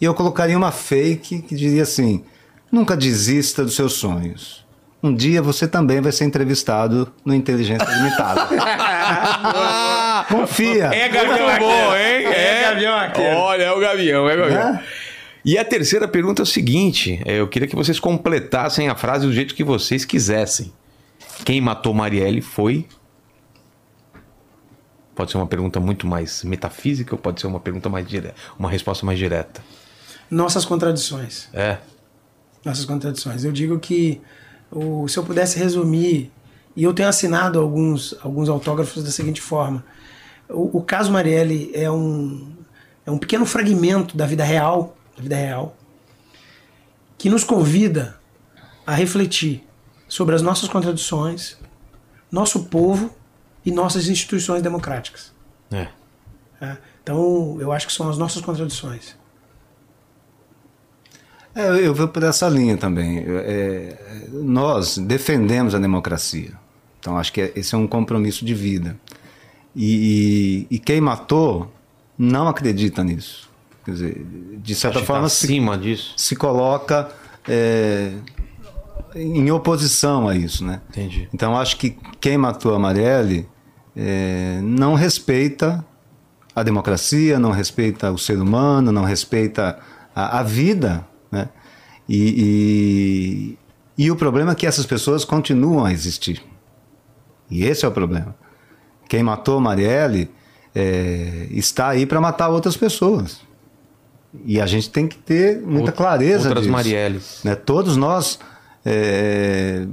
[0.00, 2.24] E eu colocaria uma fake que diria assim:
[2.72, 4.66] nunca desista dos seus sonhos.
[5.00, 8.48] Um dia você também vai ser entrevistado no Inteligência Limitada.
[10.28, 10.86] Confia.
[10.86, 12.26] É Gavião bom, hein?
[12.26, 13.36] É Gavião Arqueiro.
[13.36, 14.72] Olha, é o Gavião, é o Gavião.
[14.74, 14.84] Né?
[15.44, 19.26] E a terceira pergunta é o seguinte: é, eu queria que vocês completassem a frase
[19.26, 20.72] do jeito que vocês quisessem.
[21.44, 22.86] Quem matou Marielle foi.
[25.14, 28.70] Pode ser uma pergunta muito mais metafísica ou pode ser uma pergunta mais direta, uma
[28.70, 29.60] resposta mais direta.
[30.30, 31.48] Nossas contradições.
[31.52, 31.78] É.
[32.64, 33.44] Nossas contradições.
[33.44, 34.20] Eu digo que
[34.70, 36.30] o, se eu pudesse resumir,
[36.76, 39.84] e eu tenho assinado alguns, alguns autógrafos da seguinte forma:
[40.48, 42.52] o, o caso Marielle é um,
[43.06, 45.76] é um pequeno fragmento da vida real, da vida real,
[47.16, 48.18] que nos convida
[48.86, 49.64] a refletir
[50.08, 51.58] sobre as nossas contradições,
[52.30, 53.14] nosso povo
[53.64, 55.32] e nossas instituições democráticas.
[55.70, 55.88] É.
[56.58, 56.78] tá?
[57.02, 59.16] Então, eu acho que são as nossas contradições.
[61.54, 63.24] É, eu- eu vou por essa linha também.
[63.26, 66.52] É, nós defendemos a democracia.
[67.00, 68.96] Então, acho que é- esse é um compromisso de vida.
[69.74, 71.72] E, e- e quem matou
[72.16, 73.48] não acredita nisso.
[73.84, 74.26] Quer dizer,
[74.58, 75.46] de certa que forma, tá se,
[75.80, 76.12] disso.
[76.16, 77.08] se coloca
[77.48, 78.12] é,
[79.14, 80.64] em oposição a isso.
[80.64, 80.80] Né?
[80.90, 81.28] Entendi.
[81.32, 83.48] Então, acho que quem matou a Marielle
[83.96, 85.84] é, não respeita
[86.54, 89.78] a democracia, não respeita o ser humano, não respeita
[90.14, 91.06] a, a vida.
[91.30, 91.48] Né?
[92.08, 93.56] E,
[93.96, 96.42] e, e o problema é que essas pessoas continuam a existir.
[97.50, 98.34] E esse é o problema.
[99.08, 100.30] Quem matou Marielle
[100.74, 103.40] é, está aí para matar outras pessoas.
[104.44, 106.72] E a gente tem que ter muita clareza outras disso.
[106.72, 107.40] Marielles.
[107.42, 107.54] Né?
[107.54, 108.38] Todos nós
[108.84, 109.86] é,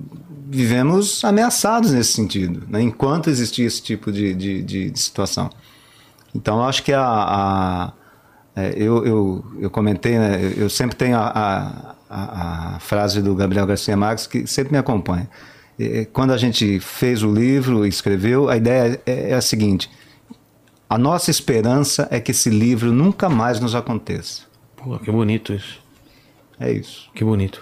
[0.49, 2.81] vivemos ameaçados nesse sentido, né?
[2.81, 5.49] enquanto existia esse tipo de, de, de- situação.
[6.35, 7.93] Então, eu acho que a, a-
[8.55, 10.53] é, eu, eu, eu comentei, né?
[10.57, 15.29] eu, sempre tenho a, a- a frase do Gabriel Garcia Marques que sempre me acompanha.
[15.79, 19.89] É, Quando a gente fez o livro, escreveu, a ideia é, é a seguinte:
[20.89, 24.43] a nossa esperança é que esse livro nunca mais nos aconteça.
[24.75, 25.79] Pô, que bonito isso.
[26.59, 27.09] É isso.
[27.13, 27.61] Que bonito.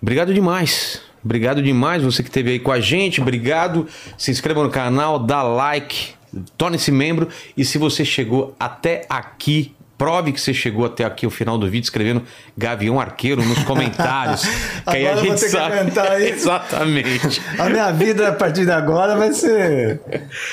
[0.00, 1.02] Obrigado demais.
[1.24, 3.20] Obrigado demais você que esteve aí com a gente.
[3.20, 3.86] Obrigado.
[4.16, 6.14] Se inscreva no canal, dá like,
[6.56, 7.28] torne-se membro.
[7.56, 11.66] E se você chegou até aqui, prove que você chegou até aqui o final do
[11.66, 12.22] vídeo escrevendo
[12.56, 14.42] Gavião Arqueiro nos comentários.
[14.88, 15.92] que aí a gente sabe.
[16.28, 17.40] Exatamente.
[17.58, 20.00] A minha vida a partir de agora vai ser.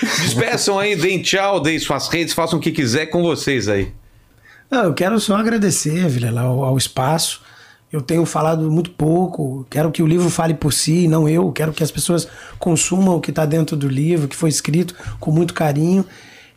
[0.02, 3.92] Despeçam aí, deem tchau, deem suas redes, façam o que quiser com vocês aí.
[4.70, 7.42] Não, eu quero só agradecer, Vilela, ao, ao espaço.
[7.92, 9.66] Eu tenho falado muito pouco.
[9.68, 11.52] Quero que o livro fale por si, não eu.
[11.52, 12.28] Quero que as pessoas
[12.60, 16.06] consumam o que está dentro do livro, que foi escrito com muito carinho.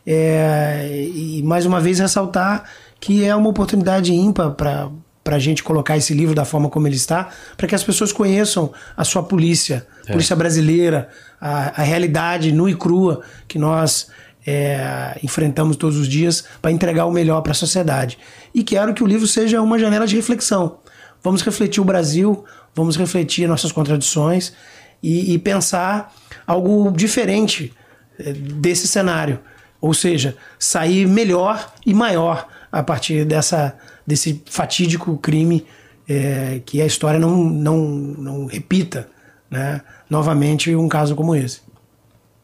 [0.06, 2.64] É, e mais uma vez ressaltar
[2.98, 4.90] que é uma oportunidade ímpar para
[5.22, 8.12] para a gente colocar esse livro da forma como ele está, para que as pessoas
[8.12, 11.08] conheçam a sua polícia, polícia brasileira,
[11.40, 14.08] a, a realidade nua e crua que nós
[14.47, 18.18] é, enfrentamos todos os dias para entregar o melhor para a sociedade.
[18.52, 20.78] E quero que o livro seja uma janela de reflexão.
[21.22, 24.52] Vamos refletir o Brasil, vamos refletir nossas contradições
[25.00, 26.12] e, e pensar
[26.44, 27.72] algo diferente
[28.18, 29.39] é, desse cenário.
[29.82, 35.66] Ou seja, sair melhor e maior a partir dessa, desse fatídico crime
[36.08, 39.08] é, que a história não, não, não repita
[39.50, 41.60] né, novamente um caso como esse.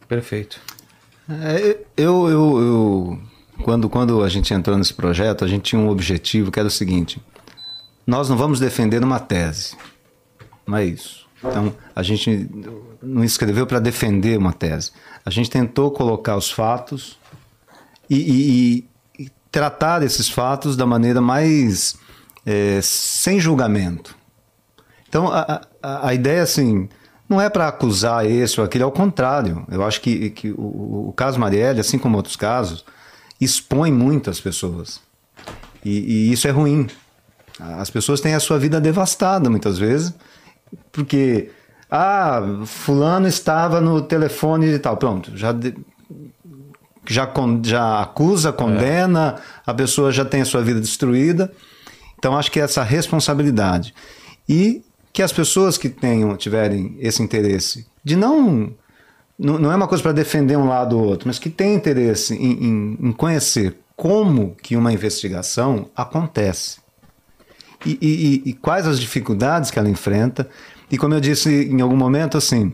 [0.08, 0.60] Perfeito.
[1.31, 3.18] É, eu, eu, eu,
[3.62, 6.70] quando, quando a gente entrou nesse projeto, a gente tinha um objetivo que era o
[6.70, 7.23] seguinte:
[8.07, 9.76] nós não vamos defender uma tese,
[10.67, 11.28] não é isso.
[11.44, 12.49] Então, a gente
[13.00, 14.91] não escreveu para defender uma tese.
[15.25, 17.17] A gente tentou colocar os fatos
[18.09, 18.17] e,
[19.19, 21.97] e, e tratar esses fatos da maneira mais
[22.47, 24.17] é, sem julgamento.
[25.09, 26.89] Então, a, a, a ideia, assim,
[27.28, 29.67] não é para acusar esse ou aquele, ao contrário.
[29.70, 32.85] Eu acho que, que o, o, caso Marielle, assim como outros casos,
[33.41, 35.01] expõe muito as pessoas.
[35.85, 36.87] E, e, isso é ruim.
[37.59, 40.15] As pessoas têm a sua vida devastada muitas vezes,
[40.93, 41.51] porque,
[41.91, 44.97] ah, fulano estava no telefone e tal.
[44.97, 45.53] Pronto, já,
[47.09, 47.31] já,
[47.62, 49.43] já acusa, condena, é.
[49.70, 51.53] a pessoa já tem a sua vida destruída.
[52.19, 53.95] Então, acho que essa responsabilidade.
[54.49, 58.73] E que as pessoas que tenham, tiverem esse interesse de não.
[59.39, 62.65] Não é uma coisa para defender um lado ou outro, mas que tem interesse em,
[62.65, 66.78] em, em conhecer como que uma investigação acontece.
[67.87, 70.49] E, e, e, quais as dificuldades que ela enfrenta.
[70.91, 72.73] E como eu disse em algum momento, assim,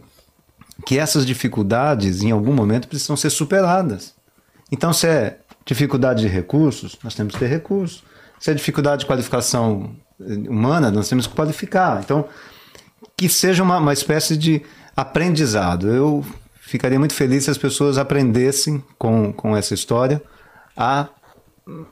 [0.87, 4.14] que essas dificuldades, em algum momento, precisam ser superadas.
[4.75, 8.03] Então, se é dificuldade de recursos, nós temos que ter recursos.
[8.41, 12.01] Se é dificuldade de qualificação humana, nós temos que qualificar.
[12.03, 12.27] Então,
[13.17, 14.63] que seja uma, uma espécie de
[14.97, 15.87] aprendizado.
[15.89, 16.27] Eu
[16.61, 20.21] ficaria muito feliz se as pessoas aprendessem com, com essa história
[20.77, 21.07] a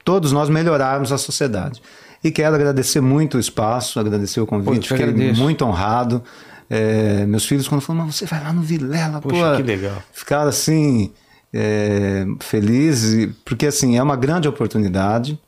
[0.04, 1.80] todos nós melhorarmos a sociedade.
[2.24, 6.20] E quero agradecer muito o espaço, agradecer o convite, pô, fiquei muito honrado.
[6.68, 10.02] É, meus filhos, quando falaram, você vai lá no Vilela, Poxa, pô, que legal.
[10.12, 11.12] ficaram assim,
[11.52, 15.38] é, felizes, porque assim, é uma grande oportunidade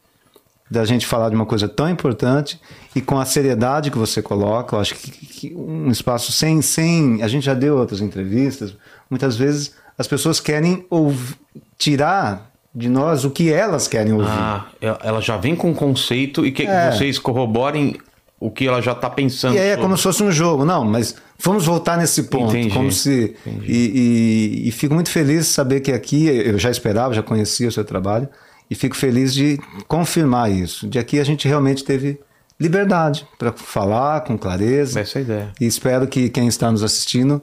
[0.70, 2.60] da gente falar de uma coisa tão importante
[2.94, 7.22] e com a seriedade que você coloca, eu acho que, que, um espaço sem, sem.
[7.22, 8.74] A gente já deu outras entrevistas,
[9.08, 11.36] muitas vezes as pessoas querem ouvir,
[11.78, 14.28] tirar de nós o que elas querem ouvir.
[14.28, 16.90] Ah, ela já vem com um conceito e que é.
[16.90, 17.96] vocês corroborem
[18.44, 19.54] o que ela já está pensando.
[19.54, 22.54] E aí é como se fosse um jogo, não, mas vamos voltar nesse ponto.
[22.54, 23.34] Entendi, como se.
[23.46, 27.66] E, e, e, fico muito feliz de saber que aqui, eu já esperava, já conhecia
[27.66, 28.28] o seu trabalho,
[28.70, 29.58] e fico feliz de
[29.88, 30.86] confirmar isso.
[30.86, 32.20] De aqui a gente realmente teve
[32.60, 35.00] liberdade para falar com clareza.
[35.00, 35.52] Essa é a ideia.
[35.58, 37.40] E espero que quem está nos assistindo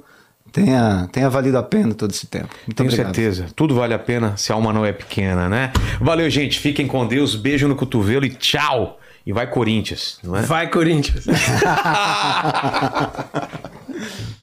[0.51, 2.49] tenha, tenha valido a pena todo esse tempo.
[2.67, 3.15] Muito Tenho obrigado.
[3.15, 3.47] certeza.
[3.55, 5.73] Tudo vale a pena se a alma não é pequena, né?
[5.99, 6.59] Valeu, gente.
[6.59, 7.35] Fiquem com Deus.
[7.35, 8.99] Beijo no cotovelo e tchau.
[9.25, 10.41] E vai Corinthians, não é?
[10.41, 11.25] Vai Corinthians.